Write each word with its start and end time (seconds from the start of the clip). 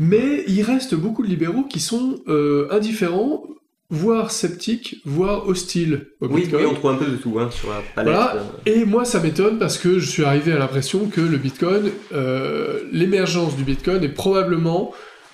Mais 0.00 0.44
il 0.48 0.62
reste 0.62 0.94
beaucoup 0.94 1.22
de 1.22 1.28
libéraux 1.28 1.62
qui 1.64 1.78
sont 1.78 2.20
euh, 2.26 2.66
indifférents, 2.70 3.44
voire 3.90 4.30
sceptiques, 4.30 4.96
voire 5.04 5.46
hostiles 5.46 6.06
au 6.20 6.26
Oui, 6.28 6.42
Bitcoin. 6.42 6.62
oui, 6.64 6.68
on 6.72 6.74
trouve 6.74 6.90
un 6.92 6.96
peu 6.96 7.06
de 7.06 7.16
tout 7.16 7.38
hein, 7.38 7.50
sur 7.50 7.68
la 7.68 7.82
palette. 7.94 8.12
Voilà. 8.14 8.36
euh. 8.36 8.42
Et 8.64 8.84
moi, 8.86 9.04
ça 9.04 9.20
m'étonne 9.20 9.58
parce 9.58 9.76
que 9.78 9.98
je 9.98 10.08
suis 10.08 10.24
arrivé 10.24 10.52
à 10.52 10.58
l'impression 10.58 11.06
que 11.08 11.20
le 11.20 11.36
Bitcoin, 11.36 11.90
euh, 12.12 12.80
l'émergence 12.92 13.56
du 13.56 13.62
Bitcoin 13.64 14.02
est 14.02 14.08
probablement 14.08 14.92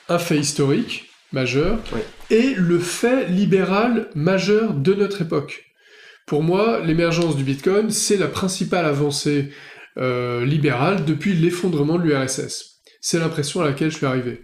un 0.08 0.18
fait 0.18 0.38
historique 0.38 1.04
majeur 1.33 1.78
Oui. 1.94 2.01
et 2.30 2.54
le 2.54 2.78
fait 2.78 3.28
libéral 3.28 4.08
majeur 4.14 4.74
de 4.74 4.94
notre 4.94 5.22
époque. 5.22 5.64
Pour 6.26 6.42
moi, 6.42 6.80
l'émergence 6.85 7.37
du 7.37 7.44
Bitcoin, 7.44 7.90
c'est 7.90 8.17
la 8.17 8.26
principale 8.26 8.85
avancée 8.87 9.51
euh, 9.96 10.44
libérale 10.44 11.04
depuis 11.04 11.35
l'effondrement 11.35 11.98
de 11.98 12.03
l'URSS. 12.04 12.76
C'est 13.08 13.20
l'impression 13.20 13.60
à 13.60 13.66
laquelle 13.66 13.92
je 13.92 13.98
suis 13.98 14.06
arrivé. 14.06 14.42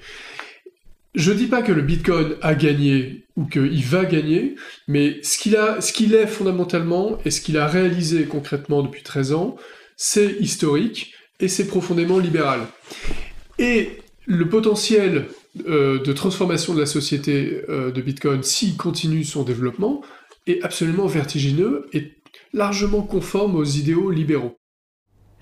Je 1.16 1.32
dis 1.32 1.48
pas 1.48 1.62
que 1.62 1.72
le 1.72 1.82
Bitcoin 1.82 2.36
a 2.43 2.54
gagné 2.54 3.25
ou 3.34 3.44
qu'il 3.46 3.84
va 3.84 4.04
gagner, 4.04 4.54
mais 4.86 5.20
ce 5.25 5.36
qu'il 5.36 5.57
a, 5.57 5.80
ce 5.80 5.93
qu'il 5.93 6.14
est 6.14 6.29
fondamentalement 6.29 7.18
et 7.25 7.32
ce 7.32 7.40
qu'il 7.40 7.58
a 7.58 7.67
réalisé 7.67 8.26
concrètement 8.26 8.84
depuis 8.84 9.03
13 9.03 9.32
ans, 9.32 9.56
c'est 9.96 10.36
historique 10.39 11.12
et 11.40 11.48
c'est 11.48 11.67
profondément 11.67 12.20
libéral. 12.20 12.61
Et 13.58 13.98
le 14.26 14.48
potentiel 14.48 15.26
euh, 15.67 16.00
de 16.00 16.12
transformation 16.12 16.72
de 16.72 16.79
la 16.79 16.86
société 16.86 17.64
euh, 17.68 17.90
de 17.90 18.00
Bitcoin, 18.00 18.44
s'il 18.44 18.76
continue 18.76 19.25
son 19.25 19.42
développement, 19.42 20.03
est 20.46 20.62
absolument 20.62 21.08
vertigineux 21.08 21.89
et 21.92 22.12
largement 22.53 23.03
conforme 23.03 23.56
aux 23.56 23.64
idéaux 23.64 24.12
libéraux. 24.12 24.56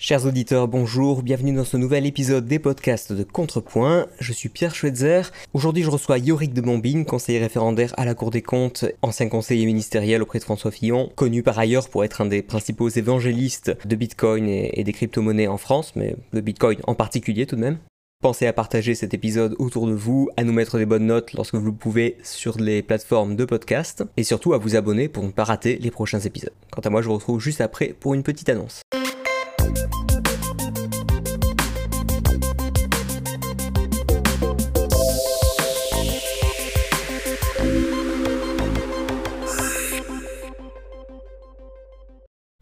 Chers 0.03 0.25
auditeurs, 0.25 0.67
bonjour, 0.67 1.23
bienvenue 1.23 1.53
dans 1.53 1.67
ce 1.67 1.77
nouvel 1.77 2.07
épisode 2.07 2.47
des 2.47 2.59
podcasts 2.59 3.13
de 3.13 3.23
Contrepoint. 3.23 4.07
Je 4.19 4.33
suis 4.33 4.49
Pierre 4.49 4.75
Schweitzer. 4.75 5.31
Aujourd'hui, 5.53 5.83
je 5.83 5.91
reçois 5.91 6.17
Yorick 6.17 6.55
de 6.55 6.63
Bombine, 6.63 7.05
conseiller 7.05 7.39
référendaire 7.39 7.93
à 7.99 8.07
la 8.07 8.15
Cour 8.15 8.31
des 8.31 8.41
comptes, 8.41 8.87
ancien 9.03 9.29
conseiller 9.29 9.67
ministériel 9.67 10.23
auprès 10.23 10.39
de 10.39 10.45
François 10.45 10.71
Fillon, 10.71 11.13
connu 11.17 11.43
par 11.43 11.59
ailleurs 11.59 11.91
pour 11.91 12.03
être 12.03 12.23
un 12.23 12.27
des 12.27 12.41
principaux 12.41 12.89
évangélistes 12.89 13.77
de 13.85 13.95
Bitcoin 13.95 14.49
et, 14.49 14.83
des 14.83 14.93
crypto-monnaies 14.95 15.49
en 15.49 15.59
France, 15.59 15.93
mais 15.97 16.17
de 16.33 16.41
Bitcoin 16.41 16.79
en 16.87 16.95
particulier 16.95 17.45
tout 17.45 17.57
de 17.57 17.61
même. 17.61 17.77
Pensez 18.23 18.47
à 18.47 18.55
partager 18.55 18.95
cet 18.95 19.13
épisode 19.13 19.55
autour 19.59 19.87
de 19.87 19.93
vous, 19.93 20.31
à 20.39 20.45
nous 20.45 20.55
mettre 20.55 20.79
des 20.79 20.87
bonnes 20.87 21.07
notes 21.07 21.35
lorsque 21.35 21.57
vous 21.57 21.67
le 21.67 21.73
pouvez 21.73 22.17
sur 22.23 22.57
les 22.57 22.83
plateformes 22.83 23.37
de 23.37 23.45
podcast, 23.45 24.03
et 24.17 24.25
surtout 24.25 24.55
à 24.55 24.59
vous 24.59 24.77
abonner 24.77 25.09
pour 25.09 25.25
ne 25.25 25.31
pas 25.31 25.45
rater 25.45 25.77
les 25.77 25.91
prochains 25.91 26.21
épisodes. 26.21 26.55
Quant 26.71 26.81
à 26.81 26.89
moi, 26.89 27.03
je 27.03 27.09
vous 27.09 27.15
retrouve 27.17 27.39
juste 27.39 27.61
après 27.61 27.95
pour 28.01 28.15
une 28.15 28.23
petite 28.23 28.49
annonce. 28.49 28.81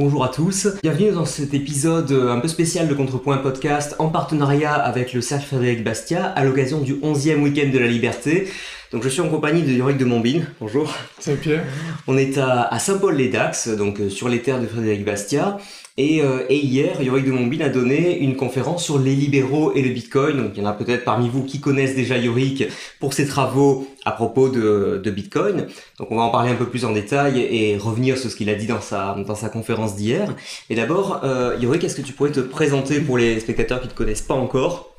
Bonjour 0.00 0.22
à 0.22 0.28
tous, 0.28 0.68
bienvenue 0.80 1.10
dans 1.10 1.24
cet 1.24 1.54
épisode 1.54 2.12
euh, 2.12 2.30
un 2.30 2.38
peu 2.38 2.46
spécial 2.46 2.86
de 2.86 2.94
Contrepoint 2.94 3.38
Podcast 3.38 3.96
en 3.98 4.10
partenariat 4.10 4.72
avec 4.72 5.12
le 5.12 5.20
Cercle 5.20 5.46
Frédéric 5.46 5.82
Bastia 5.82 6.24
à 6.24 6.44
l'occasion 6.44 6.80
du 6.80 6.94
11e 6.94 7.42
week-end 7.42 7.68
de 7.72 7.78
la 7.80 7.88
liberté. 7.88 8.46
Donc 8.92 9.02
je 9.02 9.08
suis 9.08 9.20
en 9.20 9.28
compagnie 9.28 9.62
de 9.62 9.72
Yorick 9.72 9.98
de 9.98 10.04
Montbine, 10.04 10.46
bonjour. 10.60 10.94
Salut 11.18 11.38
Pierre. 11.38 11.64
On 12.06 12.16
est 12.16 12.38
à, 12.38 12.62
à 12.62 12.78
Saint-Paul-les-Dax, 12.78 13.70
donc 13.70 13.98
euh, 13.98 14.08
sur 14.08 14.28
les 14.28 14.40
terres 14.40 14.60
de 14.60 14.68
Frédéric 14.68 15.04
Bastia. 15.04 15.58
Et, 15.98 16.22
euh, 16.22 16.44
et 16.48 16.56
hier, 16.56 17.02
Yorick 17.02 17.26
de 17.26 17.32
Montbine 17.32 17.60
a 17.60 17.68
donné 17.68 18.20
une 18.20 18.36
conférence 18.36 18.84
sur 18.84 19.00
les 19.00 19.16
libéraux 19.16 19.72
et 19.74 19.82
le 19.82 19.90
Bitcoin. 19.90 20.36
Donc 20.36 20.52
il 20.54 20.62
y 20.62 20.64
en 20.64 20.70
a 20.70 20.72
peut-être 20.72 21.04
parmi 21.04 21.28
vous 21.28 21.42
qui 21.42 21.60
connaissent 21.60 21.96
déjà 21.96 22.16
Yorick 22.16 22.68
pour 23.00 23.12
ses 23.12 23.26
travaux 23.26 23.88
à 24.04 24.12
propos 24.12 24.48
de, 24.48 25.10
Bitcoin. 25.10 25.66
Donc 25.98 26.12
on 26.12 26.16
va 26.16 26.22
en 26.22 26.30
parler 26.30 26.52
un 26.52 26.54
peu 26.54 26.66
plus 26.66 26.84
en 26.84 26.92
détail 26.92 27.40
et 27.40 27.76
revenir 27.76 28.16
sur 28.16 28.30
ce 28.30 28.36
qu'il 28.36 28.48
a 28.48 28.54
dit 28.54 28.68
dans 28.68 28.80
sa, 28.80 29.16
dans 29.26 29.34
sa 29.34 29.48
conférence 29.48 29.96
d'hier. 29.96 30.36
Et 30.70 30.76
d'abord, 30.76 31.20
euh, 31.24 31.56
Yorick, 31.60 31.82
est-ce 31.82 31.96
que 31.96 32.02
tu 32.02 32.12
pourrais 32.12 32.30
te 32.30 32.40
présenter 32.40 33.00
pour 33.00 33.18
les 33.18 33.40
spectateurs 33.40 33.80
qui 33.80 33.88
ne 33.88 33.92
te 33.92 33.96
connaissent 33.96 34.22
pas 34.22 34.34
encore? 34.34 34.94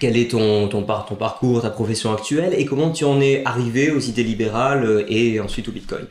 Quel 0.00 0.16
est 0.16 0.30
ton, 0.30 0.68
ton, 0.68 0.82
par, 0.82 1.04
ton 1.04 1.16
parcours, 1.16 1.60
ta 1.60 1.70
profession 1.70 2.10
actuelle? 2.10 2.54
Et 2.56 2.64
comment 2.64 2.90
tu 2.90 3.04
en 3.04 3.20
es 3.20 3.42
arrivé 3.44 3.90
aux 3.90 4.00
idées 4.00 4.24
libérales 4.24 5.04
et 5.08 5.40
ensuite 5.40 5.68
au 5.68 5.72
Bitcoin? 5.72 6.06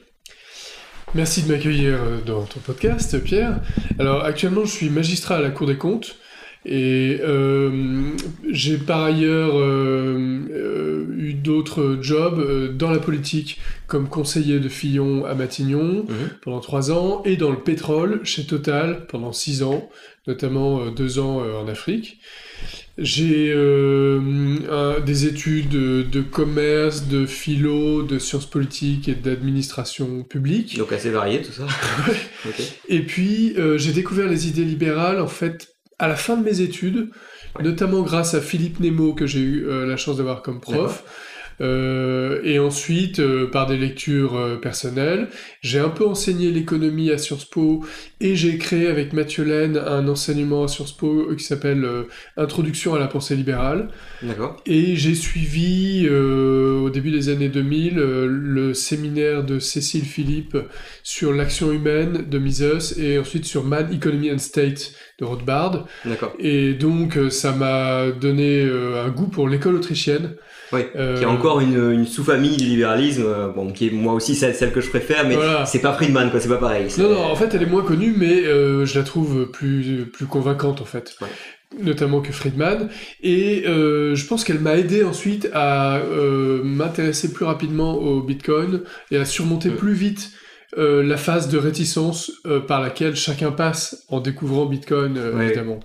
Merci 1.16 1.44
de 1.44 1.52
m'accueillir 1.52 1.94
euh, 2.02 2.18
dans 2.26 2.44
ton 2.44 2.60
podcast, 2.60 3.18
Pierre. 3.24 3.60
Alors 3.98 4.24
actuellement, 4.24 4.66
je 4.66 4.72
suis 4.72 4.90
magistrat 4.90 5.38
à 5.38 5.42
la 5.42 5.50
Cour 5.50 5.68
des 5.68 5.78
comptes 5.78 6.18
et 6.66 7.20
euh, 7.22 8.12
j'ai 8.52 8.78
par 8.78 9.04
ailleurs 9.04 9.58
euh, 9.58 10.40
euh, 10.52 11.06
eu 11.18 11.34
d'autres 11.34 11.98
jobs 12.02 12.76
dans 12.76 12.92
la 12.92 13.00
politique 13.00 13.60
comme 13.88 14.10
conseiller 14.10 14.60
de 14.60 14.68
Fillon 14.68 15.26
à 15.26 15.34
Matignon 15.34 16.06
Mhm. 16.08 16.30
pendant 16.42 16.60
trois 16.60 16.92
ans 16.92 17.22
et 17.26 17.38
dans 17.38 17.52
le 17.52 17.60
pétrole 17.60 18.20
chez 18.26 18.46
Total 18.46 19.06
pendant 19.08 19.32
six 19.32 19.64
ans, 19.64 19.90
notamment 20.28 20.88
deux 20.88 21.20
ans 21.20 21.42
en 21.42 21.68
Afrique. 21.70 22.20
J'ai 22.98 23.52
euh, 23.56 24.20
un- 24.72 25.00
des 25.02 25.28
études 25.28 25.70
de, 25.70 26.02
de 26.02 26.22
commerce, 26.22 27.08
de 27.08 27.26
philo, 27.28 28.02
de 28.02 28.18
sciences 28.18 28.48
politiques 28.50 29.08
et 29.08 29.14
d'administration 29.14 30.24
publique. 30.24 30.78
Donc 30.78 30.92
assez 30.92 31.12
varié 31.12 31.42
tout 31.44 31.52
ça. 31.52 31.68
Et 32.90 33.02
puis, 33.02 33.54
euh, 33.58 33.78
j'ai 33.78 33.92
découvert 33.94 34.28
les 34.28 34.48
idées 34.48 34.66
libérales, 34.66 35.22
en 35.22 35.28
fait, 35.28 35.68
à 36.00 36.08
la 36.08 36.16
fin 36.16 36.38
de 36.38 36.44
mes 36.44 36.62
études, 36.62 37.10
notamment 37.62 38.02
grâce 38.02 38.34
à 38.34 38.42
Philippe 38.42 38.80
Nemo, 38.80 39.14
que 39.14 39.28
j'ai 39.28 39.42
eu 39.42 39.66
euh, 39.68 39.86
la 39.86 39.98
chance 39.98 40.18
d'avoir 40.18 40.42
comme 40.42 40.60
prof. 40.60 41.04
Euh, 41.60 42.40
et 42.44 42.60
ensuite, 42.60 43.20
euh, 43.20 43.48
par 43.50 43.66
des 43.66 43.78
lectures 43.78 44.38
euh, 44.38 44.58
personnelles, 44.58 45.28
j'ai 45.68 45.80
un 45.80 45.90
peu 45.90 46.08
enseigné 46.08 46.50
l'économie 46.50 47.12
à 47.12 47.18
Sciences 47.18 47.44
Po 47.44 47.84
et 48.22 48.36
j'ai 48.36 48.58
créé 48.58 48.88
avec 48.88 49.12
Mathieu 49.12 49.44
Laine 49.44 49.78
un 49.78 50.08
enseignement 50.08 50.64
à 50.64 50.68
Sciences 50.70 50.96
Po 50.96 51.08
euh, 51.08 51.36
qui 51.36 51.44
s'appelle 51.44 51.84
euh, 51.84 52.04
Introduction 52.38 52.96
à 52.96 53.00
la 53.00 53.08
pensée 53.08 53.36
libérale. 53.36 53.90
D'accord. 54.22 54.56
Et 54.66 54.96
j'ai 54.96 55.14
suivi 55.14 56.08
euh, 56.10 56.80
au 56.80 56.90
début 56.90 57.12
des 57.12 57.28
années 57.30 57.50
2000 57.50 58.00
euh, 58.00 58.28
le 58.28 58.74
séminaire 58.74 59.44
de 59.44 59.60
Cécile 59.60 60.06
Philippe 60.06 60.58
sur 61.04 61.34
l'action 61.34 61.72
humaine 61.72 62.26
de 62.30 62.38
Mises 62.40 62.98
et 62.98 63.20
ensuite 63.20 63.46
sur 63.46 63.66
Man, 63.66 63.90
Economy 63.94 64.32
and 64.32 64.38
State 64.40 64.94
de 65.20 65.26
Rothbard. 65.26 65.86
D'accord. 66.06 66.34
Et 66.40 66.74
donc 66.74 67.20
ça 67.30 67.52
m'a 67.52 68.10
donné 68.12 68.64
un 68.64 69.10
goût 69.10 69.28
pour 69.28 69.50
l'école 69.50 69.76
autrichienne. 69.76 70.36
Oui. 70.72 70.82
Qui 70.94 71.24
est 71.24 71.26
encore 71.26 71.60
une, 71.62 71.92
une 71.92 72.06
sous-famille 72.06 72.58
du 72.58 72.66
libéralisme, 72.66 73.54
bon, 73.56 73.72
qui 73.72 73.88
est 73.88 73.92
moi 73.92 74.14
aussi 74.14 74.36
celle, 74.36 74.54
celle 74.54 74.72
que 74.72 74.82
je 74.82 74.90
préfère, 74.90 75.28
mais 75.28 75.36
Voilà. 75.36 75.57
C'est 75.66 75.80
pas 75.82 75.94
Friedman, 75.94 76.30
quoi, 76.32 76.40
c'est 76.40 76.50
pas 76.50 76.58
pareil. 76.58 76.88
Non, 76.98 77.10
non, 77.10 77.24
en 77.24 77.36
fait 77.36 77.54
elle 77.54 77.64
est 77.64 77.68
moins 77.68 77.84
connue 77.84 78.14
mais 78.18 78.46
euh, 78.46 78.86
je 78.86 78.98
la 78.98 79.04
trouve 79.04 79.50
plus, 79.52 80.06
plus 80.12 80.26
convaincante 80.26 80.82
en 80.82 80.86
fait. 80.86 81.16
Ouais. 81.22 81.28
notamment 81.84 82.22
que 82.22 82.32
Friedman, 82.32 82.88
et 83.22 83.64
euh, 83.68 84.16
je 84.16 84.26
pense 84.26 84.44
qu'elle 84.46 84.60
m'a 84.60 84.78
aidé 84.78 85.04
ensuite 85.04 85.50
à 85.54 85.98
euh, 85.98 86.62
m'intéresser 86.64 87.34
plus 87.34 87.44
rapidement 87.46 87.96
au 87.96 88.22
Bitcoin 88.22 88.84
et 89.12 89.18
à 89.18 89.26
surmonter 89.26 89.70
Mm. 89.70 89.76
plus 89.76 89.94
vite 89.94 90.32
la 90.78 91.18
phase 91.18 91.48
de 91.50 91.58
réticence 91.58 92.32
par 92.68 92.82
laquelle 92.82 93.16
chacun 93.16 93.52
passe 93.52 94.04
en 94.10 94.20
découvrant 94.20 94.66
Bitcoin, 94.66 95.18
euh, 95.18 95.34
Ouais. 95.34 95.46
évidemment. 95.48 95.80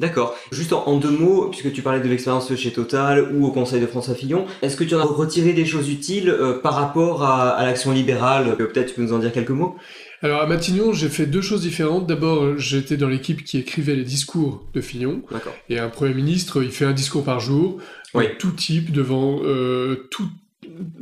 D'accord. 0.00 0.34
Juste 0.50 0.72
en, 0.72 0.86
en 0.88 0.96
deux 0.96 1.10
mots, 1.10 1.48
puisque 1.50 1.72
tu 1.72 1.82
parlais 1.82 2.00
de 2.00 2.08
l'expérience 2.08 2.52
chez 2.56 2.72
Total 2.72 3.30
ou 3.34 3.46
au 3.46 3.50
Conseil 3.52 3.80
de 3.80 3.86
François 3.86 4.14
Fillon, 4.14 4.46
est-ce 4.62 4.76
que 4.76 4.84
tu 4.84 4.94
en 4.94 5.00
as 5.00 5.04
retiré 5.04 5.52
des 5.52 5.66
choses 5.66 5.90
utiles 5.90 6.30
euh, 6.30 6.58
par 6.60 6.74
rapport 6.74 7.22
à, 7.22 7.50
à 7.50 7.64
l'action 7.66 7.92
libérale? 7.92 8.56
Euh, 8.58 8.66
Peut-être 8.66 8.88
tu 8.88 8.94
peux 8.94 9.02
nous 9.02 9.12
en 9.12 9.18
dire 9.18 9.30
quelques 9.32 9.50
mots? 9.50 9.76
Alors 10.22 10.42
à 10.42 10.46
Matignon, 10.46 10.92
j'ai 10.92 11.08
fait 11.08 11.26
deux 11.26 11.40
choses 11.40 11.62
différentes. 11.62 12.06
D'abord, 12.06 12.58
j'étais 12.58 12.96
dans 12.96 13.08
l'équipe 13.08 13.42
qui 13.44 13.58
écrivait 13.58 13.94
les 13.94 14.04
discours 14.04 14.62
de 14.74 14.80
Fillon, 14.80 15.22
D'accord. 15.30 15.54
et 15.70 15.78
un 15.78 15.88
Premier 15.88 16.14
ministre, 16.14 16.62
il 16.62 16.70
fait 16.70 16.84
un 16.84 16.92
discours 16.92 17.24
par 17.24 17.40
jour, 17.40 17.78
Oui. 18.14 18.24
de 18.26 18.32
tout 18.34 18.50
type, 18.50 18.92
devant 18.92 19.40
euh, 19.44 20.06
tout, 20.10 20.28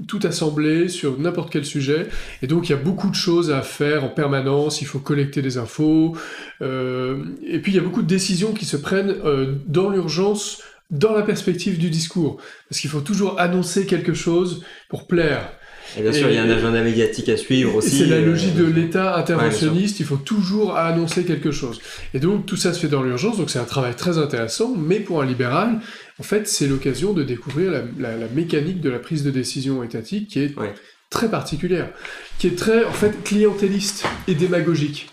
toute 0.07 0.25
assemblée, 0.25 0.89
sur 0.89 1.19
n'importe 1.19 1.51
quel 1.53 1.65
sujet. 1.65 2.07
Et 2.43 2.47
donc, 2.47 2.69
il 2.69 2.73
y 2.73 2.75
a 2.75 2.79
beaucoup 2.79 3.11
de 3.11 3.15
choses 3.15 3.51
à 3.51 3.63
faire 3.63 4.05
en 4.05 4.09
permanence, 4.09 4.81
il 4.81 4.87
faut 4.87 4.99
collecter 4.99 5.43
des 5.43 5.59
infos. 5.59 6.17
euh, 6.63 7.19
et 7.47 7.59
puis, 7.61 7.73
il 7.73 7.77
y 7.77 7.79
a 7.79 7.83
beaucoup 7.83 8.03
de 8.03 8.07
décisions 8.09 8.53
qui 8.53 8.65
se 8.65 8.77
prennent 8.77 9.15
euh, 9.25 9.55
dans 9.67 9.91
l'urgence, 9.91 10.63
dans 10.91 11.13
la 11.15 11.23
perspective 11.23 11.79
du 11.79 11.91
discours. 11.91 12.39
Parce 12.69 12.81
qu'il 12.81 12.91
faut 12.91 13.01
toujours 13.01 13.39
annoncer 13.41 13.87
quelque 13.87 14.15
chose 14.15 14.63
pour 14.89 15.07
plaire. 15.07 15.53
Et 15.99 16.03
bien 16.03 16.13
sûr, 16.13 16.29
Et- 16.29 16.33
il 16.33 16.35
y 16.35 16.39
a 16.39 16.43
un 16.43 16.51
agenda 16.51 16.83
médiatique 16.83 17.31
à 17.31 17.37
suivre 17.39 17.75
aussi. 17.77 17.99
C'est 17.99 18.07
la 18.07 18.17
euh, 18.17 18.27
logique 18.27 18.55
de 18.55 18.65
l'État 18.65 19.15
Ouais, 19.15 19.21
interventionniste, 19.21 20.01
il 20.01 20.07
faut 20.07 20.17
toujours 20.19 20.77
annoncer 20.77 21.25
quelque 21.25 21.51
chose. 21.51 21.81
Et 22.13 22.21
donc 22.21 22.45
tout 22.45 22.57
ça 22.57 22.75
se 22.75 22.81
fait 22.81 22.89
dans 22.89 23.03
l'urgence, 23.03 23.39
donc 23.39 23.49
c'est 23.49 23.59
un 23.59 23.65
travail 23.65 23.95
très 23.97 24.19
intéressant, 24.19 24.75
mais 24.77 25.01
pour 25.01 25.23
un 25.23 25.27
libéral, 25.27 25.81
en 26.19 26.23
fait, 26.23 26.49
c'est 26.49 26.67
l'occasion 26.67 27.13
de 27.13 27.23
découvrir 27.23 27.71
la, 27.71 27.83
la- 27.99 28.17
la 28.17 28.29
mécanique 28.29 28.81
de 28.81 28.91
la 28.91 28.99
prise 28.99 29.23
de 29.23 29.31
décision 29.31 29.83
étatique 29.83 30.29
qui 30.29 30.41
est 30.41 30.57
Ouais. 30.59 30.75
très 31.11 31.31
particulière, 31.31 31.91
qui 32.39 32.49
est 32.49 32.57
très, 32.59 32.85
en 32.85 32.93
fait, 32.93 33.23
clientéliste 33.25 34.05
et 34.27 34.35
démagogique. 34.35 35.09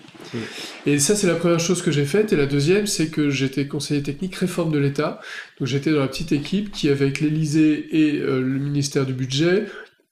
Et 0.86 1.00
ça, 1.00 1.16
c'est 1.16 1.28
la 1.28 1.36
première 1.36 1.60
chose 1.62 1.82
que 1.82 1.92
j'ai 1.92 2.04
faite. 2.04 2.34
Et 2.34 2.36
la 2.36 2.46
deuxième, 2.48 2.88
c'est 2.88 3.08
que 3.08 3.30
j'étais 3.30 3.68
conseiller 3.68 4.04
technique 4.04 4.36
réforme 4.36 4.72
de 4.74 4.80
l'État. 4.80 5.22
Donc 5.60 5.68
j'étais 5.70 5.92
dans 5.92 6.02
la 6.02 6.08
petite 6.10 6.34
équipe 6.34 6.72
qui, 6.74 6.90
avec 6.90 7.22
l'Élysée 7.22 7.88
et 7.92 8.20
euh, 8.20 8.42
le 8.42 8.60
ministère 8.60 9.06
du 9.06 9.14
Budget, 9.14 9.66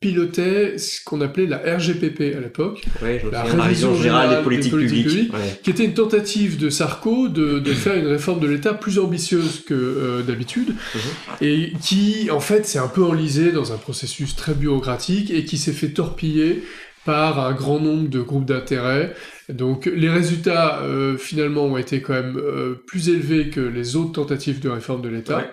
pilotait 0.04 0.78
ce 0.78 1.02
qu'on 1.02 1.22
appelait 1.22 1.46
la 1.46 1.60
RGPP 1.60 2.36
à 2.36 2.42
l'époque, 2.42 2.84
la 3.32 3.44
révision 3.44 3.96
générale 3.96 4.38
des 4.38 4.44
politiques, 4.44 4.74
publiques, 4.74 5.32
qui 5.64 5.70
était 5.70 5.86
une 5.86 5.94
tentative 5.94 6.58
de 6.58 6.70
Sarko 6.70 7.30
de, 7.30 7.60
de 7.60 7.74
faire 7.74 7.96
une 7.96 8.08
réforme 8.08 8.42
de 8.42 8.48
l'État 8.48 8.74
plus 8.74 9.00
ambitieuse 9.00 9.64
que 9.66 9.74
euh, 9.74 10.22
d'habitude, 10.22 10.72
mhm. 10.72 11.02
et 11.40 11.72
qui 11.82 12.30
en 12.32 12.42
fait 12.42 12.66
s'est 12.66 12.80
un 12.80 12.90
peu 12.90 13.02
enlisé 13.02 13.54
dans 13.54 13.72
un 13.72 13.78
processus 13.78 14.36
très 14.36 14.54
bureaucratique 14.54 15.32
et 15.32 15.46
qui 15.46 15.58
s'est 15.58 15.72
fait 15.72 15.90
torpiller 15.90 16.64
par 17.06 17.40
un 17.40 17.54
grand 17.54 17.80
nombre 17.80 18.10
de 18.10 18.20
groupes 18.20 18.46
d'intérêt. 18.46 19.16
Donc 19.48 19.86
les 19.86 20.10
résultats 20.10 20.82
euh, 20.82 21.18
finalement 21.18 21.64
ont 21.64 21.78
été 21.78 22.02
quand 22.02 22.14
même 22.14 22.38
euh, 22.38 22.76
plus 22.86 23.08
élevés 23.08 23.50
que 23.50 23.62
les 23.62 23.96
autres 23.96 24.12
tentatives 24.12 24.60
de 24.60 24.68
réforme 24.68 25.02
de 25.02 25.10
l'État 25.10 25.50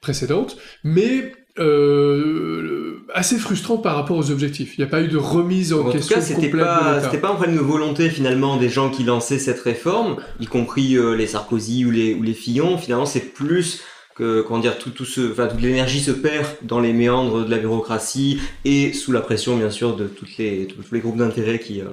précédentes, 0.00 0.56
mais 0.84 1.32
euh, 1.58 3.02
assez 3.14 3.38
frustrant 3.38 3.78
par 3.78 3.96
rapport 3.96 4.16
aux 4.16 4.30
objectifs. 4.30 4.76
Il 4.78 4.80
n'y 4.80 4.86
a 4.86 4.90
pas 4.90 5.02
eu 5.02 5.08
de 5.08 5.16
remise 5.16 5.72
en, 5.72 5.90
question 5.90 6.16
tout 6.16 6.26
cas, 6.26 6.34
complète 6.34 6.64
pas, 6.64 7.00
C'était 7.02 7.18
pas 7.18 7.30
un 7.30 7.34
problème 7.34 7.56
de 7.56 7.62
volonté 7.62 8.08
finalement 8.08 8.56
des 8.56 8.68
gens 8.68 8.90
qui 8.90 9.02
lançaient 9.04 9.38
cette 9.38 9.60
réforme, 9.60 10.16
y 10.38 10.46
compris 10.46 10.96
euh, 10.96 11.14
les 11.14 11.26
Sarkozy 11.26 11.84
ou 11.84 11.90
les, 11.90 12.14
ou 12.14 12.22
les 12.22 12.34
Fillon. 12.34 12.78
Finalement, 12.78 13.06
c'est 13.06 13.32
plus 13.32 13.82
que 14.14 14.42
comment 14.42 14.60
dire 14.60 14.78
tout, 14.78 14.90
tout 14.90 15.04
ce, 15.04 15.32
enfin, 15.32 15.46
toute 15.46 15.60
l'énergie 15.60 16.00
se 16.00 16.10
perd 16.10 16.46
dans 16.62 16.80
les 16.80 16.92
méandres 16.92 17.44
de 17.44 17.50
la 17.50 17.58
bureaucratie 17.58 18.40
et 18.64 18.92
sous 18.92 19.12
la 19.12 19.20
pression 19.20 19.56
bien 19.56 19.70
sûr 19.70 19.96
de 19.96 20.06
toutes 20.06 20.36
les, 20.36 20.66
tous 20.66 20.94
les 20.94 21.00
groupes 21.00 21.16
d'intérêt 21.16 21.58
qui, 21.58 21.80
euh, 21.80 21.86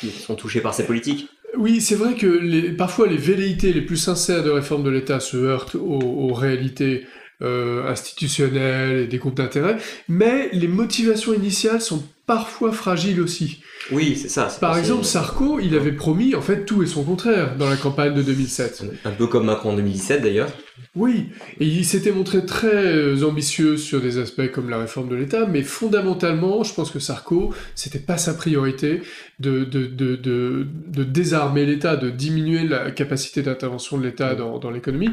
qui 0.00 0.10
sont 0.10 0.34
touchés 0.34 0.60
par 0.60 0.74
ces 0.74 0.84
politiques. 0.84 1.28
Oui, 1.56 1.80
c'est 1.80 1.96
vrai 1.96 2.14
que 2.14 2.26
les, 2.26 2.70
parfois 2.70 3.08
les 3.08 3.16
velléités 3.16 3.72
les 3.72 3.80
plus 3.80 3.96
sincères 3.96 4.44
de 4.44 4.50
réforme 4.50 4.84
de 4.84 4.90
l'État 4.90 5.18
se 5.18 5.36
heurtent 5.36 5.74
aux, 5.74 6.00
aux 6.00 6.32
réalités 6.32 7.06
institutionnels 7.42 9.00
et 9.00 9.06
des 9.06 9.18
groupes 9.18 9.36
d'intérêt, 9.36 9.78
mais 10.08 10.50
les 10.52 10.68
motivations 10.68 11.32
initiales 11.32 11.80
sont 11.80 12.02
parfois 12.30 12.70
fragiles 12.70 13.20
aussi. 13.20 13.60
Oui, 13.90 14.14
c'est 14.14 14.28
ça. 14.28 14.46
Par 14.60 14.78
exemple, 14.78 15.02
Sarko, 15.02 15.58
il 15.58 15.74
avait 15.74 15.90
promis 15.90 16.36
en 16.36 16.40
fait 16.40 16.64
tout 16.64 16.80
et 16.84 16.86
son 16.86 17.02
contraire 17.02 17.56
dans 17.56 17.68
la 17.68 17.74
campagne 17.74 18.14
de 18.14 18.22
2007. 18.22 18.84
Un 19.04 19.10
peu 19.10 19.26
comme 19.26 19.46
Macron 19.46 19.70
en 19.70 19.74
2017 19.74 20.22
d'ailleurs. 20.22 20.48
Oui, 20.96 21.28
et 21.60 21.66
il 21.66 21.84
s'était 21.84 22.10
montré 22.10 22.44
très 22.44 22.74
euh, 22.74 23.24
ambitieux 23.24 23.76
sur 23.76 24.00
des 24.00 24.18
aspects 24.18 24.50
comme 24.52 24.70
la 24.70 24.78
réforme 24.78 25.08
de 25.08 25.14
l'État, 25.14 25.46
mais 25.46 25.62
fondamentalement, 25.62 26.64
je 26.64 26.74
pense 26.74 26.90
que 26.90 26.98
Sarko, 26.98 27.52
c'était 27.74 27.98
pas 27.98 28.16
sa 28.16 28.34
priorité 28.34 29.02
de, 29.38 29.64
de, 29.64 29.86
de, 29.86 30.16
de, 30.16 31.04
désarmer 31.04 31.64
l'État, 31.64 31.96
de 31.96 32.10
diminuer 32.10 32.66
la 32.66 32.90
capacité 32.90 33.42
d'intervention 33.42 33.98
de 33.98 34.04
l'État 34.04 34.34
dans, 34.34 34.58
dans 34.58 34.70
l'économie. 34.70 35.10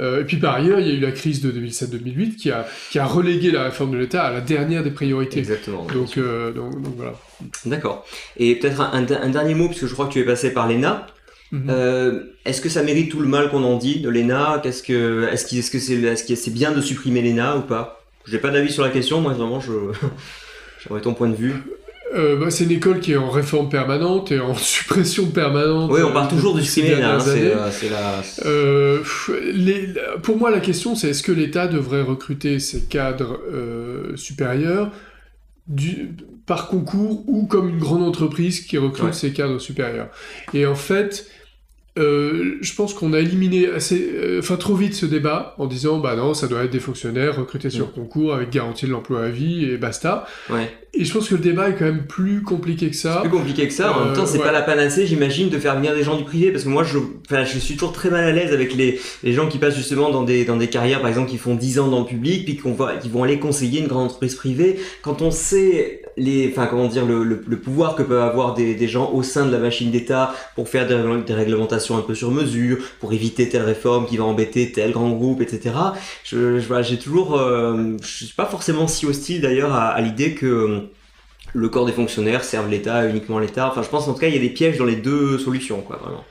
Euh, 0.00 0.22
et 0.22 0.24
puis 0.24 0.36
par 0.36 0.54
ailleurs, 0.54 0.80
il 0.80 0.86
y 0.86 0.90
a 0.90 0.94
eu 0.94 1.00
la 1.00 1.12
crise 1.12 1.40
de 1.40 1.50
2007-2008 1.52 2.36
qui 2.36 2.50
a, 2.50 2.66
qui 2.90 2.98
a 2.98 3.06
relégué 3.06 3.50
la 3.50 3.64
réforme 3.64 3.92
de 3.92 3.98
l'État 3.98 4.22
à 4.22 4.32
la 4.32 4.40
dernière 4.40 4.82
des 4.82 4.90
priorités. 4.90 5.38
Exactement. 5.38 5.86
Donc, 5.92 6.18
euh, 6.18 6.52
donc, 6.52 6.59
voilà. 6.96 7.14
D'accord. 7.64 8.04
Et 8.36 8.56
peut-être 8.56 8.80
un, 8.80 9.06
un, 9.06 9.28
dernier 9.28 9.54
mot, 9.54 9.68
parce 9.68 9.80
que 9.80 9.86
je 9.86 9.92
crois 9.92 10.06
que 10.06 10.12
tu 10.12 10.20
es 10.20 10.24
passé 10.24 10.52
par 10.52 10.68
l'ENA. 10.68 11.06
Mhm. 11.52 11.66
Euh, 11.68 12.22
est-ce 12.44 12.60
que 12.60 12.68
ça 12.68 12.82
mérite 12.82 13.10
tout 13.10 13.20
le 13.20 13.26
mal 13.26 13.50
qu'on 13.50 13.64
en 13.64 13.76
dit 13.76 14.00
de 14.00 14.08
l'ENA? 14.08 14.60
Qu'est-ce 14.62 14.82
que, 14.82 15.28
est-ce 15.32 15.70
que 15.70 15.78
c'est, 16.36 16.50
bien 16.50 16.72
de 16.72 16.80
supprimer 16.80 17.22
l'ENA 17.22 17.56
ou 17.56 17.62
pas? 17.62 18.04
J'ai 18.26 18.38
pas 18.38 18.50
d'avis 18.50 18.72
sur 18.72 18.84
la 18.84 18.90
question. 18.90 19.20
Moi, 19.20 19.32
vraiment, 19.32 19.60
j'aurais 20.86 21.00
ton 21.00 21.14
point 21.14 21.28
de 21.28 21.36
vue. 21.36 21.54
Euh, 22.12 22.36
bah, 22.36 22.50
c'est 22.50 22.64
une 22.64 22.72
école 22.72 22.98
qui 22.98 23.12
est 23.12 23.16
en 23.16 23.30
réforme 23.30 23.68
permanente 23.68 24.32
et 24.32 24.40
en 24.40 24.54
suppression 24.56 25.26
permanente. 25.26 25.90
Oui, 25.92 26.00
on 26.02 26.12
parle 26.12 26.28
toujours 26.28 26.54
de 26.54 26.60
supprimer 26.60 26.96
l'ENA. 26.96 27.18
Hein, 27.18 28.22
euh, 28.44 28.98
euh, 29.28 30.18
pour 30.22 30.36
moi, 30.36 30.50
la 30.50 30.60
question, 30.60 30.94
c'est 30.94 31.10
est-ce 31.10 31.22
que 31.22 31.32
l'État 31.32 31.68
devrait 31.68 32.02
recruter 32.02 32.58
ses 32.58 32.82
cadres 32.82 33.40
euh, 33.52 34.16
supérieurs 34.16 34.90
du, 35.66 36.16
par 36.46 36.68
concours 36.68 37.24
ou 37.28 37.46
comme 37.46 37.68
une 37.68 37.78
grande 37.78 38.02
entreprise 38.02 38.60
qui 38.60 38.78
recrute 38.78 39.14
ses 39.14 39.32
cadres 39.32 39.58
supérieurs. 39.58 40.08
Et 40.54 40.66
en 40.66 40.74
fait, 40.74 41.30
euh, 41.98 42.56
je 42.60 42.74
pense 42.74 42.94
qu'on 42.94 43.12
a 43.12 43.18
éliminé 43.18 43.68
assez, 43.68 44.12
euh, 44.14 44.38
enfin 44.38 44.56
trop 44.56 44.76
vite 44.76 44.94
ce 44.94 45.06
débat 45.06 45.54
en 45.58 45.66
disant 45.66 45.98
bah 45.98 46.14
non 46.14 46.34
ça 46.34 46.46
doit 46.46 46.62
être 46.62 46.70
des 46.70 46.78
fonctionnaires 46.78 47.36
recrutés 47.36 47.68
sur 47.68 47.88
mm. 47.88 47.92
concours 47.92 48.32
avec 48.32 48.50
garantie 48.50 48.86
de 48.86 48.92
l'emploi 48.92 49.24
à 49.24 49.28
vie 49.28 49.64
et 49.64 49.76
basta. 49.76 50.24
Ouais. 50.50 50.70
Et 50.92 51.04
je 51.04 51.12
pense 51.12 51.28
que 51.28 51.34
le 51.36 51.40
débat 51.40 51.68
est 51.68 51.74
quand 51.74 51.84
même 51.84 52.06
plus 52.06 52.42
compliqué 52.42 52.90
que 52.90 52.96
ça. 52.96 53.20
plus 53.20 53.30
compliqué 53.30 53.68
que 53.68 53.72
ça. 53.72 53.96
En 53.96 54.06
même 54.06 54.14
temps, 54.14 54.26
c'est 54.26 54.40
euh, 54.40 54.44
pas 54.44 54.50
la 54.50 54.62
panacée, 54.62 55.06
j'imagine, 55.06 55.48
de 55.48 55.58
faire 55.58 55.76
venir 55.76 55.94
des 55.94 56.02
gens 56.02 56.16
du 56.16 56.24
privé, 56.24 56.50
parce 56.50 56.64
que 56.64 56.68
moi, 56.68 56.82
je, 56.82 56.98
enfin, 57.28 57.44
je 57.44 57.58
suis 57.58 57.74
toujours 57.74 57.92
très 57.92 58.10
mal 58.10 58.24
à 58.24 58.32
l'aise 58.32 58.52
avec 58.52 58.74
les, 58.74 59.00
les 59.22 59.32
gens 59.32 59.46
qui 59.46 59.58
passent 59.58 59.76
justement 59.76 60.10
dans 60.10 60.24
des, 60.24 60.44
dans 60.44 60.56
des 60.56 60.66
carrières, 60.66 61.00
par 61.00 61.08
exemple, 61.08 61.30
qui 61.30 61.38
font 61.38 61.54
10 61.54 61.78
ans 61.78 61.88
dans 61.88 62.00
le 62.00 62.06
public, 62.06 62.44
puis 62.44 62.56
qu'on 62.56 62.72
va, 62.72 62.96
qui 62.96 63.08
vont 63.08 63.22
aller 63.22 63.38
conseiller 63.38 63.80
une 63.80 63.86
grande 63.86 64.06
entreprise 64.06 64.34
privée. 64.34 64.80
Quand 65.02 65.22
on 65.22 65.30
sait 65.30 65.99
les, 66.16 66.48
enfin, 66.50 66.66
comment 66.66 66.86
dire, 66.86 67.06
le, 67.06 67.24
le, 67.24 67.56
pouvoir 67.58 67.94
que 67.94 68.02
peuvent 68.02 68.22
avoir 68.22 68.54
des, 68.54 68.74
des 68.74 68.88
gens 68.88 69.10
au 69.12 69.22
sein 69.22 69.46
de 69.46 69.52
la 69.52 69.58
machine 69.58 69.90
d'État 69.90 70.34
pour 70.54 70.68
faire 70.68 70.86
des, 70.86 71.22
des, 71.22 71.34
réglementations 71.34 71.96
un 71.96 72.02
peu 72.02 72.14
sur 72.14 72.30
mesure, 72.30 72.78
pour 73.00 73.12
éviter 73.12 73.48
telle 73.48 73.62
réforme 73.62 74.06
qui 74.06 74.16
va 74.16 74.24
embêter 74.24 74.72
tel 74.72 74.92
grand 74.92 75.10
groupe, 75.10 75.40
etc. 75.40 75.74
Je, 76.24 76.58
je 76.58 76.82
j'ai 76.82 76.98
toujours, 76.98 77.36
euh, 77.38 77.96
je 78.02 78.24
suis 78.24 78.34
pas 78.34 78.46
forcément 78.46 78.88
si 78.88 79.06
hostile 79.06 79.40
d'ailleurs 79.40 79.74
à, 79.74 79.88
à 79.88 80.00
l'idée 80.00 80.34
que 80.34 80.88
le 81.52 81.68
corps 81.68 81.86
des 81.86 81.92
fonctionnaires 81.92 82.44
serve 82.44 82.70
l'État, 82.70 83.06
uniquement 83.06 83.38
l'État. 83.38 83.68
Enfin, 83.68 83.82
je 83.82 83.88
pense 83.88 84.08
en 84.08 84.14
tout 84.14 84.20
cas, 84.20 84.28
il 84.28 84.34
y 84.34 84.38
a 84.38 84.40
des 84.40 84.50
pièges 84.50 84.78
dans 84.78 84.84
les 84.84 84.96
deux 84.96 85.38
solutions, 85.38 85.80
quoi, 85.80 85.96
vraiment. 85.96 86.24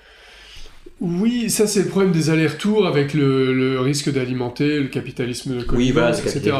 Oui, 1.01 1.49
ça 1.49 1.65
c'est 1.65 1.83
le 1.83 1.87
problème 1.87 2.11
des 2.11 2.29
allers-retours 2.29 2.85
avec 2.85 3.13
le, 3.13 3.79
risque 3.79 4.11
d'alimenter 4.11 4.79
le 4.79 4.87
capitalisme 4.87 5.57
de 5.57 5.65
oui, 5.73 5.91
voilà, 5.91 6.17
etc. 6.17 6.51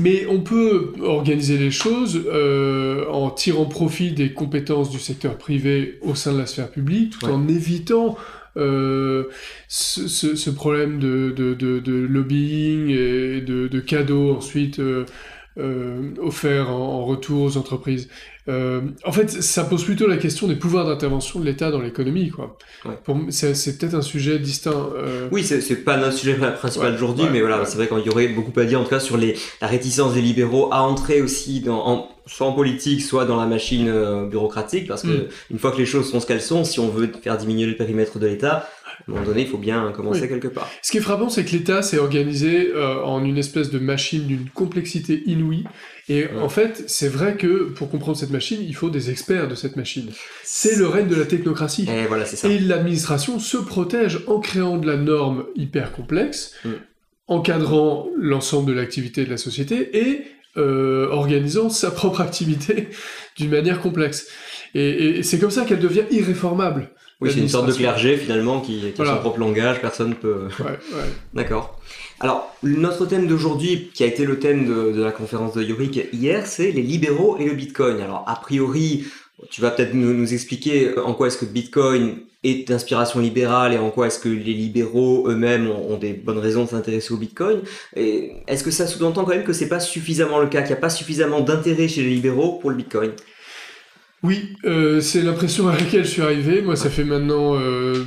Mais 0.00 0.26
on 0.26 0.40
peut 0.40 0.92
organiser 1.00 1.58
les 1.58 1.70
choses 1.70 2.20
euh, 2.26 3.06
en 3.08 3.30
tirant 3.30 3.66
profit 3.66 4.12
des 4.12 4.32
compétences 4.32 4.90
du 4.90 4.98
secteur 4.98 5.38
privé 5.38 5.98
au 6.02 6.16
sein 6.16 6.32
de 6.32 6.38
la 6.38 6.46
sphère 6.46 6.70
publique, 6.70 7.18
tout 7.20 7.26
en 7.26 7.46
évitant 7.46 8.16
euh, 8.56 9.24
ce, 9.68 10.50
problème 10.50 10.98
de, 10.98 11.30
de, 11.30 12.06
lobbying 12.08 12.88
et 12.90 13.40
de, 13.40 13.80
cadeaux 13.80 14.34
ensuite. 14.36 14.80
Euh, 14.80 15.04
euh, 15.58 16.14
offert 16.20 16.70
en, 16.70 17.04
retour 17.04 17.42
aux 17.42 17.56
entreprises. 17.56 18.08
Euh, 18.48 18.80
en 19.04 19.12
fait, 19.12 19.30
ça 19.30 19.64
pose 19.64 19.84
plutôt 19.84 20.06
la 20.06 20.16
question 20.16 20.48
des 20.48 20.56
pouvoirs 20.56 20.86
d'intervention 20.86 21.38
de 21.40 21.44
l'État 21.44 21.70
dans 21.70 21.80
l'économie. 21.80 22.30
Quoi. 22.30 22.56
C'est 23.30 23.78
peut-être 23.78 23.94
un 23.94 24.02
sujet 24.02 24.38
distinct. 24.38 24.88
Euh... 24.96 25.28
Oui, 25.30 25.44
c'est 25.44 25.84
pas 25.84 25.96
notre 25.96 26.14
sujet 26.16 26.34
principal 26.34 26.94
aujourd'hui, 26.94 27.26
mais 27.30 27.40
voilà, 27.40 27.64
c'est 27.66 27.76
vrai 27.76 27.88
qu'il 27.88 28.06
y 28.06 28.08
aurait 28.08 28.28
beaucoup 28.28 28.58
à 28.58 28.64
dire 28.64 28.80
en 28.80 28.84
tout 28.84 28.90
cas 28.90 29.00
sur 29.00 29.16
les, 29.16 29.36
la 29.60 29.66
réticence 29.66 30.14
des 30.14 30.22
libéraux 30.22 30.72
à 30.72 30.82
entrer 30.82 31.20
aussi 31.20 31.60
dans, 31.60 31.86
en, 31.86 32.08
soit 32.26 32.46
en 32.46 32.52
politique, 32.52 33.02
soit 33.02 33.26
dans 33.26 33.36
la 33.36 33.46
machine 33.46 33.88
euh, 33.88 34.26
bureaucratique, 34.26 34.86
parce 34.86 35.02
que 35.02 35.08
mm. 35.08 35.28
une 35.50 35.58
fois 35.58 35.72
que 35.72 35.78
les 35.78 35.86
choses 35.86 36.10
sont 36.10 36.20
ce 36.20 36.26
qu'elles 36.26 36.42
sont, 36.42 36.64
si 36.64 36.80
on 36.80 36.88
veut 36.88 37.10
faire 37.22 37.36
diminuer 37.36 37.66
le 37.66 37.76
périmètre 37.76 38.18
de 38.18 38.26
l'État, 38.26 38.68
à 39.06 39.10
un 39.10 39.14
moment 39.14 39.26
donné, 39.26 39.42
il 39.42 39.46
faut 39.46 39.58
bien 39.58 39.92
commencer 39.92 40.28
quelque 40.28 40.48
part. 40.48 40.68
Ce 40.82 40.90
qui 40.90 40.98
est 40.98 41.02
frappant, 41.02 41.28
c'est 41.28 41.44
que 41.44 41.52
l'État 41.52 41.82
s'est 41.82 41.98
organisé 41.98 42.70
euh, 42.74 43.02
en 43.04 43.24
une 43.24 43.38
espèce 43.38 43.70
de 43.70 43.78
machine 43.78 44.26
d'une 44.26 44.48
complexité 44.50 45.22
inouïe. 45.26 45.64
Et 46.08 46.26
en 46.40 46.48
fait, 46.48 46.84
c'est 46.86 47.08
vrai 47.08 47.36
que 47.36 47.64
pour 47.64 47.90
comprendre 47.90 48.16
cette 48.16 48.30
machine, 48.30 48.60
il 48.62 48.74
faut 48.74 48.88
des 48.88 49.10
experts 49.10 49.46
de 49.46 49.54
cette 49.54 49.76
machine. 49.76 50.10
C'est 50.42 50.76
le 50.76 50.86
règne 50.86 51.08
de 51.08 51.14
la 51.14 51.26
technocratie. 51.26 51.86
Et, 51.88 52.06
voilà, 52.06 52.24
ça. 52.24 52.48
et 52.48 52.58
l'administration 52.58 53.38
se 53.38 53.58
protège 53.58 54.20
en 54.26 54.40
créant 54.40 54.78
de 54.78 54.86
la 54.86 54.96
norme 54.96 55.44
hyper 55.54 55.92
complexe, 55.92 56.54
mm. 56.64 56.70
encadrant 57.26 58.08
l'ensemble 58.16 58.70
de 58.70 58.72
l'activité 58.72 59.24
de 59.24 59.30
la 59.30 59.36
société 59.36 59.98
et 59.98 60.24
euh, 60.56 61.08
organisant 61.10 61.68
sa 61.68 61.90
propre 61.90 62.22
activité 62.22 62.88
d'une 63.36 63.50
manière 63.50 63.80
complexe. 63.80 64.28
Et, 64.74 65.18
et 65.18 65.22
c'est 65.22 65.38
comme 65.38 65.50
ça 65.50 65.64
qu'elle 65.64 65.78
devient 65.78 66.04
irréformable. 66.10 66.90
Oui, 67.20 67.30
c'est 67.32 67.40
une 67.40 67.48
sorte 67.48 67.66
de 67.66 67.72
clergé 67.72 68.16
finalement 68.16 68.60
qui, 68.60 68.92
qui 68.92 69.02
a 69.02 69.04
son 69.04 69.16
propre 69.18 69.40
langage, 69.40 69.80
personne 69.80 70.14
peut. 70.14 70.48
Ouais, 70.60 70.66
ouais. 70.66 71.08
D'accord. 71.34 71.80
Alors, 72.20 72.54
notre 72.62 73.06
thème 73.06 73.26
d'aujourd'hui, 73.26 73.90
qui 73.92 74.04
a 74.04 74.06
été 74.06 74.24
le 74.24 74.38
thème 74.38 74.66
de, 74.66 74.92
de 74.92 75.02
la 75.02 75.10
conférence 75.10 75.54
de 75.54 75.62
Yorick 75.62 76.08
hier, 76.12 76.46
c'est 76.46 76.70
les 76.70 76.82
libéraux 76.82 77.36
et 77.38 77.44
le 77.44 77.54
Bitcoin. 77.54 78.00
Alors, 78.00 78.24
a 78.26 78.36
priori, 78.36 79.04
tu 79.50 79.60
vas 79.60 79.70
peut-être 79.70 79.94
nous, 79.94 80.12
nous, 80.12 80.32
expliquer 80.32 80.98
en 80.98 81.14
quoi 81.14 81.28
est-ce 81.28 81.38
que 81.38 81.44
Bitcoin 81.44 82.18
est 82.44 82.68
d'inspiration 82.68 83.20
libérale 83.20 83.72
et 83.72 83.78
en 83.78 83.90
quoi 83.90 84.06
est-ce 84.06 84.18
que 84.18 84.28
les 84.28 84.54
libéraux 84.54 85.28
eux-mêmes 85.28 85.68
ont, 85.68 85.94
ont, 85.94 85.96
des 85.96 86.12
bonnes 86.12 86.38
raisons 86.38 86.64
de 86.64 86.68
s'intéresser 86.68 87.12
au 87.12 87.16
Bitcoin. 87.16 87.62
Et 87.96 88.32
est-ce 88.46 88.62
que 88.62 88.70
ça 88.70 88.86
sous-entend 88.86 89.24
quand 89.24 89.32
même 89.32 89.44
que 89.44 89.52
c'est 89.52 89.68
pas 89.68 89.80
suffisamment 89.80 90.38
le 90.38 90.48
cas, 90.48 90.60
qu'il 90.62 90.70
n'y 90.70 90.78
a 90.78 90.80
pas 90.80 90.90
suffisamment 90.90 91.40
d'intérêt 91.40 91.88
chez 91.88 92.02
les 92.02 92.10
libéraux 92.10 92.58
pour 92.58 92.70
le 92.70 92.76
Bitcoin? 92.76 93.12
Oui, 94.22 94.56
euh, 94.64 95.00
c'est 95.00 95.22
l'impression 95.22 95.68
à 95.68 95.76
laquelle 95.76 96.04
je 96.04 96.10
suis 96.10 96.22
arrivé. 96.22 96.62
Moi, 96.62 96.76
ça 96.76 96.90
fait 96.90 97.04
maintenant 97.04 97.58
euh, 97.58 98.04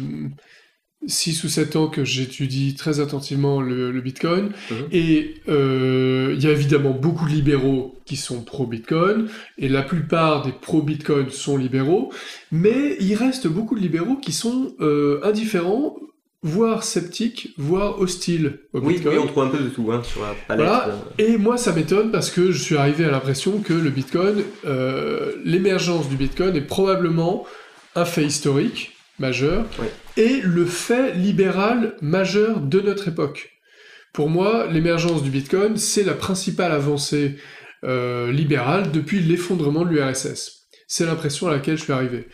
6 1.07 1.43
ou 1.45 1.49
7 1.49 1.75
ans 1.77 1.87
que 1.87 2.03
j'étudie 2.03 2.75
très 2.75 2.99
attentivement 2.99 3.61
le, 3.61 3.99
Bitcoin, 4.01 4.51
Mhm. 4.69 4.77
et 4.91 5.35
euh, 5.47 6.33
il 6.35 6.43
y 6.43 6.47
a 6.47 6.51
évidemment 6.51 6.91
beaucoup 6.91 7.25
de 7.25 7.31
libéraux 7.31 7.95
qui 8.05 8.17
sont 8.17 8.43
pro-Bitcoin, 8.43 9.27
et 9.57 9.69
la 9.69 9.81
plupart 9.81 10.43
des 10.45 10.51
pro-Bitcoin 10.51 11.29
sont 11.29 11.57
libéraux, 11.57 12.11
mais 12.51 12.97
il 12.99 13.15
reste 13.15 13.47
beaucoup 13.47 13.75
de 13.75 13.81
libéraux 13.81 14.17
qui 14.17 14.31
sont 14.31 14.73
euh, 14.79 15.19
indifférents, 15.23 15.95
voire 16.43 16.83
sceptiques, 16.83 17.53
voire 17.57 17.99
hostiles 17.99 18.59
au 18.73 18.79
Oui, 18.79 18.95
Bitcoin. 18.95 19.15
oui, 19.17 19.21
on 19.23 19.27
trouve 19.27 19.43
un 19.43 19.49
peu 19.49 19.59
de 19.59 19.69
tout 19.69 19.91
hein, 19.91 20.01
sur 20.03 20.21
la 20.21 20.33
palette. 20.47 20.65
Voilà. 20.65 20.87
euh. 20.89 20.93
Et 21.17 21.37
moi, 21.37 21.57
ça 21.57 21.71
m'étonne 21.71 22.11
parce 22.11 22.31
que 22.31 22.51
je 22.51 22.57
suis 22.61 22.77
arrivé 22.77 23.05
à 23.05 23.11
l'impression 23.11 23.59
que 23.59 23.73
le 23.73 23.89
Bitcoin, 23.89 24.43
euh, 24.65 25.33
l'émergence 25.45 26.09
du 26.09 26.15
Bitcoin 26.15 26.55
est 26.55 26.61
probablement 26.61 27.45
un 27.95 28.05
fait 28.05 28.23
historique 28.23 28.93
majeur 29.19 29.65
et 30.17 30.41
le 30.41 30.65
fait 30.65 31.13
libéral 31.13 31.95
majeur 32.01 32.59
de 32.59 32.79
notre 32.81 33.07
époque. 33.09 33.51
Pour 34.13 34.29
moi, 34.29 34.65
l'émergence 34.67 35.21
du 35.23 35.29
Bitcoin, 35.29 35.77
c'est 35.77 36.03
la 36.03 36.13
principale 36.15 36.71
avancée 36.71 37.35
euh, 37.83 38.31
libérale 38.31 38.91
depuis 38.91 39.19
l'effondrement 39.19 39.85
de 39.85 39.89
l'URSS. 39.89 40.67
C'est 40.87 41.05
l'impression 41.05 41.47
à 41.47 41.51
laquelle 41.51 41.77
je 41.77 41.83
suis 41.83 41.93
arrivé. 41.93 42.27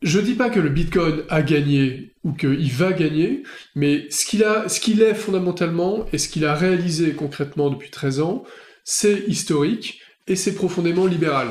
Je 0.00 0.20
dis 0.20 0.34
pas 0.34 0.48
que 0.48 0.60
le 0.60 0.68
Bitcoin 0.68 1.24
a 1.28 1.42
gagné 1.42 2.12
ou 2.22 2.32
qu'il 2.32 2.70
va 2.72 2.92
gagner, 2.92 3.42
mais 3.74 4.06
ce 4.10 4.24
qu'il 4.26 4.44
a, 4.44 4.68
ce 4.68 4.80
qu'il 4.80 5.02
est 5.02 5.14
fondamentalement 5.14 6.06
et 6.12 6.18
ce 6.18 6.28
qu'il 6.28 6.44
a 6.44 6.54
réalisé 6.54 7.14
concrètement 7.14 7.70
depuis 7.70 7.90
13 7.90 8.20
ans, 8.20 8.44
c'est 8.84 9.24
historique 9.26 10.00
et 10.28 10.36
c'est 10.36 10.54
profondément 10.54 11.06
libéral. 11.06 11.48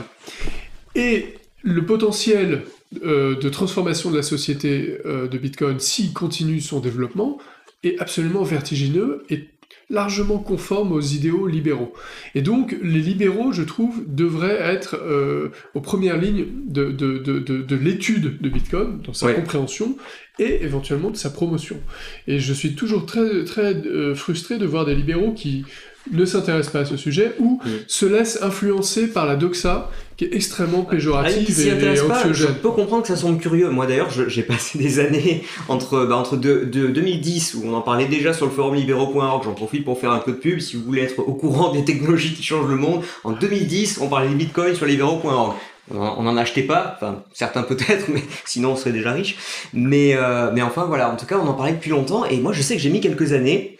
Et 0.96 1.36
le 1.62 1.86
potentiel 1.86 2.63
euh, 3.04 3.36
de 3.38 3.50
transformation 3.50 4.12
de 4.12 4.16
la 4.16 4.24
société 4.24 4.98
euh, 5.06 5.27
de 5.27 5.38
Bitcoin, 5.38 5.80
s'il 5.80 6.13
continue 6.13 6.62
son 6.62 6.80
développement, 6.80 7.39
est 7.84 8.00
absolument 8.00 8.44
vertigineux 8.44 9.24
et 9.30 9.50
largement 9.89 10.38
conforme 10.39 10.91
aux 10.91 11.01
idéaux 11.01 11.48
libéraux. 11.48 11.94
Et 12.36 12.41
donc, 12.41 12.75
les 12.82 13.00
libéraux, 13.00 13.51
je 13.53 13.63
trouve, 13.63 14.03
devraient 14.08 14.60
être 14.60 14.96
euh, 15.01 15.50
aux 15.75 15.82
premières 15.82 16.17
lignes 16.17 16.46
de, 16.65 16.91
de, 16.91 17.17
de, 17.20 17.39
de, 17.39 17.62
de 17.62 17.75
l'étude 17.75 18.41
de 18.41 18.50
Bitcoin, 18.50 19.01
dans 19.06 19.13
sa 19.13 19.27
Ouais. 19.27 19.36
compréhension, 19.36 19.98
et 20.39 20.63
éventuellement 20.63 21.10
de 21.10 21.15
sa 21.17 21.29
promotion. 21.29 21.77
Et 22.27 22.39
je 22.39 22.53
suis 22.53 22.75
toujours 22.75 23.06
très, 23.06 23.44
très 23.46 23.74
euh, 23.75 24.13
frustré 24.13 24.58
de 24.58 24.65
voir 24.65 24.86
des 24.86 24.94
libéraux 24.94 25.32
qui 25.34 25.63
ne 26.11 26.25
s'intéressent 26.25 26.73
pas 26.73 26.79
à 26.79 26.85
ce 26.85 26.97
sujet 26.97 27.33
ou 27.39 27.59
se 27.87 28.05
laissent 28.05 28.39
influencer 28.41 29.07
par 29.07 29.25
la 29.25 29.35
doxa 29.35 29.89
qui 30.17 30.25
est 30.25 30.33
extrêmement 30.33 30.83
Ah, 30.87 30.91
péjorative 30.91 31.53
s'y 31.53 31.67
et, 31.67 31.71
intéresse 31.71 32.01
pas, 32.01 32.33
je 32.33 32.47
peux 32.47 32.71
comprendre 32.71 33.03
que 33.03 33.07
ça 33.07 33.15
semble 33.15 33.37
curieux. 33.37 33.69
Moi 33.69 33.85
d'ailleurs, 33.85 34.09
j'ai 34.09 34.41
passé 34.41 34.77
des 34.79 34.99
années 34.99 35.43
entre, 35.69 36.05
bah, 36.05 36.17
entre 36.17 36.37
de 36.37 36.65
2010, 36.65 37.53
où 37.55 37.67
on 37.67 37.73
en 37.75 37.81
parlait 37.81 38.07
déjà 38.07 38.33
sur 38.33 38.47
le 38.47 38.51
forum 38.51 38.75
libéraux.org, 38.75 39.43
j'en 39.43 39.53
profite 39.53 39.85
pour 39.85 39.99
faire 39.99 40.11
un 40.11 40.19
peu 40.19 40.31
de 40.31 40.37
pub, 40.37 40.59
si 40.59 40.75
vous 40.75 40.83
voulez 40.83 41.03
être 41.03 41.19
au 41.19 41.33
courant 41.33 41.71
des 41.71 41.85
technologies 41.85 42.33
qui 42.33 42.43
changent 42.43 42.69
le 42.69 42.75
monde. 42.75 43.03
En 43.23 43.31
2010, 43.31 43.99
on 44.01 44.07
parlait 44.07 44.29
des 44.29 44.35
bitcoins 44.35 44.75
sur 44.75 44.87
libéraux.org. 44.87 45.53
On 45.89 46.23
n'en 46.23 46.35
achetait 46.35 46.63
pas, 46.63 46.97
enfin 46.97 47.23
certains 47.31 47.63
peut-être, 47.63 48.07
mais 48.13 48.21
sinon 48.43 48.71
on 48.71 48.75
serait 48.75 48.91
déjà 48.91 49.13
riche. 49.13 49.37
Mais, 49.73 50.15
euh, 50.15 50.51
mais 50.53 50.61
enfin 50.61 50.83
voilà, 50.85 51.11
en 51.11 51.15
tout 51.15 51.25
cas 51.25 51.37
on 51.41 51.47
en 51.47 51.53
parlait 51.53 51.73
depuis 51.73 51.91
longtemps, 51.91 52.25
et 52.25 52.39
moi 52.39 52.51
je 52.51 52.61
sais 52.61 52.75
que 52.75 52.81
j'ai 52.81 52.89
mis 52.89 52.99
quelques 52.99 53.31
années 53.31 53.76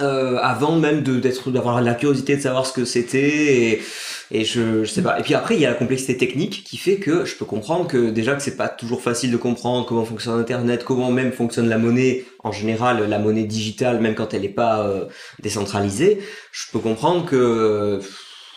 euh, 0.00 0.38
avant 0.42 0.76
même 0.76 1.02
d'être 1.02 1.50
d'avoir 1.50 1.80
la 1.80 1.94
curiosité 1.94 2.36
de 2.36 2.40
savoir 2.42 2.66
ce 2.66 2.72
que 2.72 2.84
c'était 2.84 3.70
et, 3.72 3.82
et 4.32 4.44
je, 4.44 4.84
je 4.84 4.90
sais 4.90 5.02
pas. 5.02 5.18
Et 5.20 5.22
puis 5.22 5.34
après 5.34 5.54
il 5.54 5.60
y 5.60 5.66
a 5.66 5.70
la 5.70 5.76
complexité 5.76 6.16
technique 6.16 6.64
qui 6.64 6.76
fait 6.78 6.96
que 6.96 7.24
je 7.24 7.36
peux 7.36 7.44
comprendre 7.44 7.86
que 7.86 8.10
déjà 8.10 8.34
que 8.34 8.42
c'est 8.42 8.56
pas 8.56 8.68
toujours 8.68 9.02
facile 9.02 9.30
de 9.30 9.36
comprendre 9.36 9.86
comment 9.86 10.04
fonctionne 10.04 10.38
internet 10.40 10.84
comment 10.84 11.12
même 11.12 11.32
fonctionne 11.32 11.68
la 11.68 11.78
monnaie 11.78 12.24
en 12.42 12.50
général 12.52 13.08
la 13.08 13.18
monnaie 13.20 13.44
digitale 13.44 14.00
même 14.00 14.14
quand 14.16 14.34
elle 14.34 14.44
est 14.44 14.48
pas 14.48 14.86
euh, 14.86 15.06
décentralisée. 15.40 16.20
Je 16.52 16.64
peux 16.72 16.80
comprendre 16.80 17.24
que 17.26 18.00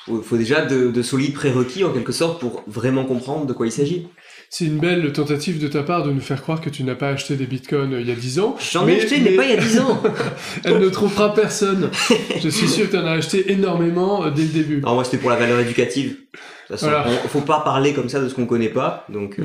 faut, 0.05 0.21
faut 0.21 0.37
déjà 0.37 0.65
de, 0.65 0.89
de 0.91 1.01
solides 1.03 1.33
prérequis 1.33 1.83
en 1.83 1.91
quelque 1.93 2.11
sorte 2.13 2.39
pour 2.39 2.63
vraiment 2.67 3.05
comprendre 3.05 3.45
de 3.45 3.53
quoi 3.53 3.67
il 3.67 3.71
s'agit 3.71 4.07
C'est 4.49 4.65
une 4.65 4.77
belle 4.79 5.11
tentative 5.11 5.59
de 5.61 5.67
ta 5.67 5.83
part 5.83 6.03
de 6.03 6.11
nous 6.11 6.21
faire 6.21 6.41
croire 6.41 6.61
que 6.61 6.69
tu 6.69 6.83
n'as 6.83 6.95
pas 6.95 7.09
acheté 7.09 7.35
des 7.35 7.45
bitcoins 7.45 7.93
euh, 7.93 8.01
il 8.01 8.07
y 8.07 8.11
a 8.11 8.15
10 8.15 8.39
ans. 8.39 8.55
j'en 8.71 8.87
ai 8.87 8.97
acheté 9.01 9.19
mais, 9.19 9.31
mais- 9.31 9.35
pas 9.35 9.43
il 9.45 9.49
y 9.51 9.53
a 9.53 9.57
10 9.61 9.79
ans 9.79 10.01
Elle 10.63 10.79
ne 10.79 10.89
trompera 10.89 11.33
personne. 11.33 11.89
Je 12.41 12.47
suis 12.49 12.67
sûr 12.67 12.85
que 12.87 12.91
tu 12.91 12.97
en 12.97 13.05
as 13.05 13.11
acheté 13.11 13.51
énormément 13.51 14.23
euh, 14.25 14.29
dès 14.31 14.43
le 14.43 14.47
début. 14.49 14.81
non 14.81 14.93
moi 14.93 15.03
c'était 15.03 15.17
pour 15.17 15.29
la 15.29 15.35
valeur 15.35 15.59
éducative 15.59 16.11
de 16.11 16.15
toute 16.75 16.79
façon, 16.79 16.85
Voilà. 16.87 17.05
on- 17.25 17.27
faut 17.27 17.41
pas 17.41 17.59
parler 17.61 17.93
comme 17.93 18.09
ça 18.09 18.19
de 18.21 18.27
ce 18.29 18.35
qu'on 18.35 18.45
connaît 18.45 18.69
pas 18.69 19.05
donc 19.09 19.37
euh, 19.39 19.43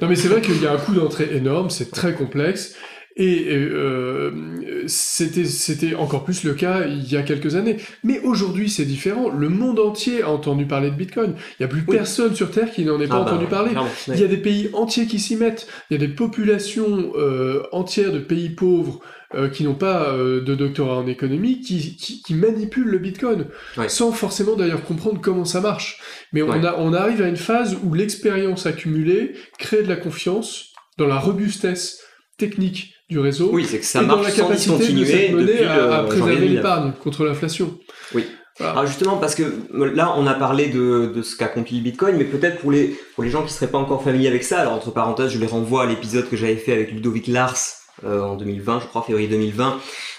Non 0.00 0.08
mais 0.08 0.16
c'est 0.16 0.28
vrai 0.28 0.40
qu'il 0.40 0.60
y 0.62 0.66
a 0.66 0.72
un 0.72 0.78
coût 0.78 0.94
d'entrée 0.94 1.28
énorme, 1.32 1.70
c'est 1.70 1.90
très 1.90 2.12
complexe. 2.14 2.74
Et 3.18 3.46
euh, 3.50 4.84
c'était 4.86 5.46
c'était 5.46 5.94
encore 5.94 6.24
plus 6.24 6.44
le 6.44 6.52
cas 6.52 6.86
il 6.86 7.10
y 7.10 7.16
a 7.16 7.22
quelques 7.22 7.56
années. 7.56 7.78
Mais 8.04 8.20
aujourd'hui 8.20 8.68
c'est 8.68 8.84
différent. 8.84 9.30
Le 9.30 9.48
monde 9.48 9.78
entier 9.78 10.22
a 10.22 10.28
entendu 10.30 10.66
parler 10.66 10.90
de 10.90 10.96
Bitcoin. 10.96 11.34
Il 11.34 11.62
n'y 11.62 11.64
a 11.64 11.68
plus 11.68 11.82
Oui. 11.88 11.96
personne 11.96 12.34
sur 12.34 12.50
Terre 12.50 12.70
qui 12.70 12.84
n'en 12.84 13.00
ait 13.00 13.06
pas 13.08 13.16
ah 13.16 13.24
bah, 13.24 13.30
entendu 13.32 13.46
parler. 13.46 13.70
clairement. 13.70 13.88
Il 14.08 14.20
y 14.20 14.24
a 14.24 14.26
des 14.28 14.36
pays 14.36 14.68
entiers 14.74 15.06
qui 15.06 15.18
s'y 15.18 15.36
mettent. 15.36 15.66
Il 15.90 15.94
y 15.94 15.96
a 15.96 16.06
des 16.06 16.12
populations 16.12 17.12
euh, 17.16 17.62
entières 17.72 18.12
de 18.12 18.18
pays 18.18 18.50
pauvres 18.50 19.00
euh, 19.34 19.48
qui 19.48 19.64
n'ont 19.64 19.74
pas 19.74 20.10
euh, 20.10 20.42
de 20.44 20.54
doctorat 20.54 20.98
en 20.98 21.06
économie 21.06 21.60
qui, 21.62 21.96
qui, 21.96 22.20
qui 22.22 22.34
manipulent 22.34 22.90
le 22.90 22.98
Bitcoin 22.98 23.46
Ouais. 23.78 23.88
sans 23.88 24.12
forcément 24.12 24.56
d'ailleurs 24.56 24.84
comprendre 24.84 25.20
comment 25.22 25.46
ça 25.46 25.62
marche. 25.62 26.00
Mais 26.34 26.42
on, 26.42 26.50
a, 26.50 26.76
on 26.78 26.92
arrive 26.92 27.22
à 27.22 27.28
une 27.28 27.36
phase 27.36 27.78
où 27.82 27.94
l'expérience 27.94 28.66
accumulée 28.66 29.32
crée 29.58 29.82
de 29.82 29.88
la 29.88 29.96
confiance 29.96 30.72
dans 30.98 31.06
la 31.06 31.18
robustesse 31.18 32.02
technique 32.36 32.92
du 33.08 33.18
réseau 33.18 33.50
Oui, 33.52 33.64
c'est 33.68 33.78
que 33.78 33.84
ça 33.84 34.02
et 34.02 34.06
dans 34.06 34.16
marche 34.16 34.28
la 34.28 34.32
sans 34.32 34.48
capacité 34.48 34.72
de 34.72 34.76
discontinuer 34.78 35.28
monnaie 35.30 35.52
depuis 35.52 35.64
à, 35.64 35.96
à 35.98 36.02
préserver 36.04 36.34
2009. 36.36 36.56
l'épargne 36.56 36.92
contre 37.02 37.24
l'inflation. 37.24 37.78
Oui. 38.14 38.26
Voilà. 38.58 38.72
Alors 38.72 38.86
justement, 38.86 39.18
parce 39.18 39.34
que 39.34 39.42
euh, 39.42 39.92
là, 39.94 40.14
on 40.16 40.26
a 40.26 40.32
parlé 40.34 40.68
de, 40.68 41.12
de 41.14 41.22
ce 41.22 41.36
qu'accomplit 41.36 41.76
le 41.76 41.82
Bitcoin, 41.84 42.16
mais 42.16 42.24
peut-être 42.24 42.58
pour 42.58 42.72
les, 42.72 42.96
pour 43.14 43.22
les 43.22 43.30
gens 43.30 43.42
qui 43.44 43.52
seraient 43.52 43.66
pas 43.70 43.78
encore 43.78 44.02
familiers 44.02 44.28
avec 44.28 44.44
ça, 44.44 44.60
alors 44.60 44.72
entre 44.72 44.90
parenthèses, 44.90 45.30
je 45.30 45.38
les 45.38 45.46
renvoie 45.46 45.82
à 45.82 45.86
l'épisode 45.86 46.28
que 46.28 46.36
j'avais 46.36 46.56
fait 46.56 46.72
avec 46.72 46.90
Ludovic 46.90 47.26
Lars 47.26 47.58
euh, 48.04 48.22
en 48.22 48.34
2020, 48.36 48.80
je 48.80 48.86
crois, 48.86 49.02
février 49.02 49.28
2020. 49.28 49.78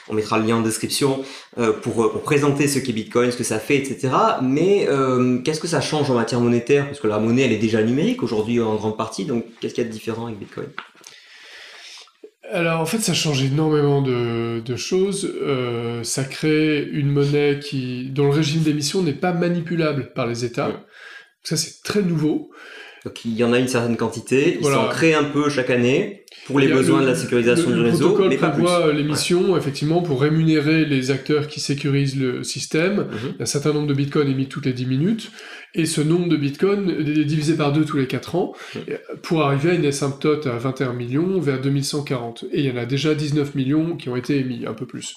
On 0.10 0.14
mettra 0.14 0.38
le 0.38 0.46
lien 0.46 0.56
en 0.58 0.62
description 0.62 1.20
euh, 1.58 1.74
pour, 1.74 1.96
pour 2.12 2.22
présenter 2.22 2.68
ce 2.68 2.80
qu'est 2.80 2.94
Bitcoin, 2.94 3.32
ce 3.32 3.38
que 3.38 3.44
ça 3.44 3.60
fait, 3.60 3.76
etc. 3.78 4.10
Mais 4.42 4.86
euh, 4.88 5.40
qu'est-ce 5.44 5.60
que 5.60 5.68
ça 5.68 5.82
change 5.82 6.10
en 6.12 6.14
matière 6.14 6.40
monétaire? 6.40 6.86
Parce 6.86 7.00
que 7.00 7.08
la 7.08 7.20
monnaie, 7.20 7.42
elle 7.42 7.52
est 7.52 7.58
déjà 7.58 7.82
numérique 7.82 8.24
aujourd'hui 8.24 8.62
en 8.62 8.76
grande 8.76 8.96
partie, 8.98 9.26
donc 9.26 9.46
qu'est-ce 9.60 9.74
qu'il 9.74 9.84
y 9.84 9.88
a 9.88 9.90
de 9.90 9.94
différent 9.94 10.28
avec 10.28 10.38
Bitcoin? 10.40 10.68
Alors 12.52 12.80
en 12.80 12.86
fait, 12.86 13.00
ça 13.00 13.14
change 13.14 13.44
énormément 13.44 14.02
de, 14.02 14.62
de 14.66 14.76
choses. 14.76 15.30
Euh, 15.42 16.04
ça 16.04 16.24
crée 16.24 16.88
une 16.92 17.10
monnaie 17.12 17.60
qui, 17.60 18.10
dont 18.12 18.24
le 18.26 18.30
régime 18.32 18.62
d'émission 18.62 19.02
n'est 19.02 19.14
pas 19.14 19.34
manipulable 19.34 20.12
par 20.16 20.28
les 20.28 20.46
États. 20.46 20.70
Ouais. 20.70 20.76
Ça, 21.44 21.58
c'est 21.58 21.84
très 21.84 22.02
nouveau. 22.02 22.52
Donc 23.06 23.24
il 23.26 23.36
y 23.36 23.44
en 23.44 23.54
a 23.54 23.60
une 23.60 23.68
certaine 23.68 23.96
quantité, 23.96 24.56
ils 24.56 24.62
Voilà. 24.62 24.78
s'en 24.78 24.88
créent 24.90 25.14
un 25.14 25.24
peu 25.24 25.50
chaque 25.50 25.70
année 25.70 26.26
pour 26.46 26.60
les 26.60 26.68
besoins 26.68 27.00
le- 27.00 27.06
de 27.06 27.10
la 27.12 27.16
sécurisation 27.16 27.70
le, 27.70 27.76
du 27.76 27.82
le 27.84 27.90
réseau, 27.90 28.06
protocole 28.10 28.30
mais 28.30 28.38
pas 28.38 28.50
plus. 28.50 28.64
prévoit 28.64 28.92
l'émission, 28.92 29.56
effectivement, 29.56 30.02
pour 30.02 30.22
rémunérer 30.22 30.84
les 30.84 31.12
acteurs 31.12 31.48
qui 31.48 31.60
sécurisent 31.62 32.18
le 32.20 32.44
système. 32.44 33.02
Mhm. 33.02 33.08
Il 33.24 33.36
y 33.38 33.40
a 33.40 33.44
un 33.44 33.46
certain 33.46 33.72
nombre 33.72 33.88
de 33.88 33.94
bitcoins 33.94 34.28
émis 34.30 34.48
toutes 34.48 34.66
les 34.66 34.74
10 34.74 34.88
minutes, 34.88 35.32
et 35.76 35.86
ce 35.86 36.02
nombre 36.02 36.28
de 36.28 36.38
bitcoins 36.38 36.90
est 36.90 37.26
divisé 37.26 37.56
par 37.56 37.72
deux 37.72 37.86
tous 37.86 37.98
les 37.98 38.08
4 38.08 38.36
ans, 38.36 38.54
Mhm. 38.76 38.82
pour 39.22 39.44
arriver 39.44 39.72
à 39.72 39.74
une 39.74 39.86
asymptote 39.86 40.48
à 40.48 40.58
21 40.58 40.94
millions 40.94 41.40
vers 41.40 41.60
2140. 41.62 42.46
Et 42.52 42.62
il 42.62 42.66
y 42.66 42.72
en 42.72 42.78
a 42.78 42.86
déjà 42.86 43.14
19 43.16 43.56
millions 43.56 43.96
qui 43.96 44.10
ont 44.10 44.16
été 44.16 44.38
émis, 44.40 44.66
un 44.66 44.74
peu 44.74 44.86
plus. 44.86 45.16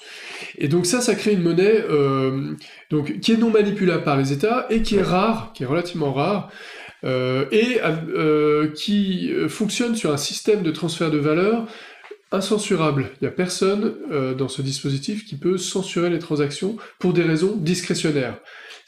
Et 0.59 0.69
donc 0.69 0.87
ça, 0.87 1.01
ça 1.01 1.15
crée 1.15 1.33
une 1.33 1.43
monnaie 1.43 1.85
euh, 1.89 2.55
donc, 2.91 3.21
qui 3.21 3.33
est 3.33 3.37
non 3.37 3.51
manipulable 3.51 4.05
par 4.05 4.17
les 4.17 4.33
États, 4.33 4.67
et 4.71 4.83
qui 4.83 4.97
est 4.97 5.03
rare, 5.03 5.53
qui 5.55 5.63
est 5.63 5.67
relativement 5.67 6.13
rare, 6.13 6.51
euh, 7.05 7.47
et 7.51 7.79
euh, 7.83 8.69
qui 8.73 9.33
euh, 9.33 9.49
fonctionne 9.49 9.95
sur 9.97 10.13
un 10.13 10.19
système 10.19 10.63
de 10.63 10.71
transfert 10.71 11.11
de 11.11 11.17
valeur 11.17 11.67
incensurable. 12.33 13.11
Il 13.21 13.25
n'y 13.25 13.29
a 13.29 13.33
personne 13.33 13.95
euh, 14.13 14.35
dans 14.35 14.49
ce 14.49 14.63
dispositif 14.63 15.25
qui 15.27 15.37
peut 15.37 15.59
censurer 15.59 16.11
les 16.11 16.19
transactions 16.19 16.77
pour 16.99 17.13
des 17.13 17.23
raisons 17.23 17.57
discrétionnaires. 17.57 18.39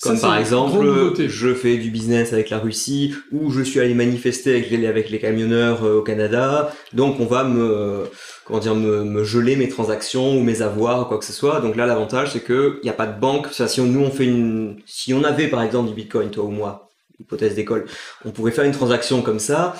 Comme 0.00 0.20
par 0.20 0.37
exemple, 0.37 1.14
je 1.28 1.54
fais 1.54 1.76
du 1.76 1.90
business 1.90 2.32
avec 2.32 2.50
la 2.50 2.58
Russie, 2.58 3.14
ou 3.30 3.52
je 3.52 3.62
suis 3.62 3.78
allé 3.78 3.94
manifester 3.94 4.50
avec 4.50 4.70
les, 4.70 4.87
avec 4.88 5.11
les 5.11 5.20
camionneurs 5.20 5.84
euh, 5.84 5.99
au 5.99 6.02
Canada, 6.02 6.75
donc 6.92 7.20
on 7.20 7.26
va 7.26 7.44
me, 7.44 8.04
comment 8.44 8.58
dire, 8.58 8.75
me, 8.75 9.04
me 9.04 9.22
geler 9.22 9.54
mes 9.54 9.68
transactions 9.68 10.37
ou 10.37 10.42
mes 10.42 10.61
avoirs 10.61 11.02
ou 11.02 11.04
quoi 11.04 11.18
que 11.18 11.25
ce 11.25 11.32
soit. 11.32 11.61
Donc 11.61 11.76
là, 11.76 11.87
l'avantage, 11.87 12.32
c'est 12.32 12.40
que 12.40 12.80
il 12.82 12.84
n'y 12.84 12.90
a 12.90 12.94
pas 12.94 13.06
de 13.06 13.18
banque. 13.20 13.49
Ça, 13.52 13.68
si 13.68 13.80
on, 13.80 13.87
nous 13.87 14.00
on 14.00 14.11
fait 14.11 14.25
une, 14.25 14.76
si 14.87 15.14
on 15.14 15.22
avait 15.22 15.46
par 15.46 15.62
exemple 15.62 15.88
du 15.88 15.94
Bitcoin, 15.94 16.30
toi 16.30 16.44
ou 16.44 16.50
moi, 16.50 16.91
hypothèse 17.21 17.54
d'école, 17.54 17.87
on 18.25 18.31
pourrait 18.31 18.52
faire 18.52 18.64
une 18.64 18.73
transaction 18.73 19.23
comme 19.23 19.38
ça. 19.38 19.75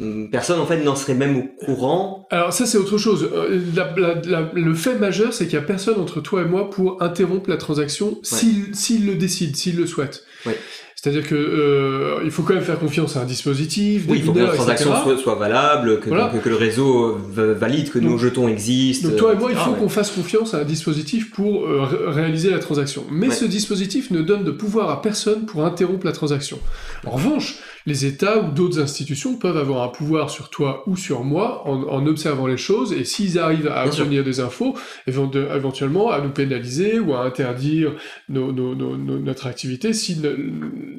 hum, 0.00 0.28
Personne 0.30 0.58
en 0.60 0.66
fait 0.66 0.82
n'en 0.82 0.96
serait 0.96 1.14
même 1.14 1.36
au 1.36 1.42
courant. 1.64 2.26
Alors 2.30 2.52
ça 2.52 2.66
c'est 2.66 2.78
autre 2.78 2.98
chose. 2.98 3.28
Euh, 3.32 3.60
la- 3.74 3.94
la- 3.96 4.14
la- 4.22 4.50
le 4.52 4.74
fait 4.74 4.94
majeur 4.96 5.32
c'est 5.32 5.46
qu'il 5.46 5.58
n'y 5.58 5.64
a 5.64 5.66
personne 5.66 6.00
entre 6.00 6.20
toi 6.20 6.42
et 6.42 6.44
moi 6.44 6.70
pour 6.70 7.02
interrompre 7.02 7.48
la 7.50 7.56
transaction 7.56 8.18
s'il 8.22 9.06
le 9.06 9.14
décide, 9.14 9.56
s'il 9.56 9.76
le 9.76 9.86
souhaite. 9.86 10.24
Ouais. 10.46 10.58
C'est-à-dire 11.06 11.28
que 11.28 11.36
euh, 11.36 12.20
il 12.24 12.32
faut 12.32 12.42
quand 12.42 12.54
même 12.54 12.64
faire 12.64 12.80
confiance 12.80 13.16
à 13.16 13.20
un 13.20 13.24
dispositif, 13.24 14.06
des 14.06 14.12
Oui, 14.12 14.18
il 14.18 14.24
faut 14.24 14.32
que 14.32 14.40
la 14.40 14.48
transaction 14.48 14.90
soit, 15.04 15.16
soit 15.18 15.36
valable, 15.36 16.00
que, 16.00 16.08
Voilà. 16.08 16.30
que, 16.30 16.38
que 16.38 16.48
le 16.48 16.56
réseau 16.56 17.16
euh, 17.38 17.54
valide 17.54 17.90
que 17.92 18.00
nos 18.00 18.18
jetons 18.18 18.48
existent. 18.48 19.08
Donc 19.10 19.16
toi 19.18 19.32
et 19.34 19.36
moi, 19.36 19.50
il 19.52 19.56
faut 19.56 19.70
ouais. 19.70 19.76
qu'on 19.78 19.88
fasse 19.88 20.10
confiance 20.10 20.52
à 20.54 20.58
un 20.62 20.64
dispositif 20.64 21.30
pour 21.30 21.64
euh, 21.64 21.82
ré- 21.84 22.12
réaliser 22.22 22.50
la 22.50 22.58
transaction. 22.58 23.04
Mais 23.08 23.28
Ouais. 23.28 23.34
ce 23.34 23.44
dispositif 23.44 24.10
ne 24.10 24.20
donne 24.20 24.42
de 24.42 24.50
pouvoir 24.50 24.90
à 24.90 25.00
personne 25.00 25.46
pour 25.46 25.64
interrompre 25.64 26.04
la 26.04 26.10
transaction. 26.12 26.58
En 27.06 27.10
revanche, 27.10 27.54
les 27.86 28.04
États 28.04 28.38
ou 28.40 28.50
d'autres 28.50 28.80
institutions 28.80 29.38
peuvent 29.38 29.56
avoir 29.56 29.82
un 29.84 29.88
pouvoir 29.88 30.28
sur 30.28 30.50
toi 30.50 30.82
ou 30.86 30.96
sur 30.96 31.22
moi 31.24 31.66
en, 31.68 31.82
en 31.84 32.06
observant 32.06 32.46
les 32.46 32.56
choses, 32.56 32.92
et 32.92 33.04
s'ils 33.04 33.38
arrivent 33.38 33.68
à 33.68 33.84
obtenir 34.02 34.24
des 34.24 34.40
infos, 34.40 34.74
éventuellement 35.06 36.10
à 36.10 36.20
nous 36.20 36.30
pénaliser 36.30 36.98
ou 36.98 37.14
à 37.14 37.20
interdire 37.24 37.94
nos- 38.28 38.52
nos- 38.52 38.74
nos- 38.74 38.96
nos- 38.96 39.18
notre 39.18 39.46
activité 39.46 39.92
si 39.92 40.18
ne- 40.18 40.36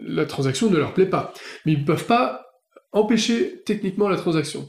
la 0.07 0.25
transaction 0.25 0.69
ne 0.69 0.77
leur 0.77 0.93
plaît 0.93 1.05
pas. 1.05 1.33
Mais 1.65 1.73
ils 1.73 1.81
ne 1.81 1.85
peuvent 1.85 2.05
pas 2.05 2.43
empêcher 2.93 3.61
techniquement 3.65 4.07
la 4.09 4.15
transaction. 4.17 4.67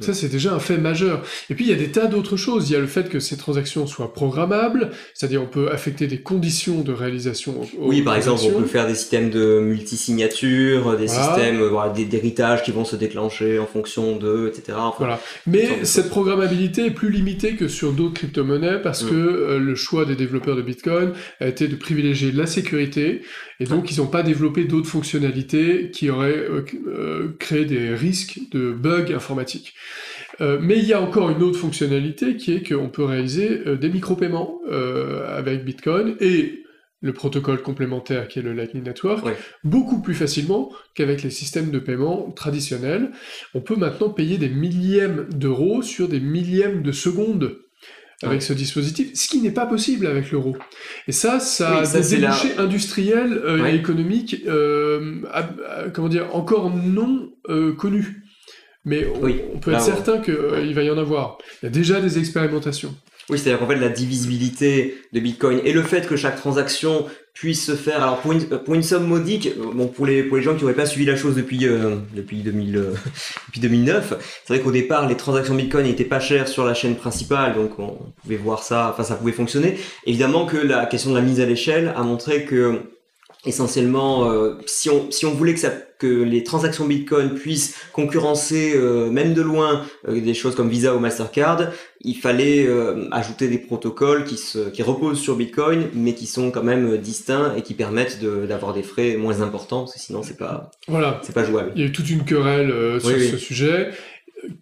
Ça, 0.00 0.14
c'est 0.14 0.28
déjà 0.28 0.54
un 0.54 0.58
fait 0.58 0.78
majeur. 0.78 1.22
Et 1.50 1.54
puis, 1.54 1.64
il 1.66 1.70
y 1.70 1.74
a 1.74 1.76
des 1.76 1.90
tas 1.90 2.06
d'autres 2.06 2.36
choses. 2.36 2.70
Il 2.70 2.72
y 2.72 2.76
a 2.76 2.80
le 2.80 2.86
fait 2.86 3.08
que 3.08 3.20
ces 3.20 3.36
transactions 3.36 3.86
soient 3.86 4.12
programmables, 4.12 4.90
c'est-à-dire 5.14 5.42
on 5.42 5.46
peut 5.46 5.70
affecter 5.70 6.06
des 6.06 6.20
conditions 6.20 6.80
de 6.80 6.92
réalisation. 6.92 7.60
aux- 7.62 7.68
Oui, 7.88 8.02
par 8.02 8.16
exemple, 8.16 8.42
on 8.46 8.60
peut 8.60 8.66
faire 8.66 8.86
des 8.86 8.94
systèmes 8.94 9.30
de 9.30 9.60
multisignature, 9.60 10.96
des 10.96 11.06
Voilà. 11.06 11.22
systèmes 11.24 11.62
voilà, 11.62 11.92
des- 11.92 12.04
d'héritage 12.04 12.62
qui 12.62 12.70
vont 12.72 12.84
se 12.84 12.96
déclencher 12.96 13.58
en 13.58 13.66
fonction 13.66 14.16
de, 14.16 14.48
etc. 14.48 14.78
Enfin, 14.78 14.94
Voilà. 14.98 15.20
Mais 15.46 15.84
cette 15.84 16.08
programmabilité 16.10 16.86
est 16.86 16.90
plus 16.90 17.10
limitée 17.10 17.54
que 17.56 17.68
sur 17.68 17.92
d'autres 17.92 18.14
crypto-monnaies 18.14 18.80
parce 18.82 19.04
Mm. 19.04 19.08
que 19.10 19.14
euh, 19.14 19.58
le 19.58 19.74
choix 19.74 20.04
des 20.04 20.16
développeurs 20.16 20.56
de 20.56 20.62
Bitcoin 20.62 21.12
a 21.40 21.46
été 21.48 21.68
de 21.68 21.76
privilégier 21.76 22.32
la 22.32 22.46
sécurité 22.46 23.22
et 23.60 23.64
donc 23.64 23.92
ils 23.92 23.98
n'ont 23.98 24.06
pas 24.06 24.22
développé 24.22 24.64
d'autres 24.64 24.88
fonctionnalités 24.88 25.90
qui 25.90 26.10
auraient 26.10 26.38
euh, 26.38 26.64
euh, 26.86 27.36
créé 27.38 27.66
des 27.66 27.94
risques 27.94 28.40
de 28.50 28.72
bugs 28.72 29.14
informatiques. 29.14 29.74
Euh, 30.40 30.58
mais 30.60 30.78
il 30.78 30.86
y 30.86 30.94
a 30.94 31.00
encore 31.00 31.30
une 31.30 31.42
autre 31.42 31.58
fonctionnalité 31.58 32.36
qui 32.36 32.54
est 32.54 32.66
qu'on 32.66 32.88
peut 32.88 33.04
réaliser 33.04 33.62
euh, 33.66 33.76
des 33.76 33.90
micro-paiements 33.90 34.60
avec 35.26 35.64
Bitcoin 35.64 36.16
et 36.20 36.64
le 37.02 37.12
protocole 37.12 37.62
complémentaire 37.62 38.28
qui 38.28 38.38
est 38.38 38.42
le 38.42 38.52
Lightning 38.52 38.84
Network, 38.84 39.26
beaucoup 39.64 40.02
plus 40.02 40.14
facilement 40.14 40.70
qu'avec 40.94 41.22
les 41.22 41.30
systèmes 41.30 41.70
de 41.70 41.78
paiement 41.78 42.30
traditionnels. 42.30 43.10
On 43.54 43.60
peut 43.60 43.76
maintenant 43.76 44.10
payer 44.10 44.38
des 44.38 44.50
millièmes 44.50 45.26
d'euros 45.30 45.82
sur 45.82 46.08
des 46.08 46.20
millièmes 46.20 46.82
de 46.82 46.92
secondes 46.92 47.56
avec 48.22 48.40
Ouais. 48.40 48.46
ce 48.46 48.52
dispositif, 48.52 49.10
ce 49.14 49.28
qui 49.28 49.40
n'est 49.40 49.50
pas 49.50 49.66
possible 49.66 50.06
avec 50.06 50.30
l'euro. 50.30 50.56
Et 51.08 51.12
ça, 51.12 51.40
ça 51.40 51.70
Oui, 51.72 51.78
a 51.78 51.84
ça, 51.84 52.00
des 52.00 52.16
la- 52.20 52.28
débouchés 52.28 52.58
industriels 52.58 53.32
euh, 53.44 53.62
Ouais. 53.62 53.72
et 53.72 53.76
économiques, 53.78 54.36
euh, 54.46 55.22
à- 55.32 55.38
à- 55.68 55.88
comment 55.92 56.08
dire, 56.08 56.34
encore 56.34 56.70
non 56.70 57.30
euh, 57.48 57.72
connus. 57.72 58.24
Mais 58.84 59.06
on, 59.14 59.24
Oui. 59.24 59.40
on 59.54 59.58
peut 59.58 59.72
être 59.72 59.80
certain 59.82 60.18
qu'il 60.18 60.74
va 60.74 60.82
y 60.82 60.90
en 60.90 60.98
avoir. 60.98 61.38
Il 61.62 61.66
y 61.66 61.68
a 61.68 61.70
déjà 61.70 62.00
des 62.00 62.18
expérimentations. 62.18 62.94
Oui, 63.30 63.38
c'est-à-dire 63.38 63.60
qu'en 63.60 63.68
fait, 63.68 63.76
la 63.76 63.88
divisibilité 63.88 64.96
de 65.12 65.20
Bitcoin 65.20 65.60
et 65.64 65.72
le 65.72 65.82
fait 65.82 66.06
que 66.06 66.16
chaque 66.16 66.36
transaction 66.36 67.06
puisse 67.32 67.64
se 67.64 67.76
faire, 67.76 68.02
alors 68.02 68.20
pour 68.20 68.32
une, 68.32 68.44
pour 68.44 68.74
une 68.74 68.82
somme 68.82 69.06
modique, 69.06 69.50
euh, 69.58 69.72
bon, 69.72 69.86
pour 69.86 70.04
les, 70.04 70.24
pour 70.24 70.36
les 70.36 70.42
gens 70.42 70.54
qui 70.54 70.62
n'auraient 70.62 70.74
pas 70.74 70.86
suivi 70.86 71.06
la 71.06 71.16
chose 71.16 71.36
depuis, 71.36 71.64
euh, 71.64 71.96
depuis, 72.14 72.38
2000, 72.38 72.76
euh, 72.76 72.94
depuis 73.46 73.60
2009, 73.60 74.14
c'est 74.44 74.54
vrai 74.54 74.62
qu'au 74.62 74.72
départ, 74.72 75.08
les 75.08 75.16
transactions 75.16 75.54
Bitcoin 75.54 75.86
n'étaient 75.86 76.04
pas 76.04 76.20
chères 76.20 76.48
sur 76.48 76.64
la 76.64 76.74
chaîne 76.74 76.96
principale, 76.96 77.54
donc 77.54 77.78
on 77.78 77.96
pouvait 78.22 78.36
voir 78.36 78.62
ça, 78.62 78.90
enfin 78.92 79.04
ça 79.04 79.14
pouvait 79.14 79.32
fonctionner. 79.32 79.78
Évidemment 80.06 80.44
que 80.44 80.56
la 80.56 80.86
question 80.86 81.10
de 81.10 81.16
la 81.16 81.22
mise 81.22 81.40
à 81.40 81.46
l'échelle 81.46 81.94
a 81.96 82.02
montré 82.02 82.44
que 82.44 82.80
essentiellement, 83.46 84.30
euh, 84.30 84.54
si, 84.66 84.90
on, 84.90 85.10
si 85.10 85.24
on 85.26 85.32
voulait 85.32 85.54
que, 85.54 85.60
ça, 85.60 85.70
que 85.98 86.06
les 86.06 86.44
transactions 86.44 86.84
Bitcoin 86.86 87.30
puissent 87.34 87.74
concurrencer, 87.92 88.72
euh, 88.74 89.10
même 89.10 89.32
de 89.34 89.42
loin, 89.42 89.84
euh, 90.08 90.20
des 90.20 90.34
choses 90.34 90.54
comme 90.54 90.68
Visa 90.68 90.94
ou 90.94 90.98
Mastercard, 90.98 91.70
il 92.02 92.14
fallait 92.16 92.66
euh, 92.66 93.08
ajouter 93.12 93.48
des 93.48 93.58
protocoles 93.58 94.24
qui, 94.24 94.36
se, 94.36 94.68
qui 94.70 94.82
reposent 94.82 95.20
sur 95.20 95.36
Bitcoin, 95.36 95.88
mais 95.94 96.14
qui 96.14 96.26
sont 96.26 96.50
quand 96.50 96.62
même 96.62 96.96
distincts 96.98 97.54
et 97.56 97.62
qui 97.62 97.74
permettent 97.74 98.20
de- 98.20 98.46
d'avoir 98.46 98.72
des 98.74 98.82
frais 98.82 99.16
moins 99.16 99.40
importants, 99.40 99.80
parce 99.80 99.94
que 99.94 100.00
sinon 100.00 100.22
c'est 100.22 100.36
pas, 100.36 100.70
Voilà. 100.88 101.20
c'est 101.22 101.34
pas 101.34 101.44
jouable. 101.44 101.72
Il 101.76 101.80
y 101.80 101.84
a 101.84 101.88
eu 101.88 101.92
toute 101.92 102.10
une 102.10 102.24
querelle 102.24 102.70
euh, 102.70 103.00
sur 103.00 103.08
Oui, 103.08 103.14
oui. 103.18 103.28
ce 103.30 103.36
sujet 103.38 103.90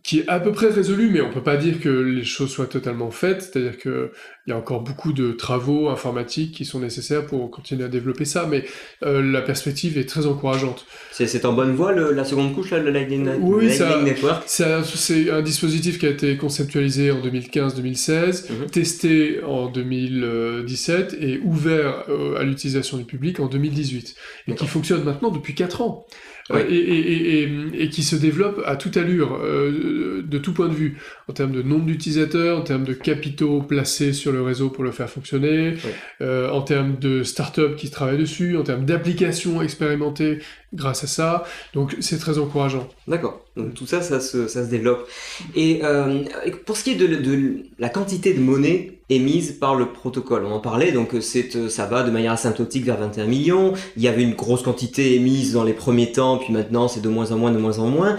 qui 0.02 0.20
est 0.20 0.28
à 0.28 0.40
peu 0.40 0.52
près 0.52 0.68
résolue, 0.68 1.08
mais 1.10 1.20
on 1.20 1.30
peut 1.30 1.42
pas 1.42 1.56
dire 1.56 1.80
que 1.80 1.88
les 1.88 2.24
choses 2.24 2.50
soient 2.50 2.66
totalement 2.66 3.10
faites. 3.10 3.42
C'est-à-dire 3.42 3.78
que 3.78 4.10
il 4.46 4.50
y 4.50 4.52
a 4.54 4.56
encore 4.56 4.80
beaucoup 4.80 5.12
de 5.12 5.32
travaux 5.32 5.88
informatiques 5.90 6.52
qui 6.54 6.64
sont 6.64 6.80
nécessaires 6.80 7.26
pour 7.26 7.50
continuer 7.50 7.84
à 7.84 7.88
développer 7.88 8.24
ça, 8.24 8.46
mais 8.50 8.64
euh, 9.04 9.20
la 9.22 9.42
perspective 9.42 9.98
est 9.98 10.08
très 10.08 10.24
encourageante. 10.26 10.86
C'est 11.12 11.44
en 11.44 11.52
bonne 11.52 11.74
voie 11.74 11.92
le- 11.92 12.12
la 12.12 12.24
seconde 12.24 12.54
couche, 12.54 12.70
là, 12.70 12.78
le 12.78 12.90
Lightning, 12.90 13.28
Oui, 13.40 13.66
le 13.66 13.70
ça- 13.70 13.88
Lightning 13.90 14.14
Network? 14.14 14.44
C'est 14.46 14.64
un, 14.64 14.82
c'est 14.82 15.30
un 15.30 15.42
dispositif 15.42 15.98
qui 15.98 16.06
a 16.06 16.10
été 16.10 16.36
conceptualisé 16.38 17.10
en 17.10 17.20
2015-2016, 17.20 18.48
Mhm. 18.50 18.66
testé 18.70 19.40
en 19.44 19.66
2017 19.68 21.16
et 21.20 21.40
ouvert 21.44 22.04
euh, 22.08 22.36
à 22.38 22.42
l'utilisation 22.44 22.96
du 22.98 23.04
public 23.04 23.40
en 23.40 23.46
2018, 23.46 24.14
et 24.48 24.54
qui 24.54 24.66
fonctionne 24.66 25.04
maintenant 25.04 25.30
depuis 25.30 25.54
4 25.54 25.82
ans. 25.82 26.06
Oui. 26.50 26.60
Euh, 26.60 26.64
et, 26.70 26.74
et- 26.76 27.12
et- 27.12 27.42
et- 27.42 27.82
et 27.84 27.88
qui 27.90 28.02
se 28.02 28.16
développe 28.16 28.62
à 28.64 28.76
toute 28.76 28.96
allure, 28.96 29.38
euh, 29.42 30.22
de 30.22 30.38
tout 30.38 30.52
point 30.54 30.68
de 30.68 30.74
vue, 30.74 30.96
en 31.28 31.32
termes 31.34 31.52
de 31.52 31.62
nombre 31.62 31.84
d'utilisateurs, 31.84 32.58
en 32.58 32.62
termes 32.62 32.84
de 32.84 32.94
capitaux 32.94 33.60
placés 33.62 34.12
sur 34.14 34.32
le 34.32 34.40
réseau 34.42 34.70
pour 34.70 34.82
le 34.84 34.90
faire 34.90 35.10
fonctionner, 35.10 35.72
Oui. 35.84 35.90
euh, 36.22 36.48
en 36.50 36.62
termes 36.62 36.96
de 36.98 37.22
start-up 37.22 37.76
qui 37.76 37.90
travaillent 37.90 38.18
dessus, 38.18 38.56
en 38.56 38.62
termes 38.62 38.84
d'applications 38.86 39.60
expérimentées 39.62 40.38
grâce 40.74 41.04
à 41.04 41.06
ça. 41.06 41.44
Donc 41.74 41.96
c'est 42.00 42.18
très 42.18 42.38
encourageant. 42.38 42.88
D'accord. 43.06 43.44
Donc 43.56 43.74
tout 43.74 43.86
ça, 43.86 44.00
ça 44.00 44.20
se, 44.20 44.48
ça 44.48 44.64
se 44.64 44.70
développe. 44.70 45.08
Et 45.54 45.80
euh, 45.84 46.22
pour 46.66 46.76
ce 46.76 46.84
qui 46.84 46.90
est 46.92 46.94
de, 46.94 47.06
de 47.06 47.62
la 47.78 47.88
quantité 47.88 48.32
de 48.34 48.40
monnaie 48.40 48.97
émise 49.10 49.52
par 49.52 49.74
le 49.74 49.86
protocole, 49.86 50.44
on 50.44 50.52
en 50.52 50.60
parlait, 50.60 50.92
donc 50.92 51.14
c'est, 51.20 51.56
euh, 51.56 51.68
ça 51.68 51.86
va 51.86 52.02
de 52.02 52.10
manière 52.10 52.32
asymptotique 52.32 52.84
vers 52.84 52.98
21 52.98 53.26
millions. 53.26 53.72
Il 53.96 54.02
y 54.02 54.08
avait 54.08 54.22
une 54.22 54.34
grosse 54.34 54.62
quantité 54.62 55.14
émise 55.14 55.52
dans 55.52 55.64
les 55.64 55.72
premiers 55.72 56.12
temps, 56.12 56.38
puis 56.38 56.52
maintenant 56.52 56.88
c'est 56.88 57.00
de 57.00 57.08
moins 57.08 57.32
en 57.32 57.38
moins, 57.38 57.50
de 57.50 57.58
moins 57.58 57.78
en 57.78 57.86
moins. 57.86 58.18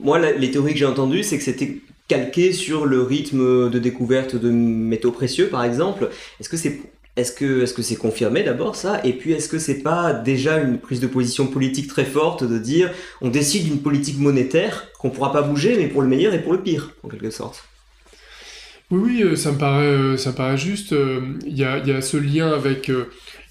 Moi, 0.00 0.18
les 0.18 0.50
théories 0.50 0.72
que 0.72 0.78
j'ai 0.78 0.86
entendues, 0.86 1.22
c'est 1.22 1.36
que 1.36 1.44
c'était 1.44 1.80
calqué 2.08 2.52
sur 2.52 2.86
le 2.86 3.02
rythme 3.02 3.70
de 3.70 3.78
découverte 3.78 4.34
de 4.34 4.50
métaux 4.50 5.12
précieux, 5.12 5.48
par 5.48 5.62
exemple. 5.62 6.10
Est-ce 6.40 6.48
que 6.48 6.56
c'est 6.56 6.80
est-ce 7.16 7.32
que 7.32 7.62
est-ce 7.62 7.74
que 7.74 7.82
c'est 7.82 7.96
confirmé 7.96 8.42
d'abord 8.42 8.76
ça? 8.76 9.00
Et 9.04 9.12
puis 9.12 9.32
est-ce 9.32 9.48
que 9.48 9.58
c'est 9.58 9.82
pas 9.82 10.12
déjà 10.12 10.58
une 10.58 10.78
prise 10.78 11.00
de 11.00 11.06
position 11.06 11.46
politique 11.46 11.88
très 11.88 12.04
forte 12.04 12.44
de 12.44 12.58
dire 12.58 12.90
on 13.20 13.28
décide 13.28 13.64
d'une 13.64 13.80
politique 13.80 14.18
monétaire 14.18 14.88
qu'on 14.98 15.10
pourra 15.10 15.32
pas 15.32 15.42
bouger, 15.42 15.76
mais 15.76 15.88
pour 15.88 16.02
le 16.02 16.08
meilleur 16.08 16.34
et 16.34 16.42
pour 16.42 16.52
le 16.52 16.62
pire, 16.62 16.92
en 17.02 17.08
quelque 17.08 17.30
sorte? 17.30 17.69
Oui, 18.90 19.00
oui, 19.04 19.22
euh, 19.22 19.36
ça 19.36 19.52
me 19.52 19.58
paraît, 19.58 19.84
euh, 19.86 20.16
ça 20.16 20.30
me 20.30 20.36
paraît 20.36 20.56
juste. 20.58 20.92
euh, 20.92 21.20
Il 21.46 21.56
y, 21.56 21.64
a, 21.64 21.78
il 21.78 21.86
y 21.88 21.92
a 21.92 22.00
ce 22.02 22.16
lien 22.16 22.50
avec 22.52 22.88
euh, 22.90 23.04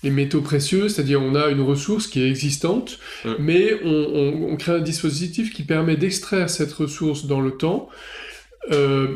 les 0.04 0.10
métaux 0.10 0.42
précieux, 0.42 0.90
c'est-à-dire 0.90 1.22
on 1.22 1.34
a 1.36 1.48
une 1.48 1.62
ressource 1.62 2.08
qui 2.08 2.22
est 2.22 2.28
existante, 2.30 3.00
mais 3.40 3.80
on, 3.84 3.90
on- 3.90 4.52
on 4.52 4.56
crée 4.58 4.74
un 4.74 4.80
dispositif 4.80 5.54
qui 5.54 5.64
permet 5.64 5.96
d'extraire 5.96 6.50
cette 6.50 6.74
ressource 6.74 7.26
dans 7.26 7.40
le 7.42 7.52
temps, 7.52 7.90
euh, 8.72 9.08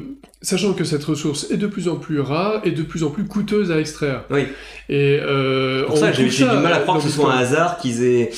sachant 0.41 0.73
que 0.73 0.83
cette 0.83 1.03
ressource 1.03 1.51
est 1.51 1.57
de 1.57 1.67
plus 1.67 1.87
en 1.89 1.95
plus 1.97 2.19
rare 2.21 2.61
et 2.63 2.71
de 2.71 2.83
plus 2.83 3.03
en 3.03 3.09
plus 3.11 3.25
coûteuse 3.25 3.71
à 3.71 3.79
extraire. 3.79 4.23
Oui. 4.29 4.43
Et 4.89 5.19
euh, 5.21 5.85
Pour 5.85 5.95
on 5.95 5.97
ça, 5.97 6.11
j'ai 6.11 6.27
du 6.27 6.43
mal 6.45 6.73
à 6.73 6.79
croire 6.79 6.97
que 6.97 7.03
ce 7.03 7.09
soit 7.09 7.33
un 7.33 7.37
hasard 7.37 7.77
qu'ils 7.77 8.03
aient 8.03 8.31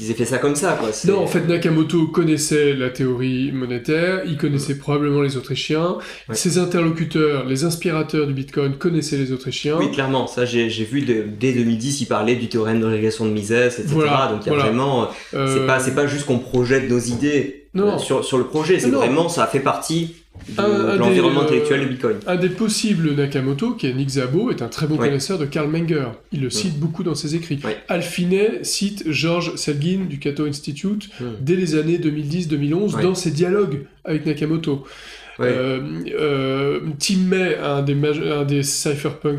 qu'ils 0.00 0.10
aient 0.10 0.14
fait 0.14 0.24
ça 0.24 0.38
comme 0.38 0.56
ça, 0.56 0.76
quoi. 0.80 0.88
Non, 1.06 1.20
en 1.22 1.26
fait, 1.26 1.46
Nakamoto 1.46 2.06
connaissait 2.08 2.74
la 2.74 2.90
théorie 2.90 3.52
monétaire, 3.52 4.22
il 4.26 4.36
connaissait 4.36 4.76
probablement 4.78 5.20
les 5.22 5.36
Autrichiens, 5.36 5.98
Ouais. 6.28 6.34
ses 6.34 6.58
interlocuteurs, 6.58 7.44
les 7.46 7.64
inspirateurs 7.64 8.26
du 8.26 8.32
Bitcoin 8.32 8.76
connaissaient 8.76 9.16
les 9.18 9.32
Autrichiens. 9.32 9.76
Oui, 9.78 9.90
clairement, 9.90 10.26
ça 10.26 10.44
j'ai 10.44 10.68
vu 10.68 11.02
de- 11.02 11.24
dès 11.38 11.52
2010, 11.52 12.00
ils 12.00 12.06
parlaient 12.06 12.36
du 12.36 12.48
théorème 12.48 12.80
de 12.80 12.86
régression 12.86 13.24
de 13.26 13.30
Mises, 13.30 13.52
etc. 13.52 13.82
Voilà, 13.86 14.28
Donc 14.32 14.40
il 14.42 14.46
y 14.46 14.50
a 14.50 14.54
voilà. 14.54 14.64
vraiment, 14.70 15.08
Euh, 15.34 15.54
c'est 15.54 15.66
pas 15.66 15.78
c'est 15.80 15.94
pas 15.94 16.06
juste 16.06 16.26
qu'on 16.26 16.38
projette 16.38 16.88
nos 16.90 16.98
idées 16.98 17.66
Non. 17.74 17.94
euh, 17.94 17.98
sur 17.98 18.24
sur 18.24 18.38
le 18.38 18.44
projet, 18.44 18.78
c'est 18.78 18.90
vraiment 18.90 19.28
ça 19.28 19.46
fait 19.46 19.60
partie 19.60 20.14
de, 20.48 20.96
l'environnement 20.98 21.40
euh, 21.40 21.44
intellectuel 21.44 21.80
de 21.82 21.86
Bitcoin. 21.86 22.16
Un 22.26 22.36
des 22.36 22.48
possibles 22.48 23.14
Nakamoto, 23.14 23.74
qui 23.74 23.86
est 23.86 23.92
Nick 23.94 24.10
Szabo, 24.10 24.50
est 24.50 24.62
un 24.62 24.68
très 24.68 24.86
bon 24.86 24.96
Ouais. 24.96 25.08
connaisseur 25.08 25.38
de 25.38 25.44
Karl 25.44 25.68
Menger. 25.70 26.08
Il 26.32 26.40
le 26.40 26.50
cite 26.50 26.78
beaucoup 26.78 27.02
dans 27.02 27.14
ses 27.14 27.34
écrits. 27.34 27.60
Ouais. 27.64 27.76
Alfinet 27.88 28.60
cite 28.64 29.04
George 29.10 29.54
Selgin 29.56 30.06
du 30.08 30.18
Cato 30.18 30.46
Institute 30.46 31.10
Hmm. 31.20 31.24
dès 31.40 31.56
les 31.56 31.74
années 31.74 31.98
2010-2011 31.98 32.94
Ouais. 32.96 33.02
dans 33.02 33.14
ses 33.14 33.30
dialogues 33.30 33.84
avec 34.04 34.26
Nakamoto. 34.26 34.84
Euh, 35.40 35.80
euh, 36.18 36.80
Tim 36.98 37.20
May, 37.28 37.56
un 37.56 37.82
des, 37.82 37.94
un 37.94 38.44
des 38.44 38.62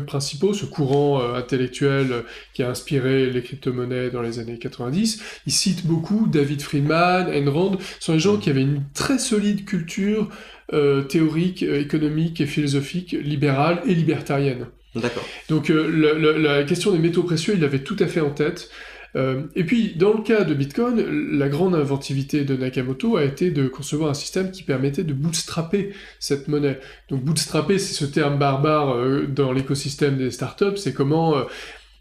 principaux, 0.06 0.52
ce 0.52 0.64
courant 0.64 1.20
euh, 1.20 1.34
intellectuel 1.34 2.24
qui 2.54 2.62
a 2.62 2.70
inspiré 2.70 3.30
les 3.30 3.42
crypto-monnaies 3.42 4.10
dans 4.10 4.22
les 4.22 4.38
années 4.40 4.58
90, 4.58 5.22
il 5.46 5.52
cite 5.52 5.86
beaucoup 5.86 6.26
David 6.26 6.60
Friedman, 6.62 7.28
Ayn 7.32 7.48
Rand, 7.48 7.76
ce 8.00 8.06
sont 8.06 8.14
des 8.14 8.18
gens 8.18 8.36
qui 8.36 8.50
avaient 8.50 8.62
une 8.62 8.82
très 8.94 9.18
solide 9.18 9.64
culture 9.64 10.28
euh, 10.72 11.02
théorique, 11.02 11.62
euh, 11.62 11.80
économique 11.80 12.40
et 12.40 12.46
philosophique, 12.46 13.12
libérale 13.12 13.82
et 13.86 13.94
libertarienne. 13.94 14.66
D'accord. 14.94 15.24
Donc 15.48 15.70
euh, 15.70 16.38
la 16.38 16.64
question 16.64 16.92
des 16.92 16.98
métaux 16.98 17.22
précieux, 17.22 17.54
il 17.54 17.60
l'avait 17.60 17.82
tout 17.82 17.96
à 18.00 18.06
fait 18.06 18.20
en 18.20 18.30
tête. 18.30 18.70
Euh, 19.14 19.42
et 19.54 19.64
puis, 19.64 19.92
dans 19.94 20.14
le 20.14 20.22
cas 20.22 20.42
de 20.42 20.54
Bitcoin, 20.54 21.38
la 21.38 21.50
grande 21.50 21.74
inventivité 21.74 22.44
de 22.44 22.56
Nakamoto 22.56 23.16
a 23.18 23.24
été 23.24 23.50
de 23.50 23.68
concevoir 23.68 24.08
un 24.08 24.14
système 24.14 24.50
qui 24.50 24.62
permettait 24.62 25.04
de 25.04 25.12
bootstrapper 25.12 25.92
cette 26.18 26.48
monnaie. 26.48 26.80
Donc, 27.10 27.22
bootstrapper, 27.22 27.78
c'est 27.78 27.92
ce 27.92 28.06
terme 28.06 28.38
barbare 28.38 28.96
euh, 28.96 29.26
dans 29.26 29.52
l'écosystème 29.52 30.16
des 30.16 30.30
startups, 30.30 30.78
c'est 30.78 30.94
comment, 30.94 31.36
euh, 31.36 31.42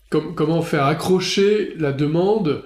com- 0.09 0.33
comment 0.35 0.61
faire 0.61 0.85
accrocher 0.85 1.73
la 1.77 1.91
demande 1.91 2.63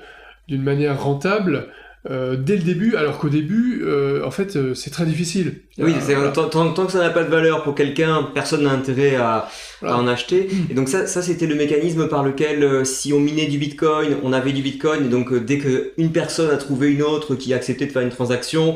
d'une 0.47 0.61
manière 0.61 1.01
rentable 1.01 1.69
euh, 2.09 2.35
dès 2.35 2.55
le 2.55 2.61
début, 2.61 2.95
alors 2.95 3.17
qu'au 3.17 3.29
début, 3.29 3.81
euh, 3.83 4.23
en 4.23 4.31
fait, 4.31 4.55
euh, 4.55 4.73
c'est 4.75 4.91
très 4.91 5.05
difficile. 5.05 5.55
Oui, 5.79 5.91
Euh, 5.91 5.95
c'est- 6.01 6.13
voilà. 6.15 6.31
tant, 6.31 6.47
tant- 6.49 6.71
tant 6.71 6.85
que 6.85 6.91
ça 6.91 6.99
n'a 6.99 7.09
pas 7.09 7.23
de 7.23 7.29
valeur 7.29 7.63
pour 7.63 7.73
quelqu'un, 7.75 8.29
personne 8.33 8.63
n'a 8.63 8.71
intérêt 8.71 9.15
à, 9.15 9.49
Voilà. 9.81 9.95
à 9.95 9.97
en 9.99 10.07
acheter. 10.07 10.47
Et 10.69 10.73
donc 10.75 10.87
ça, 10.87 11.07
ça 11.07 11.21
c'était 11.21 11.47
le 11.47 11.55
mécanisme 11.55 12.07
par 12.07 12.23
lequel, 12.23 12.63
euh, 12.63 12.83
si 12.83 13.11
on 13.11 13.19
minait 13.19 13.47
du 13.47 13.57
Bitcoin, 13.57 14.17
on 14.23 14.33
avait 14.33 14.53
du 14.53 14.61
Bitcoin, 14.61 15.05
et 15.05 15.09
donc 15.09 15.31
euh, 15.33 15.39
dès 15.39 15.57
qu'une 15.57 16.11
personne 16.11 16.51
a 16.51 16.57
trouvé 16.57 16.91
une 16.91 17.01
autre 17.01 17.35
qui 17.35 17.53
a 17.53 17.55
accepté 17.55 17.85
de 17.87 17.91
faire 17.91 18.03
une 18.03 18.09
transaction, 18.09 18.75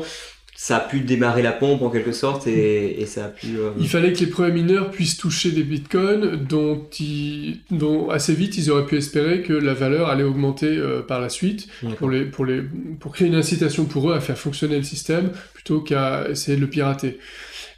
ça 0.62 0.76
a 0.76 0.80
pu 0.80 1.00
démarrer 1.00 1.40
la 1.42 1.52
pompe 1.52 1.80
en 1.80 1.88
quelque 1.88 2.12
sorte, 2.12 2.46
et, 2.46 3.00
et 3.00 3.06
ça 3.06 3.24
a 3.24 3.28
pu... 3.28 3.46
euh, 3.56 3.70
Il 3.80 3.88
fallait 3.88 4.12
que 4.12 4.20
les 4.20 4.26
premiers 4.26 4.52
mineurs 4.52 4.90
puissent 4.90 5.16
toucher 5.16 5.52
des 5.52 5.62
bitcoins 5.62 6.36
dont, 6.36 6.86
ils- 7.00 7.60
dont 7.70 8.10
assez 8.10 8.34
vite 8.34 8.58
ils 8.58 8.70
auraient 8.70 8.84
pu 8.84 8.96
espérer 8.98 9.40
que 9.40 9.54
la 9.54 9.72
valeur 9.72 10.10
allait 10.10 10.22
augmenter 10.22 10.66
euh, 10.76 11.00
par 11.00 11.18
la 11.18 11.30
suite 11.30 11.66
pour, 11.96 12.10
les, 12.10 12.24
pour, 12.26 12.44
les, 12.44 12.60
pour 13.00 13.12
créer 13.14 13.28
une 13.28 13.36
incitation 13.36 13.86
pour 13.86 14.10
eux 14.10 14.14
à 14.14 14.20
faire 14.20 14.36
fonctionner 14.36 14.76
le 14.76 14.82
système 14.82 15.30
plutôt 15.54 15.80
qu'à 15.80 16.28
essayer 16.28 16.56
de 16.58 16.60
le 16.60 16.68
pirater. 16.68 17.18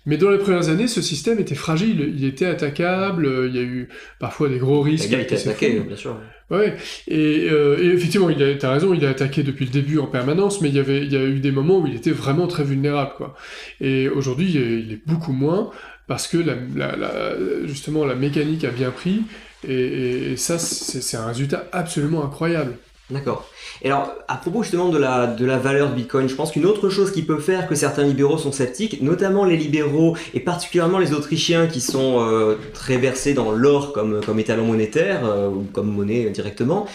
Mais 0.04 0.16
dans 0.16 0.30
les 0.30 0.38
premières 0.38 0.68
années, 0.68 0.88
ce 0.88 1.00
système 1.00 1.38
était 1.38 1.54
fragile, 1.54 2.12
il 2.16 2.24
était 2.24 2.46
attaquable, 2.46 3.24
euh, 3.24 3.46
il 3.48 3.54
y 3.54 3.58
a 3.58 3.62
eu 3.62 3.88
parfois 4.18 4.48
des 4.48 4.58
gros 4.58 4.80
risques. 4.82 5.08
gars 5.10 5.20
était 5.20 5.36
qui 5.36 5.48
attaqué, 5.48 5.80
bien 5.80 5.96
sûr. 5.96 6.18
Ouais, 6.50 6.74
et, 7.08 7.48
euh, 7.50 7.78
et 7.82 7.86
effectivement, 7.94 8.28
il 8.28 8.42
a, 8.42 8.54
t'as 8.56 8.72
raison, 8.72 8.92
il 8.94 9.04
a 9.06 9.10
attaqué 9.10 9.42
depuis 9.42 9.64
le 9.64 9.70
début 9.70 9.98
en 9.98 10.06
permanence, 10.06 10.60
mais 10.60 10.68
il 10.70 10.74
y 10.74 10.78
avait, 10.80 11.02
il 11.04 11.12
y 11.12 11.16
a 11.16 11.24
eu 11.24 11.38
des 11.40 11.52
moments 11.52 11.78
où 11.78 11.86
il 11.86 11.94
était 11.94 12.10
vraiment 12.10 12.46
très 12.46 12.64
vulnérable, 12.64 13.12
quoi. 13.16 13.34
Et 13.80 14.08
aujourd'hui, 14.08 14.50
il 14.50 14.56
est- 14.56 14.80
il 14.80 14.92
est 14.92 15.00
beaucoup 15.06 15.32
moins 15.32 15.70
parce 16.08 16.26
que 16.28 16.36
la, 16.36 16.54
la- 16.76 16.96
la- 16.96 17.66
justement 17.66 18.04
la 18.04 18.14
mécanique 18.16 18.64
a 18.64 18.70
bien 18.70 18.90
pris, 18.90 19.22
et, 19.66 19.72
et- 19.72 20.32
et 20.32 20.36
ça, 20.36 20.58
c'est 20.58 21.00
c'est 21.00 21.16
un 21.16 21.26
résultat 21.26 21.68
absolument 21.72 22.24
incroyable. 22.24 22.74
D'accord. 23.12 23.46
Et 23.82 23.88
alors, 23.88 24.12
à 24.28 24.36
propos 24.36 24.62
justement 24.62 24.88
de 24.88 24.96
la, 24.96 25.26
de 25.26 25.44
la 25.44 25.58
valeur 25.58 25.90
de 25.90 25.94
Bitcoin, 25.94 26.28
je 26.28 26.34
pense 26.34 26.52
qu'une 26.52 26.64
autre 26.64 26.88
chose 26.88 27.12
qui 27.12 27.22
peut 27.22 27.38
faire 27.38 27.68
que 27.68 27.74
certains 27.74 28.04
libéraux 28.04 28.38
sont 28.38 28.52
sceptiques, 28.52 29.02
notamment 29.02 29.44
les 29.44 29.56
libéraux 29.56 30.16
et 30.34 30.40
particulièrement 30.40 30.98
les 30.98 31.12
Autrichiens 31.12 31.66
qui 31.66 31.80
sont 31.80 32.20
euh, 32.20 32.56
très 32.72 32.96
versés 32.96 33.34
dans 33.34 33.50
l'or 33.50 33.92
comme, 33.92 34.20
comme 34.24 34.38
étalon 34.38 34.64
monétaire 34.64 35.20
euh, 35.24 35.48
ou 35.48 35.66
comme 35.72 35.90
monnaie 35.90 36.26
euh, 36.26 36.30
directement, 36.30 36.86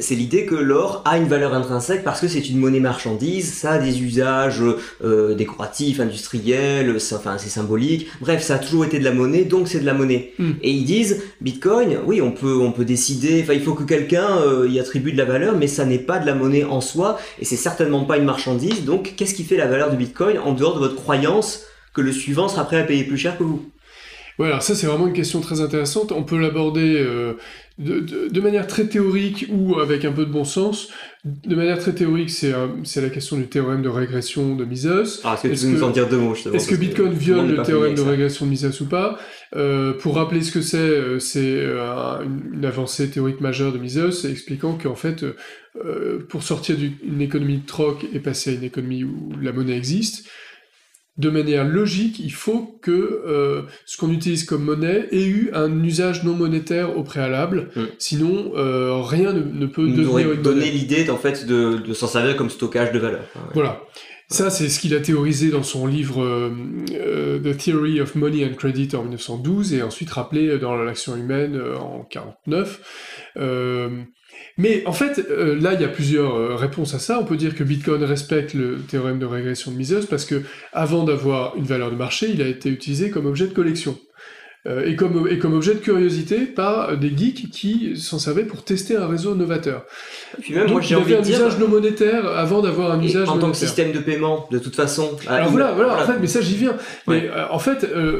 c'est 0.00 0.14
l'idée 0.14 0.46
que 0.46 0.54
l'or 0.54 1.02
a 1.04 1.16
une 1.18 1.28
valeur 1.28 1.54
intrinsèque 1.54 2.04
parce 2.04 2.20
que 2.20 2.28
c'est 2.28 2.48
une 2.48 2.58
monnaie 2.58 2.80
marchandise, 2.80 3.52
ça 3.52 3.72
a 3.72 3.78
des 3.78 4.02
usages 4.02 4.62
euh, 5.04 5.34
décoratifs, 5.34 6.00
industriels, 6.00 7.00
c'est- 7.00 7.14
enfin 7.14 7.36
c'est 7.38 7.48
symbolique. 7.48 8.08
Bref, 8.20 8.42
ça 8.42 8.56
a 8.56 8.58
toujours 8.58 8.84
été 8.84 8.98
de 8.98 9.04
la 9.04 9.12
monnaie, 9.12 9.44
donc 9.44 9.68
c'est 9.68 9.80
de 9.80 9.86
la 9.86 9.94
monnaie. 9.94 10.32
Mm. 10.38 10.50
Et 10.62 10.70
ils 10.70 10.84
disent 10.84 11.22
Bitcoin, 11.40 11.98
oui, 12.06 12.20
on 12.20 12.30
peut, 12.32 12.56
on 12.60 12.72
peut 12.72 12.84
décider. 12.84 13.40
Enfin, 13.42 13.52
il 13.54 13.62
faut 13.62 13.74
que 13.74 13.84
quelqu'un 13.84 14.38
euh, 14.38 14.68
y 14.68 14.78
attribue 14.80 15.12
de 15.12 15.18
la 15.18 15.24
valeur, 15.24 15.56
mais 15.56 15.66
ça 15.66 15.84
n'est 15.84 15.98
pas 15.98 16.18
de 16.18 16.26
la 16.26 16.34
monnaie 16.34 16.64
en 16.64 16.80
soi, 16.80 17.18
et 17.40 17.44
c'est 17.44 17.56
certainement 17.56 18.04
pas 18.04 18.16
une 18.16 18.24
marchandise. 18.24 18.84
Donc, 18.84 19.14
qu'est-ce 19.16 19.34
qui 19.34 19.44
fait 19.44 19.56
la 19.56 19.66
valeur 19.66 19.90
du 19.90 19.96
Bitcoin 19.96 20.38
en 20.38 20.52
dehors 20.52 20.74
de 20.74 20.80
votre 20.80 20.96
croyance 20.96 21.62
que 21.94 22.00
le 22.00 22.12
suivant 22.12 22.48
sera 22.48 22.64
prêt 22.64 22.78
à 22.80 22.84
payer 22.84 23.04
plus 23.04 23.16
cher 23.18 23.38
que 23.38 23.42
vous? 23.44 23.64
Ouais, 24.38 24.48
alors 24.48 24.62
ça 24.62 24.74
c'est 24.74 24.86
vraiment 24.86 25.06
une 25.06 25.14
question 25.14 25.40
très 25.40 25.60
intéressante. 25.60 26.12
On 26.12 26.22
peut 26.22 26.38
l'aborder 26.38 26.96
euh, 26.98 27.34
de, 27.78 28.00
de- 28.00 28.28
de 28.28 28.40
manière 28.40 28.66
très 28.66 28.86
théorique 28.86 29.46
ou 29.50 29.78
avec 29.80 30.04
un 30.04 30.12
peu 30.12 30.26
de 30.26 30.30
bon 30.30 30.44
sens. 30.44 30.88
De 31.24 31.56
manière 31.56 31.78
très 31.78 31.92
théorique, 31.94 32.30
c'est 32.30 32.52
la 32.52 33.08
question 33.10 33.36
du 33.36 33.46
théorème 33.48 33.82
de 33.82 33.88
régression 33.88 34.54
de 34.54 34.64
Mises. 34.64 34.86
Alors, 34.86 35.34
est-ce 35.34 35.42
que 35.42 35.48
tu 35.48 35.66
peux 35.66 35.72
nous 35.72 35.82
en 35.84 35.90
dire 35.90 36.08
deux 36.08 36.18
mots 36.18 36.34
Est-ce 36.34 36.68
que 36.68 36.74
Bitcoin 36.76 37.12
viole 37.12 37.48
le 37.48 37.62
théorème 37.62 37.94
de 37.94 38.00
régression 38.10 38.44
de 38.46 38.50
Mises 38.50 38.80
ou 38.80 38.86
pas? 38.86 39.18
Euh, 39.56 39.92
Pour 39.94 40.16
rappeler 40.16 40.42
ce 40.42 40.52
que 40.52 40.60
c'est, 40.60 40.76
euh, 40.78 41.18
c'est 41.18 41.40
euh, 41.56 41.82
un- 41.90 42.22
une, 42.22 42.42
une 42.58 42.64
avancée 42.64 43.08
théorique 43.10 43.40
majeure 43.40 43.72
de 43.72 43.78
Mises, 43.78 44.24
expliquant 44.30 44.78
qu'en 44.80 44.94
fait, 44.94 45.24
euh, 45.84 46.18
pour 46.28 46.42
sortir 46.42 46.76
d'une 46.76 47.20
économie 47.20 47.58
de 47.58 47.66
troc 47.66 48.06
et 48.12 48.20
passer 48.20 48.50
à 48.50 48.52
une 48.54 48.64
économie 48.64 49.04
où 49.04 49.32
la 49.40 49.52
monnaie 49.52 49.76
existe, 49.76 50.26
de 51.18 51.30
manière 51.30 51.66
logique, 51.66 52.18
il 52.20 52.32
faut 52.32 52.78
que 52.82 53.22
euh, 53.26 53.62
ce 53.86 53.96
qu'on 53.96 54.10
utilise 54.10 54.44
comme 54.44 54.64
monnaie 54.64 55.08
ait 55.12 55.24
eu 55.24 55.50
un 55.54 55.82
usage 55.82 56.24
non 56.24 56.34
monétaire 56.34 56.98
au 56.98 57.02
préalable, 57.02 57.70
Mm. 57.74 57.80
sinon 57.98 58.52
euh, 58.56 59.00
rien 59.02 59.32
ne, 59.32 59.40
ne 59.40 59.66
peut 59.66 59.82
nous 59.82 59.96
devenir 59.96 60.32
une 60.32 60.42
monnaie. 60.42 60.70
l'idée 60.70 61.08
en 61.10 61.16
fait 61.16 61.46
de, 61.46 61.78
de 61.78 61.94
s'en 61.94 62.06
servir 62.06 62.36
comme 62.36 62.50
stockage 62.50 62.92
de 62.92 62.98
valeur. 62.98 63.20
Ouais. 63.34 63.40
Voilà. 63.54 63.80
Ça, 64.28 64.50
c'est 64.50 64.68
ce 64.68 64.80
qu'il 64.80 64.92
a 64.94 65.00
théorisé 65.00 65.50
dans 65.50 65.62
son 65.62 65.86
livre 65.86 66.20
euh, 66.20 66.50
euh, 66.92 67.38
The 67.38 67.56
Theory 67.56 68.00
of 68.00 68.16
Money 68.16 68.44
and 68.44 68.54
Credit 68.54 68.96
en 68.96 69.02
1912 69.02 69.74
et 69.74 69.82
ensuite 69.82 70.10
rappelé 70.10 70.58
dans 70.58 70.74
l'action 70.74 71.14
humaine 71.16 71.54
euh, 71.54 71.76
en 71.76 72.02
49. 72.02 73.30
Euh, 73.36 74.02
mais 74.58 74.82
en 74.86 74.92
fait, 74.92 75.18
là, 75.28 75.74
il 75.74 75.80
y 75.80 75.84
a 75.84 75.88
plusieurs 75.88 76.58
réponses 76.58 76.94
à 76.94 76.98
ça. 76.98 77.18
On 77.20 77.24
peut 77.24 77.36
dire 77.36 77.54
que 77.54 77.62
Bitcoin 77.62 78.02
respecte 78.04 78.52
le 78.52 78.78
théorème 78.78 79.18
de 79.18 79.26
régression 79.26 79.70
de 79.70 79.76
Mises 79.76 80.06
parce 80.10 80.24
que 80.24 80.42
avant 80.72 81.04
d'avoir 81.04 81.56
une 81.56 81.64
valeur 81.64 81.90
de 81.90 81.96
marché, 81.96 82.28
il 82.30 82.42
a 82.42 82.48
été 82.48 82.68
utilisé 82.68 83.10
comme 83.10 83.26
objet 83.26 83.46
de 83.46 83.54
collection. 83.54 83.98
Euh, 84.68 84.84
et, 84.84 84.96
comme, 84.96 85.28
et 85.30 85.38
comme 85.38 85.54
objet 85.54 85.74
de 85.74 85.78
curiosité 85.78 86.40
par 86.40 86.96
des 86.98 87.16
geeks 87.16 87.50
qui 87.50 87.96
s'en 87.96 88.18
servaient 88.18 88.42
pour 88.44 88.64
tester 88.64 88.96
un 88.96 89.06
réseau 89.06 89.36
novateur. 89.36 89.84
Puis 90.40 90.54
même, 90.54 90.64
Donc 90.64 90.72
moi 90.72 90.80
il 90.82 90.88
j'ai 90.88 90.94
avait 90.96 91.04
envie 91.04 91.12
de 91.12 91.18
un 91.18 91.22
dire. 91.22 91.36
usage 91.36 91.58
non 91.60 91.68
monétaire 91.68 92.26
avant 92.26 92.62
d'avoir 92.62 92.90
un 92.90 93.00
et 93.00 93.06
usage 93.06 93.28
en 93.28 93.34
tant 93.34 93.38
que 93.38 93.42
monétaire. 93.42 93.68
système 93.68 93.92
de 93.92 94.00
paiement, 94.00 94.48
de 94.50 94.58
toute 94.58 94.74
façon. 94.74 95.16
Alors 95.28 95.46
il- 95.48 95.52
voilà, 95.52 95.70
voilà, 95.72 96.02
en 96.02 96.06
fait, 96.06 96.14
mais 96.20 96.26
ça 96.26 96.40
j'y 96.40 96.56
viens. 96.56 96.72
Ouais. 97.06 97.20
Mais 97.22 97.28
euh, 97.30 97.44
en 97.50 97.60
fait, 97.60 97.84
euh, 97.84 98.18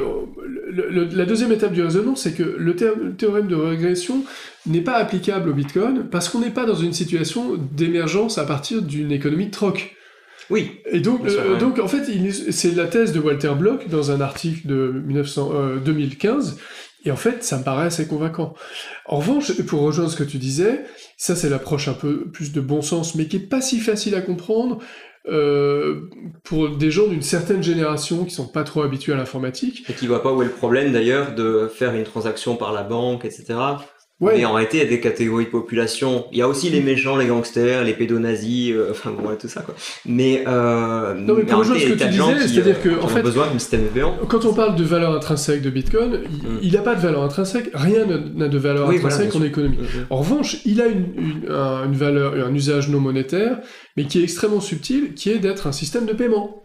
le- 0.69 0.87
le- 0.89 1.09
la 1.11 1.25
deuxième 1.25 1.51
étape 1.51 1.73
du 1.73 1.81
raisonnement, 1.83 2.15
c'est 2.15 2.31
que 2.33 2.43
le 2.57 2.75
théorème 3.17 3.47
de 3.47 3.55
régression 3.55 4.23
n'est 4.67 4.79
pas 4.81 4.93
applicable 4.95 5.49
au 5.49 5.53
Bitcoin 5.53 6.05
parce 6.09 6.29
qu'on 6.29 6.39
n'est 6.39 6.49
pas 6.51 6.65
dans 6.65 6.75
une 6.75 6.93
situation 6.93 7.57
d'émergence 7.73 8.37
à 8.37 8.45
partir 8.45 8.81
d'une 8.81 9.11
économie 9.11 9.47
de 9.47 9.51
troc. 9.51 9.96
Oui, 10.49 10.79
Et 10.91 10.99
donc, 10.99 11.29
sûr, 11.29 11.39
euh, 11.39 11.53
ouais. 11.53 11.59
donc 11.59 11.79
en 11.79 11.87
fait, 11.87 12.03
c'est 12.51 12.75
la 12.75 12.87
thèse 12.87 13.11
de 13.11 13.19
Walter 13.19 13.53
Block 13.57 13.87
dans 13.89 14.11
un 14.11 14.21
article 14.21 14.67
de 14.67 15.01
1900, 15.05 15.51
euh, 15.53 15.77
2015. 15.77 16.57
Et 17.05 17.11
en 17.11 17.15
fait, 17.15 17.43
ça 17.43 17.57
me 17.57 17.63
paraît 17.63 17.85
assez 17.85 18.07
convaincant. 18.07 18.53
En 19.05 19.17
revanche, 19.17 19.61
pour 19.63 19.81
rejoindre 19.81 20.09
ce 20.09 20.17
que 20.17 20.23
tu 20.23 20.37
disais, 20.37 20.83
ça 21.15 21.35
c'est 21.35 21.49
l'approche 21.49 21.87
un 21.87 21.93
peu 21.93 22.25
plus 22.25 22.51
de 22.51 22.59
bon 22.59 22.81
sens, 22.81 23.15
mais 23.15 23.27
qui 23.27 23.37
est 23.37 23.49
pas 23.49 23.61
si 23.61 23.79
facile 23.79 24.15
à 24.15 24.21
comprendre 24.21 24.79
euh, 25.29 26.09
pour 26.43 26.69
des 26.77 26.89
gens 26.89 27.07
d'une 27.07 27.21
certaine 27.21 27.61
génération 27.61 28.23
qui 28.23 28.31
sont 28.31 28.47
pas 28.47 28.63
trop 28.63 28.81
habitués 28.81 29.13
à 29.13 29.17
l'informatique. 29.17 29.85
et 29.89 29.93
qui 29.93 30.07
voit 30.07 30.23
pas 30.23 30.31
où 30.31 30.41
est 30.41 30.45
le 30.45 30.51
problème 30.51 30.93
d'ailleurs 30.93 31.35
de 31.35 31.69
faire 31.73 31.93
une 31.93 32.03
transaction 32.03 32.55
par 32.55 32.71
la 32.71 32.83
banque, 32.83 33.25
etc. 33.25 33.55
Ouais, 34.19 34.33
Mais 34.37 34.45
en 34.45 34.53
réalité, 34.53 34.77
il 34.77 34.83
y 34.83 34.87
a 34.87 34.89
des 34.89 34.99
catégories 34.99 35.45
de 35.45 35.49
population. 35.51 36.25
Il 36.31 36.39
y 36.39 36.41
a 36.41 36.47
aussi 36.47 36.71
les 36.71 36.81
méchants, 36.81 37.17
les 37.17 37.27
gangsters, 37.27 37.83
les 37.83 37.93
pédonazis, 37.93 38.71
euh, 38.71 38.87
enfin 38.89 39.11
bon, 39.11 39.29
tout 39.39 39.47
ça 39.47 39.61
quoi. 39.61 39.75
Mais, 40.07 40.43
euh, 40.47 41.13
Non, 41.13 41.35
mais 41.35 41.43
pour 41.43 41.59
rejoindre 41.59 41.79
ce 41.81 41.85
que 41.85 41.93
tu 41.93 42.07
disais, 42.09 42.47
c'est-à-dire 42.47 42.77
euh, 42.83 42.95
que, 42.97 43.03
en 43.03 43.07
fait- 43.07 43.21
besoin 43.21 43.45
d'un 43.45 43.59
système 43.59 43.83
de 43.83 43.87
paiement. 43.89 44.17
Quand 44.27 44.43
on 44.45 44.55
parle 44.55 44.75
de 44.75 44.83
valeur 44.83 45.13
intrinsèque 45.15 45.61
de 45.61 45.69
Bitcoin, 45.69 46.21
il- 46.31 46.49
Mm. 46.49 46.59
il 46.63 46.73
n'a 46.73 46.81
pas 46.81 46.95
de 46.95 47.01
valeur 47.01 47.21
intrinsèque, 47.23 47.69
rien 47.75 48.05
n'a- 48.07 48.47
de 48.47 48.57
valeur 48.57 48.89
Oui, 48.89 48.95
intrinsèque 48.95 49.35
en 49.35 49.43
économie. 49.43 49.77
Mhm. 49.77 50.05
En 50.09 50.17
revanche, 50.17 50.57
il 50.65 50.81
a 50.81 50.87
une, 50.87 51.05
une- 51.15 51.51
un- 51.51 51.85
une 51.85 51.95
valeur, 51.95 52.33
un 52.43 52.53
usage 52.55 52.89
non 52.89 52.99
monétaire, 52.99 53.59
mais 53.97 54.05
qui 54.05 54.19
est 54.19 54.23
extrêmement 54.23 54.61
subtil, 54.61 55.13
qui 55.13 55.29
est 55.29 55.37
d'être 55.37 55.67
un 55.67 55.71
système 55.71 56.07
de 56.07 56.13
paiement. 56.13 56.63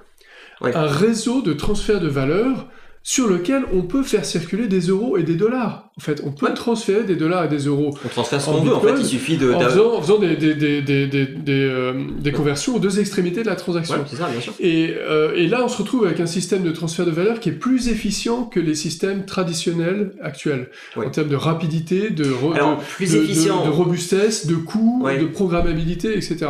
Ouais. 0.62 0.74
Un 0.74 0.86
réseau 0.86 1.42
de 1.42 1.52
transfert 1.52 2.00
de 2.00 2.08
valeur 2.08 2.68
sur 3.04 3.28
lequel 3.28 3.64
on 3.74 3.82
peut 3.82 4.02
faire 4.04 4.24
circuler 4.24 4.68
des 4.68 4.80
euros 4.88 5.16
et 5.16 5.24
des 5.24 5.34
dollars. 5.34 5.90
En 5.98 6.00
fait, 6.00 6.22
on 6.24 6.30
peut 6.30 6.46
Ouais. 6.46 6.54
transférer 6.54 7.02
des 7.02 7.16
dollars 7.16 7.44
et 7.44 7.48
des 7.48 7.66
euros 7.66 7.94
On 8.04 8.08
transfère 8.08 8.40
ce 8.40 8.46
qu'on 8.46 8.62
veut. 8.62 8.74
En 8.74 8.80
fait, 8.80 8.94
il 8.98 9.04
suffit 9.04 9.36
de. 9.36 9.52
en 9.52 9.60
faisant, 9.60 9.94
en 9.96 10.00
faisant 10.00 10.18
des, 10.18 10.36
des, 10.36 10.54
des, 10.54 10.80
des, 10.82 11.06
des, 11.06 11.26
des, 11.26 11.52
euh, 11.52 11.92
des 12.20 12.32
conversions 12.32 12.76
aux 12.76 12.78
deux 12.78 13.00
extrémités 13.00 13.42
de 13.42 13.48
la 13.48 13.56
transaction. 13.56 13.96
Ouais, 13.96 14.16
ça, 14.16 14.28
bien 14.30 14.40
sûr. 14.40 14.54
Et, 14.60 14.94
euh, 14.96 15.34
et 15.34 15.48
là, 15.48 15.62
on 15.64 15.68
se 15.68 15.78
retrouve 15.78 16.06
avec 16.06 16.20
un 16.20 16.26
système 16.26 16.62
de 16.62 16.70
transfert 16.70 17.04
de 17.04 17.10
valeur 17.10 17.40
qui 17.40 17.48
est 17.48 17.52
plus 17.52 17.88
efficient 17.88 18.44
que 18.44 18.60
les 18.60 18.74
systèmes 18.76 19.26
traditionnels 19.26 20.12
actuels, 20.22 20.70
Ouais. 20.96 21.06
en 21.06 21.10
termes 21.10 21.28
de 21.28 21.36
rapidité, 21.36 22.10
de, 22.10 22.24
re- 22.24 22.54
Alors, 22.54 22.78
de- 22.78 22.82
plus 22.84 23.12
de- 23.12 23.18
de- 23.18 23.24
efficient. 23.24 23.64
de 23.64 23.70
robustesse, 23.70 24.46
de 24.46 24.54
coût, 24.54 25.04
de 25.20 25.26
programmabilité, 25.26 26.16
etc. 26.16 26.46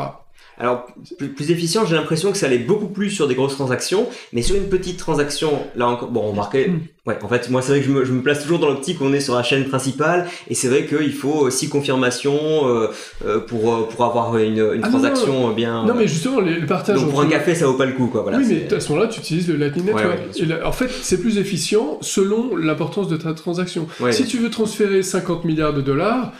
Alors, 0.58 0.86
plus, 1.18 1.28
plus 1.30 1.50
efficient, 1.50 1.84
j'ai 1.86 1.96
l'impression 1.96 2.30
que 2.30 2.36
ça 2.38 2.46
allait 2.46 2.58
beaucoup 2.58 2.86
plus 2.88 3.10
sur 3.10 3.26
des 3.26 3.34
grosses 3.34 3.54
transactions, 3.54 4.06
mais 4.32 4.42
sur 4.42 4.54
une 4.54 4.68
petite 4.68 4.98
transaction, 4.98 5.50
là 5.76 5.88
encore, 5.88 6.10
bon, 6.10 6.22
on 6.26 6.32
marquait, 6.34 6.68
Mm. 6.68 6.80
ouais, 7.06 7.18
en 7.22 7.28
fait, 7.28 7.48
moi, 7.50 7.62
c'est 7.62 7.72
vrai 7.72 7.80
que 7.80 7.86
je 7.86 7.90
me, 7.90 8.04
je 8.04 8.12
me 8.12 8.22
place 8.22 8.42
toujours 8.42 8.58
dans 8.58 8.68
l'optique 8.68 9.00
où 9.00 9.04
on 9.04 9.12
est 9.12 9.20
sur 9.20 9.34
la 9.34 9.42
chaîne 9.42 9.64
principale, 9.64 10.26
et 10.48 10.54
c'est 10.54 10.68
vrai 10.68 10.84
qu'il 10.86 11.12
faut 11.14 11.46
euh, 11.46 11.50
six 11.50 11.68
confirmations 11.68 12.68
euh, 12.68 12.88
euh, 13.26 13.40
pour, 13.40 13.74
euh, 13.74 13.88
pour 13.88 14.04
avoir 14.04 14.36
une, 14.38 14.58
une 14.58 14.80
Ah 14.82 14.88
non, 14.88 14.98
transaction 15.00 15.50
euh, 15.50 15.52
bien. 15.54 15.84
Non, 15.86 15.94
mais 15.94 16.06
justement, 16.06 16.40
les- 16.40 16.60
le 16.60 16.66
partage 16.66 17.00
donc, 17.00 17.10
pour 17.10 17.22
un 17.22 17.28
café, 17.28 17.54
ça 17.54 17.66
vaut 17.66 17.74
pas 17.78 17.86
le 17.86 17.92
coup, 17.94 18.06
quoi, 18.06 18.22
voilà. 18.22 18.38
oui, 18.38 18.44
mais 18.48 18.72
à 18.74 18.78
ce 18.80 18.90
moment-là, 18.92 19.08
tu 19.08 19.20
utilises 19.20 19.48
le 19.48 19.56
Lightning 19.56 19.86
Network. 19.86 20.06
ouais, 20.06 20.24
bien 20.24 20.32
sûr. 20.32 20.44
Et 20.44 20.48
là, 20.48 20.60
en 20.68 20.72
fait, 20.72 20.90
c'est 21.02 21.18
plus 21.20 21.38
efficient 21.38 21.98
selon 22.02 22.56
l'importance 22.56 23.08
de 23.08 23.16
ta 23.16 23.32
transaction. 23.32 23.88
Si 24.10 24.26
tu 24.26 24.36
veux 24.38 24.50
transférer 24.50 25.02
50 25.02 25.44
milliards 25.44 25.72
de 25.74 25.80
dollars, 25.80 26.32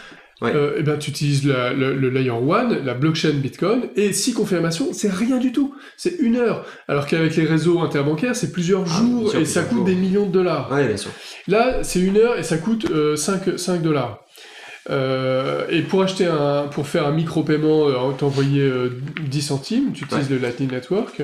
Ouais. 0.43 0.53
euh, 0.55 0.75
eh 0.79 0.83
ben, 0.83 0.99
tu 0.99 1.11
utilises 1.11 1.47
la- 1.47 1.73
le, 1.73 1.95
le 1.95 2.11
layer 2.11 2.31
1, 2.31 2.69
la 2.85 2.95
blockchain 2.95 3.33
Bitcoin, 3.35 3.83
et 3.97 4.13
six 4.13 4.33
confirmations, 4.35 4.93
c'est 4.93 5.11
rien 5.13 5.39
du 5.39 5.53
tout. 5.53 5.75
C'est 5.97 6.17
une 6.19 6.37
heure. 6.37 6.67
Alors 6.89 7.07
qu'avec 7.07 7.37
les 7.37 7.45
réseaux 7.45 7.81
interbancaires, 7.81 8.35
c'est 8.37 8.53
plusieurs 8.53 8.83
Ah, 8.87 8.99
jours 9.01 9.31
sûr, 9.31 9.41
et 9.41 9.45
ça 9.45 9.63
coûte 9.63 9.79
jours. 9.79 9.87
des 9.87 9.95
millions 9.95 10.27
de 10.27 10.33
dollars. 10.33 10.71
Ouais, 10.73 10.87
bien 10.89 10.97
sûr. 10.97 11.11
Là, 11.49 11.79
c'est 11.83 12.01
une 12.01 12.17
heure 12.17 12.39
et 12.39 12.43
ça 12.43 12.59
coûte 12.59 12.91
euh, 12.91 13.17
5, 13.17 13.59
5 13.59 13.81
dollars. 13.83 14.19
Euh, 14.91 15.65
et 15.71 15.83
pour 15.83 16.03
acheter 16.03 16.27
un, 16.27 16.67
pour 16.69 16.89
faire 16.89 17.07
un 17.07 17.13
micro-paiement, 17.13 17.89
euh, 17.89 18.13
t'envoyer 18.19 18.63
euh, 18.63 18.91
10 19.29 19.43
centimes, 19.43 19.93
tu 19.93 20.05
utilises 20.05 20.29
le 20.29 20.39
Lightning 20.39 20.71
Network, 20.73 21.23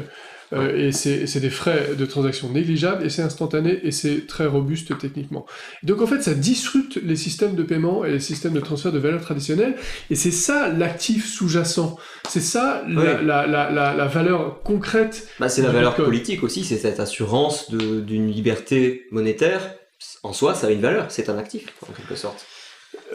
euh, 0.53 0.89
et 0.89 0.93
c'est 0.93 1.27
c'est 1.27 1.41
des 1.41 1.51
frais 1.51 1.91
de 1.99 2.07
transaction 2.07 2.51
négligeables, 2.51 3.05
et 3.05 3.11
c'est 3.11 3.23
instantané, 3.23 3.81
et 3.83 3.91
c'est 3.93 4.27
très 4.27 4.47
robuste 4.47 4.97
techniquement. 4.99 5.47
Donc 5.83 6.01
en 6.03 6.07
fait, 6.07 6.23
ça 6.23 6.35
disrupte 6.35 6.97
les 7.03 7.17
systèmes 7.17 7.55
de 7.55 7.63
paiement 7.63 8.05
et 8.05 8.13
les 8.13 8.21
systèmes 8.21 8.53
de 8.55 8.61
transfert 8.61 8.93
de 8.93 8.99
valeur 8.99 9.21
traditionnels, 9.21 9.77
et 10.11 10.15
c'est 10.15 10.31
ça 10.31 10.69
l'actif 10.69 11.27
sous-jacent. 11.29 11.97
C'est 12.29 12.41
ça 12.41 12.83
la, 12.89 13.01
Ouais. 13.01 13.23
la, 13.23 13.47
la, 13.47 13.71
la, 13.71 13.95
la 13.95 14.07
valeur 14.07 14.63
concrète. 14.63 15.29
Bah, 15.41 15.49
c'est 15.49 15.63
la 15.63 15.71
valeur 15.71 15.93
Bitcoin. 15.93 16.07
politique 16.07 16.43
aussi, 16.43 16.65
c'est 16.65 16.77
cette 16.79 17.01
assurance 17.01 17.71
de- 17.71 18.01
d'une 18.01 18.31
liberté 18.31 19.07
monétaire. 19.11 19.75
En 20.23 20.33
soi, 20.33 20.55
ça 20.55 20.69
a 20.69 20.71
une 20.71 20.81
valeur, 20.81 21.07
c'est 21.11 21.29
un 21.29 21.39
actif, 21.39 21.65
en 21.89 21.93
quelque 21.93 22.15
sorte. 22.15 22.47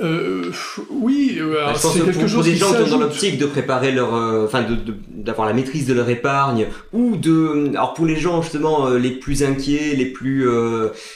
Euh, 0.02 0.52
oui, 0.90 1.38
euh, 1.40 1.58
alors 1.60 1.74
Bah, 1.74 1.80
c'est 1.80 2.00
que 2.00 2.06
quelque 2.06 2.20
pour, 2.20 2.22
chose 2.24 2.34
pour 2.34 2.44
des 2.44 2.54
qui 2.54 2.58
gens 2.58 2.74
qui 2.74 2.82
ont 2.82 2.88
dans 2.88 2.98
l'optique 2.98 3.38
de 3.38 3.46
préparer 3.46 3.92
leur, 3.92 4.16
euh, 4.16 4.46
enfin, 4.46 4.66
d'avoir 5.10 5.48
la 5.48 5.54
maîtrise 5.54 5.86
de 5.86 5.94
leur 5.94 6.10
épargne, 6.10 6.68
ou 6.94 7.16
de, 7.16 7.70
alors 7.70 7.94
pour 7.94 8.06
les 8.06 8.16
gens 8.16 8.42
justement 8.42 8.88
euh, 8.88 8.98
les 8.98 9.12
plus 9.12 9.44
inquiets, 9.44 9.96
les 9.96 10.08
plus, 10.08 10.48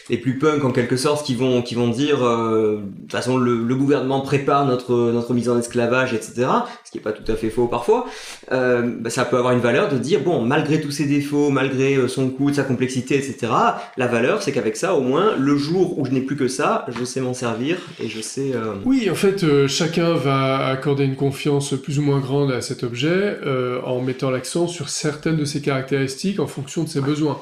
les 0.10 0.18
plus 0.18 0.38
punk 0.38 0.64
en 0.64 0.72
quelque 0.72 0.96
sorte, 0.96 1.26
qui 1.26 1.34
vont, 1.36 1.62
qui 1.62 1.76
vont 1.76 1.88
dire, 1.88 2.20
de 2.20 2.80
toute 3.02 3.12
façon 3.12 3.38
le, 3.38 3.64
le 3.64 3.76
gouvernement 3.76 4.22
prépare 4.22 4.66
notre, 4.66 5.12
notre 5.12 5.34
mise 5.34 5.50
en 5.50 5.58
esclavage, 5.58 6.14
etc. 6.14 6.48
Ce 6.84 6.92
qui 6.92 7.00
est 7.00 7.02
pas 7.02 7.12
tout 7.12 7.30
à 7.32 7.36
fait 7.36 7.50
faux 7.50 7.68
parfois. 7.68 8.06
Bah, 8.52 9.10
ça 9.10 9.26
peut 9.26 9.38
avoir 9.38 9.54
une 9.54 9.60
valeur 9.60 9.90
de 9.90 9.98
dire 9.98 10.22
bon, 10.22 10.42
malgré 10.42 10.80
tous 10.82 10.92
ses 10.92 11.06
défauts, 11.06 11.50
malgré 11.50 12.08
son 12.08 12.30
coût, 12.30 12.54
sa 12.54 12.64
complexité, 12.64 13.16
etc. 13.16 13.52
La 13.98 14.08
valeur, 14.08 14.44
c'est 14.44 14.52
qu'avec 14.52 14.78
ça, 14.78 14.94
au 14.94 15.02
moins, 15.02 15.36
le 15.38 15.58
jour 15.58 15.98
où 15.98 16.06
je 16.06 16.12
n'ai 16.12 16.22
plus 16.22 16.36
que 16.36 16.48
ça, 16.48 16.86
je 16.90 17.04
sais 17.04 17.22
m'en 17.22 17.34
servir 17.34 17.78
et 18.02 18.08
je 18.08 18.22
sais. 18.22 18.54
Euh, 18.58 18.76
Oui, 18.86 19.10
en 19.10 19.16
fait, 19.16 19.44
euh, 19.44 19.68
chacun 19.68 20.14
va 20.14 20.68
accorder 20.68 21.06
une 21.06 21.16
confiance 21.16 21.74
plus 21.74 22.00
ou 22.00 22.02
moins 22.02 22.20
grande 22.20 22.52
à 22.52 22.62
cet 22.62 22.84
objet 22.84 23.38
euh, 23.46 23.82
en 23.84 24.02
mettant 24.02 24.30
l'accent 24.30 24.68
sur 24.68 24.90
certaines 24.90 25.38
de 25.38 25.46
ses 25.46 25.62
caractéristiques 25.62 26.40
en 26.40 26.48
fonction 26.48 26.84
de 26.84 26.90
ses 26.90 27.02
besoins. 27.02 27.42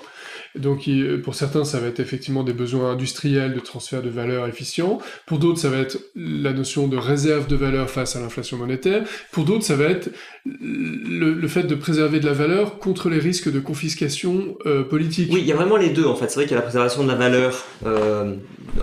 Donc, 0.55 0.89
pour 1.25 1.35
certains, 1.35 1.65
ça 1.65 1.81
va 1.81 1.87
être 1.87 1.99
effectivement 1.99 2.41
des 2.43 2.53
besoins 2.53 2.91
industriels 2.91 3.53
de 3.53 3.59
transfert 3.59 4.01
de 4.01 4.09
valeur 4.09 4.47
efficient. 4.47 4.99
Pour 5.25 5.37
d'autres, 5.37 5.59
ça 5.59 5.69
va 5.69 5.79
être 5.79 5.97
la 6.15 6.53
notion 6.53 6.87
de 6.87 6.95
réserve 6.95 7.47
de 7.47 7.57
valeur 7.57 7.89
face 7.89 8.15
à 8.15 8.21
l'inflation 8.21 8.55
monétaire. 8.55 9.03
Pour 9.33 9.43
d'autres, 9.43 9.65
ça 9.65 9.75
va 9.75 9.83
être 9.83 10.09
le, 10.45 11.33
le 11.33 11.47
fait 11.47 11.63
de 11.63 11.75
préserver 11.75 12.19
de 12.19 12.25
la 12.25 12.33
valeur 12.33 12.79
contre 12.79 13.09
les 13.09 13.19
risques 13.19 13.51
de 13.51 13.59
confiscation 13.59 14.57
euh, 14.65 14.83
politique. 14.83 15.31
Oui, 15.33 15.41
il 15.41 15.47
y 15.47 15.51
a 15.51 15.55
vraiment 15.55 15.77
les 15.77 15.89
deux 15.89 16.05
en 16.05 16.15
fait. 16.15 16.29
C'est 16.29 16.35
vrai 16.35 16.43
qu'il 16.43 16.53
y 16.53 16.57
a 16.57 16.59
la 16.59 16.65
préservation 16.65 17.03
de 17.03 17.07
la 17.07 17.15
valeur 17.15 17.65
euh, 17.85 18.35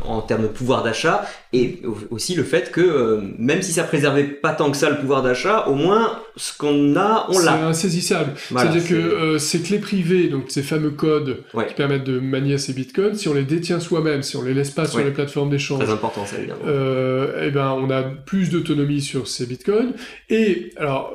en 0.05 0.21
termes 0.21 0.43
de 0.43 0.49
pouvoir 0.49 0.83
d'achat 0.83 1.25
et 1.53 1.81
au- 1.85 2.15
aussi 2.15 2.35
le 2.35 2.45
fait 2.45 2.71
que 2.71 2.81
euh, 2.81 3.21
même 3.39 3.61
si 3.63 3.73
ça 3.73 3.85
préservait 3.85 4.25
pas 4.25 4.53
tant 4.53 4.71
que 4.71 4.77
ça 4.77 4.89
le 4.91 4.99
pouvoir 4.99 5.23
d'achat, 5.23 5.67
au 5.69 5.75
moins 5.75 6.19
ce 6.37 6.57
qu'on 6.57 6.97
a, 6.97 7.27
on 7.29 7.35
C'est 7.35 7.45
l'a. 7.45 7.67
insaisissable. 7.67 8.33
Voilà, 8.51 8.71
C'est-à-dire 8.71 8.89
que 8.89 8.95
c'est- 9.11 9.15
euh, 9.17 9.39
ces 9.39 9.61
clés 9.61 9.79
privées, 9.79 10.29
donc 10.29 10.45
ces 10.49 10.63
fameux 10.63 10.91
codes 10.91 11.45
Ouais. 11.55 11.67
qui 11.67 11.75
permettent 11.75 12.05
de 12.05 12.19
manier 12.21 12.59
ces 12.59 12.73
bitcoins, 12.73 13.15
si 13.15 13.29
on 13.29 13.35
les 13.35 13.45
détient 13.45 13.81
soi-même, 13.81 14.23
si 14.23 14.37
on 14.37 14.43
les 14.43 14.55
laisse 14.55 14.71
pas 14.71 14.87
sur 14.87 14.99
Ouais. 14.99 15.05
les 15.05 15.11
plateformes 15.11 15.51
d'échange, 15.51 15.83
Très 15.85 15.93
important 15.93 16.25
ça 16.25 16.39
évidemment. 16.39 16.61
euh, 16.67 17.43
eh 17.47 17.51
ben, 17.51 17.71
on 17.79 17.91
a 17.91 18.03
plus 18.03 18.51
d'autonomie 18.51 19.01
sur 19.03 19.29
ces 19.29 19.47
bitcoins. 19.47 19.93
Et 20.31 20.71
alors, 20.79 21.13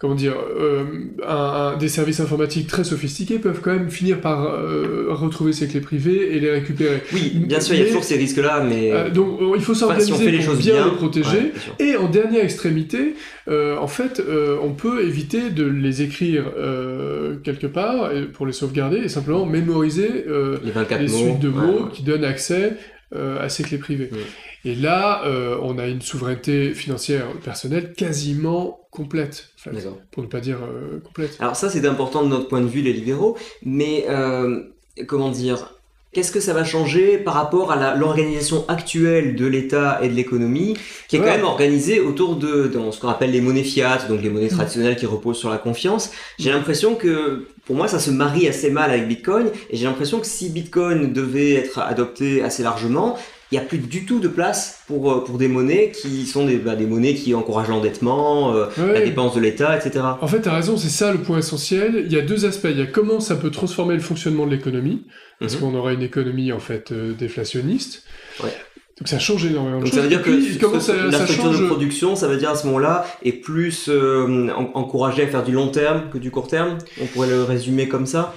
comment 0.00 0.14
dire, 0.14 0.32
euh, 0.58 0.82
un- 1.28 1.34
un- 1.74 1.76
des 1.76 1.88
services 1.88 2.20
informatiques 2.20 2.66
très 2.66 2.84
sophistiqués 2.84 3.38
peuvent 3.38 3.60
quand 3.60 3.72
même 3.72 3.90
finir 3.90 4.20
par 4.22 4.44
euh, 4.46 5.08
retrouver 5.10 5.52
ces 5.52 5.68
clés 5.68 5.82
privées 5.82 6.34
et 6.34 6.40
les 6.40 6.50
récupérer. 6.50 7.02
oui, 7.12 7.32
bien 7.46 7.60
sûr, 7.60 7.74
il 7.74 7.80
y 7.80 7.82
a 7.82 7.86
toujours 7.86 8.02
ces 8.04 8.16
risques-là, 8.16 8.64
mais 8.66 8.90
Euh, 8.92 9.10
donc, 9.10 9.38
il 9.56 9.60
faut 9.62 9.72
enfin, 9.72 9.80
s'organiser 9.80 10.14
si 10.14 10.22
fait 10.24 10.30
les 10.30 10.38
pour 10.38 10.46
choses 10.46 10.58
bien, 10.64 10.74
bien, 10.76 10.84
les 10.86 10.96
protéger. 10.96 11.28
ouais. 11.38 11.52
Et 11.86 11.96
en 11.96 12.08
dernière 12.08 12.42
extrémité, 12.42 13.14
euh, 13.48 13.76
en 13.76 13.88
fait, 13.88 14.20
euh, 14.26 14.56
on 14.62 14.70
peut 14.72 15.04
éviter 15.04 15.50
de 15.50 15.64
les 15.66 16.00
écrire 16.00 16.44
euh, 16.56 17.36
quelque 17.44 17.66
part 17.66 18.10
pour 18.32 18.46
les 18.46 18.54
sauvegarder 18.54 18.96
et 18.98 19.08
simplement 19.08 19.44
mémoriser 19.44 20.24
euh, 20.26 20.56
les 20.64 20.70
24 20.70 21.00
les 21.02 21.08
mots. 21.08 21.18
suites 21.18 21.40
de 21.40 21.48
mots 21.50 21.84
ouais. 21.84 21.90
qui 21.92 22.02
donnent 22.04 22.24
accès 22.24 22.72
euh, 23.14 23.44
à 23.44 23.50
ces 23.50 23.64
clés 23.64 23.76
privées. 23.76 24.08
Oui. 24.12 24.18
Et 24.64 24.74
là, 24.74 25.22
euh, 25.26 25.56
on 25.62 25.78
a 25.78 25.86
une 25.88 26.00
souveraineté 26.00 26.72
financière 26.72 27.26
personnelle 27.44 27.92
quasiment 27.94 28.79
complète, 28.90 29.50
en 29.56 29.62
fait, 29.62 29.70
D'accord. 29.76 29.98
pour 30.10 30.22
ne 30.22 30.28
pas 30.28 30.40
dire 30.40 30.58
euh, 30.62 31.00
complète. 31.00 31.36
Alors 31.38 31.56
ça 31.56 31.70
c'est 31.70 31.86
important 31.86 32.22
de 32.22 32.28
notre 32.28 32.48
point 32.48 32.60
de 32.60 32.66
vue 32.66 32.82
les 32.82 32.92
libéraux, 32.92 33.36
mais 33.62 34.06
euh, 34.08 34.60
comment 35.06 35.30
dire 35.30 35.74
Qu'est-ce 36.12 36.32
que 36.32 36.40
ça 36.40 36.52
va 36.52 36.64
changer 36.64 37.18
par 37.18 37.34
rapport 37.34 37.70
à 37.70 37.94
l'organisation 37.94 38.64
actuelle 38.66 39.36
de 39.36 39.46
l'État 39.46 40.00
et 40.02 40.08
de 40.08 40.14
l'économie, 40.14 40.76
qui 41.06 41.14
est 41.14 41.18
quand 41.20 41.26
même 41.26 41.44
organisée 41.44 42.00
autour 42.00 42.34
de, 42.34 42.66
dans 42.66 42.90
ce 42.90 42.98
qu'on 42.98 43.06
appelle 43.06 43.30
les 43.30 43.40
monnaies 43.40 43.62
fiat, 43.62 43.98
donc 44.08 44.20
les 44.20 44.28
monnaies 44.28 44.46
Mm. 44.46 44.56
traditionnelles 44.56 44.96
qui 44.96 45.06
reposent 45.06 45.38
sur 45.38 45.50
la 45.50 45.58
confiance. 45.58 46.10
J'ai 46.40 46.50
l'impression 46.50 46.96
que, 46.96 47.46
pour 47.64 47.76
moi, 47.76 47.86
ça 47.86 48.00
se 48.00 48.10
marie 48.10 48.48
assez 48.48 48.70
mal 48.70 48.90
avec 48.90 49.06
Bitcoin, 49.06 49.50
et 49.70 49.76
j'ai 49.76 49.84
l'impression 49.86 50.18
que 50.18 50.26
si 50.26 50.48
Bitcoin 50.50 51.12
devait 51.12 51.54
être 51.54 51.78
adopté 51.78 52.42
assez 52.42 52.64
largement, 52.64 53.16
il 53.52 53.58
n'y 53.58 53.64
a 53.64 53.66
plus 53.66 53.78
du 53.78 54.04
tout 54.06 54.20
de 54.20 54.28
place 54.28 54.80
pour, 54.86 55.10
euh, 55.12 55.24
pour 55.24 55.36
des 55.38 55.48
monnaies 55.48 55.90
qui 55.90 56.24
sont 56.26 56.44
des, 56.46 56.56
bah, 56.56 56.76
des 56.76 56.86
monnaies 56.86 57.14
qui 57.14 57.34
encouragent 57.34 57.68
l'endettement, 57.68 58.54
euh, 58.54 58.66
la 58.78 59.00
dépense 59.00 59.34
de 59.34 59.40
l'État, 59.40 59.76
etc. 59.76 60.04
En 60.20 60.26
fait, 60.28 60.42
tu 60.42 60.48
as 60.48 60.54
raison, 60.54 60.76
c'est 60.76 60.88
ça 60.88 61.10
le 61.12 61.18
point 61.18 61.38
essentiel. 61.38 62.04
Il 62.06 62.12
y 62.12 62.18
a 62.18 62.22
deux 62.22 62.44
aspects. 62.46 62.68
Il 62.70 62.78
y 62.78 62.82
a 62.82 62.86
comment 62.86 63.18
ça 63.20 63.34
peut 63.36 63.50
transformer 63.50 63.94
le 63.94 64.00
fonctionnement 64.00 64.46
de 64.46 64.52
l'économie, 64.52 65.04
parce 65.40 65.54
Mhm. 65.54 65.60
qu'on 65.60 65.74
aura 65.74 65.92
une 65.92 66.02
économie 66.02 66.52
en 66.52 66.60
fait 66.60 66.92
euh, 66.92 67.12
déflationniste. 67.12 68.04
Ouais. 68.42 68.50
Donc 68.98 69.08
ça 69.08 69.18
change 69.18 69.46
énormément 69.46 69.78
de 69.78 69.84
Donc 69.84 69.86
choses. 69.86 69.96
ça 69.96 70.02
veut 70.02 70.08
dire 70.10 70.22
que 70.22 70.30
puis, 70.30 70.52
ce- 70.54 70.58
comment 70.58 70.78
ce- 70.78 70.92
ça, 70.92 71.04
la 71.06 71.10
ça 71.12 71.24
structure 71.24 71.44
change 71.46 71.60
de 71.62 71.66
production, 71.68 72.16
ça 72.16 72.28
veut 72.28 72.36
dire 72.36 72.50
à 72.50 72.54
ce 72.56 72.66
moment-là, 72.66 73.06
est 73.24 73.32
plus 73.32 73.86
euh, 73.88 74.50
en- 74.54 74.70
encouragée 74.78 75.22
à 75.22 75.26
faire 75.26 75.42
du 75.42 75.52
long 75.52 75.68
terme 75.68 76.10
que 76.12 76.18
du 76.18 76.30
court 76.30 76.48
terme? 76.48 76.76
On 77.00 77.06
pourrait 77.06 77.30
le 77.30 77.42
résumer 77.42 77.88
comme 77.88 78.04
ça? 78.04 78.34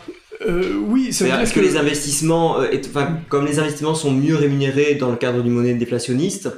Euh, 0.47 0.75
Oui, 0.88 1.13
ça 1.13 1.23
veut 1.25 1.32
dire 1.32 1.39
Est-ce 1.39 1.53
que... 1.53 1.60
les 1.60 1.77
investissements, 1.77 2.60
euh, 2.60 2.69
est- 2.71 2.88
enfin, 2.88 3.17
comme 3.29 3.45
les 3.45 3.60
investissements 3.60 3.95
sont 3.95 4.12
mieux 4.12 4.36
rémunérés 4.36 4.95
dans 4.95 5.10
le 5.10 5.17
cadre 5.17 5.41
d'une 5.41 5.53
monnaie 5.53 5.73
déflationniste, 5.73 6.49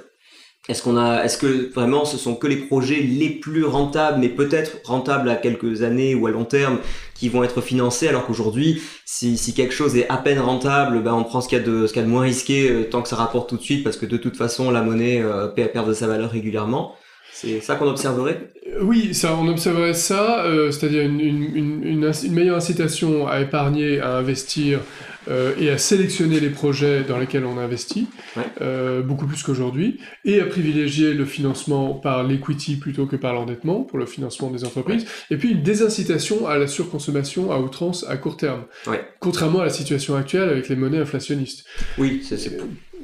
est-ce 0.67 0.81
qu'on 0.81 0.97
a, 0.97 1.23
est-ce 1.23 1.37
que 1.37 1.71
vraiment 1.73 2.05
ce 2.05 2.17
sont 2.17 2.35
que 2.35 2.47
les 2.47 2.55
projets 2.55 2.99
les 2.99 3.29
plus 3.29 3.63
rentables, 3.65 4.17
mais 4.19 4.29
peut-être 4.29 4.77
rentables 4.83 5.29
à 5.29 5.35
quelques 5.35 5.83
années 5.83 6.15
ou 6.15 6.25
à 6.25 6.31
long 6.31 6.43
terme, 6.45 6.79
qui 7.13 7.29
vont 7.29 7.43
être 7.43 7.61
financés, 7.61 8.07
alors 8.07 8.25
qu'aujourd'hui, 8.25 8.81
si, 9.05 9.37
si 9.37 9.53
quelque 9.53 9.73
chose 9.75 9.95
est 9.95 10.09
à 10.09 10.17
peine 10.17 10.39
rentable, 10.39 11.03
ben 11.03 11.13
on 11.13 11.23
prend 11.23 11.41
ce 11.41 11.47
qu'il 11.49 11.59
y 11.59 11.61
a 11.61 11.63
de, 11.63 11.85
ce 11.85 11.93
qu'il 11.93 12.01
y 12.01 12.03
a 12.03 12.07
de 12.07 12.11
moins 12.11 12.23
risqué 12.23 12.69
euh, 12.71 12.83
tant 12.89 13.03
que 13.03 13.09
ça 13.09 13.15
rapporte 13.15 13.47
tout 13.49 13.57
de 13.57 13.61
suite, 13.61 13.83
parce 13.83 13.95
que 13.97 14.07
de 14.07 14.17
toute 14.17 14.37
façon 14.37 14.71
la 14.71 14.81
monnaie 14.81 15.21
euh, 15.21 15.47
perd 15.49 15.87
de 15.87 15.93
sa 15.93 16.07
valeur 16.07 16.31
régulièrement. 16.31 16.95
C'est 17.37 17.59
ça 17.59 17.75
qu'on 17.75 17.87
observerait. 17.89 18.47
Euh, 18.65 18.79
Oui, 18.81 19.13
ça, 19.13 19.35
on 19.35 19.47
observerait 19.49 19.93
ça, 19.93 20.45
euh, 20.45 20.71
c'est-à-dire 20.71 21.01
une, 21.03 21.19
une, 21.19 21.83
une, 21.83 22.11
meilleure 22.33 22.55
incitation 22.55 23.27
à 23.27 23.41
épargner, 23.41 23.99
à 23.99 24.15
investir 24.15 24.79
euh, 25.27 25.53
et 25.59 25.69
à 25.69 25.77
sélectionner 25.77 26.39
les 26.39 26.49
projets 26.49 27.01
dans 27.03 27.17
lesquels 27.17 27.45
on 27.45 27.57
investit, 27.57 28.07
Ouais. 28.37 28.43
euh, 28.61 29.01
beaucoup 29.01 29.25
plus 29.27 29.43
qu'aujourd'hui, 29.43 29.99
et 30.23 30.39
à 30.39 30.45
privilégier 30.45 31.13
le 31.13 31.25
financement 31.25 31.93
par 31.95 32.23
l'equity 32.23 32.77
plutôt 32.77 33.05
que 33.05 33.15
par 33.17 33.33
l'endettement 33.33 33.81
pour 33.83 33.97
le 33.97 34.05
financement 34.05 34.49
des 34.49 34.63
entreprises, 34.63 35.05
et 35.31 35.35
puis 35.37 35.51
une 35.51 35.61
désincitation 35.63 36.47
à 36.47 36.57
la 36.57 36.67
surconsommation 36.67 37.51
à 37.51 37.59
outrance 37.59 38.05
à 38.07 38.15
court 38.17 38.37
terme, 38.37 38.63
Ouais. 38.87 39.03
contrairement 39.19 39.59
à 39.59 39.65
la 39.65 39.71
situation 39.71 40.15
actuelle 40.15 40.47
avec 40.47 40.69
les 40.69 40.75
monnaies 40.77 40.99
inflationnistes. 40.99 41.65
Oui, 41.97 42.21
c'est 42.23 42.37
c'est- 42.37 42.57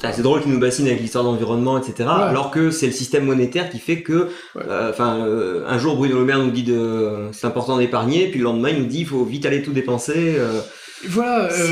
ah, 0.03 0.11
c'est 0.13 0.21
drôle 0.21 0.41
qu'ils 0.41 0.51
nous 0.51 0.59
bassinent 0.59 0.87
avec 0.87 0.99
l'histoire 0.99 1.23
d'environnement, 1.23 1.77
etc. 1.77 2.09
Alors 2.09 2.49
que 2.51 2.71
c'est 2.71 2.87
le 2.87 2.91
système 2.91 3.25
monétaire 3.25 3.69
qui 3.69 3.79
fait 3.79 4.01
que, 4.01 4.29
Ouais. 4.55 4.63
euh, 4.67 4.89
enfin, 4.89 5.25
euh, 5.27 5.63
un 5.67 5.77
jour 5.77 5.95
Bruno 5.95 6.19
Le 6.19 6.25
Maire 6.25 6.39
nous 6.39 6.51
dit 6.51 6.63
de, 6.63 7.29
c'est 7.33 7.47
important 7.47 7.77
d'épargner, 7.77 8.27
puis 8.29 8.39
le 8.39 8.45
lendemain 8.45 8.69
il 8.69 8.79
nous 8.79 8.85
dit 8.87 8.99
il 9.01 9.05
faut 9.07 9.23
vite 9.25 9.45
aller 9.45 9.61
tout 9.61 9.71
dépenser. 9.73 10.35
euh, 10.37 10.59
Voilà, 11.07 11.49
C'est- 11.49 11.63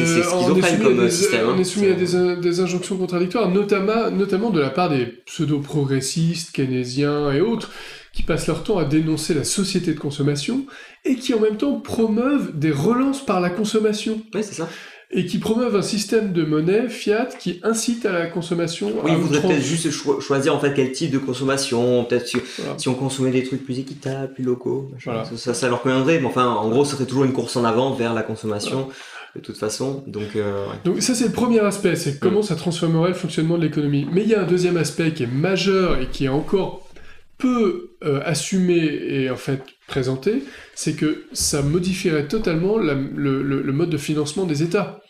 comme 0.83 0.97
des, 0.97 1.11
système, 1.11 1.45
hein. 1.47 1.53
on 1.55 1.59
est 1.59 1.63
soumis 1.63 1.87
à 1.89 1.93
des, 1.93 2.15
in- 2.15 2.35
des 2.37 2.59
injonctions 2.61 2.97
contradictoires, 2.97 3.47
notamment, 3.49 4.09
notamment 4.09 4.49
de 4.49 4.59
la 4.59 4.71
part 4.71 4.89
des 4.89 5.05
pseudo-progressistes, 5.27 6.51
keynésiens 6.51 7.31
et 7.31 7.41
autres, 7.41 7.69
qui 8.13 8.23
passent 8.23 8.47
leur 8.47 8.63
temps 8.63 8.77
à 8.79 8.85
dénoncer 8.85 9.33
la 9.33 9.43
société 9.43 9.93
de 9.93 9.99
consommation 9.99 10.65
et 11.05 11.15
qui 11.15 11.33
en 11.33 11.39
même 11.39 11.57
temps 11.57 11.79
promeuvent 11.79 12.57
des 12.57 12.71
relances 12.71 13.23
par 13.23 13.39
la 13.39 13.49
consommation 13.51 14.19
Ouais, 14.33 14.41
c'est 14.41 14.55
ça. 14.55 14.67
Et 15.11 15.25
qui 15.25 15.39
promeuvent 15.39 15.75
un 15.75 15.81
système 15.81 16.33
de 16.33 16.43
monnaie 16.43 16.87
fiat 16.87 17.27
qui 17.39 17.59
incite 17.63 18.05
à 18.05 18.11
la 18.11 18.27
consommation. 18.27 18.87
Oui, 19.03 19.11
faudrait 19.11 19.37
outrance. 19.37 19.41
peut-être 19.51 19.63
juste 19.65 19.89
cho- 19.89 20.19
choisir 20.21 20.55
en 20.55 20.59
fait 20.59 20.73
quel 20.75 20.91
type 20.91 21.09
de 21.11 21.17
consommation. 21.17 22.03
Peut-être 22.05 22.27
si, 22.27 22.37
Voilà. 22.59 22.77
si 22.77 22.87
on 22.89 22.93
consommait 22.93 23.31
des 23.31 23.43
trucs 23.43 23.63
plus 23.65 23.79
équitables, 23.79 24.33
plus 24.33 24.43
locaux, 24.43 24.91
Voilà. 25.03 25.25
ça, 25.25 25.35
ça, 25.37 25.53
ça 25.55 25.67
leur 25.67 25.81
conviendrait. 25.81 26.19
Mais 26.19 26.27
enfin, 26.27 26.47
en 26.47 26.69
gros, 26.69 26.85
ce 26.85 26.91
serait 26.95 27.05
toujours 27.07 27.23
une 27.25 27.33
course 27.33 27.55
en 27.55 27.63
avant 27.65 27.93
vers 27.93 28.13
la 28.13 28.21
consommation. 28.23 28.89
de 29.35 29.41
toute 29.41 29.57
façon. 29.57 30.03
Donc, 30.07 30.35
euh, 30.35 30.65
ouais. 30.65 30.73
Donc 30.85 31.03
ça 31.03 31.13
c'est 31.13 31.25
le 31.27 31.31
premier 31.31 31.59
aspect, 31.59 31.95
c'est 31.95 32.19
comment 32.19 32.41
ça 32.41 32.55
transformerait 32.55 33.09
le 33.09 33.13
fonctionnement 33.13 33.59
de 33.59 33.63
l'économie. 33.63 34.07
Mais 34.11 34.23
il 34.23 34.27
y 34.27 34.33
a 34.33 34.41
un 34.41 34.47
deuxième 34.47 34.75
aspect 34.75 35.11
qui 35.13 35.21
est 35.21 35.27
majeur 35.31 35.99
et 36.01 36.07
qui 36.07 36.25
est 36.25 36.29
encore 36.29 36.89
peu 37.37 37.91
euh, 38.03 38.21
assumé 38.25 38.77
et 38.77 39.29
en 39.29 39.35
fait 39.35 39.61
présenté, 39.89 40.43
c'est 40.75 40.93
que 40.93 41.25
ça 41.33 41.61
modifierait 41.61 42.27
totalement 42.27 42.77
le 42.77 43.71
mode 43.73 43.89
de 43.89 43.97
financement 43.97 44.45
des 44.45 44.63
États. 44.63 45.01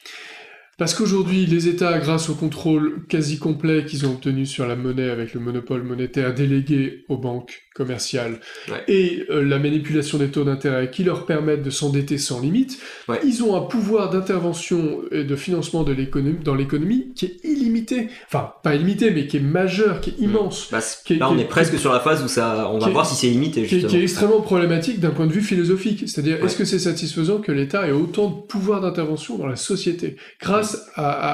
Parce 0.79 0.93
qu'aujourd'hui, 0.95 1.45
les 1.45 1.67
États, 1.67 1.99
grâce 1.99 2.29
au 2.29 2.33
contrôle 2.35 3.03
quasi 3.09 3.37
complet 3.37 3.85
qu'ils 3.85 4.05
ont 4.07 4.11
obtenu 4.13 4.45
sur 4.45 4.65
la 4.65 4.75
monnaie 4.75 5.09
avec 5.09 5.33
le 5.33 5.41
monopole 5.41 5.83
monétaire 5.83 6.33
délégué 6.33 7.03
aux 7.09 7.17
banques 7.17 7.63
commerciales 7.75 8.39
Ouais. 8.69 8.83
et 8.87 9.23
euh, 9.29 9.41
la 9.43 9.57
manipulation 9.59 10.17
des 10.17 10.27
taux 10.29 10.43
d'intérêt 10.43 10.89
qui 10.91 11.03
leur 11.03 11.25
permettent 11.25 11.63
de 11.63 11.69
s'endetter 11.69 12.17
sans 12.17 12.41
limite, 12.41 12.77
Ouais. 13.07 13.19
ils 13.25 13.41
ont 13.43 13.55
un 13.55 13.61
pouvoir 13.61 14.09
d'intervention 14.09 14.99
et 15.11 15.23
de 15.23 15.35
financement 15.35 15.83
de 15.83 15.91
l'économie, 15.93 16.39
dans 16.43 16.55
l'économie 16.55 17.13
qui 17.15 17.25
est 17.25 17.37
illimité. 17.43 18.07
Enfin, 18.27 18.51
pas 18.63 18.75
illimité, 18.75 19.11
mais 19.11 19.27
qui 19.27 19.37
est 19.37 19.41
majeur, 19.41 20.01
qui 20.01 20.09
est 20.11 20.19
immense. 20.19 20.69
Bah, 20.71 20.79
Qui 21.05 21.13
est- 21.13 21.17
là, 21.17 21.27
qui 21.27 21.33
on 21.33 21.37
est- 21.37 21.41
est 21.41 21.45
presque 21.45 21.77
sur 21.77 21.91
la 21.93 21.99
phase 21.99 22.23
où 22.23 22.27
ça, 22.27 22.69
on 22.71 22.79
va 22.79 22.87
qui 22.87 22.91
voir 22.93 23.05
si 23.05 23.15
c'est 23.15 23.27
limité, 23.29 23.61
qui 23.63 23.65
est, 23.65 23.69
justement. 23.79 23.89
qui 23.91 23.97
est 23.97 24.03
extrêmement 24.03 24.41
problématique 24.41 24.99
d'un 24.99 25.11
point 25.11 25.27
de 25.27 25.31
vue 25.33 25.41
philosophique. 25.41 26.03
C'est-à-dire, 26.07 26.37
Ouais. 26.39 26.45
est-ce 26.45 26.57
que 26.57 26.65
c'est 26.65 26.79
satisfaisant 26.79 27.37
que 27.39 27.51
l'État 27.51 27.87
ait 27.87 27.91
autant 27.91 28.29
de 28.29 28.41
pouvoir 28.47 28.81
d'intervention 28.81 29.37
dans 29.37 29.47
la 29.47 29.55
société 29.55 30.15
grâce 30.41 30.68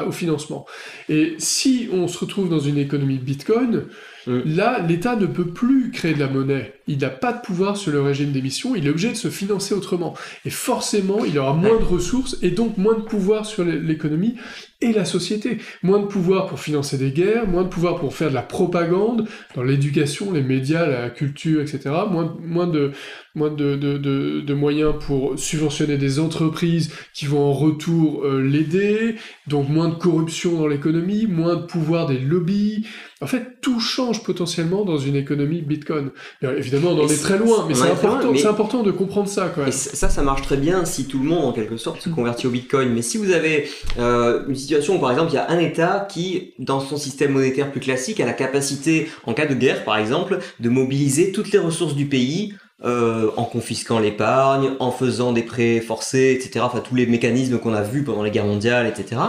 au 0.07 0.11
financement. 0.11 0.65
Et 1.09 1.35
si 1.39 1.89
on 1.91 2.07
se 2.07 2.17
retrouve 2.19 2.49
dans 2.49 2.59
une 2.59 2.77
économie 2.77 3.17
Bitcoin, 3.17 3.85
Mm. 4.27 4.41
là, 4.45 4.79
l'État 4.87 5.15
ne 5.15 5.25
peut 5.25 5.47
plus 5.47 5.91
créer 5.91 6.13
de 6.13 6.19
la 6.19 6.27
monnaie. 6.27 6.73
Il 6.87 6.99
n'a 6.99 7.09
pas 7.09 7.33
de 7.33 7.41
pouvoir 7.41 7.77
sur 7.77 7.91
le 7.91 8.01
régime 8.01 8.31
d'émission, 8.31 8.75
il 8.75 8.85
est 8.85 8.89
obligé 8.89 9.09
de 9.09 9.15
se 9.15 9.29
financer 9.29 9.73
autrement. 9.73 10.13
Et 10.45 10.49
forcément, 10.51 11.25
il 11.25 11.37
aura 11.39 11.53
moins 11.53 11.79
de 11.79 11.83
ressources 11.83 12.37
et 12.41 12.51
donc 12.51 12.77
moins 12.77 12.93
de 12.95 13.01
pouvoir 13.03 13.45
sur 13.45 13.63
l'é- 13.63 13.79
l'économie 13.79 14.35
et 14.81 14.91
la 14.93 15.05
société. 15.05 15.57
Moins 15.83 15.99
de 15.99 16.05
pouvoir 16.05 16.45
pour 16.47 16.59
financer 16.59 16.97
des 16.97 17.11
guerres, 17.11 17.47
moins 17.47 17.63
de 17.63 17.69
pouvoir 17.69 17.95
pour 17.99 18.13
faire 18.15 18.29
de 18.29 18.35
la 18.35 18.41
propagande 18.43 19.27
dans 19.55 19.63
l'éducation, 19.63 20.31
les 20.31 20.43
médias, 20.43 20.85
la 20.85 21.09
culture, 21.09 21.61
etc. 21.61 21.89
Moins, 22.11 22.67
de 22.67 24.53
moyens 24.53 24.93
pour 25.05 25.37
subventionner 25.39 25.97
des 25.97 26.19
entreprises 26.19 26.91
qui 27.13 27.25
vont 27.25 27.43
en 27.45 27.53
retour 27.53 28.23
euh, 28.25 28.41
l'aider, 28.41 29.15
donc 29.47 29.69
moins 29.69 29.89
de 29.89 29.95
corruption 29.95 30.53
dans 30.59 30.67
l'économie, 30.67 31.25
moins 31.25 31.55
de 31.55 31.65
pouvoir 31.65 32.05
des 32.05 32.19
lobbies. 32.19 32.85
En 33.21 33.27
fait, 33.27 33.61
tout 33.61 33.79
change 33.79 34.23
potentiellement 34.23 34.83
dans 34.83 34.97
une 34.97 35.15
économie 35.15 35.61
Bitcoin. 35.61 36.09
Bien, 36.41 36.51
évidemment, 36.55 36.89
on 36.91 37.05
en 37.05 37.07
est 37.07 37.21
très 37.21 37.37
loin, 37.37 37.65
mais 37.67 37.73
c'est 37.73 37.89
important, 37.89 38.31
mais- 38.31 38.39
c'est 38.39 38.47
important 38.47 38.83
de 38.83 38.91
comprendre 38.91 39.29
ça. 39.29 39.49
Quand 39.55 39.61
même. 39.61 39.69
Et 39.69 39.71
ça, 39.71 40.09
ça 40.09 40.21
marche 40.21 40.41
très 40.41 40.57
bien 40.57 40.83
si 40.83 41.05
tout 41.05 41.19
le 41.19 41.25
monde, 41.25 41.45
en 41.45 41.53
quelque 41.53 41.77
sorte, 41.77 42.01
se 42.01 42.09
convertit 42.09 42.45
au 42.47 42.49
Bitcoin. 42.49 42.89
Mais 42.93 43.01
si 43.01 43.17
vous 43.17 43.31
avez 43.31 43.69
euh, 43.97 44.43
une 44.49 44.55
situation 44.55 44.97
où, 44.97 44.99
par 44.99 45.11
exemple, 45.11 45.31
il 45.31 45.35
y 45.35 45.39
a 45.39 45.49
un 45.49 45.59
État 45.59 46.05
qui, 46.11 46.53
dans 46.59 46.81
son 46.81 46.97
système 46.97 47.31
monétaire 47.31 47.71
plus 47.71 47.79
classique, 47.79 48.19
a 48.19 48.25
la 48.25 48.33
capacité, 48.33 49.09
en 49.25 49.33
cas 49.33 49.45
de 49.45 49.53
guerre, 49.55 49.85
par 49.85 49.97
exemple, 49.97 50.39
de 50.59 50.69
mobiliser 50.69 51.31
toutes 51.31 51.51
les 51.51 51.59
ressources 51.59 51.95
du 51.95 52.07
pays 52.07 52.53
euh, 52.83 53.31
en 53.37 53.45
confisquant 53.45 53.99
l'épargne, 53.99 54.71
en 54.79 54.91
faisant 54.91 55.31
des 55.31 55.43
prêts 55.43 55.79
forcés, 55.79 56.37
etc. 56.37 56.65
Enfin, 56.67 56.81
tous 56.81 56.93
les 56.95 57.05
mécanismes 57.07 57.57
qu'on 57.57 57.73
a 57.73 57.81
vus 57.81 58.03
pendant 58.03 58.21
les 58.21 58.31
guerres 58.31 58.45
mondiales, 58.45 58.85
etc. 58.85 59.21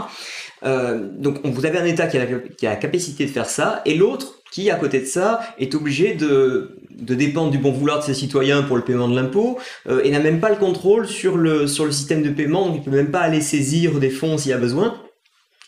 Euh, 0.65 1.09
donc, 1.19 1.39
on- 1.45 1.51
vous 1.51 1.67
avez 1.67 1.79
un 1.79 1.85
État 1.85 2.07
qui 2.07 2.17
a, 2.17 2.25
la, 2.25 2.39
qui 2.57 2.67
a 2.67 2.71
la 2.71 2.77
capacité 2.77 3.27
de 3.27 3.31
faire 3.31 3.47
ça, 3.47 3.83
et 3.85 3.95
l'autre 3.95 4.35
qui, 4.53 4.71
à 4.71 4.77
côté 4.77 5.01
de 5.01 5.07
ça, 5.07 5.41
est 5.59 5.75
obligé 5.75 6.15
de, 6.15 6.77
de 6.91 7.15
dépendre 7.15 7.51
du 7.51 7.59
bon 7.59 7.73
vouloir 7.73 7.99
de 7.99 8.05
ses 8.05 8.15
citoyens 8.15 8.63
pour 8.63 8.77
le 8.77 8.83
paiement 8.83 9.09
de 9.09 9.15
l'impôt, 9.15 9.59
euh, 9.89 10.01
et 10.05 10.11
n'a 10.11 10.21
même 10.21 10.41
pas 10.41 10.49
le 10.51 10.57
contrôle 10.57 11.07
sur 11.07 11.37
le, 11.37 11.67
sur 11.67 11.85
le 11.85 11.93
système 11.93 12.23
de 12.23 12.31
paiement, 12.31 12.69
donc 12.69 12.77
il 12.79 12.83
peut 12.83 12.97
même 12.97 13.11
pas 13.11 13.21
aller 13.21 13.41
saisir 13.43 13.99
des 13.99 14.11
fonds 14.11 14.39
s'il 14.39 14.51
y 14.53 14.55
a 14.55 14.59
besoin. 14.59 15.01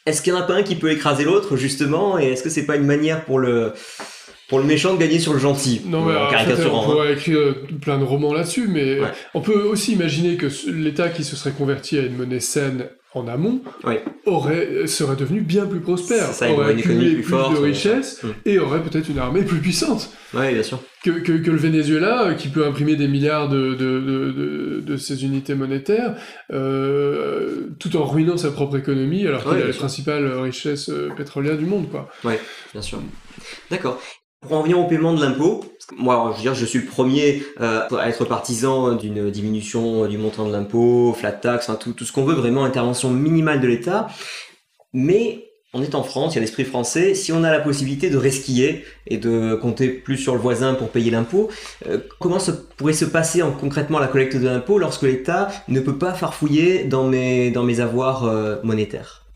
Est-ce 0.06 0.22
qu'il 0.22 0.32
n'y 0.32 0.38
en 0.38 0.42
a 0.42 0.46
pas 0.46 0.54
un 0.54 0.62
qui 0.62 0.74
peut 0.76 0.90
écraser 0.90 1.24
l'autre, 1.24 1.56
justement, 1.56 2.18
et 2.18 2.28
est-ce 2.32 2.42
que 2.42 2.48
c'est 2.48 2.64
pas 2.64 2.76
une 2.76 2.86
manière 2.86 3.24
pour 3.26 3.38
le, 3.38 3.74
pour 4.48 4.58
le 4.58 4.64
méchant 4.64 4.94
de 4.94 4.98
gagner 4.98 5.18
sur 5.18 5.32
le 5.34 5.38
gentil 5.38 5.82
Non, 5.86 6.04
mais 6.04 6.16
en 6.16 6.28
fait, 6.30 6.66
on 6.66 6.80
hein. 6.80 6.84
pourrait 6.84 7.12
écrire 7.12 7.38
euh, 7.38 7.66
plein 7.80 7.98
de 7.98 8.04
romans 8.04 8.32
là-dessus, 8.32 8.66
mais 8.68 8.98
Ouais. 9.00 9.08
on 9.34 9.40
peut 9.40 9.62
aussi 9.62 9.92
imaginer 9.92 10.36
que 10.36 10.46
l'État 10.70 11.08
qui 11.10 11.22
se 11.24 11.36
serait 11.36 11.52
converti 11.52 11.98
à 11.98 12.02
une 12.02 12.16
monnaie 12.16 12.40
saine 12.40 12.86
en 13.14 13.26
amont 13.26 13.62
Ouais. 13.84 14.02
aurait, 14.26 14.86
serait 14.86 15.16
devenu 15.16 15.40
bien 15.40 15.64
plus 15.66 15.80
prospère, 15.80 16.26
ça, 16.26 16.50
aurait 16.52 16.74
une 16.74 16.80
plus 16.82 16.94
plus, 17.14 17.22
forte, 17.22 17.54
de 17.54 17.58
ouais. 17.60 17.68
richesses 17.70 18.22
Mm. 18.22 18.28
et 18.44 18.58
aurait 18.58 18.82
peut-être 18.82 19.08
une 19.08 19.18
armée 19.18 19.42
plus 19.42 19.58
puissante 19.60 20.10
Ouais, 20.34 20.52
bien 20.52 20.62
sûr. 20.62 20.78
que, 21.02 21.10
que, 21.10 21.32
que 21.32 21.50
le 21.50 21.56
Venezuela, 21.56 22.26
euh, 22.28 22.34
qui 22.34 22.48
peut 22.48 22.66
imprimer 22.66 22.96
des 22.96 23.08
milliards 23.08 23.48
de, 23.48 23.70
de, 23.74 24.00
de, 24.00 24.80
de, 24.84 24.96
ses 24.98 25.24
unités 25.24 25.54
monétaires, 25.54 26.16
euh, 26.52 27.68
tout 27.78 27.96
en 27.96 28.04
ruinant 28.04 28.36
sa 28.36 28.50
propre 28.50 28.76
économie, 28.76 29.26
alors 29.26 29.42
qu'il 29.44 29.62
a 29.62 29.72
sûr. 29.72 29.76
principales 29.78 30.26
richesses 30.40 30.90
euh, 30.90 31.08
pétrolières 31.16 31.56
du 31.56 31.64
monde, 31.64 31.88
quoi. 31.90 32.08
Bien 32.24 32.82
sûr. 32.82 33.00
D'accord. 33.70 34.00
Pour 34.40 34.56
en 34.56 34.62
venir 34.62 34.78
au 34.78 34.84
paiement 34.84 35.14
de 35.14 35.20
l'impôt, 35.20 35.64
moi, 35.96 36.30
je 36.32 36.36
veux 36.36 36.42
dire, 36.42 36.54
je 36.54 36.64
suis 36.64 36.78
le 36.78 36.86
premier 36.86 37.42
euh, 37.60 37.88
à 37.98 38.08
être 38.08 38.24
partisan 38.24 38.94
d'une 38.94 39.30
diminution 39.30 40.06
du 40.06 40.16
montant 40.16 40.46
de 40.46 40.52
l'impôt, 40.52 41.12
flat 41.12 41.32
tax, 41.32 41.70
tout, 41.80 41.92
tout 41.92 42.04
ce 42.04 42.12
qu'on 42.12 42.24
veut, 42.24 42.34
vraiment 42.34 42.64
intervention 42.64 43.10
minimale 43.10 43.60
de 43.60 43.66
l'État. 43.66 44.06
Mais 44.92 45.48
on 45.74 45.82
est 45.82 45.94
en 45.94 46.02
France, 46.02 46.32
il 46.32 46.36
y 46.36 46.38
a 46.38 46.40
l'esprit 46.40 46.64
français. 46.64 47.14
Si 47.14 47.32
on 47.32 47.44
a 47.44 47.50
la 47.50 47.60
possibilité 47.60 48.10
de 48.10 48.16
resquiller 48.16 48.84
et 49.06 49.18
de 49.18 49.54
compter 49.54 49.88
plus 49.88 50.16
sur 50.16 50.34
le 50.34 50.40
voisin 50.40 50.74
pour 50.74 50.88
payer 50.88 51.10
l'impôt, 51.10 51.50
euh, 51.86 51.98
comment 52.20 52.38
se, 52.38 52.52
pourrait 52.52 52.94
se 52.94 53.04
passer 53.04 53.42
en, 53.42 53.50
concrètement 53.50 53.98
la 53.98 54.08
collecte 54.08 54.36
de 54.36 54.46
l'impôt 54.46 54.78
lorsque 54.78 55.02
l'État 55.02 55.48
ne 55.68 55.80
peut 55.80 55.98
pas 55.98 56.14
farfouiller 56.14 56.84
dans 56.84 57.04
mes, 57.04 57.50
dans 57.50 57.64
mes 57.64 57.80
avoirs 57.80 58.24
euh, 58.24 58.56
monétaires? 58.62 59.27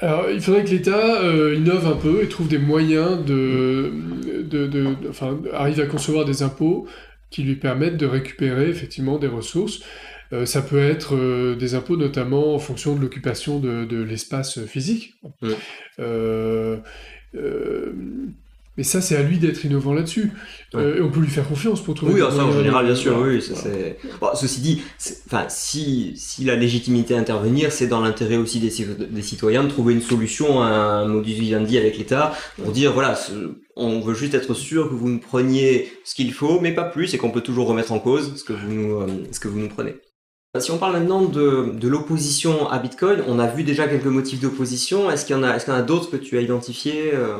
Alors, 0.00 0.30
il 0.30 0.40
faudrait 0.40 0.64
que 0.64 0.70
l'État 0.70 1.22
euh, 1.22 1.54
innove 1.54 1.86
un 1.86 1.96
peu 1.96 2.22
et 2.22 2.28
trouve 2.28 2.48
des 2.48 2.58
moyens 2.58 3.24
de, 3.24 3.90
de, 4.42 4.66
de- 4.66 4.66
de- 4.66 5.08
enfin, 5.08 5.40
arrive 5.54 5.80
à 5.80 5.86
concevoir 5.86 6.24
des 6.26 6.42
impôts 6.42 6.86
qui 7.30 7.42
lui 7.42 7.56
permettent 7.56 7.96
de 7.96 8.06
récupérer 8.06 8.68
effectivement 8.68 9.18
des 9.18 9.26
ressources. 9.26 9.80
Euh, 10.32 10.44
ça 10.44 10.60
peut 10.60 10.78
être 10.82 11.14
euh, 11.16 11.54
des 11.56 11.74
impôts 11.74 11.96
notamment 11.96 12.54
en 12.54 12.58
fonction 12.58 12.94
de 12.94 13.00
l'occupation 13.00 13.58
de, 13.58 13.84
de 13.84 14.02
l'espace 14.02 14.64
physique. 14.66 15.14
Mais 18.76 18.82
ça, 18.82 19.00
c'est 19.00 19.16
à 19.16 19.22
lui 19.22 19.38
d'être 19.38 19.64
innovant 19.64 19.94
là-dessus. 19.94 20.32
Euh, 20.74 20.98
et 20.98 21.00
on 21.00 21.10
peut 21.10 21.20
lui 21.20 21.28
faire 21.30 21.48
confiance 21.48 21.80
pour 21.82 21.94
trouver 21.94 22.12
Oui, 22.12 22.20
ça 22.20 22.44
en 22.44 22.52
général, 22.52 22.84
bien 22.84 22.94
sûr, 22.94 23.16
oui. 23.18 23.40
ça, 23.40 23.54
Voilà. 23.54 23.94
Bon, 24.20 24.28
ceci 24.34 24.60
dit, 24.60 24.82
enfin, 25.26 25.46
si, 25.48 26.12
si 26.16 26.44
la 26.44 26.56
légitimité 26.56 27.14
à 27.14 27.18
intervenir, 27.18 27.72
c'est 27.72 27.86
dans 27.86 28.00
l'intérêt 28.02 28.36
aussi 28.36 28.60
des, 28.60 28.68
ci- 28.70 28.86
des 29.10 29.22
citoyens 29.22 29.64
de 29.64 29.68
trouver 29.70 29.94
une 29.94 30.02
solution 30.02 30.60
à 30.62 30.66
un 30.66 31.06
modus 31.06 31.32
vivendi 31.32 31.78
avec 31.78 31.96
l'État 31.96 32.34
pour 32.62 32.72
dire, 32.72 32.92
voilà, 32.92 33.14
ce- 33.14 33.32
on 33.76 34.00
veut 34.00 34.14
juste 34.14 34.34
être 34.34 34.52
sûr 34.52 34.90
que 34.90 34.94
vous 34.94 35.08
nous 35.08 35.20
preniez 35.20 35.90
ce 36.04 36.14
qu'il 36.14 36.32
faut, 36.34 36.60
mais 36.60 36.72
pas 36.72 36.84
plus, 36.84 37.14
et 37.14 37.18
qu'on 37.18 37.30
peut 37.30 37.40
toujours 37.42 37.68
remettre 37.68 37.92
en 37.92 37.98
cause 37.98 38.36
ce 38.36 38.44
que 38.44 38.52
vous 38.52 38.72
nous, 38.72 39.00
euh, 39.00 39.06
ce 39.32 39.40
que 39.40 39.48
vous 39.48 39.58
nous 39.58 39.68
prenez. 39.68 39.94
Si 40.58 40.70
on 40.70 40.78
parle 40.78 40.94
maintenant 40.94 41.22
de, 41.22 41.70
de 41.78 41.88
l'opposition 41.88 42.68
à 42.70 42.78
Bitcoin, 42.78 43.22
on 43.26 43.38
a 43.38 43.46
vu 43.46 43.62
déjà 43.62 43.86
quelques 43.88 44.06
motifs 44.06 44.40
d'opposition. 44.40 45.10
Est-ce 45.10 45.26
qu'il 45.26 45.36
y 45.36 45.38
en 45.38 45.42
a, 45.42 45.54
est-ce 45.54 45.66
qu'il 45.66 45.74
y 45.74 45.76
en 45.76 45.80
a 45.80 45.82
d'autres 45.82 46.10
que 46.10 46.16
tu 46.16 46.38
as 46.38 46.40
identifiés 46.40 47.10
Euh, 47.12 47.36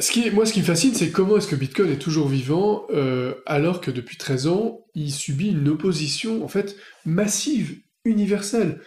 Ce 0.00 0.10
qui 0.10 0.26
est- 0.26 0.30
moi, 0.30 0.44
ce 0.46 0.52
qui 0.52 0.60
me 0.60 0.64
fascine, 0.64 0.94
c'est 0.94 1.10
comment 1.10 1.36
est-ce 1.38 1.46
que 1.46 1.56
Bitcoin 1.56 1.90
est 1.90 1.96
toujours 1.98 2.28
vivant 2.28 2.86
euh, 2.94 3.34
alors 3.46 3.80
que 3.80 3.90
depuis 3.90 4.16
13 4.16 4.46
ans, 4.46 4.80
il 4.94 5.10
subit 5.10 5.48
une 5.50 5.68
opposition 5.68 6.44
en 6.44 6.48
fait 6.48 6.76
massive, 7.06 7.76
universelle, 8.04 8.80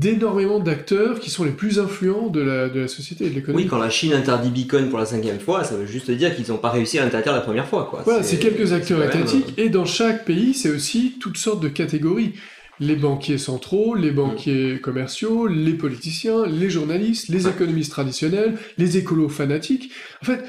d'énormément 0.00 0.60
d'acteurs 0.60 1.18
qui 1.18 1.30
sont 1.30 1.42
les 1.42 1.50
plus 1.50 1.80
influents 1.80 2.28
de 2.28 2.40
la, 2.40 2.68
de 2.68 2.80
la 2.80 2.86
société 2.88 3.26
et 3.26 3.30
de 3.30 3.34
l'économie. 3.34 3.64
Oui, 3.64 3.68
quand 3.68 3.78
la 3.78 3.90
Chine 3.90 4.12
interdit 4.12 4.50
Bitcoin 4.50 4.88
pour 4.88 5.00
la 5.00 5.06
cinquième 5.06 5.40
fois, 5.40 5.64
ça 5.64 5.74
veut 5.76 5.86
juste 5.86 6.10
dire 6.12 6.36
qu'ils 6.36 6.48
n'ont 6.52 6.58
pas 6.58 6.70
réussi 6.70 6.98
à 7.00 7.02
l'interdire 7.04 7.32
la 7.32 7.40
première 7.40 7.66
fois. 7.66 7.88
Quoi. 7.90 8.02
Voilà, 8.04 8.22
c'est 8.22 8.38
quelques 8.38 8.72
acteurs 8.72 9.00
même, 9.00 9.08
étatiques, 9.08 9.54
et 9.56 9.70
dans 9.70 9.84
chaque 9.84 10.24
pays, 10.24 10.54
c'est 10.54 10.70
aussi 10.70 11.16
toutes 11.20 11.38
sortes 11.38 11.60
de 11.60 11.68
catégories. 11.68 12.34
Les 12.80 12.96
banquiers 12.96 13.38
centraux, 13.38 13.94
les 13.94 14.10
banquiers 14.10 14.80
commerciaux, 14.80 15.46
les 15.46 15.74
politiciens, 15.74 16.44
les 16.46 16.70
journalistes, 16.70 17.28
les 17.28 17.46
économistes 17.46 17.92
traditionnels, 17.92 18.56
les 18.78 18.96
écolos 18.96 19.28
fanatiques. 19.28 19.90
En 20.22 20.26
fait, 20.26 20.42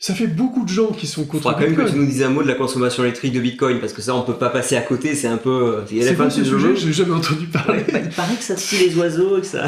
ça 0.00 0.14
fait 0.14 0.26
beaucoup 0.26 0.64
de 0.64 0.68
gens 0.68 0.88
qui 0.88 1.06
sont 1.06 1.22
Il 1.22 1.28
contre 1.28 1.42
faudra 1.44 1.54
quand 1.60 1.66
même 1.68 1.76
que 1.76 1.88
tu 1.90 1.96
nous 1.96 2.06
dises 2.06 2.22
un 2.22 2.30
mot 2.30 2.42
de 2.42 2.48
la 2.48 2.54
consommation 2.54 3.04
électrique 3.04 3.32
de 3.32 3.40
Bitcoin, 3.40 3.78
parce 3.78 3.92
que 3.92 4.02
ça, 4.02 4.16
on 4.16 4.22
peut 4.22 4.34
pas 4.34 4.48
passer 4.48 4.74
à 4.76 4.80
côté, 4.80 5.14
c'est 5.14 5.28
un 5.28 5.36
peu... 5.36 5.82
il 5.90 5.98
y 5.98 6.02
a 6.02 6.06
la 6.10 6.16
fin 6.16 6.28
ce 6.28 6.40
du 6.40 6.48
sujet. 6.48 6.74
J'ai 6.76 6.92
jamais 6.92 7.12
entendu 7.12 7.46
parler. 7.46 7.84
Ouais, 7.92 8.02
il 8.04 8.10
paraît 8.10 8.34
que 8.36 8.42
ça 8.42 8.54
tue 8.56 8.76
les 8.76 8.96
oiseaux, 8.96 9.38
que 9.38 9.46
ça... 9.46 9.64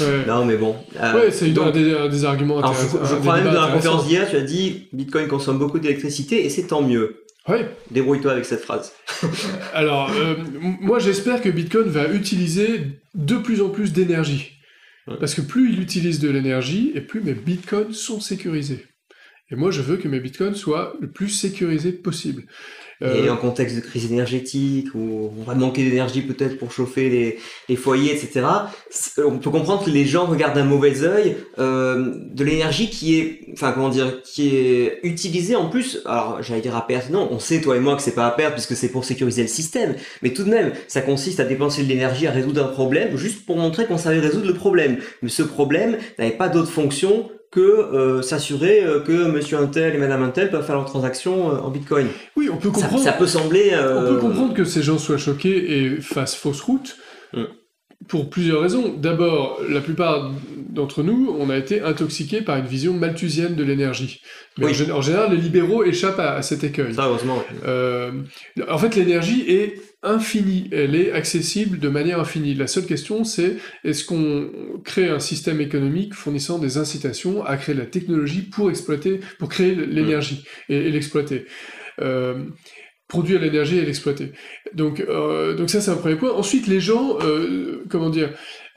Ouais. 0.00 0.24
non, 0.26 0.44
mais 0.46 0.56
bon. 0.56 0.74
euh, 1.00 1.12
Ouais, 1.12 1.30
c'est 1.30 1.46
un, 1.58 1.70
des, 1.70 2.08
des 2.08 2.24
arguments 2.24 2.58
alors, 2.58 2.72
je, 2.72 2.86
intéressants. 2.86 3.14
je 3.14 3.20
crois 3.20 3.40
même 3.40 3.52
dans 3.52 3.66
la 3.66 3.72
conférence 3.72 4.06
d'hier, 4.06 4.26
tu 4.30 4.36
as 4.36 4.40
dit 4.42 4.88
Bitcoin 4.92 5.28
consomme 5.28 5.58
beaucoup 5.58 5.80
d'électricité, 5.80 6.46
et 6.46 6.50
c'est 6.50 6.68
tant 6.68 6.82
mieux. 6.82 7.24
Ouais. 7.48 7.70
Débrouille-toi 7.90 8.32
avec 8.32 8.44
cette 8.44 8.60
phrase. 8.60 8.92
Alors, 9.74 10.10
euh, 10.10 10.34
moi 10.60 10.98
j'espère 10.98 11.40
que 11.40 11.48
Bitcoin 11.48 11.88
va 11.88 12.08
utiliser 12.08 13.00
de 13.14 13.36
plus 13.36 13.62
en 13.62 13.70
plus 13.70 13.92
d'énergie. 13.92 14.60
Ouais. 15.06 15.16
Parce 15.18 15.34
que 15.34 15.40
plus 15.40 15.72
il 15.72 15.80
utilise 15.80 16.20
de 16.20 16.28
l'énergie, 16.28 16.92
et 16.94 17.00
plus 17.00 17.22
mes 17.22 17.32
Bitcoins 17.32 17.94
sont 17.94 18.20
sécurisés. 18.20 18.87
Et 19.50 19.56
moi, 19.56 19.70
je 19.70 19.80
veux 19.80 19.96
que 19.96 20.08
mes 20.08 20.20
bitcoins 20.20 20.54
soient 20.54 20.94
le 21.00 21.08
plus 21.08 21.28
sécurisés 21.28 21.92
possible. 21.92 22.44
Euh, 23.00 23.24
et 23.24 23.30
en 23.30 23.36
contexte 23.36 23.76
de 23.76 23.80
crise 23.80 24.10
énergétique, 24.10 24.88
où 24.94 25.30
on 25.38 25.44
va 25.44 25.54
manquer 25.54 25.88
d'énergie 25.88 26.20
peut-être 26.20 26.58
pour 26.58 26.72
chauffer 26.72 27.08
les, 27.08 27.38
les, 27.68 27.76
foyers, 27.76 28.12
etc., 28.12 28.44
on 29.18 29.38
peut 29.38 29.50
comprendre 29.50 29.84
que 29.84 29.90
les 29.90 30.04
gens 30.04 30.26
regardent 30.26 30.56
d'un 30.56 30.64
mauvais 30.64 31.04
œil 31.04 31.36
euh, 31.60 32.12
de 32.32 32.44
l'énergie 32.44 32.90
qui 32.90 33.18
est, 33.18 33.46
enfin 33.52 33.70
comment 33.70 33.88
dire, 33.88 34.20
qui 34.22 34.48
est 34.48 34.98
utilisée 35.04 35.54
en 35.54 35.68
plus. 35.68 36.02
Alors 36.06 36.42
j'allais 36.42 36.60
dire 36.60 36.74
à 36.74 36.84
perte, 36.88 37.10
non, 37.10 37.28
on 37.30 37.38
sait 37.38 37.60
toi 37.60 37.76
et 37.76 37.80
moi 37.80 37.94
que 37.94 38.02
c'est 38.02 38.16
pas 38.16 38.26
à 38.26 38.32
perte 38.32 38.54
puisque 38.54 38.74
c'est 38.74 38.90
pour 38.90 39.04
sécuriser 39.04 39.42
le 39.42 39.48
système, 39.48 39.94
mais 40.22 40.30
tout 40.30 40.42
de 40.42 40.50
même, 40.50 40.72
ça 40.88 41.00
consiste 41.00 41.38
à 41.38 41.44
dépenser 41.44 41.84
de 41.84 41.88
l'énergie 41.88 42.26
à 42.26 42.32
résoudre 42.32 42.64
un 42.64 42.68
problème 42.68 43.16
juste 43.16 43.46
pour 43.46 43.56
montrer 43.56 43.86
qu'on 43.86 43.98
savait 43.98 44.18
résoudre 44.18 44.48
le 44.48 44.54
problème. 44.54 44.98
Mais 45.22 45.28
ce 45.28 45.44
problème 45.44 45.98
n'avait 46.18 46.32
pas 46.32 46.48
d'autre 46.48 46.70
fonction 46.70 47.30
que 47.50 47.60
euh, 47.60 48.22
s'assurer 48.22 48.84
euh, 48.84 49.00
que 49.00 49.28
Monsieur 49.28 49.58
Intel 49.58 49.94
et 49.94 49.98
Madame 49.98 50.22
Intel 50.22 50.50
peuvent 50.50 50.64
faire 50.64 50.76
leurs 50.76 50.84
transactions 50.84 51.50
euh, 51.50 51.58
en 51.58 51.70
Bitcoin. 51.70 52.08
Oui, 52.36 52.48
on 52.52 52.56
peut 52.56 52.70
comprendre. 52.70 53.02
Ça, 53.02 53.12
peut 53.12 53.26
sembler. 53.26 53.72
On 53.74 54.06
peut 54.06 54.18
comprendre 54.18 54.54
que 54.54 54.64
ces 54.64 54.82
gens 54.82 54.98
soient 54.98 55.18
choqués 55.18 55.78
et 55.78 56.00
fassent 56.00 56.36
fausse 56.36 56.60
route. 56.60 56.96
Pour 58.06 58.30
plusieurs 58.30 58.62
raisons. 58.62 58.94
D'abord, 58.96 59.60
la 59.68 59.80
plupart 59.80 60.30
d'entre 60.70 61.02
nous, 61.02 61.34
on 61.38 61.50
a 61.50 61.56
été 61.56 61.82
intoxiqués 61.82 62.42
par 62.42 62.56
une 62.56 62.66
vision 62.66 62.92
malthusienne 62.92 63.56
de 63.56 63.64
l'énergie. 63.64 64.22
Mais 64.56 64.68
en, 64.92 65.02
général, 65.02 65.32
les 65.32 65.36
libéraux 65.36 65.82
échappent 65.82 66.20
à, 66.20 66.40
cet 66.42 66.62
écueil. 66.62 66.94
Ça, 66.94 67.06
heureusement. 67.06 67.42
en 67.66 68.78
fait, 68.78 68.94
l'énergie 68.94 69.44
est 69.48 69.74
infinie, 70.02 70.68
elle 70.72 70.94
est 70.94 71.12
accessible 71.12 71.78
de 71.78 71.88
manière 71.88 72.20
infinie. 72.20 72.54
La 72.54 72.66
seule 72.66 72.86
question, 72.86 73.24
c'est 73.24 73.56
est-ce 73.84 74.04
qu'on 74.04 74.50
crée 74.84 75.08
un 75.08 75.18
système 75.18 75.60
économique 75.60 76.14
fournissant 76.14 76.58
des 76.58 76.78
incitations 76.78 77.44
à 77.44 77.56
créer 77.56 77.74
la 77.74 77.86
technologie 77.86 78.42
pour 78.42 78.70
exploiter, 78.70 79.20
pour 79.38 79.48
créer 79.48 79.74
l'énergie 79.74 80.44
et, 80.68 80.90
l'exploiter. 80.90 81.46
Euh, 82.00 82.44
produire 83.08 83.40
l'énergie 83.40 83.78
et 83.78 83.84
l'exploiter. 83.84 84.32
Donc, 84.74 85.00
euh, 85.00 85.54
donc 85.54 85.70
ça 85.70 85.80
c'est 85.80 85.90
un 85.90 85.96
premier 85.96 86.16
point. 86.16 86.30
Ensuite, 86.30 86.66
les 86.66 86.78
gens, 86.78 87.18
euh, 87.22 87.82
comment 87.88 88.10
dire, 88.10 88.30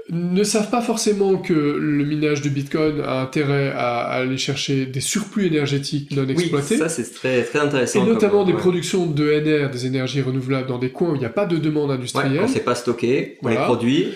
ne 0.10 0.44
savent 0.44 0.70
pas 0.70 0.82
forcément 0.82 1.38
que 1.38 1.54
le 1.54 2.04
minage 2.04 2.42
du 2.42 2.50
Bitcoin 2.50 3.02
a 3.02 3.22
intérêt 3.22 3.72
à, 3.76 4.02
aller 4.10 4.38
chercher 4.38 4.86
des 4.86 5.00
surplus 5.00 5.48
énergétiques 5.48 6.16
non 6.16 6.28
exploités. 6.28 6.76
Oui, 6.76 6.80
ça 6.80 6.90
c'est 6.90 7.14
très, 7.14 7.44
très 7.44 7.60
intéressant. 7.60 8.04
Et 8.04 8.08
notamment 8.08 8.44
des 8.44 8.54
productions 8.54 9.06
d'ENR, 9.06 9.70
des 9.70 9.86
énergies 9.86 10.22
renouvelables, 10.22 10.68
dans 10.68 10.80
des 10.80 10.90
coins 10.90 11.12
où 11.12 11.16
il 11.16 11.20
n'y 11.20 11.26
a 11.26 11.30
pas 11.30 11.46
de 11.46 11.58
demande 11.58 11.92
industrielle. 11.92 12.34
Ouais, 12.34 12.40
on 12.40 12.48
ne 12.48 12.48
sait 12.48 12.60
pas 12.60 12.76
stocker, 12.76 13.38
on 13.44 13.48
les 13.48 13.56
produit. 13.56 14.10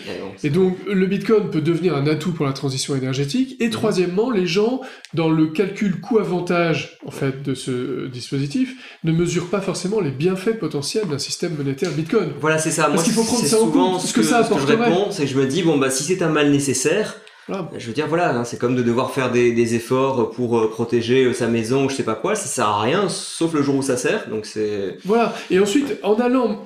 Et 0.43 0.49
donc, 0.49 0.77
le 0.87 1.05
Bitcoin 1.05 1.49
peut 1.49 1.61
devenir 1.61 1.95
un 1.95 2.07
atout 2.07 2.31
pour 2.31 2.45
la 2.45 2.53
transition 2.53 2.95
énergétique. 2.95 3.55
Et 3.59 3.65
mhm. 3.65 3.71
troisièmement, 3.71 4.31
les 4.31 4.47
gens, 4.47 4.81
dans 5.13 5.29
le 5.29 5.47
calcul 5.47 5.99
coût-avantage 5.99 6.97
en 7.05 7.11
fait 7.11 7.43
de 7.43 7.53
ce 7.53 8.07
dispositif, 8.07 8.97
ne 9.03 9.11
mesurent 9.11 9.49
pas 9.49 9.61
forcément 9.61 9.99
les 9.99 10.11
bienfaits 10.11 10.59
potentiels 10.59 11.07
d'un 11.07 11.19
système 11.19 11.55
monétaire 11.55 11.91
Bitcoin. 11.91 12.31
Voilà, 12.39 12.57
c'est 12.57 12.71
ça. 12.71 12.85
Parce 12.85 13.03
qu'il 13.03 13.13
faut 13.13 13.23
prendre 13.23 13.45
ça 13.45 13.61
en 13.61 13.67
compte. 13.67 14.01
Ce 14.01 14.13
que, 14.13 14.23
ça 14.23 14.39
apporterait. 14.39 14.91
c'est 15.11 15.23
que 15.23 15.29
je 15.29 15.37
me 15.37 15.45
dis 15.45 15.63
bon 15.63 15.74
bah 15.77 15.89
si 15.89 16.03
c'est 16.03 16.21
un 16.21 16.29
mal 16.29 16.51
nécessaire, 16.51 17.15
je 17.49 17.87
veux 17.87 17.93
dire 17.93 18.07
voilà, 18.07 18.35
hein, 18.35 18.43
c'est 18.43 18.59
comme 18.59 18.75
de 18.75 18.81
devoir 18.81 19.11
faire 19.11 19.31
des, 19.31 19.75
efforts 19.75 20.31
pour 20.31 20.57
euh, 20.57 20.69
protéger 20.69 21.25
euh, 21.25 21.33
sa 21.33 21.47
maison 21.47 21.85
ou 21.85 21.89
je 21.89 21.95
sais 21.95 22.03
pas 22.03 22.15
quoi, 22.15 22.35
ça 22.35 22.47
sert 22.47 22.67
à 22.67 22.81
rien, 22.81 23.07
sauf 23.07 23.53
le 23.53 23.61
jour 23.61 23.75
où 23.75 23.81
ça 23.81 23.97
sert. 23.97 24.29
Donc 24.29 24.45
c'est. 24.45 24.97
Voilà. 25.05 25.33
Et 25.51 25.59
ensuite, 25.59 25.99
en 26.03 26.15
allant, 26.15 26.65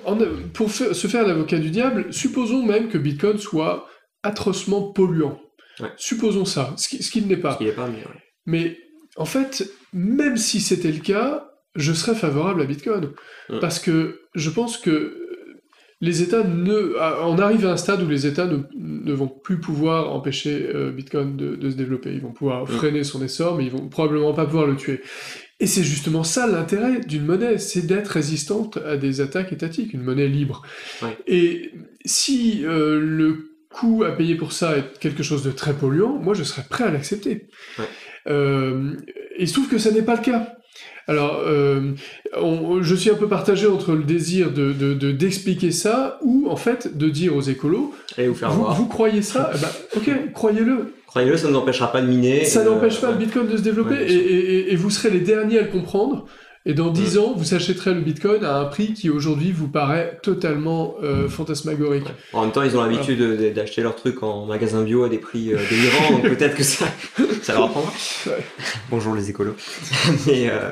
pour 0.54 0.72
se 0.72 1.08
faire 1.08 1.28
l'avocat 1.28 1.58
du 1.58 1.70
diable, 1.70 2.14
supposons 2.14 2.64
même 2.64 2.88
que 2.88 2.98
Bitcoin 2.98 3.38
soit 3.38 3.88
atrocement 4.24 4.92
polluant. 4.92 5.40
Supposons 5.96 6.46
ça, 6.46 6.74
ce 6.78 6.88
qui, 6.88 7.22
n'est 7.22 7.38
pas. 7.38 7.58
Ce 7.60 7.72
pas, 7.72 7.88
mais, 7.88 8.04
mais 8.46 8.78
en 9.16 9.26
fait, 9.26 9.70
même 9.94 10.36
si 10.36 10.60
c'était 10.60 10.92
le 10.92 11.00
cas, 11.00 11.50
je 11.76 11.94
serais 11.94 12.16
favorable 12.16 12.62
à 12.62 12.66
Bitcoin. 12.66 13.12
Parce 13.62 13.80
que 13.80 14.22
je 14.36 14.50
pense 14.50 14.78
que 14.78 15.29
les 16.02 16.22
États 16.22 16.44
ne, 16.44 16.96
on 17.24 17.38
arrive 17.40 17.66
à 17.66 17.72
un 17.72 17.78
stade 17.78 18.02
où 18.02 18.08
les 18.08 18.26
États 18.26 18.48
ne, 18.48 19.14
vont 19.14 19.28
plus 19.28 19.60
pouvoir 19.60 20.14
empêcher 20.14 20.70
euh, 20.74 20.92
Bitcoin 20.92 21.36
de, 21.36 21.70
se 21.70 21.76
développer. 21.76 22.14
Ils 22.14 22.22
vont 22.22 22.32
pouvoir 22.32 22.68
freiner 22.68 23.04
son 23.04 23.22
essor, 23.22 23.58
mais 23.58 23.66
ils 23.66 23.72
vont 23.72 23.90
probablement 23.90 24.34
pas 24.34 24.46
pouvoir 24.46 24.66
le 24.66 24.78
tuer. 24.78 25.02
Et 25.60 25.68
c'est 25.68 25.84
justement 25.84 26.24
ça 26.24 26.48
l'intérêt 26.48 27.02
d'une 27.02 27.26
monnaie, 27.26 27.58
c'est 27.58 27.86
d'être 27.86 28.08
résistante 28.08 28.78
à 28.78 28.96
des 28.96 29.20
attaques 29.20 29.52
étatiques, 29.52 29.94
une 29.94 30.04
monnaie 30.04 30.28
libre. 30.28 30.62
Et 31.28 31.72
si 32.06 32.66
euh, 32.66 32.98
le 32.98 33.50
coût 33.70 34.04
à 34.04 34.12
payer 34.12 34.36
pour 34.36 34.54
ça 34.54 34.78
est 34.78 35.00
quelque 35.00 35.22
chose 35.22 35.44
de 35.44 35.52
très 35.52 35.74
polluant, 35.74 36.18
moi 36.18 36.34
je 36.34 36.44
serais 36.44 36.64
prêt 36.70 36.86
à 36.86 36.92
l'accepter. 36.92 37.50
Euh, 38.28 38.94
il 39.38 39.48
se 39.50 39.54
trouve 39.54 39.68
que 39.68 39.78
ça 39.78 39.92
n'est 39.92 40.02
pas 40.02 40.16
le 40.16 40.22
cas. 40.22 40.56
Alors, 41.10 41.42
euh, 41.44 41.94
je 42.82 42.96
suis 42.96 43.10
un 43.10 43.16
peu 43.16 43.28
partagé 43.28 43.66
entre 43.66 43.94
le 43.94 44.04
désir 44.04 44.52
de, 44.52 44.94
d'expliquer 45.12 45.72
ça 45.72 46.20
ou 46.22 46.48
en 46.50 46.56
fait 46.56 46.96
de 46.96 47.10
dire 47.10 47.36
aux 47.36 47.42
écolos, 47.42 47.96
vous, 48.16 48.66
vous, 48.76 48.86
croyez 48.86 49.24
ça? 49.24 49.52
Eh 49.56 49.58
ben, 49.58 49.70
Ok, 49.98 50.34
croyez-le. 50.34 50.94
Croyez-le, 51.08 51.36
ça 51.36 51.48
ne 51.48 51.54
nous 51.54 51.58
empêchera 51.58 51.92
pas 51.92 52.02
de 52.02 52.08
miner. 52.08 52.46
Ça 52.46 52.64
n'empêche 52.64 53.02
pas 53.02 53.10
le 53.10 53.18
Bitcoin 53.18 53.48
de 53.48 53.58
se 53.58 53.64
développer 53.64 53.96
et, 53.96 54.72
et, 54.72 54.76
vous 54.76 54.92
serez 54.92 55.10
les 55.10 55.22
derniers 55.22 55.58
à 55.58 55.62
le 55.64 55.70
comprendre. 55.70 56.28
Et 56.66 56.74
dans 56.74 56.90
10 56.90 57.18
ans, 57.20 57.34
vous 57.38 57.54
achèterez 57.54 57.94
le 57.94 58.02
Bitcoin 58.02 58.44
à 58.44 58.58
un 58.58 58.66
prix 58.66 58.94
qui 58.94 59.10
aujourd'hui 59.10 59.54
vous 59.54 59.70
paraît 59.70 60.20
totalement 60.22 60.96
euh, 61.02 61.30
fantasmagorique. 61.30 62.04
En 62.34 62.42
même 62.42 62.52
temps, 62.52 62.64
ils 62.64 62.76
ont 62.76 62.84
l'habitude 62.84 63.54
d'acheter 63.54 63.82
leurs 63.82 63.96
trucs 63.96 64.22
en 64.24 64.46
magasin 64.46 64.84
bio 64.84 65.06
à 65.06 65.10
des 65.10 65.20
prix 65.20 65.54
euh, 65.54 65.58
délirants, 65.70 66.12
donc 66.12 66.24
peut-être 66.24 66.56
que 66.56 66.64
ça, 66.64 66.86
ça 67.44 67.54
leur 67.54 67.64
apprendra. 67.64 67.94
Bonjour 68.90 69.16
les 69.16 69.30
écolos. 69.30 69.56
mais, 70.28 70.50
euh, 70.50 70.72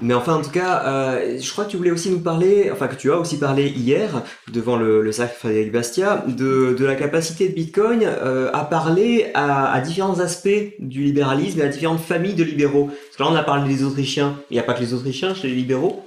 mais 0.00 0.14
enfin, 0.14 0.34
en 0.36 0.42
tout 0.42 0.50
cas, 0.50 1.18
je 1.36 1.50
crois 1.50 1.64
que 1.64 1.70
tu 1.72 1.76
voulais 1.76 1.90
aussi 1.90 2.10
nous 2.10 2.20
parler, 2.20 2.70
enfin 2.72 2.86
que 2.86 2.94
tu 2.94 3.10
as 3.10 3.18
aussi 3.18 3.38
parlé 3.38 3.70
hier 3.70 4.22
devant 4.52 4.76
le, 4.76 5.02
le 5.02 5.10
cercle 5.10 5.34
Frédéric 5.36 5.72
Bastia, 5.72 6.24
de, 6.28 6.76
de 6.78 6.84
la 6.84 6.94
capacité 6.94 7.48
de 7.48 7.54
Bitcoin 7.54 8.04
à 8.04 8.64
parler 8.64 9.32
à, 9.34 9.72
à 9.72 9.80
différents 9.80 10.20
aspects 10.20 10.48
du 10.78 11.02
libéralisme 11.02 11.58
et 11.58 11.64
à 11.64 11.68
différentes 11.68 12.00
familles 12.00 12.34
de 12.34 12.44
libéraux. 12.44 12.90
Là, 13.18 13.26
on 13.28 13.34
a 13.34 13.42
parlé 13.42 13.68
des 13.72 13.84
Autrichiens. 13.84 14.38
Il 14.50 14.54
n'y 14.54 14.60
a 14.60 14.62
pas 14.62 14.74
que 14.74 14.80
les 14.80 14.94
Autrichiens 14.94 15.34
chez 15.34 15.48
les 15.48 15.54
libéraux? 15.54 16.04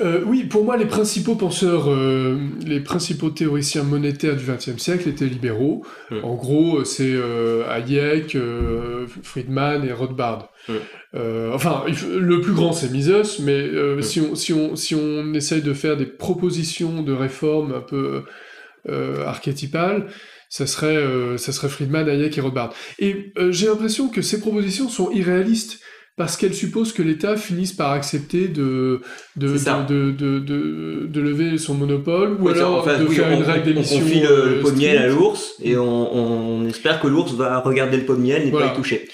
Euh, 0.00 0.22
oui, 0.26 0.44
pour 0.44 0.64
moi, 0.64 0.76
les 0.76 0.86
principaux 0.86 1.36
penseurs, 1.36 1.90
euh, 1.90 2.38
les 2.64 2.80
principaux 2.80 3.30
théoriciens 3.30 3.82
monétaires 3.82 4.36
du 4.36 4.44
XXe 4.44 4.76
siècle 4.76 5.08
étaient 5.08 5.26
libéraux. 5.26 5.84
En 6.22 6.34
gros, 6.34 6.84
c'est 6.84 7.12
euh, 7.12 7.64
Hayek, 7.70 8.36
Friedman 9.22 9.84
et 9.84 9.92
Rothbard. 9.92 10.50
Enfin, 11.14 11.84
le 11.88 12.40
plus 12.40 12.52
grand, 12.52 12.72
c'est 12.72 12.90
Mises, 12.90 13.40
mais 13.40 13.70
si, 14.02 14.20
on, 14.20 14.34
si, 14.34 14.52
on, 14.52 14.76
si 14.76 14.94
on 14.94 15.32
essaye 15.34 15.62
de 15.62 15.72
faire 15.72 15.96
des 15.96 16.06
propositions 16.06 17.02
de 17.02 17.12
réforme 17.12 17.72
un 17.72 17.80
peu 17.80 18.24
archétypales, 18.88 20.08
ça 20.48 20.66
serait, 20.66 21.38
ça 21.38 21.52
serait 21.52 21.68
Friedman, 21.68 22.08
Hayek 22.08 22.36
et 22.36 22.40
Rothbard. 22.40 22.74
Et 22.98 23.32
j'ai 23.50 23.66
l'impression 23.66 24.08
que 24.08 24.20
ces 24.20 24.40
propositions 24.40 24.88
sont 24.88 25.10
irréalistes 25.10 25.80
parce 26.16 26.36
qu'elle 26.36 26.54
suppose 26.54 26.92
que 26.92 27.02
l'État 27.02 27.36
finisse 27.36 27.72
par 27.72 27.92
accepter 27.92 28.48
de 28.48 29.02
de, 29.36 29.48
de, 29.48 30.10
de, 30.12 31.06
de, 31.06 31.20
lever 31.20 31.58
son 31.58 31.74
monopole 31.74 32.38
ou 32.40 32.48
alors 32.48 32.86
de 32.86 33.06
faire 33.06 33.30
une 33.30 33.42
règle 33.42 33.64
d'émission. 33.64 33.98
On 33.98 34.00
confie 34.00 34.20
le, 34.20 34.60
pot 34.60 34.70
de 34.70 34.78
miel 34.78 34.98
à 34.98 35.08
l'ours 35.08 35.54
et 35.62 35.76
on, 35.76 36.16
on, 36.16 36.66
espère 36.66 37.00
que 37.00 37.06
l'ours 37.06 37.32
va 37.34 37.60
regarder 37.60 37.98
le 37.98 38.04
pot 38.04 38.14
de 38.14 38.22
miel 38.22 38.42
et 38.42 38.50
ne 38.50 38.58
pas 38.58 38.72
y 38.72 38.74
toucher. 38.74 39.08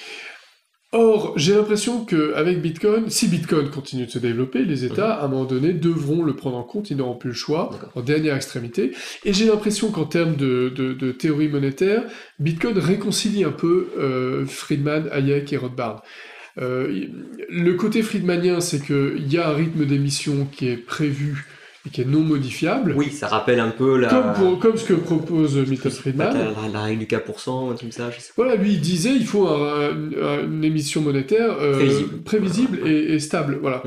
Or, 0.95 1.33
j'ai 1.37 1.55
l'impression 1.55 2.05
qu'avec 2.05 2.61
Bitcoin, 2.61 3.09
si 3.09 3.27
Bitcoin 3.27 3.71
continue 3.71 4.05
de 4.05 4.11
se 4.11 4.19
développer, 4.19 4.63
les 4.63 4.85
États, 4.85 5.15
à 5.15 5.25
un 5.25 5.29
moment 5.29 5.47
donné, 5.47 5.73
devront 5.73 6.23
le 6.23 6.37
prendre 6.37 6.59
en 6.59 6.65
compte, 6.65 6.91
ils 6.91 6.99
n'auront 6.99 7.17
plus 7.17 7.31
le 7.31 7.35
choix, 7.35 7.71
en 7.95 8.03
dernière 8.03 8.37
extrémité. 8.37 8.93
Et 9.25 9.33
j'ai 9.33 9.47
l'impression 9.47 9.91
qu'en 9.91 10.05
termes 10.05 10.37
de, 10.37 10.69
de, 10.69 10.93
de, 10.93 11.13
théorie 11.13 11.49
monétaire, 11.49 12.05
Bitcoin 12.41 12.77
réconcilie 12.77 13.43
un 13.43 13.53
peu 13.53 13.89
euh, 13.99 14.45
Friedman, 14.45 15.09
Hayek 15.11 15.55
et 15.55 15.57
Rothbard. 15.57 16.03
Euh, 16.61 17.07
le 17.49 17.73
côté 17.75 18.03
friedmanien, 18.03 18.61
c'est 18.61 18.85
qu'il 18.85 19.33
y 19.33 19.39
a 19.39 19.49
un 19.49 19.55
rythme 19.55 19.87
d'émission 19.87 20.47
qui 20.51 20.69
est 20.69 20.77
prévu 20.77 21.47
et 21.87 21.91
qui 21.91 22.03
est 22.03 22.07
non 22.07 22.21
modifiable. 22.21 22.95
Oui, 22.97 23.11
ça 23.11 23.27
rappelle 23.27 23.59
un 23.59 23.71
peu 23.71 23.99
la... 23.99 24.09
Comme, 24.09 24.59
comme 24.59 24.77
ce 24.77 24.85
que 24.85 24.93
propose 24.93 25.57
Milton 25.57 25.91
Friedman. 25.91 26.55
La, 26.73 26.83
règle 26.83 27.01
du 27.01 27.07
cas 27.07 27.19
pour 27.19 27.41
cent, 27.41 27.71
un 27.71 27.75
truc 27.75 27.93
ça, 27.93 28.11
je 28.11 28.21
sais 28.21 28.33
Voilà, 28.37 28.55
lui, 28.55 28.75
il 28.75 28.81
disait 28.81 29.15
il 29.15 29.27
faut 29.27 29.49
une 29.49 30.63
émission 30.63 31.01
monétaire 31.01 31.57
euh, 31.61 32.03
prévisible, 32.25 32.87
et, 32.87 33.19
stable. 33.19 33.59
Voilà. 33.61 33.83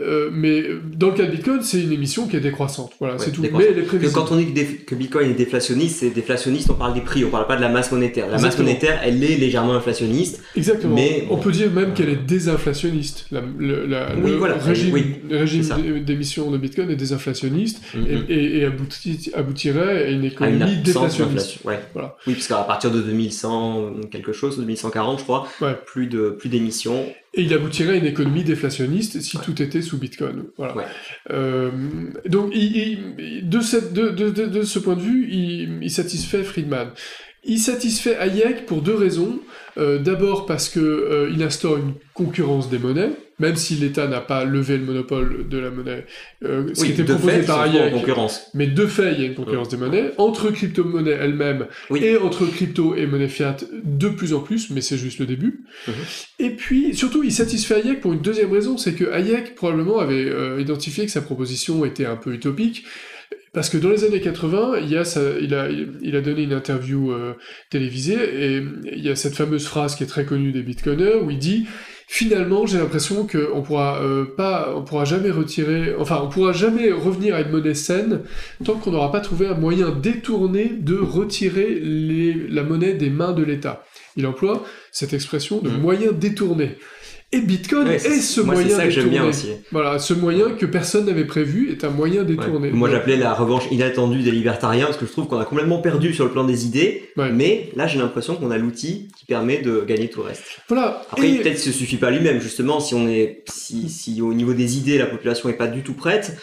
Euh, 0.00 0.28
mais 0.32 0.64
dans 0.96 1.10
le 1.10 1.14
cas 1.14 1.24
de 1.24 1.30
Bitcoin, 1.30 1.62
c'est 1.62 1.80
une 1.80 1.92
émission 1.92 2.26
qui 2.26 2.36
est 2.36 2.40
décroissante. 2.40 2.92
Voilà, 2.98 3.18
c'est 3.18 3.30
tout. 3.30 3.42
Mais 3.42 3.48
elle 3.64 3.78
est 3.78 4.12
quand 4.12 4.32
on 4.32 4.36
dit 4.36 4.52
que, 4.86 4.94
Bitcoin 4.94 5.30
est 5.30 5.34
déflationniste, 5.34 6.00
c'est 6.00 6.10
déflationniste, 6.10 6.70
on 6.70 6.74
parle 6.74 6.94
des 6.94 7.00
prix, 7.00 7.24
on 7.24 7.30
parle 7.30 7.46
pas 7.46 7.56
de 7.56 7.60
la 7.60 7.68
masse 7.68 7.92
monétaire. 7.92 8.28
La 8.28 8.38
masse 8.38 8.58
monétaire, 8.58 9.00
elle 9.04 9.22
est 9.22 9.36
légèrement 9.36 9.74
inflationniste. 9.74 10.42
Exactement. 10.56 10.94
Mais 10.94 11.26
on 11.30 11.36
peut 11.36 11.52
dire 11.52 11.70
même 11.70 11.94
qu'elle 11.94 12.08
est 12.08 12.24
désinflationniste. 12.26 13.26
La, 13.30 13.40
oui, 13.40 14.30
le 14.30 14.36
voilà, 14.36 14.56
régime, 14.56 14.96
régime 15.30 16.00
d'émission 16.04 16.50
de 16.50 16.58
Bitcoin 16.58 16.90
est 16.90 16.96
désinflationniste 16.96 17.80
mm-hmm. 17.94 18.28
et, 18.28 18.58
et, 18.58 19.34
aboutirait 19.34 20.06
à 20.06 20.10
une 20.10 20.24
économie 20.24 20.76
déflationniste. 20.78 21.64
Ouais. 21.64 21.78
Voilà. 21.92 22.16
Oui, 22.26 22.34
parce 22.34 22.48
qu'à 22.48 22.56
partir 22.56 22.90
de 22.90 23.00
2100 23.00 23.92
quelque 24.10 24.32
chose, 24.32 24.58
2140 24.58 25.18
je 25.20 25.24
crois, 25.24 25.48
plus 25.86 26.06
de 26.06 26.30
plus 26.30 26.48
d'émissions 26.48 27.06
Et 27.36 27.42
il 27.42 27.52
aboutirait 27.52 27.94
à 27.94 27.96
une 27.96 28.06
économie 28.06 28.44
déflationniste 28.44 29.20
si 29.20 29.38
tout 29.38 29.60
était 29.60 29.82
sous 29.82 29.98
Bitcoin. 29.98 30.44
Voilà. 30.56 30.76
Ouais. 30.76 30.84
Euh, 31.30 31.70
donc, 32.26 32.52
il, 32.54 32.76
il- 33.18 33.48
de, 33.48 33.60
cette, 33.60 33.92
de, 33.92 34.10
de, 34.10 34.30
de, 34.30 34.46
de 34.46 34.62
ce 34.62 34.78
point 34.78 34.94
de 34.94 35.00
vue, 35.00 35.28
il, 35.30 35.78
il 35.82 35.90
satisfait 35.90 36.44
Friedman. 36.44 36.90
Il 37.44 37.58
satisfait 37.58 38.16
Hayek 38.16 38.66
pour 38.66 38.82
deux 38.82 38.94
raisons. 38.94 39.40
Euh, 39.76 39.98
D'abord 39.98 40.46
parce 40.46 40.68
que 40.68 40.78
euh, 40.80 41.30
il 41.34 41.42
instaure 41.42 41.76
une 41.76 41.94
concurrence 42.14 42.70
des 42.70 42.78
monnaies, 42.78 43.10
même 43.38 43.56
si 43.56 43.74
l'État 43.74 44.06
n'a 44.06 44.20
pas 44.20 44.44
levé 44.44 44.78
le 44.78 44.84
monopole 44.84 45.48
de 45.48 45.58
la 45.58 45.70
monnaie, 45.70 46.06
euh, 46.44 46.68
ce 46.74 46.80
Oui, 46.82 46.86
qui 46.88 46.92
était 46.92 47.02
de 47.04 47.14
proposé 47.14 47.40
fait, 47.40 47.46
par 47.46 47.60
Hayek. 47.62 47.92
concurrence. 47.92 48.50
Mais 48.54 48.66
de 48.66 48.86
fait, 48.86 49.12
il 49.14 49.20
y 49.20 49.24
a 49.24 49.26
une 49.26 49.34
concurrence 49.34 49.68
des 49.68 49.76
monnaies 49.76 50.12
entre 50.18 50.50
crypto-monnaies 50.50 51.18
elles-mêmes 51.20 51.66
Oui. 51.90 52.04
et 52.04 52.16
entre 52.16 52.46
crypto 52.46 52.94
et 52.94 53.06
monnaie 53.06 53.28
fiat 53.28 53.56
de 53.82 54.08
plus 54.08 54.34
en 54.34 54.40
plus, 54.40 54.70
mais 54.70 54.80
c'est 54.80 54.98
juste 54.98 55.18
le 55.18 55.26
début. 55.26 55.64
Mhm. 55.88 55.94
Et 56.38 56.50
puis, 56.50 56.94
surtout, 56.94 57.22
il 57.24 57.32
satisfait 57.32 57.74
Hayek 57.76 58.00
pour 58.00 58.12
une 58.12 58.20
deuxième 58.22 58.52
raison, 58.52 58.76
c'est 58.76 58.94
que 58.94 59.04
Hayek 59.10 59.54
probablement 59.54 59.98
avait 59.98 60.24
euh, 60.28 60.60
identifié 60.60 61.04
que 61.06 61.10
sa 61.10 61.20
proposition 61.22 61.84
était 61.84 62.06
un 62.06 62.16
peu 62.16 62.32
utopique. 62.34 62.84
Parce 63.52 63.68
que 63.70 63.76
dans 63.78 63.88
les 63.90 64.02
années 64.02 64.20
80, 64.20 64.78
il, 64.82 64.90
y 64.90 64.96
a 64.96 65.04
sa- 65.04 65.38
il, 65.40 65.54
a, 65.54 65.68
il 65.70 66.16
a 66.16 66.20
donné 66.20 66.42
une 66.42 66.52
interview 66.52 67.12
euh, 67.12 67.34
télévisée 67.70 68.16
et 68.56 68.62
il 68.92 68.98
y 69.04 69.08
a 69.08 69.14
cette 69.14 69.34
fameuse 69.36 69.64
phrase 69.66 69.94
qui 69.94 70.02
est 70.02 70.08
très 70.08 70.24
connue 70.24 70.50
des 70.50 70.62
bitcoiners 70.62 71.14
où 71.22 71.30
il 71.30 71.38
dit 71.38 71.66
finalement 72.06 72.66
j'ai 72.66 72.78
l'impression 72.78 73.26
qu'on 73.26 73.62
pourra 73.62 73.98
euh, 74.02 74.24
pas, 74.36 74.72
on 74.76 74.82
pourra 74.82 75.04
jamais 75.04 75.30
retirer, 75.30 75.94
enfin 75.98 76.20
on 76.22 76.28
pourra 76.28 76.52
jamais 76.52 76.92
revenir 76.92 77.34
à 77.34 77.40
une 77.40 77.50
monnaie 77.50 77.74
saine 77.74 78.20
tant 78.64 78.74
qu'on 78.74 78.90
n'aura 78.92 79.10
pas 79.10 79.20
trouvé 79.20 79.46
un 79.46 79.54
moyen 79.54 79.90
détourné 79.90 80.72
de 80.78 80.96
retirer 80.98 81.74
les, 81.80 82.34
la 82.48 82.62
monnaie 82.62 82.94
des 82.94 83.10
mains 83.10 83.32
de 83.32 83.42
l'État. 83.42 83.84
Il 84.16 84.26
emploie 84.26 84.62
cette 84.92 85.12
expression 85.12 85.58
de 85.60 85.70
Mhm. 85.70 85.80
moyen 85.80 86.12
détourné. 86.12 86.76
Et 87.32 87.40
Bitcoin 87.40 87.88
Ouais, 87.88 87.96
est 87.96 88.20
ce 88.20 88.40
moi, 88.40 88.54
moyen 88.54 88.68
c'est 88.68 88.74
ça 88.76 88.82
que 88.84 88.88
détourné. 88.90 89.10
bien 89.10 89.24
aussi. 89.24 89.48
Voilà, 89.72 89.98
ce 89.98 90.14
moyen 90.14 90.50
que 90.50 90.66
personne 90.66 91.06
n'avait 91.06 91.24
prévu 91.24 91.72
est 91.72 91.82
un 91.82 91.90
moyen 91.90 92.20
Ouais. 92.20 92.26
détourné. 92.26 92.70
Moi, 92.70 92.88
j'appelais 92.90 93.16
la 93.16 93.34
revanche 93.34 93.64
inattendue 93.72 94.22
des 94.22 94.30
libertariens 94.30 94.84
parce 94.86 94.98
que 94.98 95.06
je 95.06 95.10
trouve 95.10 95.26
qu'on 95.26 95.40
a 95.40 95.44
complètement 95.44 95.78
perdu 95.78 96.14
sur 96.14 96.24
le 96.24 96.30
plan 96.30 96.44
des 96.44 96.64
idées. 96.64 97.10
Ouais. 97.16 97.32
Mais 97.32 97.70
là, 97.74 97.88
j'ai 97.88 97.98
l'impression 97.98 98.36
qu'on 98.36 98.52
a 98.52 98.58
l'outil 98.58 99.08
qui 99.18 99.24
permet 99.26 99.58
de 99.58 99.80
gagner 99.86 100.08
tout 100.08 100.20
le 100.20 100.26
reste. 100.26 100.44
Voilà. 100.68 101.02
Après, 101.10 101.28
Et- 101.28 101.38
peut-être 101.38 101.58
ça 101.58 101.72
suffit 101.72 101.96
pas 101.96 102.10
lui-même. 102.12 102.40
Justement, 102.40 102.78
si 102.78 102.94
on 102.94 103.08
est, 103.08 103.42
si, 103.52 103.88
si 103.88 104.22
au 104.22 104.32
niveau 104.32 104.54
des 104.54 104.78
idées, 104.78 104.98
la 104.98 105.06
population 105.06 105.48
est 105.48 105.54
pas 105.54 105.66
du 105.66 105.82
tout 105.82 105.94
prête. 105.94 106.36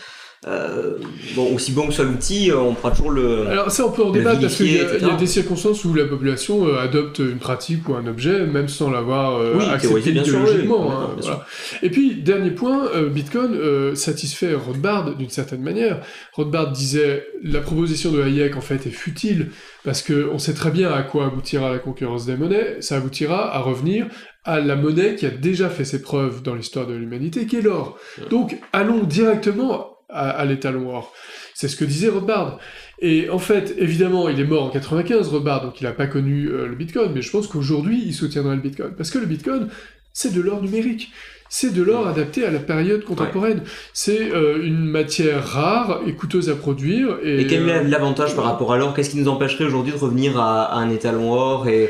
Euh, 0.47 0.97
bon, 1.35 1.53
aussi 1.53 1.71
bon 1.71 1.85
que 1.87 1.93
soit 1.93 2.03
l'outil, 2.05 2.49
euh, 2.49 2.57
on 2.57 2.73
pourra 2.73 2.89
toujours 2.91 3.11
le. 3.11 3.45
Alors 3.47 3.69
ça, 3.69 3.85
on 3.85 3.91
peut 3.91 4.01
en 4.03 4.09
débattre 4.09 4.41
parce 4.41 4.55
qu'il 4.55 4.73
y, 4.73 4.79
a- 4.79 4.97
y 5.13 5.17
des 5.17 5.27
circonstances 5.27 5.85
où 5.85 5.93
la 5.93 6.05
population 6.05 6.65
euh, 6.67 6.79
adopte 6.79 7.19
une 7.19 7.37
pratique 7.37 7.87
ou 7.87 7.93
un 7.93 8.07
objet, 8.07 8.47
même 8.47 8.67
sans 8.67 8.89
l'avoir 8.89 9.35
euh, 9.35 9.53
Oui, 9.57 9.65
accepté 9.71 10.09
idéologiquement. 10.09 10.87
oui, 10.87 10.93
hein, 10.95 11.09
voilà. 11.21 11.45
Et 11.83 11.91
puis, 11.91 12.15
dernier 12.15 12.49
point, 12.51 12.89
Bitcoin 13.13 13.95
satisfait 13.95 14.55
Rothbard 14.55 15.15
d'une 15.15 15.29
certaine 15.29 15.61
manière. 15.61 16.01
Rothbard 16.33 16.71
disait 16.71 17.23
la 17.43 17.59
proposition 17.61 18.11
de 18.11 18.21
Hayek 18.23 18.57
en 18.57 18.61
fait 18.61 18.87
est 18.87 18.91
futile 18.91 19.49
parce 19.83 20.01
que 20.01 20.27
on 20.33 20.39
sait 20.39 20.53
très 20.55 20.71
bien 20.71 20.91
à 20.91 21.03
quoi 21.03 21.27
aboutira 21.27 21.71
la 21.71 21.77
concurrence 21.79 22.25
des 22.25 22.35
monnaies. 22.35 22.77
Ça 22.81 22.97
aboutira 22.97 23.55
à 23.55 23.59
revenir 23.59 24.07
à 24.43 24.59
la 24.59 24.75
monnaie 24.75 25.13
qui 25.15 25.27
a 25.27 25.29
déjà 25.29 25.69
fait 25.69 25.85
ses 25.85 26.01
preuves 26.01 26.41
dans 26.41 26.55
l'histoire 26.55 26.87
de 26.87 26.95
l'humanité, 26.95 27.45
qui 27.45 27.57
est 27.57 27.61
l'or. 27.61 27.99
Donc, 28.31 28.57
allons 28.73 29.03
directement 29.03 29.90
à, 30.11 30.29
à 30.29 30.45
l'étalon 30.45 30.89
or. 30.89 31.13
C'est 31.53 31.67
ce 31.67 31.75
que 31.75 31.85
disait 31.85 32.09
Rothbard. 32.09 32.59
Et 32.99 33.29
en 33.29 33.39
fait, 33.39 33.75
évidemment, 33.77 34.29
il 34.29 34.39
est 34.39 34.45
mort 34.45 34.63
en 34.63 34.69
95, 34.69 35.27
Rothbard, 35.29 35.63
donc 35.63 35.81
il 35.81 35.83
n'a 35.85 35.91
pas 35.91 36.07
connu 36.07 36.47
euh, 36.47 36.67
le 36.67 36.75
Bitcoin, 36.75 37.11
mais 37.13 37.21
je 37.21 37.31
pense 37.31 37.47
qu'aujourd'hui, 37.47 38.01
il 38.05 38.13
soutiendrait 38.13 38.55
le 38.55 38.61
Bitcoin. 38.61 38.91
Parce 38.95 39.09
que 39.09 39.17
le 39.17 39.25
Bitcoin, 39.25 39.67
c'est 40.13 40.33
de 40.33 40.41
l'or 40.41 40.61
numérique. 40.61 41.11
C'est 41.49 41.73
de 41.73 41.83
l'or 41.83 42.07
adapté 42.07 42.45
à 42.45 42.51
la 42.51 42.59
période 42.59 43.03
contemporaine. 43.03 43.63
C'est 43.91 44.31
euh, 44.31 44.63
une 44.63 44.85
matière 44.85 45.45
rare 45.45 45.99
et 46.07 46.13
coûteuse 46.13 46.49
à 46.49 46.55
produire. 46.55 47.17
Et, 47.23 47.41
Et 47.41 47.47
quel 47.47 47.69
euh, 47.69 47.81
est 47.81 47.83
l'avantage 47.89 48.35
par 48.35 48.45
rapport 48.45 48.71
à 48.71 48.77
l'or? 48.77 48.93
Qu'est-ce 48.93 49.09
qui 49.09 49.17
nous 49.17 49.27
empêcherait 49.27 49.65
aujourd'hui 49.65 49.91
de 49.91 49.97
revenir 49.97 50.39
à, 50.39 50.63
à 50.63 50.77
un 50.77 50.89
étalon 50.89 51.33
or 51.33 51.67
et 51.67 51.89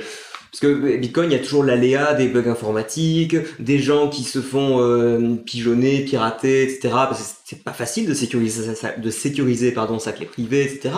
parce 0.52 0.60
que 0.60 0.98
Bitcoin, 0.98 1.32
il 1.32 1.34
y 1.34 1.40
a 1.40 1.42
toujours 1.42 1.64
l'aléa 1.64 2.14
des 2.14 2.28
bugs 2.28 2.50
informatiques, 2.50 3.38
des 3.60 3.80
gens 3.80 4.10
qui 4.10 4.24
se 4.24 4.42
font 4.42 4.82
euh, 4.82 5.36
pigeonner, 5.46 6.04
pirater, 6.04 6.64
etc. 6.64 6.90
Parce 6.92 7.22
que 7.22 7.38
c'est 7.46 7.64
pas 7.64 7.72
facile 7.72 8.06
de 8.06 8.14
sécuriser, 8.14 8.74
de 8.98 9.10
sécuriser 9.12 9.72
pardon, 9.72 9.98
sa 9.98 10.12
clé 10.12 10.26
privée, 10.26 10.64
etc. 10.64 10.94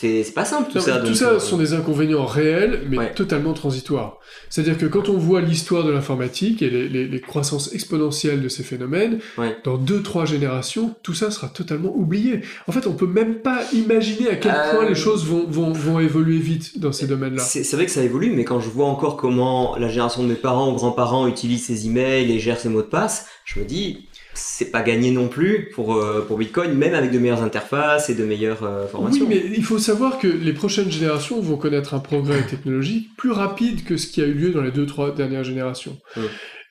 C'est 0.00 0.32
pas 0.34 0.44
simple 0.44 0.70
tout 0.70 0.78
Non, 0.78 0.84
ça. 0.84 0.98
tout 0.98 1.06
donc, 1.06 1.16
ça 1.16 1.28
euh, 1.30 1.38
sont 1.40 1.56
des 1.56 1.72
inconvénients 1.72 2.24
réels, 2.26 2.82
mais 2.88 2.98
Ouais. 2.98 3.14
totalement 3.14 3.52
transitoires. 3.52 4.18
C'est-à-dire 4.50 4.76
que 4.78 4.86
quand 4.86 5.08
on 5.08 5.16
voit 5.18 5.40
l'histoire 5.40 5.84
de 5.84 5.90
l'informatique 5.90 6.62
et 6.62 6.70
les, 6.70 6.88
les- 6.88 7.06
les 7.06 7.20
croissances 7.20 7.72
exponentielles 7.72 8.42
de 8.42 8.48
ces 8.48 8.62
phénomènes, 8.62 9.18
Ouais. 9.38 9.56
dans 9.64 9.76
deux, 9.76 10.02
trois 10.02 10.24
générations, 10.24 10.94
tout 11.02 11.14
ça 11.14 11.30
sera 11.30 11.48
totalement 11.48 11.92
oublié. 11.96 12.40
En 12.66 12.72
fait, 12.72 12.86
on 12.86 12.92
peut 12.92 13.06
même 13.06 13.36
pas 13.36 13.62
imaginer 13.72 14.28
à 14.30 14.36
quel 14.36 14.52
Euh, 14.52 14.74
point 14.74 14.88
les 14.88 14.94
choses 14.94 15.24
vont, 15.24 15.46
vont, 15.48 15.72
vont 15.72 16.00
évoluer 16.00 16.38
vite 16.38 16.78
dans 16.80 16.92
ces 16.92 17.06
domaines-là. 17.06 17.42
C'est 17.42 17.64
c'est 17.64 17.76
vrai 17.76 17.86
que 17.86 17.92
ça 17.92 18.02
évolue, 18.02 18.30
mais 18.32 18.44
quand 18.44 18.60
je 18.60 18.68
vois 18.68 18.86
encore 18.86 19.16
comment 19.16 19.76
la 19.76 19.88
génération 19.88 20.22
de 20.22 20.28
mes 20.28 20.34
parents 20.34 20.72
ou 20.72 20.76
grands-parents 20.76 21.26
utilise 21.28 21.64
ses 21.66 21.86
emails 21.86 22.30
et 22.32 22.38
gère 22.38 22.58
ses 22.58 22.68
mots 22.68 22.82
de 22.82 22.86
passe, 22.88 23.26
je 23.44 23.58
me 23.60 23.64
dis, 23.64 24.08
c'est 24.38 24.70
pas 24.70 24.82
gagné 24.82 25.10
non 25.10 25.28
plus 25.28 25.70
pour, 25.74 25.96
euh, 25.96 26.24
pour 26.26 26.38
Bitcoin, 26.38 26.72
même 26.74 26.94
avec 26.94 27.10
de 27.10 27.18
meilleures 27.18 27.42
interfaces 27.42 28.08
et 28.10 28.14
de 28.14 28.24
meilleures 28.24 28.62
euh, 28.62 28.84
Oui, 28.84 28.90
formations. 28.90 29.26
mais 29.28 29.42
il 29.56 29.64
faut 29.64 29.78
savoir 29.78 30.18
que 30.18 30.28
les 30.28 30.52
prochaines 30.52 30.90
générations 30.90 31.40
vont 31.40 31.56
connaître 31.56 31.94
un 31.94 31.98
progrès 31.98 32.42
technologique 32.42 33.08
plus 33.16 33.30
rapide 33.32 33.84
que 33.84 33.96
ce 33.96 34.06
qui 34.06 34.22
a 34.22 34.26
eu 34.26 34.32
lieu 34.32 34.50
dans 34.50 34.62
les 34.62 34.70
deux, 34.70 34.86
trois 34.86 35.14
dernières 35.14 35.44
générations. 35.44 35.98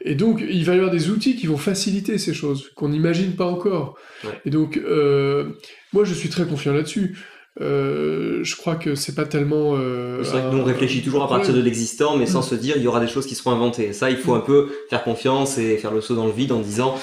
Et 0.02 0.16
donc, 0.16 0.44
il 0.48 0.64
va 0.64 0.74
y 0.74 0.78
avoir 0.78 0.92
des 0.92 1.10
outils 1.10 1.36
qui 1.36 1.48
vont 1.48 1.58
faciliter 1.58 2.18
ces 2.18 2.34
choses, 2.34 2.70
qu'on 2.76 2.90
n'imagine 2.90 3.32
pas 3.36 3.46
encore. 3.46 3.98
Ouais. 4.24 4.30
Et 4.46 4.50
donc, 4.50 4.78
euh, 4.78 5.50
moi, 5.92 6.04
je 6.06 6.14
suis 6.14 6.30
très 6.30 6.46
confiant 6.46 6.74
là-dessus. 6.74 7.18
Euh, 7.60 8.40
je 8.44 8.56
crois 8.56 8.76
que 8.76 8.94
c'est 8.96 9.16
pas 9.16 9.26
tellement. 9.26 9.74
euh, 9.76 10.24
C'est 10.24 10.32
vrai 10.38 10.42
que 10.50 10.56
nous 10.56 10.62
on 10.62 10.64
réfléchit 10.64 11.02
toujours 11.02 11.24
à 11.24 11.28
partir 11.30 11.54
de 11.56 11.62
l'existant, 11.62 12.16
mais 12.16 12.26
sans 12.28 12.42
se 12.44 12.54
dire 12.56 12.76
il 12.78 12.84
y 12.84 12.88
aura 12.88 13.00
des 13.00 13.08
choses 13.08 13.26
qui 13.26 13.34
seront 13.36 13.52
inventées. 13.52 13.94
Ça, 13.94 14.12
il 14.12 14.18
faut 14.18 14.36
un 14.36 14.42
peu 14.42 14.70
faire 14.90 15.04
confiance 15.04 15.58
et 15.58 15.78
faire 15.78 15.92
le 15.94 16.02
saut 16.02 16.16
dans 16.16 16.28
le 16.28 16.32
vide 16.34 16.52
en 16.52 16.60
disant 16.60 16.96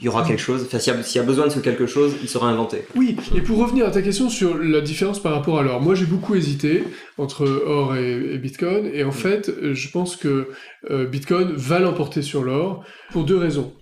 il 0.00 0.04
y 0.04 0.08
aura 0.08 0.22
quelque 0.22 0.38
chose. 0.40 0.62
Enfin, 0.66 0.78
s'il 0.78 0.92
y, 0.94 0.96
a- 0.96 1.02
s'il 1.02 1.20
y 1.20 1.24
a 1.24 1.26
besoin 1.26 1.46
de 1.46 1.50
ce 1.52 1.58
quelque 1.58 1.86
chose, 1.86 2.12
il 2.22 2.28
sera 2.28 2.48
inventé. 2.48 2.82
Oui, 2.94 3.16
et 3.34 3.40
pour 3.40 3.58
revenir 3.58 3.86
à 3.86 3.90
ta 3.90 4.02
question 4.02 4.28
sur 4.28 4.56
la 4.56 4.80
différence 4.82 5.20
par 5.20 5.32
rapport 5.32 5.58
à 5.58 5.62
l'or, 5.62 5.80
moi 5.80 5.94
j'ai 5.96 6.06
beaucoup 6.06 6.34
hésité 6.36 6.84
entre 7.16 7.46
or 7.66 7.96
et, 7.96 8.34
et 8.34 8.38
Bitcoin, 8.38 8.88
et 8.92 9.02
en 9.02 9.10
fait, 9.12 9.48
euh, 9.48 9.74
je 9.74 9.90
pense 9.90 10.14
que 10.16 10.48
euh, 10.90 11.06
Bitcoin 11.06 11.52
va 11.56 11.80
l'emporter 11.80 12.22
sur 12.22 12.44
l'or 12.44 12.84
pour 13.12 13.24
deux 13.24 13.36
raisons. 13.38 13.72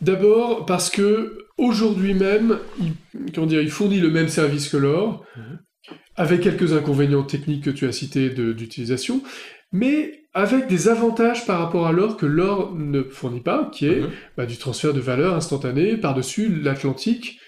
D'abord 0.00 0.66
parce 0.66 0.90
que 0.90 1.41
aujourd'hui 1.58 2.14
même, 2.14 2.58
il, 2.80 2.92
comment 3.34 3.46
dire, 3.46 3.60
il 3.60 3.70
fournit 3.70 4.00
le 4.00 4.10
même 4.10 4.28
service 4.28 4.68
que 4.68 4.76
l'or, 4.76 5.24
avec 6.16 6.40
quelques 6.42 6.72
inconvénients 6.72 7.22
techniques 7.22 7.64
que 7.64 7.70
tu 7.70 7.86
as 7.86 7.92
cités 7.92 8.30
d'utilisation, 8.30 9.22
mais 9.72 10.20
avec 10.34 10.66
des 10.66 10.88
avantages 10.88 11.46
par 11.46 11.58
rapport 11.58 11.86
à 11.86 11.92
l'or 11.92 12.16
que 12.16 12.26
l'or 12.26 12.74
ne 12.74 13.02
fournit 13.02 13.40
pas, 13.40 13.70
qui 13.72 13.86
est 13.86 14.00
Mhm. 14.00 14.10
bah, 14.36 14.46
du 14.46 14.56
transfert 14.56 14.92
de 14.94 15.00
valeur 15.00 15.34
instantané 15.34 15.96
par-dessus 15.96 16.48
l'Atlantique, 16.62 17.38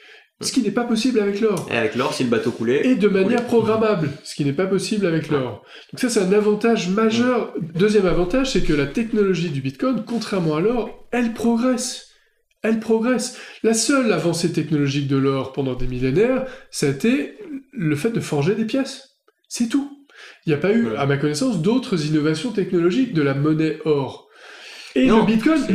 ce 0.40 0.52
qui 0.52 0.62
n'est 0.62 0.70
pas 0.70 0.84
possible 0.84 1.20
avec 1.20 1.40
l'or. 1.40 1.66
Et 1.70 1.76
avec 1.76 1.94
l'or, 1.94 2.12
si 2.12 2.24
le 2.24 2.30
bateau 2.30 2.50
coulait, 2.50 2.86
Et 2.86 2.96
de 2.96 3.08
manière 3.08 3.44
programmable, 3.44 4.10
ce 4.24 4.34
qui 4.34 4.44
n'est 4.44 4.52
pas 4.52 4.66
possible 4.66 5.06
avec 5.06 5.28
l'or. 5.28 5.62
Donc 5.92 6.00
ça, 6.00 6.08
c'est 6.10 6.20
un 6.20 6.32
avantage 6.32 6.88
majeur. 6.88 7.54
Deuxième 7.74 8.06
avantage, 8.06 8.50
c'est 8.52 8.62
que 8.62 8.72
la 8.72 8.86
technologie 8.86 9.50
du 9.50 9.60
Bitcoin, 9.60 10.02
contrairement 10.06 10.56
à 10.56 10.60
l'or, 10.60 11.06
elle 11.12 11.32
progresse. 11.34 12.08
Elle 12.64 12.80
progresse. 12.80 13.38
La 13.62 13.74
seule 13.74 14.10
avancée 14.12 14.50
technologique 14.50 15.06
de 15.06 15.16
l'or 15.16 15.52
pendant 15.52 15.74
des 15.74 15.86
millénaires, 15.86 16.46
ça 16.70 16.86
a 16.86 16.90
été 16.90 17.34
le 17.72 17.94
fait 17.94 18.10
de 18.10 18.20
forger 18.20 18.54
des 18.54 18.64
pièces. 18.64 19.18
C'est 19.48 19.68
tout. 19.68 19.90
Il 20.46 20.48
n'y 20.48 20.54
a 20.54 20.58
pas 20.58 20.72
eu, 20.72 20.86
Ouais. 20.88 20.96
à 20.96 21.04
ma 21.06 21.18
connaissance, 21.18 21.60
d'autres 21.60 22.06
innovations 22.06 22.52
technologiques 22.52 23.12
de 23.12 23.22
la 23.22 23.34
monnaie 23.34 23.78
or. 23.84 24.28
Et 24.94 25.06
Non, 25.06 25.20
le 25.20 25.26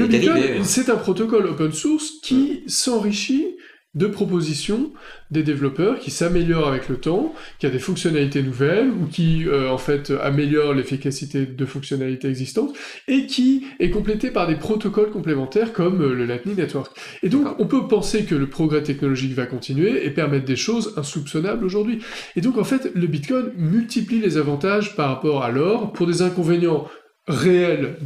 Bitcoin, 0.08 0.64
c'est 0.64 0.90
un 0.90 0.96
protocole 0.96 1.46
open 1.46 1.72
source 1.74 2.10
qui 2.24 2.64
s'enrichit 2.68 3.56
de 3.96 4.06
propositions 4.06 4.92
des 5.32 5.42
développeurs, 5.42 6.00
qui 6.00 6.12
s'améliore 6.12 6.68
avec 6.68 6.90
le 6.90 6.98
temps, 6.98 7.34
qui 7.58 7.66
a 7.66 7.72
des 7.72 7.80
fonctionnalités 7.80 8.44
nouvelles, 8.44 8.90
ou 8.92 9.08
qui, 9.08 9.48
euh, 9.48 9.72
en 9.72 9.80
fait, 9.80 10.12
améliore 10.22 10.74
l'efficacité 10.74 11.48
de 11.48 11.66
fonctionnalités 11.66 12.28
existantes, 12.28 12.76
et 13.08 13.26
qui 13.26 13.66
est 13.80 13.90
complété 13.90 14.30
par 14.30 14.48
des 14.48 14.56
protocoles 14.56 15.10
complémentaires 15.10 15.74
comme 15.74 16.02
euh, 16.04 16.14
le 16.14 16.26
Lightning 16.26 16.56
Network. 16.56 16.96
Et 17.24 17.30
donc, 17.30 17.48
on 17.60 17.66
peut 17.66 17.88
penser 17.88 18.26
que 18.26 18.36
le 18.36 18.48
progrès 18.48 18.84
technologique 18.84 19.34
va 19.34 19.48
continuer 19.48 20.06
et 20.06 20.12
permettre 20.12 20.46
des 20.46 20.56
choses 20.56 20.94
insoupçonnables 20.96 21.66
aujourd'hui. 21.66 22.00
Et 22.36 22.42
donc, 22.42 22.60
en 22.60 22.64
fait, 22.64 22.92
le 22.94 23.08
Bitcoin 23.08 23.52
multiplie 23.58 24.20
les 24.20 24.38
avantages 24.38 24.96
par 24.96 25.10
rapport 25.10 25.44
à 25.44 25.50
l'or 25.50 25.94
pour 25.94 26.06
des 26.06 26.22
inconvénients 26.22 26.88
réels 27.28 27.98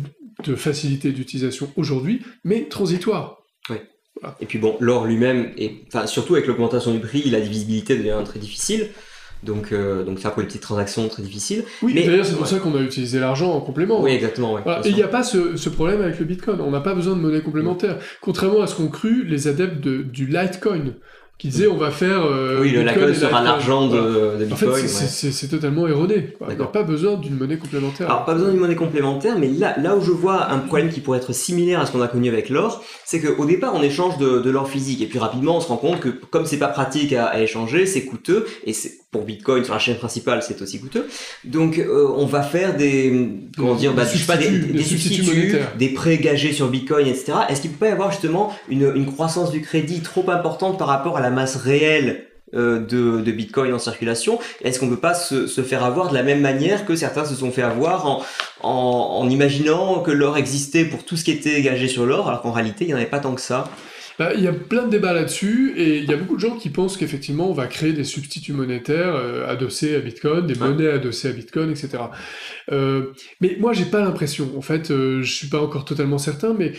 de 0.46 0.56
facilité 0.56 1.12
d'utilisation 1.12 1.72
aujourd'hui, 1.76 2.22
mais 2.44 2.68
transitoires. 2.70 3.44
Et 4.41 4.45
puis 4.45 4.59
bon, 4.59 4.76
l'or 4.80 5.05
lui-même, 5.05 5.51
et 5.57 5.82
enfin 5.88 6.07
surtout 6.07 6.34
avec 6.36 6.47
l'augmentation 6.47 6.91
du 6.91 6.99
prix, 6.99 7.30
la 7.30 7.39
divisibilité 7.41 7.95
devient 7.97 8.15
très 8.26 8.39
difficile. 8.39 8.88
Donc, 9.43 9.74
euh, 9.74 10.05
donc 10.05 10.19
ça 10.19 10.30
pour 10.32 10.41
les 10.41 10.47
petites 10.47 10.61
transactions 10.61 11.05
très 11.09 11.21
difficiles. 11.21 11.65
Oui, 11.82 11.91
Mais- 11.93 12.05
d'ailleurs, 12.05 12.26
c'est 12.26 12.32
pour 12.34 12.43
ouais. 12.43 12.47
ça 12.47 12.59
qu'on 12.59 12.76
a 12.78 12.82
utilisé 12.82 13.19
l'argent 13.19 13.51
en 13.51 13.59
complément. 13.59 14.01
Oui, 14.01 14.11
exactement. 14.11 14.53
ouais, 14.53 14.61
Voilà. 14.63 14.80
bien 14.80 14.89
Et 14.89 14.93
il 14.93 14.95
n'y 14.95 15.03
a 15.03 15.09
pas 15.09 15.21
ce, 15.24 15.57
ce 15.57 15.67
problème 15.67 16.01
avec 16.01 16.17
le 16.19 16.24
Bitcoin. 16.26 16.61
On 16.61 16.71
n'a 16.71 16.80
pas 16.80 16.93
besoin 16.95 17.13
de 17.15 17.19
monnaie 17.19 17.41
complémentaire. 17.41 17.97
Contrairement 18.21 18.61
à 18.61 18.67
ce 18.67 18.76
qu'ont 18.76 18.88
cru 18.88 19.26
les 19.26 19.49
adeptes 19.49 19.82
de- 19.82 20.01
du 20.01 20.28
Litecoin, 20.28 20.93
qui 21.38 21.50
disaient 21.50 21.68
on 21.68 21.78
va 21.78 21.92
faire. 21.92 22.24
euh, 22.26 22.60
oui, 22.62 22.72
le 22.72 22.82
et 22.82 23.14
sera 23.14 23.42
l'argent 23.42 23.88
de, 23.88 23.98
Voilà. 23.98 24.46
de 24.46 24.54
En 24.54 24.56
fait, 24.56 24.66
Bitcoin. 24.66 24.88
c'est- 24.88 25.28
ouais. 25.28 25.50
totalement 25.50 25.88
erroné. 25.88 26.30
Il 26.50 26.56
n'y 26.56 26.62
a 26.62 26.66
pas 26.68 26.84
besoin 26.84 27.16
d'une 27.16 27.36
monnaie 27.38 27.58
complémentaire. 27.58 28.08
Alors, 28.10 28.26
pas 28.26 28.34
besoin 28.34 28.50
d'une 28.52 28.60
monnaie 28.60 28.76
complémentaire, 28.76 29.38
mais 29.40 29.48
là, 29.50 29.76
là 29.78 29.96
où 29.96 30.02
je 30.02 30.12
vois 30.12 30.50
un 30.52 30.60
problème 30.60 30.90
qui 30.90 31.02
pourrait 31.02 31.18
être 31.18 31.34
similaire 31.34 31.82
à 31.82 31.86
ce 31.86 31.92
qu'on 31.92 32.02
a 32.02 32.08
connu 32.08 32.30
avec 32.30 32.50
l'or, 32.50 32.84
c'est 33.06 33.20
qu'au 33.20 33.46
départ, 33.46 33.74
on 33.76 33.84
échange 33.84 34.18
de, 34.18 34.40
de 34.40 34.50
l'or 34.50 34.70
physique, 34.70 35.02
et 35.02 35.06
puis 35.08 35.20
rapidement, 35.20 35.58
on 35.58 35.62
se 35.62 35.68
rend 35.68 35.78
compte 35.78 36.00
que 36.00 36.10
comme 36.10 36.46
c'est 36.46 36.58
pas 36.58 36.68
pratique 36.68 37.12
à, 37.14 37.26
à 37.26 37.42
échanger, 37.42 37.86
c'est 37.86 38.06
coûteux, 38.06 38.46
et 38.66 38.74
c'est 38.74 38.94
pour 39.12 39.24
Bitcoin 39.26 39.64
sur 39.64 39.74
la 39.76 39.80
chaîne 39.80 39.98
principale, 39.98 40.42
c'est 40.42 40.60
aussi 40.64 40.80
coûteux. 40.80 41.06
Donc, 41.44 41.78
euh, 41.78 42.08
on 42.16 42.26
va 42.26 42.42
faire 42.42 42.76
des, 42.76 43.30
comment 43.56 43.76
dire, 43.76 43.94
bah, 43.94 44.06
des 44.06 44.18
sais 44.18 44.26
pas, 44.26 44.38
des, 44.38 44.46
substituts, 44.46 44.68
des 44.72 44.78
des 44.80 44.84
substituts 44.84 45.24
substituts, 45.24 45.58
des 45.78 45.90
prêts 45.90 46.18
gagés 46.18 46.52
sur 46.52 46.68
Bitcoin, 46.68 47.06
etc. 47.06 47.34
Est-ce 47.48 47.62
qu'il 47.62 47.70
peut 47.70 47.78
pas 47.86 47.90
y 47.90 47.92
avoir 47.92 48.10
justement 48.12 48.52
une, 48.70 48.92
une 48.96 49.06
croissance 49.06 49.52
du 49.52 49.62
crédit 49.62 50.00
trop 50.02 50.28
importante 50.32 50.80
par 50.80 50.88
rapport 50.88 51.16
à 51.18 51.22
la 51.24 51.32
masse 51.32 51.55
réelle 51.55 52.28
euh, 52.53 52.80
de, 52.80 53.21
de 53.21 53.32
Bitcoin 53.32 53.74
en 53.74 53.80
circulation 53.80 54.38
Est-ce 54.63 54.80
qu'on 54.80 54.88
peut 54.88 54.99
pas 54.99 55.15
se, 55.15 55.47
se 55.47 55.61
faire 55.61 55.84
avoir 55.84 56.09
de 56.09 56.13
la 56.13 56.21
même 56.21 56.41
manière 56.41 56.86
que 56.86 56.95
certains 56.95 57.26
se 57.26 57.34
sont 57.34 57.51
fait 57.51 57.63
avoir 57.63 58.05
en, 58.05 58.24
en, 58.61 58.69
en 58.69 59.30
imaginant 59.30 60.01
que 60.01 60.11
l'or 60.11 60.38
existait 60.38 60.86
pour 60.86 61.03
tout 61.03 61.17
ce 61.17 61.24
qui 61.24 61.32
était 61.32 61.63
gagé 61.63 61.88
sur 61.88 62.05
l'or, 62.05 62.28
alors 62.28 62.43
qu'en 62.43 62.51
réalité, 62.51 62.86
il 62.86 62.88
n'y 62.89 62.93
en 62.93 62.97
avait 62.97 63.07
pas 63.07 63.19
tant 63.19 63.34
que 63.34 63.41
ça? 63.41 63.71
Bah, 64.19 64.34
Il 64.36 64.43
y 64.43 64.47
a 64.47 64.53
plein 64.53 64.84
de 64.84 64.89
débats 64.89 65.13
là-dessus, 65.13 65.74
et 65.76 65.97
il 65.97 66.05
y 66.05 66.13
a 66.13 66.17
beaucoup 66.17 66.36
de 66.36 66.39
gens 66.39 66.55
qui 66.55 66.69
pensent 66.69 66.97
qu'effectivement, 66.97 67.49
on 67.49 67.53
va 67.53 67.65
créer 67.67 67.93
des 67.93 68.03
substituts 68.03 68.53
monétaires 68.53 69.15
euh, 69.15 69.47
adossés 69.47 69.95
à 69.95 69.99
Bitcoin, 69.99 70.45
des 70.45 70.55
monnaies 70.55 70.89
adossées 70.89 71.30
à 71.30 71.32
Bitcoin, 71.32 71.71
etc. 71.71 72.03
Euh, 72.71 73.13
mais 73.41 73.57
moi, 73.59 73.74
j'ai 73.74 73.86
pas 73.86 74.01
l'impression. 74.01 74.51
En 74.55 74.61
fait, 74.61 74.91
euh, 74.91 75.24
je 75.24 75.34
suis 75.34 75.47
pas 75.47 75.59
encore 75.59 75.86
totalement 75.86 76.19
certain, 76.19 76.53
mais 76.53 76.74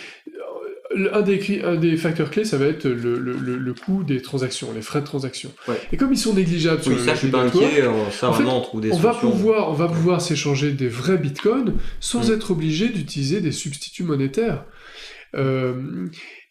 un 1.13 1.23
des, 1.23 1.39
cri- 1.39 1.63
un 1.65 1.77
des 1.77 1.97
facteurs 1.97 2.31
clés, 2.31 2.45
ça 2.45 2.57
va 2.59 2.67
être 2.67 2.85
le, 2.85 3.19
le- 3.19 3.37
le- 3.37 3.57
le 3.59 3.75
coût 3.75 4.03
des 4.05 4.23
transactions, 4.23 4.69
les 4.75 4.83
frais 4.83 5.01
de 5.01 5.07
transaction. 5.07 5.51
Ouais. 5.69 5.75
Et 5.93 5.97
comme 5.97 6.13
ils 6.13 6.19
sont 6.19 6.35
négligeables 6.35 6.83
sur 6.83 6.93
le 6.93 6.99
ça, 6.99 7.15
je 7.15 7.19
suis 7.19 7.27
le 7.29 7.33
pas 7.33 7.45
network, 7.45 7.67
inquiet, 7.67 7.83
ça 8.13 8.29
En 8.29 8.33
fait, 8.33 8.43
vraiment, 8.43 8.59
on 8.59 8.63
trouve 8.63 8.81
des 8.81 8.93
on 8.93 8.97
va 8.99 9.11
solutions. 9.13 9.31
pouvoir, 9.31 9.71
on 9.71 9.75
va 9.75 9.89
pouvoir 9.89 10.21
s'échanger 10.21 10.73
des 10.73 10.89
vrais 10.89 11.19
bitcoins 11.19 11.75
sans 12.01 12.29
Mm. 12.29 12.33
être 12.35 12.51
obligé 12.53 12.89
d'utiliser 12.89 13.41
des 13.41 13.53
substituts 13.53 14.05
monétaires. 14.05 14.65
Euh, 15.37 15.75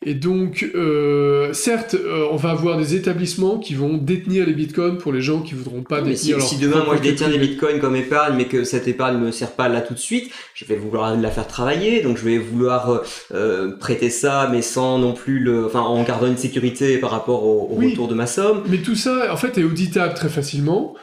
et 0.05 0.13
donc, 0.13 0.69
euh, 0.75 1.53
certes, 1.53 1.95
euh, 1.95 2.27
on 2.31 2.35
va 2.35 2.49
avoir 2.51 2.77
des 2.77 2.95
établissements 2.95 3.57
qui 3.57 3.73
vont 3.75 3.97
détenir 3.97 4.45
les 4.45 4.53
bitcoins 4.53 4.97
pour 4.97 5.11
les 5.13 5.21
gens 5.21 5.41
qui 5.41 5.53
voudront 5.53 5.83
pas 5.83 6.01
mais 6.01 6.15
si, 6.15 6.27
détenir 6.27 6.37
leur 6.39 6.47
si 6.47 6.57
demain 6.57 6.83
moi 6.85 6.95
je 6.97 7.01
détiens 7.01 7.29
des 7.29 7.37
bitcoins 7.37 7.79
comme 7.79 7.95
épargne 7.95 8.35
mais 8.37 8.45
que 8.45 8.63
cette 8.63 8.87
épargne 8.87 9.17
ne 9.19 9.25
me 9.25 9.31
sert 9.31 9.51
pas 9.51 9.67
là 9.69 9.81
tout 9.81 9.93
de 9.93 9.99
suite, 9.99 10.31
je 10.53 10.65
vais 10.65 10.75
vouloir 10.75 11.15
la 11.15 11.31
faire 11.31 11.47
travailler, 11.47 12.01
donc 12.01 12.17
je 12.17 12.23
vais 12.25 12.37
vouloir 12.37 12.89
euh, 12.91 12.99
euh, 13.33 13.71
prêter 13.77 14.09
ça 14.09 14.49
mais 14.51 14.61
sans 14.61 14.97
non 14.99 15.13
plus 15.13 15.39
le, 15.39 15.65
enfin 15.65 15.81
en 15.81 16.03
gardant 16.03 16.27
une 16.27 16.37
sécurité 16.37 16.97
par 16.97 17.11
rapport 17.11 17.43
au, 17.45 17.69
au 17.71 17.75
Oui. 17.77 17.91
retour 17.91 18.07
de 18.07 18.15
ma 18.15 18.27
somme. 18.27 18.63
Mais 18.69 18.77
tout 18.77 18.95
ça, 18.95 19.31
en 19.31 19.37
fait, 19.37 19.57
est 19.57 19.63
auditable 19.63 20.13
très 20.13 20.29
facilement, 20.29 20.95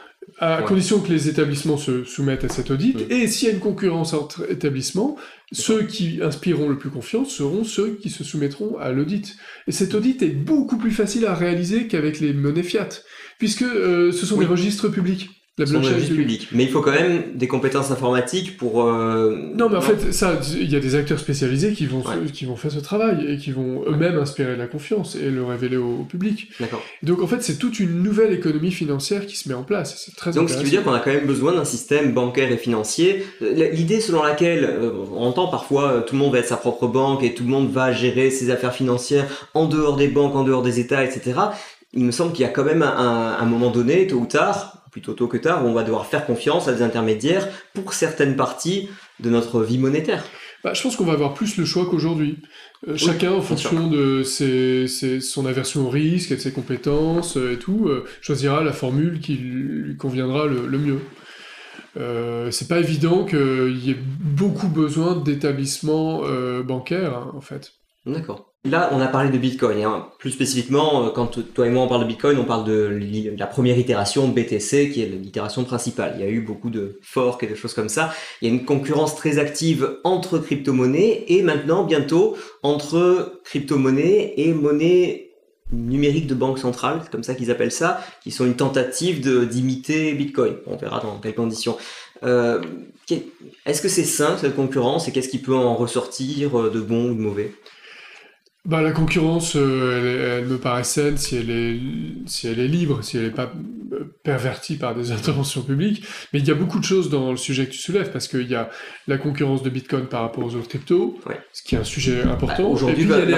à 0.43 0.59
Ouais. 0.61 0.65
condition 0.67 0.99
que 0.99 1.09
les 1.13 1.29
établissements 1.29 1.77
se 1.77 2.03
soumettent 2.03 2.43
à 2.43 2.49
cet 2.49 2.71
audit. 2.71 2.97
Et 3.09 3.27
s'il 3.27 3.47
y 3.47 3.51
a 3.51 3.53
une 3.53 3.59
concurrence 3.61 4.13
entre 4.13 4.51
établissements, 4.51 5.15
ceux 5.51 5.83
qui 5.83 6.19
inspireront 6.21 6.67
le 6.67 6.77
plus 6.77 6.89
confiance 6.89 7.29
seront 7.31 7.63
ceux 7.63 7.97
qui 8.01 8.09
se 8.09 8.23
soumettront 8.23 8.77
à 8.79 8.91
l'audit. 8.91 9.35
Et 9.67 9.71
cet 9.71 9.93
audit 9.93 10.21
est 10.23 10.29
beaucoup 10.29 10.77
plus 10.77 10.91
facile 10.91 11.25
à 11.27 11.35
réaliser 11.35 11.87
qu'avec 11.87 12.19
les 12.19 12.33
monnaies 12.33 12.63
fiat, 12.63 12.89
puisque 13.37 13.61
euh, 13.61 14.11
ce 14.11 14.25
sont 14.25 14.35
Oui. 14.35 14.45
des 14.45 14.51
registres 14.51 14.89
publics. 14.89 15.29
La 15.65 15.79
blockchain 15.79 16.15
publics. 16.15 16.47
Mais 16.51 16.63
il 16.63 16.69
faut 16.69 16.81
quand 16.81 16.91
même 16.91 17.23
des 17.35 17.47
compétences 17.47 17.91
informatiques 17.91 18.57
pour. 18.57 18.83
euh, 18.83 19.35
Non, 19.55 19.69
mais 19.69 19.77
en 19.77 19.81
fait, 19.81 20.11
ça, 20.11 20.39
il 20.59 20.69
y 20.71 20.75
a 20.75 20.79
des 20.79 20.95
acteurs 20.95 21.19
spécialisés 21.19 21.73
qui 21.73 21.85
vont, 21.85 21.99
Ouais. 21.99 22.31
qui 22.33 22.45
vont 22.45 22.55
faire 22.55 22.71
ce 22.71 22.79
travail 22.79 23.25
et 23.27 23.37
qui 23.37 23.51
vont 23.51 23.83
eux-mêmes 23.87 24.17
inspirer 24.17 24.55
la 24.55 24.67
confiance 24.67 25.15
et 25.15 25.29
le 25.29 25.43
révéler 25.43 25.77
au, 25.77 26.03
public. 26.09 26.49
D'accord. 26.59 26.81
Donc 27.03 27.21
en 27.21 27.27
fait, 27.27 27.41
c'est 27.43 27.57
toute 27.57 27.79
une 27.79 28.01
nouvelle 28.03 28.33
économie 28.33 28.71
financière 28.71 29.25
qui 29.25 29.37
se 29.37 29.47
met 29.47 29.55
en 29.55 29.63
place. 29.63 30.03
C'est 30.05 30.15
très 30.15 30.31
Donc, 30.31 30.49
ce 30.49 30.57
qui 30.57 30.63
veut 30.63 30.69
dire 30.69 30.83
qu'on 30.83 30.93
a 30.93 30.99
quand 30.99 31.11
même 31.13 31.27
besoin 31.27 31.53
d'un 31.53 31.65
système 31.65 32.13
bancaire 32.13 32.51
et 32.51 32.57
financier. 32.57 33.23
L'idée 33.41 33.99
selon 34.01 34.23
laquelle 34.23 34.65
euh, 34.65 34.91
on 35.15 35.23
entend 35.25 35.47
parfois 35.47 35.91
euh, 35.91 36.01
tout 36.01 36.15
le 36.15 36.19
monde 36.21 36.33
va 36.33 36.39
être 36.39 36.47
sa 36.47 36.57
propre 36.57 36.87
banque 36.87 37.23
et 37.23 37.33
tout 37.33 37.43
le 37.43 37.49
monde 37.49 37.71
va 37.71 37.91
gérer 37.91 38.31
ses 38.31 38.49
affaires 38.49 38.73
financières 38.73 39.27
en 39.53 39.65
dehors 39.67 39.95
des 39.95 40.07
banques, 40.07 40.35
en 40.35 40.43
dehors 40.43 40.63
des 40.63 40.79
États, 40.79 41.03
etc. 41.03 41.33
Il 41.93 42.05
me 42.05 42.11
semble 42.11 42.31
qu'il 42.31 42.41
y 42.41 42.45
a 42.45 42.49
quand 42.51 42.63
même 42.63 42.83
un 42.83 43.45
moment 43.45 43.69
donné, 43.69 44.07
tôt 44.07 44.17
ou 44.17 44.25
tard, 44.25 44.80
plutôt 44.91 45.13
tôt 45.13 45.27
que 45.27 45.37
tard, 45.37 45.65
où 45.65 45.69
on 45.69 45.73
va 45.73 45.83
devoir 45.83 46.05
faire 46.05 46.25
confiance 46.25 46.67
à 46.67 46.73
des 46.73 46.81
intermédiaires 46.81 47.47
pour 47.73 47.93
certaines 47.93 48.35
parties 48.35 48.89
de 49.19 49.29
notre 49.29 49.61
vie 49.61 49.77
monétaire. 49.77 50.23
Bah, 50.63 50.73
je 50.75 50.81
pense 50.83 50.95
qu'on 50.95 51.05
va 51.05 51.13
avoir 51.13 51.33
plus 51.33 51.57
le 51.57 51.65
choix 51.65 51.87
qu'aujourd'hui. 51.89 52.37
Euh, 52.87 52.95
chacun, 52.95 53.31
en 53.31 53.41
fonction 53.41 53.87
de 53.87 54.21
ses, 54.21 54.87
ses- 54.87 55.19
son 55.19 55.45
aversion 55.47 55.87
au 55.87 55.89
risque 55.89 56.31
et 56.31 56.35
de 56.35 56.39
ses 56.41 56.51
compétences 56.51 57.37
euh, 57.37 57.53
et 57.53 57.57
tout, 57.57 57.87
euh, 57.87 58.05
choisira 58.21 58.63
la 58.63 58.73
formule 58.73 59.19
qui 59.19 59.33
lui 59.35 59.97
conviendra 59.97 60.45
le, 60.45 60.67
le 60.67 60.77
mieux. 60.77 60.99
Euh, 61.97 62.51
c'est 62.51 62.67
pas 62.67 62.79
évident 62.79 63.25
qu'il 63.25 63.77
y 63.83 63.89
ait 63.91 63.97
beaucoup 63.99 64.67
besoin 64.67 65.15
d'établissements 65.15 66.21
bancaires, 66.63 67.15
hein, 67.17 67.31
en 67.35 67.41
fait. 67.41 67.73
D'accord. 68.05 68.50
Là, 68.63 68.89
on 68.93 69.01
a 69.01 69.07
parlé 69.07 69.31
de 69.31 69.39
Bitcoin. 69.39 69.81
hein. 69.83 70.09
Plus 70.19 70.29
spécifiquement, 70.31 71.05
euh, 71.07 71.09
quand 71.09 71.39
toi 71.55 71.65
et 71.65 71.71
moi 71.71 71.81
on 71.83 71.87
parle 71.87 72.03
de 72.03 72.07
Bitcoin, 72.07 72.37
on 72.37 72.45
parle 72.45 72.63
de 72.63 72.99
la 73.35 73.47
première 73.47 73.75
itération 73.79 74.27
BTC, 74.27 74.91
qui 74.91 75.01
est 75.01 75.07
l'itération 75.07 75.63
principale. 75.63 76.13
Il 76.17 76.21
y 76.21 76.27
a 76.27 76.29
eu 76.29 76.41
beaucoup 76.41 76.69
de 76.69 76.99
forks 77.01 77.41
et 77.41 77.47
de 77.47 77.55
choses 77.55 77.73
comme 77.73 77.89
ça. 77.89 78.13
Il 78.39 78.47
y 78.47 78.51
a 78.51 78.53
une 78.53 78.63
concurrence 78.63 79.15
très 79.15 79.39
active 79.39 79.97
entre 80.03 80.37
crypto-monnaies 80.37 81.25
et 81.29 81.41
maintenant, 81.41 81.83
bientôt, 81.85 82.37
entre 82.61 83.41
crypto-monnaies 83.45 84.35
et 84.37 84.53
monnaies 84.53 85.31
numériques 85.71 86.27
de 86.27 86.35
banque 86.35 86.59
centrale, 86.59 87.01
comme 87.11 87.23
ça 87.23 87.33
qu'ils 87.33 87.49
appellent 87.49 87.71
ça, 87.71 87.99
qui 88.21 88.29
sont 88.29 88.45
une 88.45 88.57
tentative 88.57 89.23
de 89.23 89.43
d'imiter 89.43 90.13
Bitcoin. 90.13 90.57
On 90.67 90.75
verra 90.75 90.99
dans 90.99 91.17
quelles 91.17 91.33
conditions. 91.33 91.77
Euh, 92.23 92.61
Est-ce 93.65 93.81
que 93.81 93.89
c'est 93.89 94.03
sain 94.03 94.37
cette 94.37 94.55
concurrence 94.55 95.07
et 95.07 95.11
qu'est-ce 95.11 95.29
qui 95.29 95.39
peut 95.39 95.55
en 95.55 95.73
ressortir 95.75 96.59
euh, 96.59 96.69
de 96.69 96.79
bon 96.79 97.09
ou 97.09 97.13
de 97.15 97.19
mauvais? 97.21 97.53
Bah, 98.63 98.83
la 98.83 98.91
concurrence, 98.91 99.55
euh, 99.55 100.37
elle, 100.39 100.45
me 100.45 100.59
paraît 100.59 100.83
saine 100.83 101.17
si 101.17 101.35
elle 101.35 101.49
est, 101.49 101.79
si 102.27 102.47
elle 102.47 102.59
est 102.59 102.67
libre, 102.67 103.03
si 103.03 103.17
elle 103.17 103.23
n'est 103.23 103.29
pas 103.31 103.51
euh, 103.91 104.15
pervertie 104.23 104.75
par 104.75 104.93
des 104.93 105.11
interventions 105.11 105.63
publiques. 105.63 106.03
Mais 106.31 106.39
il 106.39 106.47
y 106.47 106.51
a 106.51 106.53
beaucoup 106.53 106.77
de 106.77 106.83
choses 106.83 107.09
dans 107.09 107.31
le 107.31 107.37
sujet 107.37 107.65
que 107.65 107.71
tu 107.71 107.79
soulèves, 107.79 108.11
parce 108.11 108.27
qu'il 108.27 108.47
y 108.47 108.53
a 108.53 108.69
la 109.07 109.17
concurrence 109.17 109.63
de 109.63 109.71
Bitcoin 109.71 110.05
par 110.05 110.21
rapport 110.21 110.45
aux 110.45 110.53
autres 110.55 110.67
cryptos, 110.67 111.17
Ouais. 111.25 111.39
ce 111.53 111.63
qui 111.63 111.73
est 111.73 111.79
un 111.79 111.83
sujet 111.83 112.21
Bah, 112.23 112.33
important. 112.33 112.69
Aujourd'hui, 112.69 113.11
a 113.11 113.25
les 113.25 113.31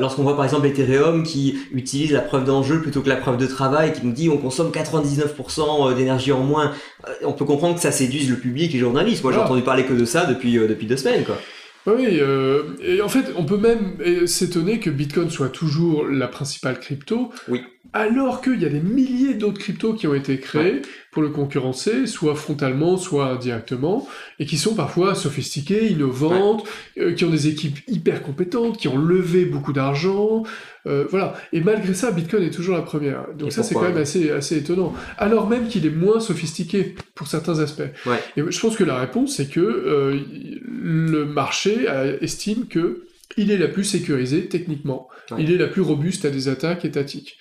lorsqu'on 0.00 0.24
voit, 0.24 0.34
par 0.34 0.44
exemple 0.44 0.66
Ethereum 0.66 1.22
qui 1.22 1.56
utilise 1.72 2.10
la 2.10 2.20
preuve 2.20 2.44
d'enjeu 2.44 2.82
plutôt 2.82 3.00
que 3.00 3.08
la 3.08 3.16
preuve 3.16 3.36
de 3.36 3.46
travail, 3.46 3.92
qui 3.92 4.04
nous 4.04 4.12
dit 4.12 4.28
on 4.28 4.38
consomme 4.38 4.72
99% 4.72 5.94
d'énergie 5.94 6.32
en 6.32 6.42
moins, 6.42 6.72
euh, 7.06 7.12
on 7.24 7.32
peut 7.32 7.44
comprendre 7.44 7.76
que 7.76 7.80
ça 7.80 7.92
séduise 7.92 8.28
le 8.28 8.36
public 8.36 8.70
et 8.70 8.74
les 8.74 8.80
journalistes. 8.80 9.22
Moi, 9.22 9.32
j'ai 9.32 9.38
entendu 9.38 9.62
parler 9.62 9.84
que 9.84 9.92
de 9.94 10.04
ça 10.04 10.26
depuis, 10.26 10.58
euh, 10.58 10.66
depuis 10.66 10.86
deux 10.86 10.96
semaines. 10.96 11.22
Quoi. 11.24 11.38
Oui, 11.86 12.18
euh, 12.20 12.62
et 12.80 13.02
en 13.02 13.08
fait, 13.08 13.32
on 13.36 13.44
peut 13.44 13.56
même 13.56 13.96
euh, 14.06 14.26
s'étonner 14.26 14.78
que 14.78 14.88
Bitcoin 14.90 15.30
soit 15.30 15.48
toujours 15.48 16.06
la 16.06 16.28
principale 16.28 16.78
crypto, 16.78 17.30
Oui. 17.48 17.62
alors 17.92 18.40
qu'il 18.40 18.62
y 18.62 18.64
a 18.64 18.68
des 18.68 18.80
milliers 18.80 19.34
d'autres 19.34 19.58
cryptos 19.58 19.94
qui 19.94 20.06
ont 20.06 20.14
été 20.14 20.38
créés 20.38 20.82
pour 21.10 21.22
le 21.22 21.30
concurrencer, 21.30 22.06
soit 22.06 22.36
frontalement, 22.36 22.96
soit 22.96 23.30
indirectement, 23.32 24.06
et 24.38 24.46
qui 24.46 24.58
sont 24.58 24.74
parfois 24.76 25.16
sophistiquées, 25.16 25.90
innovantes, 25.90 26.64
euh, 26.98 27.14
qui 27.14 27.24
ont 27.24 27.30
des 27.30 27.48
équipes 27.48 27.80
hyper 27.88 28.22
compétentes, 28.22 28.78
qui 28.78 28.86
ont 28.86 28.98
levé 28.98 29.44
beaucoup 29.44 29.72
d'argent, 29.72 30.44
euh, 30.86 31.04
voilà. 31.10 31.34
Et 31.52 31.60
malgré 31.60 31.94
ça, 31.94 32.10
Bitcoin 32.10 32.42
est 32.42 32.50
toujours 32.50 32.74
la 32.76 32.82
première. 32.82 33.26
Donc 33.36 33.48
Et 33.48 33.50
ça, 33.52 33.62
c'est 33.62 33.74
quand 33.74 33.82
même 33.82 33.96
assez, 33.96 34.30
assez 34.30 34.56
étonnant. 34.56 34.92
Alors 35.18 35.48
même 35.48 35.68
qu'il 35.68 35.86
est 35.86 35.90
moins 35.90 36.20
sophistiqué 36.20 36.94
pour 37.14 37.26
certains 37.28 37.58
aspects. 37.60 37.82
Ouais. 38.06 38.18
Et 38.36 38.42
je 38.48 38.60
pense 38.60 38.76
que 38.76 38.84
la 38.84 38.98
réponse, 38.98 39.36
c'est 39.36 39.48
que 39.48 39.60
euh, 39.60 40.18
le 40.66 41.24
marché 41.24 41.86
estime 42.20 42.66
que 42.66 43.04
il 43.36 43.50
est 43.50 43.58
la 43.58 43.68
plus 43.68 43.84
sécurisée 43.84 44.48
techniquement. 44.48 45.08
Ouais. 45.30 45.38
Il 45.40 45.50
est 45.52 45.56
la 45.56 45.68
plus 45.68 45.82
robuste 45.82 46.24
à 46.24 46.30
des 46.30 46.48
attaques 46.48 46.84
étatiques. 46.84 47.38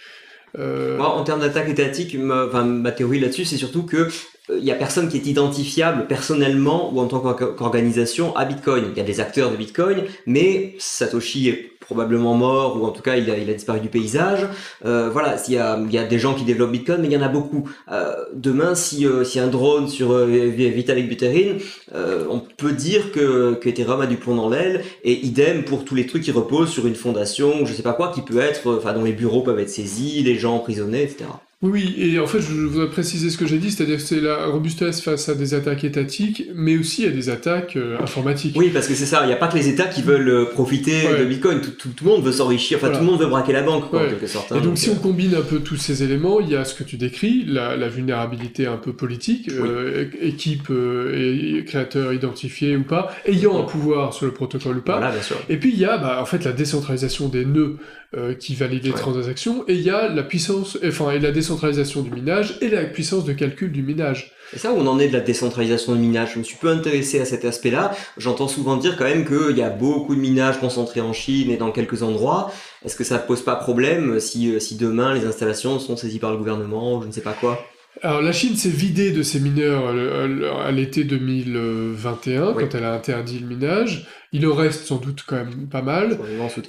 Euh, 0.60 0.98
Moi, 0.98 1.08
en 1.08 1.24
termes 1.24 1.40
d'attaque 1.40 1.70
étatique, 1.70 2.16
ma, 2.18 2.46
enfin, 2.46 2.66
ma 2.66 2.92
théorie 2.92 3.20
là-dessus, 3.20 3.46
c'est 3.46 3.58
surtout 3.58 3.84
que 3.84 4.08
il 4.50 4.64
y 4.66 4.72
a 4.72 4.76
personne 4.76 5.08
qui 5.08 5.16
est 5.18 5.26
identifiable 5.26 6.08
personnellement 6.08 6.94
ou 6.94 7.00
en 7.00 7.08
tant 7.08 7.20
qu'or- 7.22 7.56
qu'organisation 7.56 8.36
à 8.36 8.44
Bitcoin. 8.44 8.86
Il 8.92 8.98
y 8.98 9.02
a 9.02 9.06
des 9.06 9.20
acteurs 9.22 9.50
de 9.50 9.56
Bitcoin, 9.56 10.04
mais 10.26 10.76
Satoshi 10.78 11.48
est 11.50 11.71
probablement 11.92 12.34
mort 12.36 12.82
ou 12.82 12.86
en 12.86 12.92
tout 12.92 13.02
cas 13.02 13.16
il 13.18 13.30
a, 13.30 13.38
il 13.38 13.50
a 13.50 13.54
disparu 13.54 13.80
du 13.82 13.90
paysage. 13.90 14.48
Euh, 14.86 15.10
voilà, 15.12 15.38
s'il 15.38 15.56
y 15.56 15.58
a, 15.58 15.78
il 15.84 15.92
y 15.94 15.98
a 15.98 16.06
des 16.06 16.20
gens 16.20 16.34
qui 16.34 16.46
développent 16.46 16.72
Bitcoin, 16.72 17.02
mais 17.02 17.08
il 17.08 17.14
y 17.14 17.18
en 17.18 17.22
a 17.22 17.28
beaucoup. 17.28 17.70
Euh, 17.92 18.14
demain, 18.34 18.74
si, 18.76 19.06
euh, 19.06 19.24
si 19.26 19.40
un 19.40 19.48
drone 19.48 19.88
sur 19.90 20.12
euh, 20.14 20.26
Vi- 20.26 20.70
Vitalik 20.72 21.10
Buterin, 21.10 21.58
euh, 21.94 22.26
on 22.30 22.40
peut 22.40 22.72
dire 22.72 23.12
que, 23.12 23.56
que 23.56 23.68
Ethereum 23.70 24.00
a 24.02 24.08
du 24.08 24.16
plomb 24.18 24.36
dans 24.36 24.50
l'aile 24.50 24.84
et 25.04 25.14
idem 25.26 25.64
pour 25.64 25.84
tous 25.84 25.96
les 25.96 26.06
trucs 26.08 26.24
qui 26.24 26.32
reposent 26.32 26.70
sur 26.72 26.88
une 26.88 26.96
fondation, 26.96 27.66
je 27.66 27.74
sais 27.74 27.84
pas 27.84 27.94
quoi, 27.94 28.12
qui 28.14 28.22
peut 28.22 28.40
être, 28.40 28.68
euh, 28.70 28.78
enfin 28.78 28.94
dont 28.94 29.04
les 29.04 29.14
bureaux 29.14 29.42
peuvent 29.42 29.60
être 29.60 29.70
saisis, 29.70 30.24
les 30.24 30.36
gens 30.38 30.56
emprisonnés, 30.56 31.04
etc. 31.04 31.26
Oui, 31.64 31.94
et 31.96 32.18
en 32.20 32.26
fait, 32.26 32.42
je 32.42 32.54
voudrais 32.54 32.90
préciser 32.90 33.30
ce 33.30 33.38
que 33.38 33.46
j'ai 33.46 33.60
dit, 33.60 33.70
c'est-à-dire 33.70 33.98
que 33.98 34.02
c'est 34.02 34.20
la 34.20 34.48
robustesse 34.48 35.00
face 35.00 35.30
à 35.30 35.36
des 35.36 35.54
attaques 35.54 35.84
étatiques, 35.84 36.48
mais 36.56 36.76
aussi 36.76 37.06
à 37.06 37.12
des 37.12 37.30
attaques 37.30 37.76
euh, 37.76 38.00
informatiques. 38.02 38.56
Oui, 38.58 38.72
parce 38.74 38.88
que 38.88 38.96
c'est 38.96 39.06
ça, 39.06 39.20
il 39.24 39.28
n'y 39.28 39.34
a 39.34 39.36
pas 39.36 39.48
que 39.48 39.58
les 39.58 39.70
États 39.70 39.86
qui 39.86 40.02
veulent 40.02 40.28
euh, 40.28 40.46
profiter 40.46 41.06
Ouais. 41.08 41.20
de 41.20 41.26
Bitcoin, 41.26 41.62
tout, 41.62 41.70
tout- 41.70 41.90
tout 41.96 42.04
le 42.06 42.10
monde 42.10 42.24
veut 42.24 42.32
s'enrichir, 42.32 42.78
enfin 42.80 42.88
Voilà. 42.88 42.98
tout 43.00 43.06
le 43.06 43.12
monde 43.12 43.22
veut 43.22 43.28
braquer 43.28 43.54
la 43.54 43.62
banque, 43.62 43.92
quoi, 43.92 44.00
Ouais. 44.00 44.08
en 44.08 44.10
quelque 44.10 44.26
sorte. 44.26 44.52
hein, 44.52 44.56
Et 44.58 44.62
donc, 44.62 44.80
si 44.80 44.90
euh, 44.90 44.94
on 44.94 44.96
combine 44.96 45.36
un 45.36 45.42
peu 45.42 45.60
tous 45.60 45.76
ces 45.78 46.02
éléments, 46.02 46.40
il 46.42 46.50
y 46.50 46.56
a 46.56 46.66
ce 46.66 46.74
que 46.74 46.84
tu 46.84 46.98
décris, 46.98 47.46
la, 47.46 47.78
la 47.78 47.90
vulnérabilité 47.90 48.66
un 48.66 48.78
peu 48.78 48.94
politique, 48.94 49.48
euh, 49.52 50.06
équipe 50.20 50.72
euh, 50.72 51.60
et 51.60 51.64
créateur 51.64 52.12
identifié 52.12 52.76
ou 52.76 52.84
pas, 52.84 53.12
ayant 53.28 53.60
un 53.60 53.66
pouvoir 53.66 54.16
sur 54.16 54.26
le 54.26 54.32
protocole 54.34 54.78
ou 54.78 54.82
pas. 54.82 54.98
Voilà, 54.98 55.12
bien 55.14 55.22
sûr. 55.22 55.36
Et 55.48 55.58
puis 55.58 55.70
il 55.72 55.78
y 55.80 55.86
a 55.86 56.00
bah, 56.00 56.18
en 56.20 56.26
fait 56.26 56.44
la 56.44 56.54
décentralisation 56.54 57.28
des 57.30 57.46
nœuds 57.46 57.76
euh, 58.16 58.34
qui 58.34 58.56
valident 58.56 58.84
les 58.84 58.92
Ouais. 58.92 58.98
transactions, 58.98 59.64
et 59.68 59.74
il 59.76 59.82
y 59.82 59.90
a 59.90 60.10
la 60.10 60.24
puissance, 60.24 60.78
enfin 60.86 61.12
et 61.12 61.20
la 61.20 61.32
décentralisation 61.32 62.02
du 62.02 62.12
minage 62.12 62.58
et 62.62 62.70
la 62.70 62.84
puissance 62.86 63.24
de 63.26 63.34
calcul 63.34 63.72
du 63.72 63.82
minage. 63.84 64.32
Et 64.54 64.58
ça, 64.60 64.74
où 64.74 64.78
on 64.78 64.88
en 64.88 65.00
est 65.00 65.08
de 65.08 65.14
la 65.14 65.22
décentralisation 65.22 65.96
du 65.96 66.02
minage. 66.02 66.32
Je 66.34 66.40
me 66.40 66.44
suis 66.44 66.58
peu 66.58 66.68
intéressé 66.68 67.22
à 67.22 67.26
cet 67.26 67.46
aspect-là. 67.46 67.92
J'entends 68.18 68.50
souvent 68.50 68.76
dire 68.76 68.98
quand 68.98 69.06
même 69.06 69.26
qu'il 69.26 69.58
y 69.58 69.62
a 69.62 69.70
beaucoup 69.70 70.14
de 70.14 70.20
minage 70.20 70.60
concentré 70.60 71.00
en 71.00 71.14
Chine 71.14 71.50
et 71.52 71.56
dans 71.58 71.72
quelques 71.72 72.04
endroits. 72.04 72.52
Est-ce 72.84 72.98
que 72.98 73.06
ça 73.06 73.18
pose 73.18 73.44
pas 73.44 73.56
problème 73.56 74.20
si, 74.20 74.54
euh, 74.54 74.60
si 74.60 74.76
demain 74.76 75.14
les 75.14 75.26
installations 75.26 75.80
sont 75.80 75.96
saisies 75.96 76.20
par 76.20 76.32
le 76.32 76.38
gouvernement 76.38 76.98
ou 76.98 77.02
je 77.04 77.08
ne 77.08 77.14
sais 77.14 77.22
pas 77.22 77.32
quoi? 77.34 77.64
Alors 78.04 78.22
la 78.22 78.32
Chine 78.32 78.56
s'est 78.56 78.70
vidée 78.70 79.12
de 79.12 79.22
ses 79.22 79.40
mineurs 79.40 79.88
euh, 79.88 80.54
à 80.66 80.72
l'été 80.72 81.04
2021 81.04 82.54
Oui. 82.54 82.64
quand 82.64 82.76
elle 82.76 82.86
a 82.86 82.94
interdit 82.94 83.40
le 83.40 83.48
minage. 83.48 84.08
Il 84.34 84.48
en 84.48 84.54
reste 84.54 84.86
sans 84.86 84.96
doute 84.96 85.26
quand 85.28 85.36
même 85.36 85.68
pas 85.70 85.82
mal. 85.82 86.18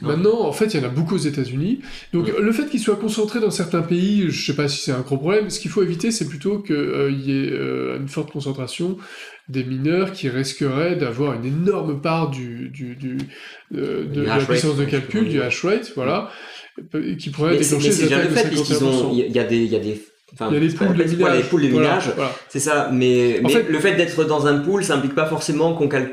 Maintenant, 0.01 0.41
en 0.41 0.53
fait, 0.53 0.75
il 0.75 0.81
y 0.81 0.85
en 0.85 0.87
a 0.87 0.91
beaucoup 0.91 1.15
aux 1.15 1.19
États-Unis. 1.19 1.81
Donc, 2.13 2.29
le 2.37 2.53
fait 2.53 2.69
qu'il 2.69 2.81
soit 2.81 2.97
concentré 2.97 3.39
dans 3.39 3.53
certains 3.53 3.83
pays, 3.83 4.31
je 4.31 4.47
sais 4.47 4.57
pas 4.57 4.67
si 4.67 4.81
c'est 4.81 4.91
un 4.91 5.01
gros 5.01 5.17
problème. 5.17 5.49
Ce 5.49 5.61
qu'il 5.61 5.71
faut 5.71 5.83
éviter, 5.83 6.11
c'est 6.11 6.27
plutôt 6.27 6.59
qu'il 6.59 7.21
y 7.21 7.31
ait 7.31 7.53
euh, 7.53 7.99
une 8.01 8.09
forte 8.09 8.33
concentration 8.33 8.99
des 9.49 9.63
mineurs 9.63 10.11
qui 10.11 10.29
risqueraient 10.29 10.97
d'avoir 10.97 11.35
une 11.35 11.45
énorme 11.45 12.01
part 12.01 12.31
du, 12.31 12.69
du, 12.71 12.97
du, 12.97 13.19
euh, 13.75 14.07
de, 14.07 14.23
la 14.23 14.39
puissance 14.39 14.77
de 14.77 14.85
calcul, 14.85 15.29
du 15.29 15.41
hash 15.41 15.65
rate, 15.65 15.93
voilà, 15.95 16.31
euh, 16.97 17.15
qui 17.15 17.31
pourrait 17.31 17.59
déclencher 17.59 17.91
des 17.91 18.13
attaques 18.13 18.31
de 18.31 18.35
fait 18.35 18.49
puisqu'ils 18.49 18.85
ont, 18.85 19.13
51%. 19.13 19.15
il 19.15 19.31
y 19.31 19.33
y 19.33 19.39
a 19.39 19.45
des, 19.45 20.03
enfin, 20.35 20.49
Il 20.51 20.55
y 20.55 20.57
a 20.57 20.61
les 20.61 20.69
poules 20.69 20.97
de 20.97 21.03
les 21.03 21.43
poules 21.45 21.71
Voilà, 21.71 21.99
voilà. 22.15 22.33
C'est 22.49 22.61
ça, 22.61 22.89
mais, 22.93 23.41
En 23.45 23.49
mais 23.49 23.53
fait- 23.55 23.69
le 23.69 23.79
fait 23.79 23.95
d'être 23.97 24.25
dans 24.25 24.47
un 24.47 24.59
pool, 24.59 24.85
ça 24.85 24.95
implique 24.95 25.15
pas 25.15 25.27
forcément 25.27 25.75
qu'on 25.75 25.89
cal- 25.89 26.13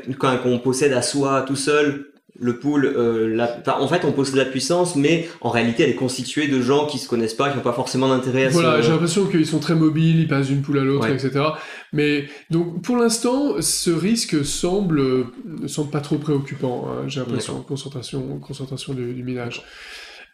possède 0.62 0.92
à 0.92 1.02
soi 1.02 1.42
tout 1.46 1.56
seul 1.56 2.06
le 2.42 2.58
pool. 2.58 2.86
euh, 2.86 3.28
la... 3.36 3.54
enfin, 3.60 3.76
en 3.80 3.86
fait, 3.88 4.02
on 4.06 4.12
possède 4.12 4.36
la 4.36 4.46
puissance, 4.46 4.96
mais 4.96 5.28
en 5.42 5.50
réalité, 5.50 5.82
elle 5.82 5.90
est 5.90 5.94
constituée 5.94 6.48
de 6.48 6.62
gens 6.62 6.86
qui 6.86 6.98
se 6.98 7.06
connaissent 7.06 7.34
pas, 7.34 7.50
qui 7.50 7.56
n'ont 7.58 7.62
pas 7.62 7.74
forcément 7.74 8.08
d'intérêt 8.08 8.46
à 8.46 8.48
Voilà, 8.48 8.80
j'ai 8.80 8.90
l'impression 8.92 9.26
qu'ils 9.26 9.44
sont 9.46 9.58
très 9.58 9.74
mobiles, 9.74 10.20
ils 10.20 10.28
passent 10.28 10.46
d'une 10.46 10.62
poule 10.62 10.78
à 10.78 10.84
l'autre, 10.84 11.06
Ouais. 11.06 11.14
etc. 11.14 11.44
Mais 11.92 12.28
donc 12.48 12.80
pour 12.82 12.96
l'instant, 12.96 13.60
ce 13.60 13.90
risque 13.90 14.42
semble 14.42 15.00
euh, 15.00 15.24
semble 15.66 15.90
pas 15.90 16.00
trop 16.00 16.16
préoccupant. 16.16 16.88
hein, 16.88 17.04
j'ai 17.08 17.20
l'impression 17.20 17.60
concentration 17.60 18.22
concentration 18.38 18.94
du, 18.94 19.12
du 19.12 19.22
minage. 19.22 19.62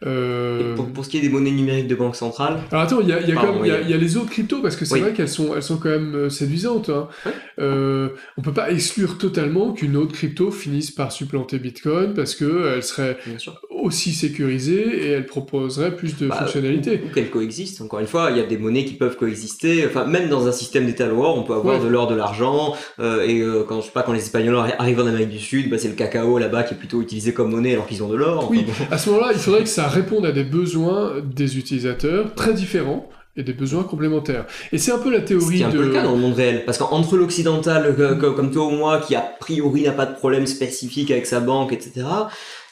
Euh, 0.05 0.75
Pour, 0.75 0.85
pour 0.93 1.05
ce 1.05 1.09
qui 1.09 1.17
est 1.17 1.21
des 1.21 1.29
monnaies 1.29 1.49
numériques 1.51 1.87
de 1.87 1.95
banque 1.95 2.15
centrale, 2.15 2.59
Alors 2.71 2.83
attends, 2.83 3.01
il 3.01 3.07
y 3.09 3.13
a, 3.13 3.17
oui. 3.17 3.97
les 3.97 4.17
autres 4.17 4.29
cryptos 4.29 4.61
parce 4.61 4.75
que 4.75 4.85
c'est 4.85 4.93
Oui. 4.93 4.99
vrai 5.01 5.13
qu'elles 5.13 5.27
sont 5.27 5.55
elles 5.55 5.63
sont 5.63 5.77
quand 5.77 5.89
même 5.89 6.13
euh, 6.13 6.29
séduisantes. 6.29 6.89
Hein. 6.89 7.07
Ouais. 7.25 7.31
Euh, 7.59 8.09
on 8.37 8.43
peut 8.43 8.53
pas 8.53 8.69
exclure 8.71 9.17
totalement 9.17 9.73
qu'une 9.73 9.97
autre 9.97 10.13
crypto 10.13 10.51
finisse 10.51 10.91
par 10.91 11.11
supplanter 11.11 11.57
Bitcoin 11.57 12.13
parce 12.13 12.35
que 12.35 12.73
elle 12.75 12.83
serait 12.83 13.17
aussi 13.87 14.13
sécurisée 14.13 15.05
et 15.07 15.07
elle 15.11 15.25
proposerait 15.25 15.95
plus 15.95 16.17
de 16.17 16.27
Bah, 16.27 16.35
fonctionnalités. 16.39 17.01
ou 17.05 17.13
qu'elles 17.13 17.29
coexistent. 17.29 17.81
Encore 17.81 17.99
une 17.99 18.07
fois, 18.07 18.29
il 18.31 18.37
y 18.37 18.39
a 18.39 18.43
des 18.45 18.57
monnaies 18.57 18.85
qui 18.85 18.93
peuvent 18.93 19.15
coexister. 19.17 19.85
Enfin, 19.87 20.05
même 20.05 20.29
dans 20.29 20.47
un 20.47 20.51
système 20.51 20.85
d'état 20.85 21.07
loi, 21.07 21.33
on 21.37 21.43
peut 21.43 21.53
avoir 21.53 21.77
Ouais. 21.79 21.83
de 21.83 21.89
l'or, 21.89 22.07
de 22.07 22.15
l'argent. 22.15 22.75
euh, 22.99 23.25
et 23.25 23.41
euh, 23.41 23.63
quand 23.67 23.81
je 23.81 23.85
sais 23.87 23.91
pas, 23.91 24.03
quand 24.03 24.13
les 24.13 24.19
Espagnols 24.19 24.55
arri- 24.55 24.75
arrivent 24.79 24.99
en 24.99 25.07
Amérique 25.07 25.29
du 25.29 25.39
Sud, 25.39 25.69
bah, 25.69 25.77
c'est 25.77 25.87
le 25.87 25.93
cacao 25.95 26.37
là-bas 26.37 26.63
qui 26.63 26.73
est 26.73 26.77
plutôt 26.77 27.01
utilisé 27.01 27.33
comme 27.33 27.51
monnaie 27.51 27.73
alors 27.73 27.87
qu'ils 27.87 28.03
ont 28.03 28.09
de 28.09 28.15
l'or. 28.15 28.37
Enfin, 28.39 28.47
Oui, 28.51 28.63
bon. 28.65 28.73
à 28.91 28.97
ce 28.97 29.09
moment-là, 29.09 29.29
il 29.33 29.39
faudrait 29.39 29.63
que 29.63 29.69
ça 29.69 29.87
réponde 29.87 30.25
à 30.25 30.31
des 30.31 30.43
besoins 30.43 31.13
des 31.23 31.57
utilisateurs 31.57 32.33
très 32.35 32.53
différents 32.53 33.09
et 33.37 33.43
des 33.43 33.53
besoins 33.53 33.83
complémentaires. 33.83 34.45
Et 34.71 34.77
c'est 34.79 34.91
un 34.91 34.97
peu 34.97 35.11
la 35.11 35.21
théorie 35.21 35.57
qui 35.57 35.61
est 35.61 35.65
un 35.65 35.69
de... 35.69 35.77
peu 35.77 35.85
le 35.85 35.93
cas 35.93 36.03
dans 36.03 36.13
le 36.13 36.17
monde 36.17 36.33
réel. 36.33 36.65
Parce 36.65 36.77
qu'entre 36.79 37.15
l'occidental, 37.15 37.95
co- 38.19 38.31
comme 38.33 38.51
toi 38.51 38.65
ou 38.65 38.71
moi, 38.71 38.99
qui 38.99 39.15
a 39.15 39.21
priori 39.21 39.83
n'a 39.83 39.91
pas 39.91 40.05
de 40.07 40.15
problème 40.15 40.47
spécifique 40.47 41.11
avec 41.11 41.25
sa 41.27 41.39
banque, 41.39 41.71
etc., 41.71 42.05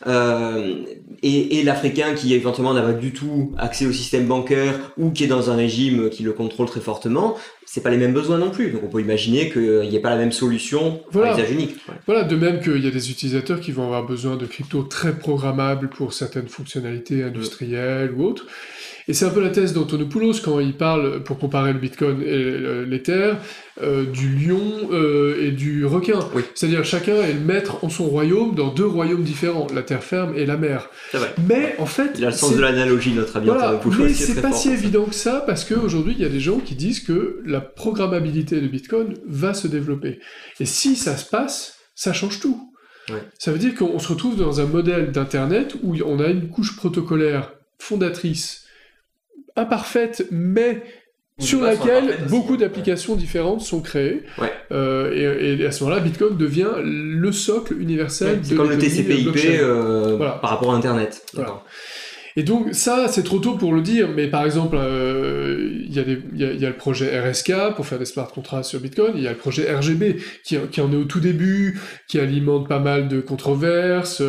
euh, 0.08 0.76
et, 1.24 1.60
et 1.60 1.64
l'Africain 1.64 2.14
qui 2.16 2.34
éventuellement 2.34 2.74
n'a 2.74 2.82
pas 2.82 2.92
du 2.94 3.14
tout 3.14 3.54
accès 3.58 3.86
au 3.86 3.92
système 3.94 4.26
bancaire 4.26 4.92
ou 4.98 5.12
qui 5.12 5.24
est 5.24 5.28
dans 5.28 5.50
un 5.50 5.56
régime 5.56 6.10
qui 6.10 6.22
le 6.24 6.34
contrôle 6.34 6.68
très 6.68 6.82
fortement, 6.82 7.36
c'est 7.66 7.82
pas 7.82 7.90
les 7.90 7.98
mêmes 7.98 8.14
besoins 8.14 8.38
non 8.38 8.52
plus. 8.52 8.72
Donc 8.72 8.82
on 8.84 8.88
peut 8.88 9.00
imaginer 9.02 9.50
qu'il 9.50 9.88
n'y 9.90 9.96
ait 9.96 10.00
pas 10.02 10.10
la 10.10 10.18
même 10.18 10.34
solution 10.34 11.00
Voilà. 11.12 11.32
à 11.32 11.36
usage 11.38 11.52
unique. 11.52 11.76
Ouais. 11.88 11.96
Voilà, 12.06 12.24
de 12.24 12.36
même 12.36 12.60
qu'il 12.60 12.84
y 12.84 12.88
a 12.88 12.92
des 12.92 13.10
utilisateurs 13.10 13.60
qui 13.62 13.72
vont 13.72 13.84
avoir 13.86 14.06
besoin 14.06 14.36
de 14.36 14.46
crypto 14.46 14.84
très 14.84 15.14
programmables 15.18 15.90
pour 15.90 16.12
certaines 16.14 16.50
fonctionnalités 16.50 17.24
industrielles 17.24 18.12
ou 18.16 18.24
autres. 18.26 18.46
Et 19.08 19.14
c'est 19.14 19.26
un 19.26 19.30
peu 19.30 19.42
la 19.42 19.50
thèse 19.50 19.74
d'Antonopoulos 19.74 20.40
quand 20.44 20.60
il 20.60 20.74
parle, 20.74 21.22
pour 21.24 21.38
comparer 21.38 21.74
le 21.74 21.80
Bitcoin 21.80 22.22
et 22.24 22.44
le- 22.44 22.86
l'Ether, 22.86 23.34
euh, 23.84 24.04
du 24.06 24.30
lion 24.36 24.90
euh, 24.92 25.38
et 25.46 25.52
du 25.52 25.86
requin. 25.86 26.20
Oui. 26.34 26.42
C'est-à-dire 26.56 26.84
chacun 26.84 27.16
est 27.18 27.34
le 27.34 27.40
maître 27.40 27.84
en 27.84 27.90
son 27.90 28.06
royaume 28.06 28.56
dans 28.56 28.74
deux 28.74 28.86
royaumes 28.86 29.22
différents, 29.24 29.68
la 29.76 29.84
terre 29.84 30.04
ferme 30.04 30.34
et 30.36 30.46
la 30.48 30.58
mer. 30.58 30.90
Mais 31.48 31.76
en 31.78 31.86
fait, 31.86 32.12
Il 32.18 32.26
a 32.26 32.30
le 32.30 32.36
sens 32.36 32.56
de 32.56 32.62
l'analogie, 32.62 33.12
notre 33.14 33.36
ami 33.38 33.46
Voilà, 33.46 33.76
Antonopoulos, 33.76 34.06
mais 34.06 34.14
c'est 34.14 34.42
pas 34.42 34.52
si 34.54 34.70
évident 34.72 35.06
que 35.06 35.14
ça 35.16 35.44
parce 35.46 35.66
qu'aujourd'hui 35.66 36.16
il 36.18 36.22
y 36.24 36.26
a 36.26 36.30
des 36.30 36.40
gens 36.40 36.58
qui 36.60 36.74
disent 36.74 37.02
que 37.02 37.42
la 37.46 37.62
programmabilité 37.62 38.60
de 38.60 38.68
Bitcoin 38.68 39.14
va 39.28 39.54
se 39.54 39.68
développer. 39.68 40.20
Et 40.60 40.66
si 40.66 40.96
ça 40.96 41.16
se 41.16 41.30
passe, 41.30 41.78
ça 41.94 42.12
change 42.12 42.40
tout. 42.40 42.72
Ouais. 43.10 43.22
Ça 43.38 43.52
veut 43.52 43.60
dire 43.60 43.76
qu'on 43.76 44.00
se 44.00 44.08
retrouve 44.08 44.36
dans 44.36 44.62
un 44.62 44.66
modèle 44.66 45.12
d'Internet 45.12 45.76
où 45.84 45.96
on 46.08 46.20
a 46.20 46.28
une 46.30 46.50
couche 46.50 46.76
protocolaire 46.76 47.54
fondatrice, 47.78 48.65
imparfaite, 49.56 50.26
mais 50.32 50.82
sur 51.38 51.62
laquelle 51.62 52.18
beaucoup 52.30 52.54
ouais. 52.54 52.60
d'applications 52.60 53.16
différentes 53.16 53.60
sont 53.62 53.82
créées. 53.82 54.24
Ouais. 54.38 54.52
Euh, 54.72 55.12
et, 55.58 55.62
et 55.62 55.66
à 55.66 55.72
ce 55.72 55.84
moment-là, 55.84 56.02
Bitcoin 56.02 56.38
devient 56.38 56.70
le 56.82 57.32
socle 57.34 57.74
universel 57.80 58.40
C'est 58.42 58.52
de 58.54 58.58
comme 58.58 58.70
le 58.70 58.78
TCP/IP 58.78 59.36
euh, 59.60 60.16
Voilà. 60.18 60.34
par 60.34 60.52
rapport 60.52 60.74
à 60.74 60.78
Internet. 60.78 61.24
Voilà. 61.34 61.64
Et 62.38 62.44
donc 62.44 62.74
ça, 62.74 63.08
c'est 63.10 63.24
trop 63.24 63.40
tôt 63.40 63.54
pour 63.56 63.74
le 63.74 63.82
dire, 63.82 64.10
mais 64.14 64.28
par 64.28 64.44
exemple, 64.46 64.76
euh, 64.78 65.70
il 65.88 65.94
y, 65.94 66.00
a 66.00 66.04
des- 66.04 66.22
il 66.34 66.40
y, 66.42 66.44
a, 66.44 66.52
il 66.52 66.60
y 66.60 66.66
a 66.66 66.70
le 66.70 66.76
projet 66.76 67.18
RSK 67.18 67.76
pour 67.78 67.86
faire 67.86 67.98
des 68.00 68.04
smart 68.06 68.28
contracts 68.30 68.66
sur 68.66 68.82
Bitcoin, 68.82 69.14
il 69.16 69.24
y 69.24 69.28
a 69.28 69.32
le 69.32 69.38
projet 69.38 69.74
RGB 69.74 70.18
qui, 70.44 70.58
qui 70.70 70.82
en 70.82 70.92
est 70.92 70.98
au 70.98 71.06
tout 71.06 71.22
début, 71.22 71.80
qui 72.10 72.20
alimente 72.20 72.68
pas 72.68 72.80
mal 72.80 73.08
de 73.08 73.22
controverses, 73.22 74.22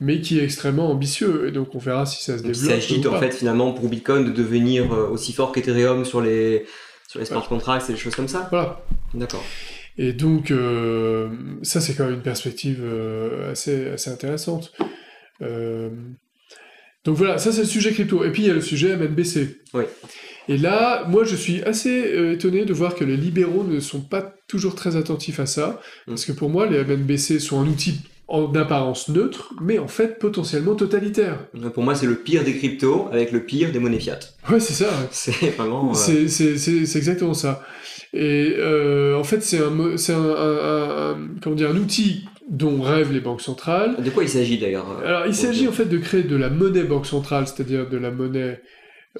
mais 0.00 0.20
qui 0.20 0.38
est 0.38 0.44
extrêmement 0.44 0.90
ambitieux, 0.90 1.48
et 1.48 1.52
donc 1.52 1.74
on 1.74 1.78
verra 1.78 2.06
si 2.06 2.24
ça 2.24 2.38
se 2.38 2.42
Donc 2.42 2.56
il 2.56 2.60
développe. 2.62 2.80
s'agit 2.80 3.06
en 3.06 3.20
fait 3.20 3.32
finalement 3.32 3.72
pour 3.72 3.88
Bitcoin 3.88 4.24
de 4.24 4.30
devenir 4.30 4.92
euh, 4.92 5.08
aussi 5.08 5.32
fort 5.32 5.52
qu'Ethereum 5.52 6.04
sur 6.04 6.20
les 6.20 6.64
sur 7.06 7.18
les 7.18 7.26
smart 7.26 7.46
contracts 7.46 7.90
et 7.90 7.92
des 7.92 7.98
choses 7.98 8.14
comme 8.14 8.28
ça. 8.28 8.46
Voilà. 8.50 8.82
D'accord. 9.14 9.44
Et 9.98 10.12
donc, 10.12 10.50
euh, 10.50 11.28
ça, 11.62 11.80
c'est 11.80 11.94
quand 11.94 12.04
même 12.04 12.14
une 12.14 12.22
perspective 12.22 12.80
euh, 12.82 13.50
assez, 13.52 13.88
assez 13.88 14.10
intéressante. 14.10 14.72
Euh, 15.42 15.90
donc 17.04 17.16
voilà, 17.16 17.38
ça, 17.38 17.52
c'est 17.52 17.62
le 17.62 17.66
sujet 17.66 17.92
crypto. 17.92 18.24
Et 18.24 18.30
puis, 18.30 18.42
il 18.42 18.46
y 18.48 18.50
a 18.50 18.54
le 18.54 18.60
sujet 18.60 18.96
MNBC. 18.96 19.58
Oui. 19.74 19.84
Et 20.48 20.56
là, 20.56 21.04
moi, 21.08 21.24
je 21.24 21.36
suis 21.36 21.62
assez 21.64 22.12
euh, 22.14 22.32
étonné 22.32 22.64
de 22.64 22.72
voir 22.72 22.94
que 22.94 23.04
les 23.04 23.16
libéraux 23.16 23.64
ne 23.64 23.80
sont 23.80 24.00
pas 24.00 24.34
toujours 24.48 24.74
très 24.74 24.96
attentifs 24.96 25.40
à 25.40 25.46
ça. 25.46 25.80
Mm. 26.06 26.10
Parce 26.12 26.24
que 26.24 26.32
pour 26.32 26.48
moi, 26.48 26.66
les 26.66 26.82
MNBC 26.84 27.40
sont 27.40 27.60
un 27.60 27.66
outil 27.66 28.00
en 28.30 28.46
d'apparence 28.48 29.08
neutre, 29.08 29.52
mais 29.60 29.78
en 29.78 29.88
fait 29.88 30.18
potentiellement 30.20 30.74
totalitaire. 30.76 31.46
Pour 31.74 31.82
moi, 31.82 31.94
c'est 31.96 32.06
le 32.06 32.14
pire 32.14 32.44
des 32.44 32.56
cryptos 32.56 33.08
avec 33.12 33.32
le 33.32 33.40
pire 33.44 33.72
des 33.72 33.80
monnaies 33.80 33.98
fiat. 33.98 34.20
Ouais, 34.48 34.60
c'est 34.60 34.72
ça. 34.72 34.88
C'est 35.10 35.32
vraiment. 35.56 35.90
euh, 35.90 35.94
C'est- 36.28 36.96
exactement 36.96 37.34
ça. 37.34 37.62
Et 38.12 38.54
euh, 38.58 39.16
en 39.18 39.24
fait, 39.24 39.40
c'est 39.42 39.58
un, 39.58 39.70
un, 39.78 39.94
un- 40.16 41.10
un- 41.12 41.18
comment 41.42 41.56
dire, 41.56 41.70
un 41.70 41.76
outil 41.76 42.24
dont 42.48 42.80
rêvent 42.80 43.12
les 43.12 43.20
banques 43.20 43.40
centrales. 43.40 43.94
De 44.02 44.10
quoi 44.10 44.22
il 44.24 44.28
s'agit 44.28 44.58
d'ailleurs 44.58 44.86
euh, 45.02 45.06
Alors, 45.08 45.26
il 45.26 45.34
s'agit 45.34 45.68
en 45.68 45.72
fait 45.72 45.84
de 45.84 45.98
créer 45.98 46.22
de 46.24 46.36
la 46.36 46.50
monnaie 46.50 46.82
banque 46.84 47.06
centrale, 47.06 47.46
c'est-à-dire 47.46 47.88
de 47.88 47.96
la 47.96 48.10
monnaie. 48.10 48.60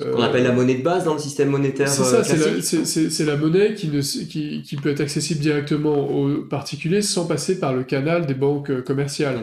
Euh, 0.00 0.14
On 0.16 0.22
appelle 0.22 0.44
la 0.44 0.52
monnaie 0.52 0.76
de 0.76 0.82
base 0.82 1.04
dans 1.04 1.14
le 1.14 1.18
système 1.20 1.48
monétaire 1.50 1.88
C'est 1.88 2.02
euh, 2.02 2.04
ça, 2.04 2.24
c'est 2.24 2.36
la, 2.36 2.44
classique. 2.52 2.86
c'est- 3.10 3.24
la 3.24 3.36
monnaie 3.36 3.74
qui, 3.74 3.88
ne, 3.88 3.98
s- 3.98 4.20
qui, 4.30 4.62
qui 4.62 4.76
peut 4.76 4.90
être 4.90 5.00
accessible 5.00 5.40
directement 5.40 6.08
aux 6.10 6.42
particuliers 6.42 7.02
sans 7.02 7.26
passer 7.26 7.58
par 7.58 7.74
le 7.74 7.82
canal 7.82 8.26
des 8.26 8.34
banques 8.34 8.70
euh, 8.70 8.82
commerciales. 8.82 9.42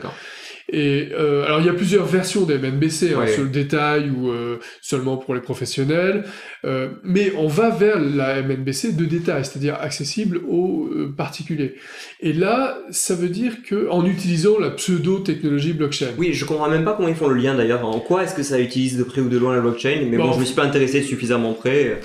Et 0.70 1.10
euh, 1.14 1.46
alors 1.46 1.62
il 1.62 1.66
y 1.66 1.70
a 1.70 1.74
plusieurs 1.74 2.06
versions 2.06 2.44
des 2.44 2.58
MNBC, 2.58 3.14
hein, 3.14 3.20
Ouais. 3.20 3.28
sur 3.28 3.44
le 3.44 3.50
détail 3.50 4.10
ou 4.10 4.30
euh, 4.32 4.58
seulement 4.82 5.16
pour 5.16 5.34
les 5.34 5.40
professionnels, 5.42 6.26
euh, 6.66 6.90
mais 7.04 7.32
on 7.38 7.48
va 7.48 7.70
vers 7.70 8.00
la 8.00 8.42
MNBC 8.42 8.92
de 8.94 9.06
détail, 9.06 9.46
c'est-à-dire 9.46 9.76
accessible 9.80 10.42
aux 10.48 10.90
euh, 10.94 11.14
particuliers. 11.16 11.76
Et 12.20 12.34
là, 12.34 12.78
ça 12.92 13.16
veut 13.16 13.30
dire 13.30 13.64
que 13.64 13.88
en 13.90 14.06
utilisant 14.06 14.60
la 14.60 14.72
pseudo-technologie 14.72 15.72
blockchain. 15.74 16.08
Oui, 16.18 16.34
je 16.34 16.44
comprends 16.44 16.70
même 16.70 16.84
pas 16.84 16.94
comment 16.94 17.08
ils 17.08 17.16
font 17.16 17.30
le 17.30 17.40
lien 17.40 17.56
d'ailleurs. 17.56 17.86
En 17.86 18.00
quoi 18.00 18.24
est-ce 18.24 18.36
que 18.36 18.44
ça 18.44 18.60
utilise 18.60 18.98
de 18.98 19.04
près 19.04 19.22
ou 19.22 19.30
de 19.30 19.38
loin 19.38 19.56
la 19.56 19.62
blockchain? 19.62 20.06
Mais 20.10 20.18
bon, 20.18 20.26
Bon, 20.28 20.34
je 20.34 20.40
me 20.40 20.46
suis 20.46 20.56
pas 20.56 20.64
intéressé 20.66 21.02
suffisamment 21.02 21.54
près. 21.54 22.02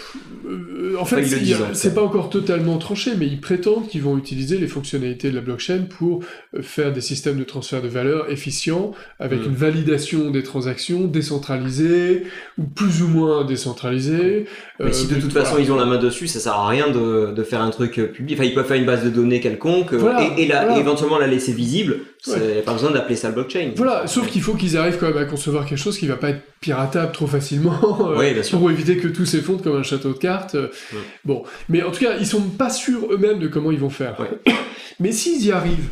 Euh, 1.03 1.05
en 1.05 1.68
fait, 1.68 1.74
c'est- 1.74 1.94
pas 1.94 2.03
encore 2.03 2.30
totalement 2.30 2.78
tranché, 2.78 3.12
mais 3.18 3.26
ils 3.26 3.40
prétendent 3.40 3.88
qu'ils 3.88 4.03
vont 4.03 4.16
utiliser 4.16 4.59
les 4.59 4.66
fonctionnalités 4.68 5.30
de 5.30 5.34
la 5.34 5.40
blockchain 5.40 5.82
pour 5.88 6.20
euh, 6.57 6.62
faire 6.62 6.92
des 6.92 7.00
systèmes 7.00 7.38
de 7.38 7.44
transfert 7.44 7.82
de 7.82 7.88
valeur 7.88 8.30
efficients, 8.30 8.92
avec 9.18 9.40
Mm. 9.40 9.44
une 9.46 9.55
validation 9.55 10.30
des 10.30 10.42
transactions 10.42 11.05
décentralisées, 11.07 12.24
ou 12.59 12.64
plus 12.64 13.03
ou 13.03 13.09
moins 13.09 13.44
décentralisées. 13.44 14.46
Mais 14.78 14.86
Euh, 14.86 14.92
si 14.92 15.07
de 15.07 15.14
mais 15.14 15.20
toute 15.20 15.32
voilà. 15.32 15.46
façon 15.46 15.59
ils 15.61 15.70
ont 15.72 15.76
la 15.76 15.84
main 15.86 15.98
dessus, 15.98 16.26
ça 16.28 16.40
sert 16.40 16.53
à 16.55 16.68
rien 16.68 16.88
de, 16.90 17.32
de 17.34 17.42
faire 17.42 17.61
un 17.61 17.70
truc 17.70 17.98
euh, 17.98 18.07
public. 18.07 18.38
Enfin, 18.38 18.48
ils 18.48 18.55
peuvent 18.55 18.66
faire 18.66 18.76
une 18.76 18.86
base 18.86 19.05
de 19.05 19.11
données 19.11 19.40
quelconque 19.40 19.92
euh, 19.92 19.98
Voilà, 19.98 20.22
et, 20.38 20.42
et 20.42 20.46
la- 20.46 20.62
voilà. 20.64 20.76
et 20.76 20.80
éventuellement 20.80 21.18
la 21.18 21.26
laisser 21.26 21.53
visible. 21.53 21.98
Il 22.27 22.33
Ouais. 22.35 22.53
n'y 22.53 22.59
a 22.59 22.62
pas 22.62 22.73
besoin 22.75 22.93
d'appeler 22.93 23.16
ça 23.16 23.31
blockchain. 23.33 23.73
Voilà, 23.75 24.07
sauf 24.07 24.29
qu'il 24.29 24.43
faut 24.43 24.55
qu'ils 24.55 24.77
arrivent 24.77 24.97
quand 24.99 25.09
même 25.09 25.16
à 25.16 25.25
concevoir 25.25 25.66
quelque 25.66 25.79
chose 25.79 25.99
qui 25.99 26.07
va 26.07 26.14
pas 26.16 26.31
être 26.31 26.43
piratable 26.61 27.11
trop 27.12 27.27
facilement, 27.27 27.73
euh, 28.12 28.16
Oui, 28.18 28.33
bien 28.33 28.43
sûr. 28.45 28.59
pour 28.59 28.70
éviter 28.70 28.97
que 28.97 29.09
tout 29.09 29.27
s'effondre 29.27 29.61
comme 29.62 29.77
un 29.77 29.83
château 29.83 30.12
de 30.12 30.18
cartes. 30.18 30.55
Ouais. 30.55 30.70
Bon, 31.25 31.43
mais 31.68 31.83
en 31.83 31.91
tout 31.91 31.99
cas, 32.01 32.16
ils 32.20 32.27
sont 32.27 32.41
pas 32.43 32.70
sûrs 32.70 33.09
eux-mêmes 33.11 33.41
de 33.41 33.49
comment 33.49 33.73
ils 33.73 33.79
vont 33.81 33.91
faire. 33.91 34.20
Ouais. 34.20 34.31
Mais 35.01 35.11
s'ils 35.11 35.45
y 35.45 35.51
arrivent, 35.51 35.89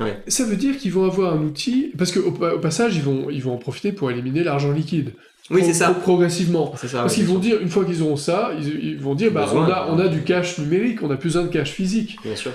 Ouais. 0.00 0.18
ça 0.28 0.44
veut 0.44 0.56
dire 0.56 0.76
qu'ils 0.78 0.92
vont 0.92 1.04
avoir 1.04 1.34
un 1.34 1.42
outil, 1.42 1.90
parce 1.98 2.12
qu'au 2.12 2.20
au 2.28 2.58
passage, 2.58 2.96
ils 2.96 3.02
vont, 3.02 3.28
ils 3.30 3.42
vont 3.42 3.52
en 3.54 3.58
profiter 3.58 3.92
pour 3.92 4.10
éliminer 4.10 4.44
l'argent 4.44 4.70
liquide. 4.72 5.12
Oui, 5.50 5.62
c'est 5.64 5.72
ça. 5.74 5.90
pro- 5.90 6.00
progressivement. 6.00 6.74
Ça. 6.76 7.02
Parce 7.02 7.14
qu'ils 7.14 7.26
vont 7.26 7.38
dire, 7.38 7.60
une 7.60 7.68
fois 7.68 7.84
qu'ils 7.84 8.02
auront 8.02 8.16
ça, 8.16 8.50
ils, 8.58 8.66
ils 8.92 8.98
vont 8.98 9.14
dire, 9.14 9.30
bah, 9.30 9.46
on, 9.54 9.62
a, 9.62 9.88
on 9.90 9.98
a 9.98 10.08
du 10.08 10.22
cash 10.22 10.58
numérique, 10.58 11.02
on 11.02 11.10
a 11.10 11.16
plus 11.16 11.28
besoin 11.28 11.42
de 11.44 11.48
cash 11.48 11.70
physique. 11.70 12.16
Bien 12.24 12.34
sûr. 12.34 12.50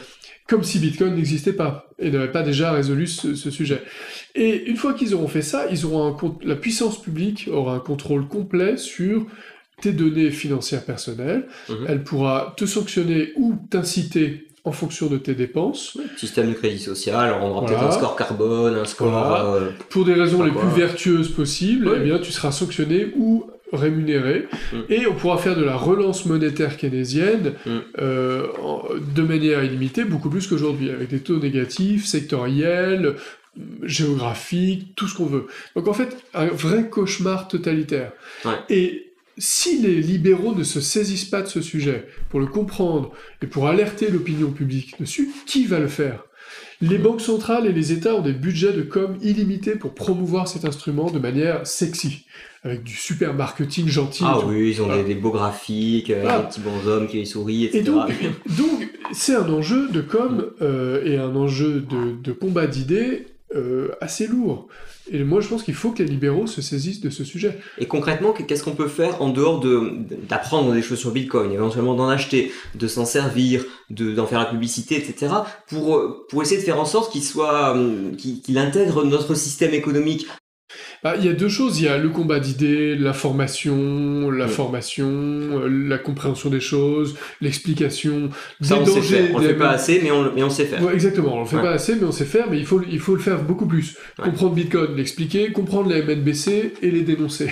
Comme 0.51 0.63
si 0.65 0.79
Bitcoin 0.79 1.15
n'existait 1.15 1.53
pas 1.53 1.87
et 1.97 2.11
n'avait 2.11 2.29
pas 2.31 2.43
déjà 2.43 2.73
résolu 2.73 3.07
ce, 3.07 3.35
ce 3.35 3.49
sujet. 3.49 3.81
Et 4.35 4.65
une 4.69 4.75
fois 4.75 4.93
qu'ils 4.93 5.15
auront 5.15 5.29
fait 5.29 5.41
ça, 5.41 5.65
ils 5.71 5.85
auront 5.85 6.05
un 6.13 6.33
la 6.43 6.55
puissance 6.57 7.01
publique 7.01 7.47
aura 7.51 7.73
un 7.75 7.79
contrôle 7.79 8.27
complet 8.27 8.75
sur 8.75 9.25
tes 9.81 9.93
données 9.93 10.29
financières 10.29 10.83
personnelles. 10.83 11.47
Mhm. 11.69 11.75
Elle 11.87 12.03
pourra 12.03 12.53
te 12.57 12.65
sanctionner 12.65 13.31
ou 13.37 13.55
t'inciter 13.69 14.47
en 14.65 14.73
fonction 14.73 15.07
de 15.07 15.17
tes 15.17 15.33
dépenses. 15.35 15.97
Système 16.17 16.49
de 16.49 16.53
crédit 16.53 16.79
social, 16.79 17.33
on 17.41 17.47
aura 17.49 17.61
Voilà. 17.61 17.77
peut-être 17.77 17.87
un 17.87 17.91
score 17.97 18.15
carbone, 18.17 18.75
un 18.75 18.85
score. 18.85 19.09
Voilà. 19.09 19.45
euh, 19.55 19.69
Pour 19.89 20.03
des 20.05 20.13
raisons 20.13 20.43
les 20.43 20.51
quoi. 20.51 20.61
plus 20.63 20.79
vertueuses 20.79 21.29
possibles, 21.29 21.89
eh 21.97 22.03
bien, 22.03 22.19
tu 22.19 22.31
seras 22.33 22.51
sanctionné 22.51 23.07
ou 23.15 23.45
rémunéré. 23.71 24.47
Mm. 24.73 24.77
Et 24.89 25.07
on 25.07 25.13
pourra 25.13 25.37
faire 25.37 25.55
de 25.55 25.63
la 25.63 25.75
relance 25.75 26.25
monétaire 26.25 26.77
keynésienne 26.77 27.53
Mm. 27.65 27.69
euh, 27.99 28.47
de 29.15 29.21
manière 29.21 29.63
illimitée, 29.63 30.03
beaucoup 30.03 30.29
plus 30.29 30.47
qu'aujourd'hui, 30.47 30.89
avec 30.89 31.09
des 31.09 31.19
taux 31.19 31.39
négatifs, 31.39 32.05
sectoriels, 32.05 33.15
géographiques, 33.83 34.95
tout 34.95 35.07
ce 35.07 35.15
qu'on 35.15 35.25
veut. 35.25 35.47
Donc 35.75 35.87
en 35.87 35.93
fait, 35.93 36.17
un 36.33 36.47
vrai 36.47 36.89
cauchemar 36.89 37.47
totalitaire. 37.47 38.13
Ouais. 38.45 38.51
Et 38.69 39.13
si 39.37 39.81
les 39.81 40.01
libéraux 40.01 40.55
ne 40.55 40.63
se 40.63 40.79
saisissent 40.79 41.25
pas 41.25 41.41
de 41.41 41.47
ce 41.47 41.61
sujet 41.61 42.07
pour 42.29 42.39
le 42.39 42.45
comprendre 42.45 43.11
et 43.41 43.47
pour 43.47 43.67
alerter 43.67 44.09
l'opinion 44.09 44.51
publique 44.51 44.99
dessus, 44.99 45.29
qui 45.45 45.65
va 45.65 45.79
le 45.79 45.87
faire? 45.87 46.23
Les 46.81 46.97
banques 46.97 47.21
centrales 47.21 47.67
et 47.67 47.71
les 47.71 47.91
États 47.91 48.15
ont 48.15 48.21
des 48.21 48.33
budgets 48.33 48.73
de 48.73 48.81
com 48.81 49.17
illimités 49.21 49.75
pour 49.75 49.93
promouvoir 49.93 50.47
cet 50.47 50.65
instrument 50.65 51.11
de 51.11 51.19
manière 51.19 51.65
sexy, 51.67 52.25
avec 52.63 52.83
du 52.83 52.95
super 52.95 53.33
marketing 53.33 53.87
gentil. 53.87 54.23
Ah 54.25 54.39
oui, 54.45 54.69
ils 54.71 54.81
ont 54.81 54.85
Voilà. 54.85 55.01
des, 55.03 55.15
des 55.15 55.19
beaux 55.19 55.31
graphiques, 55.31 56.09
euh, 56.11 56.37
des 56.41 56.47
petits 56.47 56.59
bonshommes 56.61 57.07
qui 57.07 57.17
les 57.17 57.25
sourient, 57.25 57.65
etc. 57.65 57.83
Et 58.21 58.51
donc, 58.57 58.87
c'est 59.11 59.35
un 59.35 59.49
enjeu 59.51 59.87
de 59.89 60.01
com 60.01 60.51
euh, 60.61 61.03
et 61.05 61.17
un 61.17 61.35
enjeu 61.35 61.81
de, 61.81 62.21
de 62.21 62.31
combat 62.31 62.67
d'idées 62.67 63.25
euh, 63.55 63.89
assez 63.99 64.27
lourd. 64.27 64.67
Et 65.13 65.23
moi, 65.25 65.41
je 65.41 65.49
pense 65.49 65.63
qu'il 65.63 65.73
faut 65.73 65.89
que 65.91 66.01
les 66.03 66.07
libéraux 66.09 66.47
se 66.47 66.61
saisissent 66.61 67.01
de 67.01 67.09
ce 67.09 67.25
sujet. 67.25 67.57
Et 67.79 67.85
concrètement, 67.87 68.31
qu'est-ce 68.31 68.63
qu'on 68.63 68.75
peut 68.75 68.87
faire 68.87 69.21
en 69.21 69.27
dehors 69.29 69.59
de 69.59 69.91
d'apprendre 70.29 70.71
des 70.71 70.81
choses 70.81 70.99
sur 70.99 71.11
Bitcoin, 71.11 71.51
éventuellement 71.51 71.95
d'en 71.95 72.07
acheter, 72.07 72.53
de 72.75 72.87
s'en 72.87 73.03
servir, 73.03 73.65
de 73.89 74.13
d'en 74.13 74.25
faire 74.25 74.39
la 74.39 74.45
publicité, 74.45 74.95
etc. 74.95 75.33
pour 75.67 75.97
euh, 75.97 76.25
pour 76.29 76.41
essayer 76.43 76.61
de 76.61 76.65
faire 76.65 76.79
en 76.79 76.85
sorte 76.85 77.11
qu'il 77.11 77.23
soit 77.23 77.71
hum, 77.71 78.15
qu'il 78.15 78.41
qu'il 78.41 78.57
intègre 78.57 79.03
notre 79.03 79.33
système 79.35 79.73
économique. 79.73 80.27
Bah, 81.03 81.15
Il 81.17 81.25
y 81.25 81.29
a 81.29 81.33
deux 81.33 81.49
choses. 81.49 81.79
Il 81.79 81.85
y 81.85 81.87
a 81.87 81.97
le 81.97 82.09
combat 82.09 82.39
d'idées, 82.39 82.95
la 82.95 83.11
Ouais. 84.45 84.47
formation, 84.47 85.09
euh, 85.59 85.67
la 85.87 85.97
compréhension 85.97 86.49
des 86.49 86.59
choses, 86.59 87.15
l'explication, 87.41 88.29
Ça, 88.61 88.75
des 88.75 88.81
on 88.81 88.85
sait 88.85 88.93
dangers. 88.95 89.17
faire. 89.17 89.35
On 89.35 89.39
le 89.39 89.47
fait 89.47 89.53
pas 89.55 89.69
assez, 89.69 89.99
mais 90.03 90.11
on, 90.11 90.31
mais 90.35 90.43
on 90.43 90.49
sait 90.49 90.65
faire. 90.65 90.83
Ouais, 90.83 90.93
exactement, 90.93 91.37
on 91.37 91.39
le 91.41 91.45
fait 91.47 91.55
Ouais. 91.57 91.61
pas 91.63 91.71
assez, 91.71 91.95
mais 91.95 92.03
on 92.05 92.11
sait 92.11 92.25
faire, 92.25 92.47
mais 92.49 92.59
il 92.59 92.65
faut, 92.65 92.81
il 92.89 92.99
faut 92.99 93.15
le 93.15 93.21
faire 93.21 93.41
beaucoup 93.43 93.65
plus. 93.67 93.95
Comprendre 94.21 94.53
Bitcoin, 94.53 94.95
l'expliquer, 94.95 95.51
comprendre 95.51 95.89
les 95.89 96.01
MNBC 96.03 96.73
et 96.81 96.91
les 96.91 97.01
dénoncer. 97.01 97.49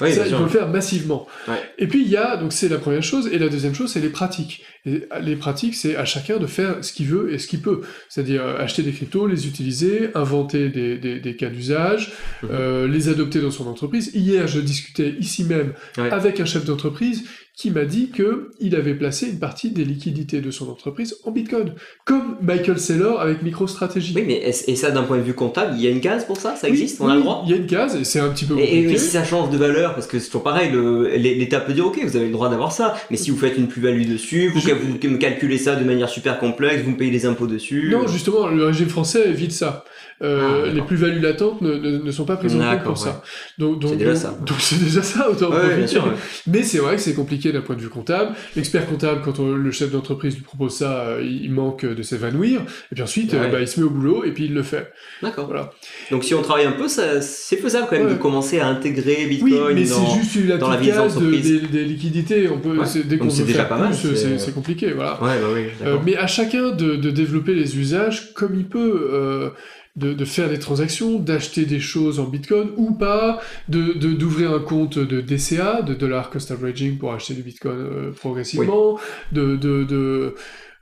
Oui, 0.00 0.12
ça, 0.12 0.26
il 0.26 0.34
faut 0.34 0.42
le 0.42 0.48
faire 0.48 0.68
massivement. 0.68 1.26
Ouais. 1.48 1.54
Et 1.78 1.86
puis 1.86 2.02
il 2.02 2.08
y 2.08 2.16
a, 2.16 2.36
donc 2.36 2.52
c'est 2.52 2.68
la 2.68 2.78
première 2.78 3.02
chose, 3.02 3.28
et 3.32 3.38
la 3.38 3.48
deuxième 3.48 3.74
chose, 3.74 3.90
c'est 3.92 4.00
les 4.00 4.08
pratiques. 4.10 4.62
Et 4.84 5.02
les 5.22 5.36
pratiques, 5.36 5.74
c'est 5.74 5.96
à 5.96 6.04
chacun 6.04 6.36
de 6.36 6.46
faire 6.46 6.76
ce 6.84 6.92
qu'il 6.92 7.06
veut 7.06 7.32
et 7.32 7.38
ce 7.38 7.46
qu'il 7.48 7.60
peut. 7.60 7.80
C'est-à-dire 8.08 8.42
euh, 8.44 8.58
acheter 8.58 8.82
des 8.82 8.92
cryptos, 8.92 9.26
les 9.26 9.46
utiliser, 9.48 10.10
inventer 10.14 10.68
des, 10.68 10.96
des- 10.98 11.18
des 11.18 11.34
cas 11.36 11.48
d'usage, 11.48 12.12
Mhm. 12.42 12.48
euh, 12.52 12.86
les 12.88 13.08
adopter 13.08 13.40
dans 13.40 13.50
son 13.50 13.66
entreprise. 13.66 14.10
Hier, 14.14 14.46
je 14.46 14.60
discutais 14.60 15.14
ici 15.18 15.44
même 15.44 15.72
Ouais. 15.98 16.10
avec 16.10 16.38
un 16.40 16.44
chef 16.44 16.64
d'entreprise 16.64 17.24
qui 17.56 17.70
m'a 17.70 17.86
dit 17.86 18.10
que 18.10 18.50
il 18.60 18.76
avait 18.76 18.92
placé 18.94 19.28
une 19.30 19.38
partie 19.38 19.70
des 19.70 19.82
liquidités 19.84 20.42
de 20.42 20.50
son 20.50 20.68
entreprise 20.68 21.16
en 21.24 21.30
Bitcoin, 21.30 21.72
comme 22.04 22.36
Michael 22.42 22.78
Saylor 22.78 23.18
avec 23.18 23.42
MicroStrategy. 23.42 24.12
Oui, 24.14 24.24
mais 24.26 24.42
et 24.68 24.76
ça, 24.76 24.90
d'un 24.90 25.04
point 25.04 25.16
de 25.16 25.22
vue 25.22 25.32
comptable, 25.32 25.72
il 25.76 25.82
y 25.82 25.86
a 25.86 25.90
une 25.90 26.02
case 26.02 26.26
pour 26.26 26.36
ça? 26.36 26.54
Ça 26.54 26.66
Oui, 26.66 26.74
existe 26.74 27.00
On 27.00 27.08
a 27.08 27.14
le 27.14 27.22
droit? 27.22 27.42
Il 27.46 27.50
y 27.50 27.54
a 27.54 27.56
une 27.56 27.66
case, 27.66 27.96
et 27.96 28.04
c'est 28.04 28.20
un 28.20 28.28
petit 28.28 28.44
peu 28.44 28.58
et, 28.58 28.62
et- 28.62 28.66
compliqué. 28.66 28.86
mais 28.88 28.98
si 28.98 29.08
ça 29.08 29.24
change 29.24 29.48
de 29.48 29.56
valeur, 29.56 29.94
parce 29.94 30.06
que 30.06 30.18
c'est 30.18 30.26
toujours 30.26 30.42
pareil, 30.42 30.70
l'État 31.16 31.60
peut 31.60 31.72
dire 31.72 31.86
ok, 31.86 31.98
vous 32.04 32.16
avez 32.16 32.26
le 32.26 32.32
droit 32.32 32.50
d'avoir 32.50 32.72
ça, 32.72 32.94
mais 33.10 33.16
si 33.16 33.30
vous 33.30 33.38
faites 33.38 33.56
une 33.56 33.68
plus-value 33.68 34.06
dessus, 34.06 34.48
vous, 34.48 34.60
Je- 34.60 34.72
vous 34.74 35.08
me 35.08 35.16
calculez 35.16 35.56
ça 35.56 35.76
de 35.76 35.84
manière 35.84 36.10
super 36.10 36.38
complexe, 36.38 36.82
vous 36.82 36.90
me 36.90 36.96
payez 36.98 37.10
les 37.10 37.24
impôts 37.24 37.46
dessus. 37.46 37.88
Non, 37.90 38.06
justement, 38.06 38.48
le 38.48 38.66
régime 38.66 38.90
français 38.90 39.30
évite 39.30 39.52
ça. 39.52 39.84
Euh, 40.22 40.64
Ah, 40.66 40.70
les 40.72 40.80
plus-values 40.80 41.20
latentes 41.20 41.60
ne, 41.60 41.74
ne- 41.74 41.98
ne 41.98 42.10
sont 42.10 42.24
pas 42.24 42.36
prises 42.36 42.54
en 42.56 42.60
compte 42.60 42.82
pour 42.84 42.96
ça. 42.98 43.22
Donc, 43.58 43.80
donc, 43.80 43.90
C'est 43.90 43.96
déjà 43.98 44.16
ça. 44.16 44.38
Donc 44.46 44.56
c'est 44.60 44.82
déjà 44.82 45.02
ça, 45.02 45.28
autant 45.30 45.50
Ouais, 45.50 45.58
profiter. 45.60 45.86
sûr. 45.88 46.04
ouais. 46.06 46.12
Mais 46.46 46.62
c'est 46.62 46.78
vrai 46.78 46.96
que 46.96 47.02
c'est 47.02 47.12
compliqué 47.14 47.52
d'un 47.52 47.60
point 47.60 47.76
de 47.76 47.82
vue 47.82 47.90
comptable. 47.90 48.34
L'expert 48.56 48.86
comptable, 48.86 49.20
quand 49.22 49.38
on- 49.40 49.52
le 49.54 49.70
chef 49.72 49.90
d'entreprise 49.90 50.34
lui 50.34 50.42
propose 50.42 50.74
ça, 50.74 51.00
euh, 51.00 51.22
il 51.22 51.50
manque 51.52 51.84
de 51.84 52.02
s'évanouir. 52.02 52.62
Et 52.90 52.94
puis 52.94 53.02
ensuite, 53.02 53.34
euh, 53.34 53.48
bah, 53.48 53.60
il 53.60 53.68
se 53.68 53.78
met 53.78 53.84
au 53.86 53.90
boulot 53.90 54.24
et 54.24 54.30
puis 54.32 54.46
il 54.46 54.54
le 54.54 54.62
fait. 54.62 54.90
D'accord. 55.22 55.46
Voilà. 55.48 55.70
Donc 56.10 56.24
si 56.24 56.34
on 56.34 56.40
travaille 56.40 56.64
un 56.66 56.72
peu, 56.72 56.88
ça- 56.88 57.20
c'est 57.20 57.56
faisable 57.58 57.86
quand 57.90 57.98
même 57.98 58.08
de 58.08 58.14
commencer 58.14 58.58
à 58.58 58.68
intégrer 58.68 59.26
Oui, 59.28 59.36
Bitcoin 59.42 59.74
mais 59.74 59.84
dans... 59.84 60.06
c'est 60.06 60.18
juste 60.22 60.48
la 60.48 60.56
dans 60.56 60.70
la 60.70 60.76
vie 60.78 60.90
des 61.20 61.42
des, 61.42 61.58
des 61.66 61.84
liquidités. 61.84 62.48
On 62.48 62.58
peut, 62.58 62.76
c'est- 62.86 63.06
dès 63.06 63.18
qu'on 63.18 63.28
c'est 63.28 63.42
veut 63.42 63.48
déjà 63.48 63.58
faire 63.60 63.68
pas 63.68 63.78
mal, 63.78 63.90
plus, 63.90 64.16
c'est- 64.16 64.54
compliqué. 64.54 64.92
Voilà. 64.92 65.22
Ouais, 65.22 65.38
bah 65.40 65.48
oui, 65.54 65.62
Euh, 65.84 65.98
mais 66.06 66.16
à 66.16 66.26
chacun 66.26 66.70
de, 66.70 66.96
de 66.96 67.10
développer 67.10 67.52
les 67.54 67.78
usages 67.78 68.32
comme 68.32 68.54
il 68.54 68.64
peut, 68.66 69.10
euh, 69.12 69.50
de, 69.96 70.12
de 70.14 70.24
faire 70.24 70.48
des 70.50 70.58
transactions, 70.58 71.18
d'acheter 71.18 71.64
des 71.64 71.80
choses 71.80 72.20
en 72.20 72.24
Bitcoin 72.24 72.70
ou 72.76 72.92
pas, 72.94 73.40
de 73.68 73.94
de- 73.94 74.12
d'ouvrir 74.12 74.52
un 74.52 74.60
compte 74.60 74.98
de 74.98 75.20
DCA, 75.20 75.82
de 75.82 75.94
Dollar 75.94 76.30
Cost 76.30 76.50
Averaging, 76.50 76.98
pour 76.98 77.12
acheter 77.12 77.34
du 77.34 77.42
Bitcoin 77.42 77.78
euh, 77.78 78.10
progressivement, 78.12 78.98
de, 79.32 79.56
de, 79.56 79.84
de, 79.84 80.34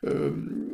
euh, 0.06 0.30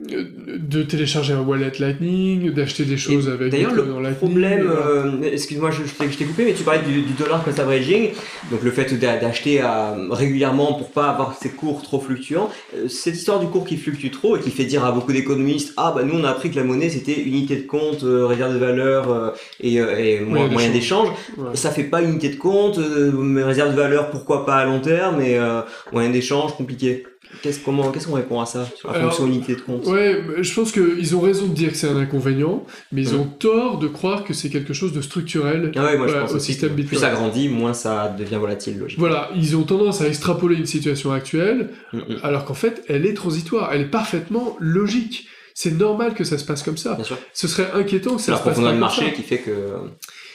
de 0.08 0.82
télécharger 0.82 1.32
un 1.34 1.40
wallet 1.42 1.70
Lightning, 1.78 2.50
d'acheter 2.52 2.84
des 2.84 2.96
choses 2.96 3.28
Et 3.28 3.32
avec 3.32 3.52
D'ailleurs, 3.52 3.74
le 3.74 3.84
Lightning. 4.02 4.14
problème, 4.14 4.68
euh, 4.68 5.22
excuse-moi, 5.22 5.70
je, 5.70 5.82
je 5.84 6.16
t'ai- 6.16 6.24
coupé, 6.24 6.44
mais 6.46 6.52
tu 6.54 6.64
parlais 6.64 6.80
du, 6.82 7.02
du 7.02 7.12
dollar 7.12 7.44
cost 7.44 7.60
averaging, 7.60 8.10
donc 8.50 8.62
le 8.64 8.70
fait 8.72 8.92
d'a- 8.98 9.18
d'acheter 9.18 9.60
euh, 9.62 10.08
régulièrement 10.10 10.72
pour 10.74 10.90
pas 10.90 11.10
avoir 11.10 11.36
ces 11.40 11.50
cours 11.50 11.82
trop 11.82 12.00
fluctuants. 12.00 12.50
Euh, 12.76 12.88
cette 12.88 13.14
histoire 13.14 13.38
du 13.38 13.46
cours 13.46 13.64
qui 13.64 13.76
fluctue 13.76 14.10
trop 14.10 14.36
et 14.36 14.40
qui 14.40 14.50
fait 14.50 14.64
dire 14.64 14.84
à 14.84 14.90
beaucoup 14.90 15.12
d'économistes, 15.12 15.74
ah 15.76 15.92
bah 15.94 16.02
nous 16.02 16.18
on 16.18 16.24
a 16.24 16.30
appris 16.30 16.50
que 16.50 16.56
la 16.56 16.64
monnaie 16.64 16.88
c'était 16.88 17.20
unité 17.20 17.56
de 17.56 17.66
compte, 17.66 18.02
euh, 18.02 18.26
réserve 18.26 18.54
de 18.54 18.58
valeur 18.58 19.10
euh, 19.12 19.30
et, 19.60 19.80
euh, 19.80 19.96
et 19.96 20.20
mo- 20.20 20.30
Moyen 20.30 20.48
moyen 20.48 20.70
d'échange. 20.70 21.08
Ouais. 21.38 21.54
Ça 21.54 21.70
fait 21.70 21.84
pas 21.84 22.02
unité 22.02 22.30
de 22.30 22.36
compte, 22.36 22.78
euh, 22.78 23.12
mais 23.12 23.44
réserve 23.44 23.70
de 23.70 23.76
valeur 23.76 24.10
pourquoi 24.10 24.44
pas 24.44 24.56
à 24.56 24.64
long 24.64 24.80
terme, 24.80 25.16
mais 25.18 25.38
euh, 25.38 25.60
moyen 25.92 26.10
d'échange 26.10 26.56
compliqué. 26.56 27.04
Qu'est-ce 27.42 27.60
qu'on 27.60 28.12
répond 28.14 28.40
à 28.40 28.46
ça 28.46 28.66
sur 28.76 28.88
la 28.90 28.96
Alors, 28.98 29.10
fonction 29.12 29.26
unité 29.26 29.54
de 29.54 29.60
compte 29.60 29.86
Ouais, 29.86 30.22
je 30.40 30.52
pense 30.54 30.72
qu'ils 30.72 31.16
ont 31.16 31.20
raison 31.20 31.46
de 31.46 31.54
dire 31.54 31.70
que 31.70 31.76
c'est 31.76 31.88
un 31.88 31.96
inconvénient, 31.96 32.64
mais 32.92 33.02
ils 33.02 33.14
Mm. 33.14 33.20
ont 33.20 33.24
tort 33.26 33.78
de 33.78 33.88
croire 33.88 34.24
que 34.24 34.34
c'est 34.34 34.50
quelque 34.50 34.72
chose 34.72 34.92
de 34.92 35.00
structurel 35.00 35.72
Ah 35.76 35.84
ouais, 35.84 35.96
moi 35.96 36.06
je 36.08 36.16
pense 36.16 36.32
au 36.32 36.38
système 36.38 36.70
Bitcoin. 36.70 36.88
plus 36.88 36.96
ça 37.06 37.10
grandit, 37.14 37.48
moins 37.48 37.72
ça 37.72 38.14
devient 38.18 38.36
volatile 38.36 38.78
logique. 38.78 38.98
Voilà, 38.98 39.30
ils 39.36 39.56
ont 39.56 39.62
tendance 39.62 40.00
à 40.02 40.08
extrapoler 40.08 40.56
une 40.56 40.66
situation 40.66 41.12
actuelle, 41.12 41.70
Mm, 41.92 41.98
mm. 41.98 42.04
alors 42.22 42.44
qu'en 42.44 42.54
fait, 42.54 42.82
elle 42.88 43.06
est 43.06 43.14
transitoire, 43.14 43.70
elle 43.72 43.82
est 43.82 43.90
parfaitement 43.90 44.56
logique. 44.60 45.26
C'est 45.54 45.72
normal 45.72 46.14
que 46.14 46.24
ça 46.24 46.38
se 46.38 46.44
passe 46.44 46.62
comme 46.62 46.76
ça. 46.78 46.94
Bien 46.94 47.04
sûr. 47.04 47.18
Ce 47.34 47.46
serait 47.48 47.70
inquiétant 47.74 48.16
que 48.16 48.22
ça 48.22 48.32
la 48.32 48.38
se 48.38 48.42
passe 48.44 48.52
profondeur 48.54 48.70
comme 48.70 48.76
de 48.76 48.80
marché 48.80 49.04
ça. 49.06 49.10
qui 49.10 49.22
fait 49.22 49.38
que 49.38 49.50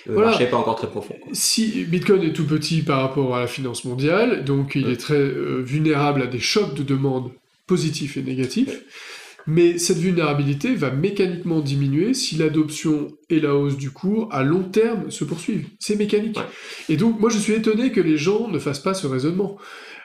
le 0.06 0.14
Voilà. 0.14 0.30
marché 0.30 0.44
n'est 0.46 0.50
pas 0.50 0.58
encore 0.58 0.76
très 0.76 0.88
profond. 0.90 1.16
quoi. 1.22 1.32
Si 1.34 1.84
Bitcoin 1.86 2.24
est 2.24 2.34
tout 2.34 2.46
petit 2.46 2.82
par 2.82 3.02
rapport 3.02 3.36
à 3.36 3.42
la 3.42 3.48
finance 3.48 3.86
mondiale, 3.86 4.44
donc 4.46 4.74
il 4.76 4.86
Ouais. 4.86 4.94
est 4.94 4.98
très 4.98 5.16
euh, 5.16 5.62
vulnérable 5.66 6.22
à 6.22 6.28
des 6.28 6.40
chocs 6.40 6.74
de 6.76 6.84
demande 6.84 7.32
positifs 7.68 8.16
et 8.18 8.22
négatifs, 8.22 8.82
mais 9.48 9.78
cette 9.78 9.98
vulnérabilité 9.98 10.74
va 10.76 10.90
mécaniquement 10.92 11.60
diminuer 11.60 12.14
si 12.14 12.36
l'adoption 12.36 13.10
et 13.30 13.40
la 13.40 13.54
hausse 13.56 13.78
du 13.78 13.92
cours 13.92 14.28
à 14.32 14.44
long 14.44 14.64
terme 14.64 15.12
se 15.12 15.24
poursuivent. 15.24 15.68
C'est 15.80 15.96
mécanique. 15.96 16.38
Ouais. 16.38 16.44
Et 16.90 16.98
donc 16.98 17.20
moi 17.20 17.30
je 17.30 17.38
suis 17.38 17.54
étonné 17.54 17.92
que 17.92 18.02
les 18.02 18.18
gens 18.18 18.48
ne 18.48 18.58
fassent 18.60 18.80
pas 18.82 18.94
ce 18.96 19.06
raisonnement. 19.08 19.58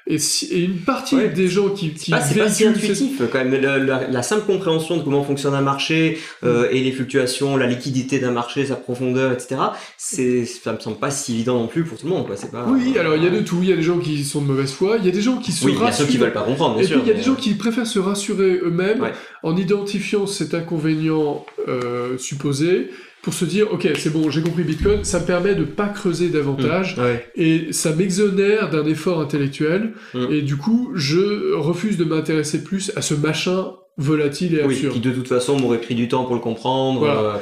Et, 0.06 0.18
si- 0.18 0.46
et 0.46 0.60
une 0.60 0.78
partie 0.78 1.14
Ouais. 1.16 1.28
des 1.28 1.46
gens 1.48 1.68
qui, 1.68 1.92
qui 1.92 2.12
Ah, 2.12 2.20
c'est 2.20 2.38
pas 2.38 2.48
si 2.48 2.64
cette- 2.64 2.76
intuitif 2.76 3.20
quand 3.30 3.38
même. 3.44 3.54
La, 3.60 3.78
la- 3.78 4.08
la 4.08 4.22
simple 4.22 4.46
compréhension 4.46 4.96
de 4.96 5.02
comment 5.02 5.22
fonctionne 5.22 5.54
un 5.54 5.60
marché 5.60 6.18
euh, 6.42 6.68
et 6.70 6.80
les 6.82 6.90
fluctuations, 6.90 7.56
la 7.56 7.66
liquidité 7.66 8.18
d'un 8.18 8.32
marché, 8.32 8.64
sa 8.66 8.76
profondeur, 8.76 9.30
etc. 9.32 9.56
C'est, 9.98 10.44
ça 10.46 10.72
me 10.72 10.80
semble 10.80 10.96
pas 10.98 11.10
si 11.10 11.34
évident 11.34 11.58
non 11.60 11.66
plus 11.68 11.84
pour 11.84 11.98
tout 11.98 12.06
le 12.06 12.12
monde. 12.12 12.26
Quoi. 12.26 12.36
C'est 12.36 12.50
pas. 12.50 12.66
Oui, 12.68 12.96
alors 12.98 13.14
il 13.16 13.22
y 13.22 13.26
a 13.26 13.30
de 13.30 13.40
tout. 13.40 13.58
Il 13.62 13.68
y 13.68 13.72
a 13.72 13.76
des 13.76 13.82
gens 13.82 13.98
qui 13.98 14.24
sont 14.24 14.40
de 14.42 14.46
mauvaise 14.46 14.72
foi, 14.72 14.96
il 14.98 15.04
y 15.04 15.08
a 15.08 15.12
des 15.12 15.22
gens 15.22 15.36
qui 15.36 15.52
se 15.52 15.64
Oui, 15.64 15.72
il 15.76 15.80
y 15.80 15.86
a 15.86 15.92
ceux 15.92 16.04
qui 16.04 16.12
rassurent. 16.12 16.20
veulent 16.22 16.32
pas 16.32 16.42
comprendre, 16.42 16.74
bien 16.76 16.84
Et 16.84 16.86
sûr. 16.86 16.96
puis 17.00 17.04
il 17.04 17.08
y 17.08 17.14
a 17.14 17.16
des 17.16 17.22
gens 17.24 17.34
qui 17.34 17.54
préfèrent 17.54 17.86
se 17.86 17.98
rassurer 17.98 18.60
eux-mêmes 18.64 19.00
Ouais. 19.02 19.12
en 19.42 19.56
identifiant 19.56 20.26
cet 20.26 20.54
inconvénient 20.54 21.44
euh, 21.68 22.16
supposé 22.18 22.90
pour 23.22 23.34
se 23.34 23.44
dire 23.44 23.66
ok 23.72 23.86
c'est 23.98 24.12
bon 24.12 24.30
j'ai 24.30 24.40
compris 24.42 24.62
Bitcoin 24.62 25.04
ça 25.04 25.20
me 25.20 25.26
permet 25.26 25.54
de 25.54 25.64
pas 25.64 25.88
creuser 25.88 26.28
davantage 26.30 26.96
Ouais. 26.98 27.26
et 27.36 27.72
ça 27.72 27.94
m'exonère 27.94 28.70
d'un 28.70 28.86
effort 28.86 29.20
intellectuel 29.20 29.92
Mm. 30.14 30.26
et 30.30 30.42
du 30.42 30.56
coup 30.56 30.90
je 30.94 31.54
refuse 31.54 31.96
de 31.98 32.04
m'intéresser 32.04 32.64
plus 32.64 32.92
à 32.96 33.02
ce 33.02 33.14
machin 33.14 33.72
volatile 33.98 34.54
et 34.54 34.62
Oui, 34.64 34.74
absurde. 34.74 34.94
qui 34.94 35.00
de 35.00 35.10
toute 35.10 35.28
façon 35.28 35.58
m'aurait 35.60 35.80
pris 35.80 35.94
du 35.94 36.08
temps 36.08 36.24
pour 36.24 36.34
le 36.34 36.40
comprendre. 36.40 37.00
Voilà. 37.00 37.20
euh, 37.20 37.36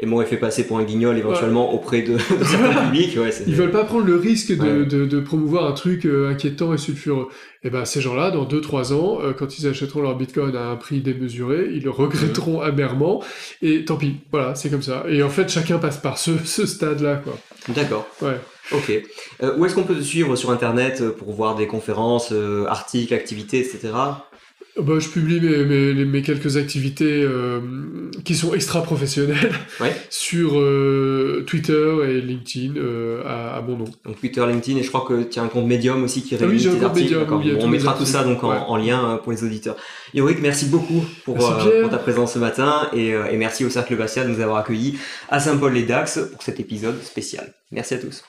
et 0.00 0.06
m'aurait 0.06 0.26
fait 0.26 0.36
passer 0.36 0.66
pour 0.66 0.78
un 0.78 0.82
guignol 0.84 1.16
éventuellement 1.16 1.72
auprès 1.72 2.02
de, 2.02 2.14
de 2.14 2.44
certains 2.44 2.82
publics. 2.86 3.16
Ouais, 3.16 3.30
Ils 3.46 3.54
veulent 3.54 3.70
pas 3.70 3.84
prendre 3.84 4.04
le 4.06 4.16
risque 4.16 4.50
de, 4.56 4.62
Ouais. 4.64 4.84
de, 4.86 5.04
de 5.06 5.20
promouvoir 5.20 5.66
un 5.66 5.72
truc 5.72 6.04
euh, 6.04 6.28
inquiétant 6.30 6.74
et 6.74 6.78
sulfureux. 6.78 7.28
Et 7.62 7.70
ben 7.70 7.84
ces 7.84 8.00
gens-là, 8.00 8.30
dans 8.30 8.44
2-3 8.44 8.92
ans, 8.92 9.18
euh, 9.22 9.32
quand 9.32 9.58
ils 9.58 9.66
achèteront 9.68 10.02
leur 10.02 10.16
bitcoin 10.16 10.54
à 10.56 10.66
un 10.70 10.76
prix 10.76 11.00
démesuré, 11.00 11.68
ils 11.72 11.82
le 11.84 11.90
regretteront 11.90 12.60
amèrement. 12.60 13.22
Et 13.62 13.84
tant 13.84 13.96
pis, 13.96 14.16
voilà, 14.32 14.54
c'est 14.54 14.68
comme 14.68 14.82
ça. 14.82 15.04
Et 15.08 15.22
en 15.22 15.30
fait, 15.30 15.48
chacun 15.48 15.78
passe 15.78 15.98
par 15.98 16.18
ce, 16.18 16.32
ce 16.44 16.66
stade-là, 16.66 17.16
quoi. 17.22 17.38
D'accord. 17.68 18.06
Ouais. 18.20 18.38
Ok. 18.72 18.92
Euh, 19.42 19.56
où 19.56 19.64
est-ce 19.64 19.74
qu'on 19.74 19.84
peut 19.84 19.94
te 19.94 20.02
suivre 20.02 20.34
sur 20.36 20.50
Internet 20.50 21.08
pour 21.10 21.32
voir 21.32 21.54
des 21.54 21.66
conférences, 21.66 22.32
articles, 22.68 23.14
activités, 23.14 23.58
etc. 23.60 23.90
Bah, 24.76 24.94
je 24.98 25.08
publie 25.08 25.40
mes, 25.40 25.64
mes, 25.64 26.04
mes 26.04 26.22
quelques 26.22 26.56
activités 26.56 27.22
euh, 27.22 27.60
qui 28.24 28.34
sont 28.34 28.54
extra-professionnelles 28.54 29.52
Ouais. 29.80 29.94
sur 30.10 30.58
euh, 30.58 31.44
Twitter 31.46 31.94
et 32.08 32.20
LinkedIn 32.20 32.74
euh, 32.76 33.22
à, 33.24 33.56
à 33.56 33.62
mon 33.62 33.76
nom. 33.76 33.84
Donc 34.04 34.18
Twitter, 34.18 34.44
LinkedIn, 34.44 34.78
et 34.80 34.82
je 34.82 34.88
crois 34.88 35.04
que 35.06 35.22
tu 35.22 35.38
as 35.38 35.42
un 35.44 35.48
compte 35.48 35.66
Medium 35.68 36.02
aussi 36.02 36.22
qui 36.22 36.34
Ah 36.34 36.38
oui, 36.40 36.46
réunit 36.46 36.58
j'ai 36.64 36.70
un 36.70 36.74
tes 36.74 36.84
articles. 36.86 37.14
Medium 37.14 37.58
tous 37.58 37.64
on 37.64 37.68
mettra 37.68 37.94
tout 37.94 38.04
ça 38.04 38.24
donc 38.24 38.42
en, 38.42 38.50
Ouais. 38.50 38.56
en 38.66 38.76
lien 38.76 39.10
euh, 39.10 39.16
pour 39.18 39.30
les 39.30 39.44
auditeurs. 39.44 39.76
Yorick, 40.12 40.40
merci 40.42 40.66
beaucoup 40.66 41.04
pour, 41.24 41.36
Merci, 41.38 41.68
euh, 41.68 41.82
pour 41.82 41.90
ta 41.90 41.98
présence 41.98 42.32
ce 42.34 42.40
matin 42.40 42.88
et, 42.92 43.14
euh, 43.14 43.26
et 43.30 43.36
merci 43.36 43.64
au 43.64 43.70
Cercle 43.70 43.94
Bastia 43.96 44.24
de 44.24 44.30
nous 44.30 44.40
avoir 44.40 44.56
accueillis 44.58 44.98
à 45.28 45.38
Saint-Paul-les-Dax 45.38 46.18
pour 46.32 46.42
cet 46.42 46.58
épisode 46.58 47.00
spécial. 47.04 47.52
Merci 47.70 47.94
à 47.94 47.98
tous. 47.98 48.24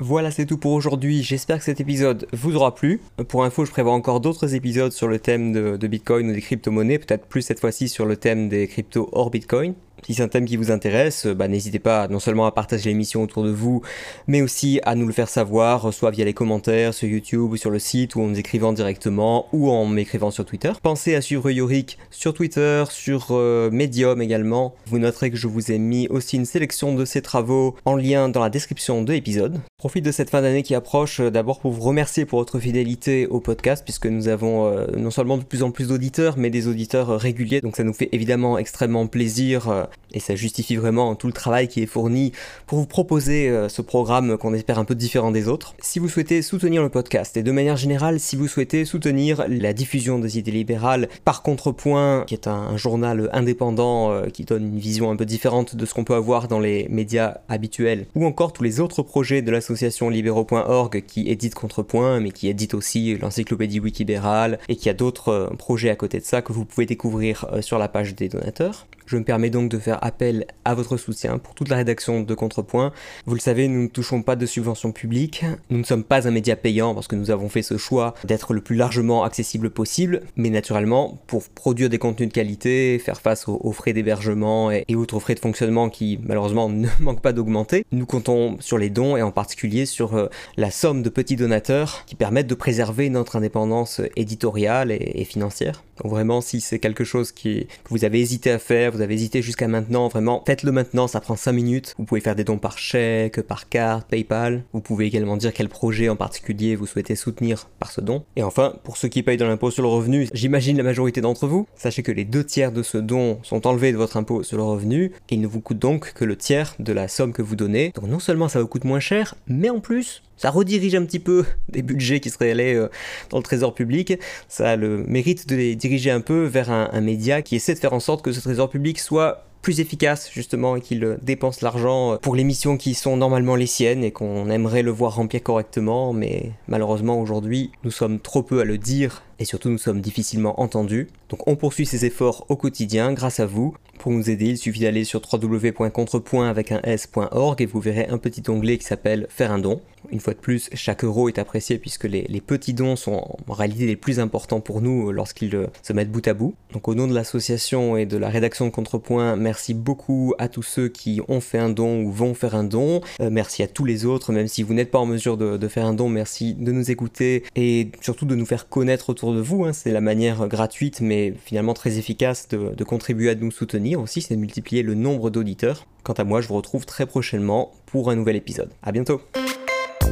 Voilà, 0.00 0.30
c'est 0.30 0.46
tout 0.46 0.58
pour 0.58 0.72
aujourd'hui. 0.72 1.24
J'espère 1.24 1.58
que 1.58 1.64
cet 1.64 1.80
épisode 1.80 2.28
vous 2.32 2.54
aura 2.54 2.72
plu. 2.72 3.00
Pour 3.26 3.42
info, 3.42 3.64
je 3.64 3.72
prévois 3.72 3.92
encore 3.92 4.20
d'autres 4.20 4.54
épisodes 4.54 4.92
sur 4.92 5.08
le 5.08 5.18
thème 5.18 5.52
de, 5.52 5.86
Bitcoin 5.88 6.30
ou 6.30 6.32
des 6.32 6.40
crypto-monnaies, 6.40 7.00
peut-être 7.00 7.26
plus 7.26 7.42
cette 7.42 7.58
fois-ci 7.58 7.88
sur 7.88 8.06
le 8.06 8.16
thème 8.16 8.48
des 8.48 8.68
cryptos 8.68 9.08
hors 9.10 9.30
Bitcoin. 9.30 9.74
Si 10.04 10.14
c'est 10.14 10.22
un 10.22 10.28
thème 10.28 10.44
qui 10.44 10.56
vous 10.56 10.70
intéresse, 10.70 11.26
bah, 11.26 11.48
n'hésitez 11.48 11.78
pas 11.78 12.08
non 12.08 12.18
seulement 12.18 12.46
à 12.46 12.52
partager 12.52 12.90
l'émission 12.90 13.22
autour 13.22 13.44
de 13.44 13.50
vous, 13.50 13.82
mais 14.26 14.42
aussi 14.42 14.80
à 14.84 14.94
nous 14.94 15.06
le 15.06 15.12
faire 15.12 15.28
savoir, 15.28 15.92
soit 15.92 16.10
via 16.10 16.24
les 16.24 16.34
commentaires 16.34 16.94
sur 16.94 17.08
YouTube 17.08 17.52
ou 17.52 17.56
sur 17.56 17.70
le 17.70 17.78
site, 17.78 18.14
ou 18.14 18.22
en 18.22 18.28
nous 18.28 18.38
écrivant 18.38 18.72
directement, 18.72 19.46
ou 19.52 19.70
en 19.70 19.86
m'écrivant 19.86 20.30
sur 20.30 20.44
Twitter. 20.44 20.72
Pensez 20.82 21.14
à 21.14 21.20
suivre 21.20 21.50
Yorick 21.50 21.98
sur 22.10 22.34
Twitter, 22.34 22.84
sur 22.90 23.28
euh, 23.30 23.70
Medium 23.70 24.22
également. 24.22 24.74
Vous 24.86 24.98
noterez 24.98 25.30
que 25.30 25.36
je 25.36 25.46
vous 25.46 25.70
ai 25.72 25.78
mis 25.78 26.08
aussi 26.08 26.36
une 26.36 26.46
sélection 26.46 26.94
de 26.94 27.04
ses 27.04 27.22
travaux 27.22 27.76
en 27.84 27.96
lien 27.96 28.28
dans 28.28 28.40
la 28.40 28.50
description 28.50 29.02
de 29.02 29.12
l'épisode. 29.12 29.60
Profite 29.78 30.04
de 30.04 30.12
cette 30.12 30.30
fin 30.30 30.42
d'année 30.42 30.62
qui 30.62 30.74
approche 30.74 31.20
euh, 31.20 31.30
d'abord 31.30 31.60
pour 31.60 31.72
vous 31.72 31.82
remercier 31.82 32.24
pour 32.24 32.38
votre 32.38 32.58
fidélité 32.58 33.26
au 33.26 33.40
podcast, 33.40 33.84
puisque 33.84 34.06
nous 34.06 34.28
avons 34.28 34.66
euh, 34.66 34.86
non 34.96 35.10
seulement 35.10 35.38
de 35.38 35.42
plus 35.42 35.62
en 35.62 35.70
plus 35.70 35.88
d'auditeurs, 35.88 36.36
mais 36.36 36.50
des 36.50 36.68
auditeurs 36.68 37.10
euh, 37.10 37.16
réguliers, 37.16 37.60
donc 37.60 37.76
ça 37.76 37.84
nous 37.84 37.92
fait 37.92 38.08
évidemment 38.12 38.58
extrêmement 38.58 39.06
plaisir 39.06 39.68
euh, 39.68 39.84
et 40.12 40.20
ça 40.20 40.34
justifie 40.34 40.76
vraiment 40.76 41.14
tout 41.14 41.26
le 41.26 41.32
travail 41.32 41.68
qui 41.68 41.82
est 41.82 41.86
fourni 41.86 42.32
pour 42.66 42.78
vous 42.78 42.86
proposer 42.86 43.48
euh, 43.48 43.68
ce 43.68 43.82
programme 43.82 44.38
qu'on 44.38 44.54
espère 44.54 44.78
un 44.78 44.84
peu 44.84 44.94
différent 44.94 45.30
des 45.30 45.48
autres. 45.48 45.74
Si 45.80 45.98
vous 45.98 46.08
souhaitez 46.08 46.42
soutenir 46.42 46.82
le 46.82 46.88
podcast 46.88 47.36
et 47.36 47.42
de 47.42 47.52
manière 47.52 47.76
générale, 47.76 48.20
si 48.20 48.36
vous 48.36 48.48
souhaitez 48.48 48.84
soutenir 48.84 49.44
la 49.48 49.72
diffusion 49.72 50.18
des 50.18 50.38
idées 50.38 50.50
libérales 50.50 51.08
par 51.24 51.42
Contrepoint, 51.42 52.24
qui 52.26 52.34
est 52.34 52.46
un, 52.46 52.76
journal 52.76 53.28
indépendant 53.32 54.10
euh, 54.10 54.26
qui 54.26 54.44
donne 54.44 54.64
une 54.64 54.78
vision 54.78 55.10
un 55.10 55.16
peu 55.16 55.26
différente 55.26 55.74
de 55.74 55.84
ce 55.84 55.94
qu'on 55.94 56.04
peut 56.04 56.14
avoir 56.14 56.48
dans 56.48 56.60
les 56.60 56.86
médias 56.88 57.38
habituels, 57.48 58.06
ou 58.14 58.24
encore 58.24 58.52
tous 58.52 58.62
les 58.62 58.80
autres 58.80 59.02
projets 59.02 59.42
de 59.42 59.50
l'association 59.50 60.08
libéraux.org 60.08 61.02
qui 61.06 61.28
édite 61.28 61.54
Contrepoint, 61.54 62.20
mais 62.20 62.30
qui 62.30 62.48
édite 62.48 62.74
aussi 62.74 63.16
l'encyclopédie 63.16 63.80
Wikibérale 63.80 64.58
et 64.68 64.76
qui 64.76 64.88
a 64.88 64.94
d'autres 64.94 65.28
euh, 65.28 65.50
projets 65.56 65.90
à 65.90 65.96
côté 65.96 66.20
de 66.20 66.24
ça 66.24 66.42
que 66.42 66.52
vous 66.52 66.64
pouvez 66.64 66.86
découvrir 66.86 67.46
sur 67.60 67.78
la 67.78 67.88
page 67.88 68.14
des 68.14 68.28
donateurs. 68.28 68.86
Je 69.08 69.16
me 69.16 69.24
permets 69.24 69.48
donc 69.48 69.70
de 69.70 69.78
faire 69.78 70.04
appel 70.04 70.46
à 70.66 70.74
votre 70.74 70.98
soutien 70.98 71.38
pour 71.38 71.54
toute 71.54 71.70
la 71.70 71.76
rédaction 71.76 72.20
de 72.20 72.34
Contrepoint. 72.34 72.92
Vous 73.24 73.32
le 73.32 73.40
savez, 73.40 73.66
nous 73.66 73.84
ne 73.84 73.88
touchons 73.88 74.20
pas 74.20 74.36
de 74.36 74.44
subventions 74.44 74.92
publiques, 74.92 75.46
nous 75.70 75.78
ne 75.78 75.82
sommes 75.82 76.04
pas 76.04 76.28
un 76.28 76.30
média 76.30 76.56
payant 76.56 76.94
parce 76.94 77.08
que 77.08 77.16
nous 77.16 77.30
avons 77.30 77.48
fait 77.48 77.62
ce 77.62 77.78
choix 77.78 78.12
d'être 78.24 78.52
le 78.52 78.60
plus 78.60 78.76
largement 78.76 79.24
accessible 79.24 79.70
possible, 79.70 80.20
mais 80.36 80.50
naturellement, 80.50 81.18
pour 81.26 81.48
produire 81.48 81.88
des 81.88 81.96
contenus 81.96 82.28
de 82.28 82.34
qualité, 82.34 82.98
faire 82.98 83.22
face 83.22 83.48
aux, 83.48 83.72
frais 83.72 83.94
d'hébergement 83.94 84.70
et, 84.70 84.84
autres 84.94 85.20
frais 85.20 85.34
de 85.34 85.40
fonctionnement 85.40 85.88
qui 85.88 86.20
malheureusement 86.22 86.68
ne 86.68 86.88
manquent 87.00 87.22
pas 87.22 87.32
d'augmenter, 87.32 87.86
nous 87.92 88.04
comptons 88.04 88.58
sur 88.60 88.76
les 88.76 88.90
dons 88.90 89.16
et 89.16 89.22
en 89.22 89.30
particulier 89.30 89.86
sur 89.86 90.16
euh, 90.16 90.26
la 90.58 90.70
somme 90.70 91.02
de 91.02 91.08
petits 91.08 91.36
donateurs 91.36 92.04
qui 92.04 92.14
permettent 92.14 92.46
de 92.46 92.54
préserver 92.54 93.08
notre 93.08 93.36
indépendance 93.36 94.02
éditoriale 94.16 94.92
et, 94.92 95.12
et 95.14 95.24
financière. 95.24 95.82
Donc 96.02 96.12
vraiment, 96.12 96.42
si 96.42 96.60
c'est 96.60 96.78
quelque 96.78 97.04
chose 97.04 97.32
qui, 97.32 97.66
que 97.84 97.88
vous 97.88 98.04
avez 98.04 98.20
hésité 98.20 98.50
à 98.50 98.58
faire, 98.58 98.97
vous 98.98 99.04
avez 99.04 99.14
hésité 99.14 99.42
jusqu'à 99.42 99.68
maintenant, 99.68 100.08
vraiment, 100.08 100.42
faites-le 100.44 100.72
maintenant, 100.72 101.06
ça 101.06 101.20
prend 101.20 101.36
5 101.36 101.52
minutes. 101.52 101.94
Vous 101.98 102.04
pouvez 102.04 102.20
faire 102.20 102.34
des 102.34 102.42
dons 102.42 102.58
par 102.58 102.78
chèque, 102.78 103.40
par 103.42 103.68
carte, 103.68 104.08
PayPal. 104.08 104.64
Vous 104.72 104.80
pouvez 104.80 105.06
également 105.06 105.36
dire 105.36 105.52
quel 105.52 105.68
projet 105.68 106.08
en 106.08 106.16
particulier 106.16 106.74
vous 106.74 106.86
souhaitez 106.86 107.14
soutenir 107.14 107.68
par 107.78 107.92
ce 107.92 108.00
don. 108.00 108.24
Et 108.34 108.42
enfin, 108.42 108.74
pour 108.82 108.96
ceux 108.96 109.06
qui 109.06 109.22
payent 109.22 109.36
de 109.36 109.44
l'impôt 109.44 109.70
sur 109.70 109.84
le 109.84 109.88
revenu, 109.88 110.28
j'imagine 110.34 110.76
la 110.76 110.82
majorité 110.82 111.20
d'entre 111.20 111.46
vous, 111.46 111.68
sachez 111.76 112.02
que 112.02 112.10
les 112.10 112.24
deux 112.24 112.42
tiers 112.42 112.72
de 112.72 112.82
ce 112.82 112.98
don 112.98 113.38
sont 113.44 113.68
enlevés 113.68 113.92
de 113.92 113.96
votre 113.96 114.16
impôt 114.16 114.42
sur 114.42 114.56
le 114.56 114.64
revenu, 114.64 115.12
et 115.30 115.36
il 115.36 115.40
ne 115.40 115.46
vous 115.46 115.60
coûte 115.60 115.78
donc 115.78 116.12
que 116.12 116.24
le 116.24 116.34
tiers 116.34 116.74
de 116.80 116.92
la 116.92 117.06
somme 117.06 117.32
que 117.32 117.42
vous 117.42 117.54
donnez. 117.54 117.92
Donc 117.94 118.08
non 118.08 118.18
seulement 118.18 118.48
ça 118.48 118.60
vous 118.60 118.66
coûte 118.66 118.84
moins 118.84 118.98
cher, 118.98 119.36
mais 119.46 119.70
en 119.70 119.78
plus, 119.78 120.22
ça 120.38 120.50
redirige 120.50 120.94
un 120.94 121.04
petit 121.04 121.18
peu 121.18 121.44
des 121.68 121.82
budgets 121.82 122.20
qui 122.20 122.30
seraient 122.30 122.52
allés 122.52 122.74
euh, 122.74 122.88
dans 123.30 123.36
le 123.36 123.42
trésor 123.42 123.74
public. 123.74 124.14
Ça 124.48 124.70
a 124.70 124.76
le 124.76 125.04
mérite 125.06 125.46
de 125.48 125.56
les 125.56 125.76
diriger 125.76 126.10
un 126.10 126.20
peu 126.20 126.44
vers 126.44 126.70
un, 126.70 127.00
média 127.00 127.42
qui 127.42 127.56
essaie 127.56 127.74
de 127.74 127.78
faire 127.78 127.92
en 127.92 128.00
sorte 128.00 128.22
que 128.22 128.32
ce 128.32 128.40
trésor 128.40 128.70
public 128.70 128.98
soit 128.98 129.44
plus 129.62 129.80
efficace 129.80 130.30
justement 130.32 130.76
et 130.76 130.80
qu'il 130.80 131.04
euh, 131.04 131.16
dépense 131.22 131.62
l'argent 131.62 132.12
euh, 132.12 132.16
pour 132.16 132.36
les 132.36 132.44
missions 132.44 132.76
qui 132.76 132.94
sont 132.94 133.16
normalement 133.16 133.56
les 133.56 133.66
siennes 133.66 134.04
et 134.04 134.12
qu'on 134.12 134.50
aimerait 134.50 134.82
le 134.82 134.92
voir 134.92 135.16
remplir 135.16 135.42
correctement 135.42 136.12
mais 136.12 136.52
malheureusement 136.68 137.20
aujourd'hui 137.20 137.72
nous 137.82 137.90
sommes 137.90 138.20
trop 138.20 138.42
peu 138.42 138.60
à 138.60 138.64
le 138.64 138.78
dire 138.78 139.22
et 139.38 139.44
surtout 139.44 139.68
nous 139.68 139.78
sommes 139.78 140.00
difficilement 140.00 140.60
entendus. 140.60 141.08
Donc 141.28 141.46
on 141.46 141.56
poursuit 141.56 141.86
ces 141.86 142.04
efforts 142.04 142.44
au 142.48 142.56
quotidien 142.56 143.12
grâce 143.12 143.40
à 143.40 143.46
vous. 143.46 143.74
Pour 143.98 144.12
nous 144.12 144.30
aider, 144.30 144.46
il 144.46 144.58
suffit 144.58 144.80
d'aller 144.80 145.04
sur 145.04 145.20
www.contrepoint 145.30 146.48
avec 146.48 146.72
un 146.72 146.80
s.org 146.82 147.60
et 147.60 147.66
vous 147.66 147.80
verrez 147.80 148.06
un 148.06 148.18
petit 148.18 148.42
onglet 148.48 148.78
qui 148.78 148.84
s'appelle 148.84 149.26
Faire 149.28 149.52
un 149.52 149.58
don. 149.58 149.80
Une 150.10 150.20
fois 150.20 150.32
de 150.32 150.38
plus, 150.38 150.70
chaque 150.72 151.04
euro 151.04 151.28
est 151.28 151.38
apprécié 151.38 151.78
puisque 151.78 152.04
les, 152.04 152.40
petits 152.40 152.72
dons 152.72 152.96
sont 152.96 153.36
en 153.46 153.52
réalité 153.52 153.86
les 153.86 153.96
plus 153.96 154.20
importants 154.20 154.60
pour 154.60 154.80
nous 154.80 155.12
lorsqu'ils 155.12 155.54
euh, 155.54 155.66
se 155.82 155.92
mettent 155.92 156.10
bout 156.10 156.26
à 156.26 156.34
bout. 156.34 156.54
Donc 156.72 156.88
au 156.88 156.94
nom 156.94 157.06
de 157.06 157.14
l'association 157.14 157.96
et 157.96 158.06
de 158.06 158.16
la 158.16 158.28
rédaction 158.28 158.66
de 158.66 158.70
Contrepoint, 158.70 159.36
merci 159.36 159.74
beaucoup 159.74 160.34
à 160.38 160.48
tous 160.48 160.62
ceux 160.62 160.88
qui 160.88 161.20
ont 161.28 161.40
fait 161.40 161.58
un 161.58 161.68
don 161.68 162.02
ou 162.02 162.10
vont 162.10 162.32
faire 162.32 162.54
un 162.54 162.64
don. 162.64 163.02
Euh, 163.20 163.28
merci 163.30 163.62
à 163.62 163.66
tous 163.66 163.84
les 163.84 164.06
autres, 164.06 164.32
même 164.32 164.48
si 164.48 164.62
vous 164.62 164.72
n'êtes 164.72 164.90
pas 164.90 164.98
en 164.98 165.06
mesure 165.06 165.36
de, 165.36 165.68
faire 165.68 165.84
un 165.84 165.92
don, 165.92 166.08
merci 166.08 166.54
de 166.54 166.72
nous 166.72 166.90
écouter 166.90 167.44
et 167.54 167.90
surtout 168.00 168.24
de 168.24 168.34
nous 168.34 168.46
faire 168.46 168.68
connaître 168.68 169.10
autour 169.10 169.34
de 169.34 169.40
vous. 169.40 169.64
hein. 169.64 169.72
C'est 169.74 169.92
la 169.92 170.00
manière 170.00 170.48
gratuite 170.48 171.00
mais 171.02 171.34
finalement 171.44 171.74
très 171.74 171.98
efficace 171.98 172.48
de, 172.48 172.74
de 172.74 172.84
contribuer 172.84 173.30
à 173.30 173.34
nous 173.34 173.50
soutenir 173.50 174.00
aussi, 174.00 174.22
c'est 174.22 174.34
de 174.34 174.40
multiplier 174.40 174.82
le 174.82 174.94
nombre 174.94 175.28
d'auditeurs. 175.30 175.86
Quant 176.02 176.14
à 176.14 176.24
moi, 176.24 176.40
je 176.40 176.48
vous 176.48 176.54
retrouve 176.54 176.86
très 176.86 177.04
prochainement 177.04 177.72
pour 177.86 178.10
un 178.10 178.16
nouvel 178.16 178.36
épisode. 178.36 178.70
À 178.82 178.92
bientôt. 178.92 179.20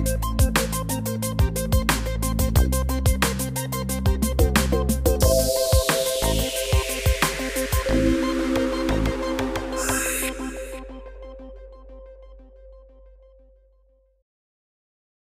Bye. 0.05 0.46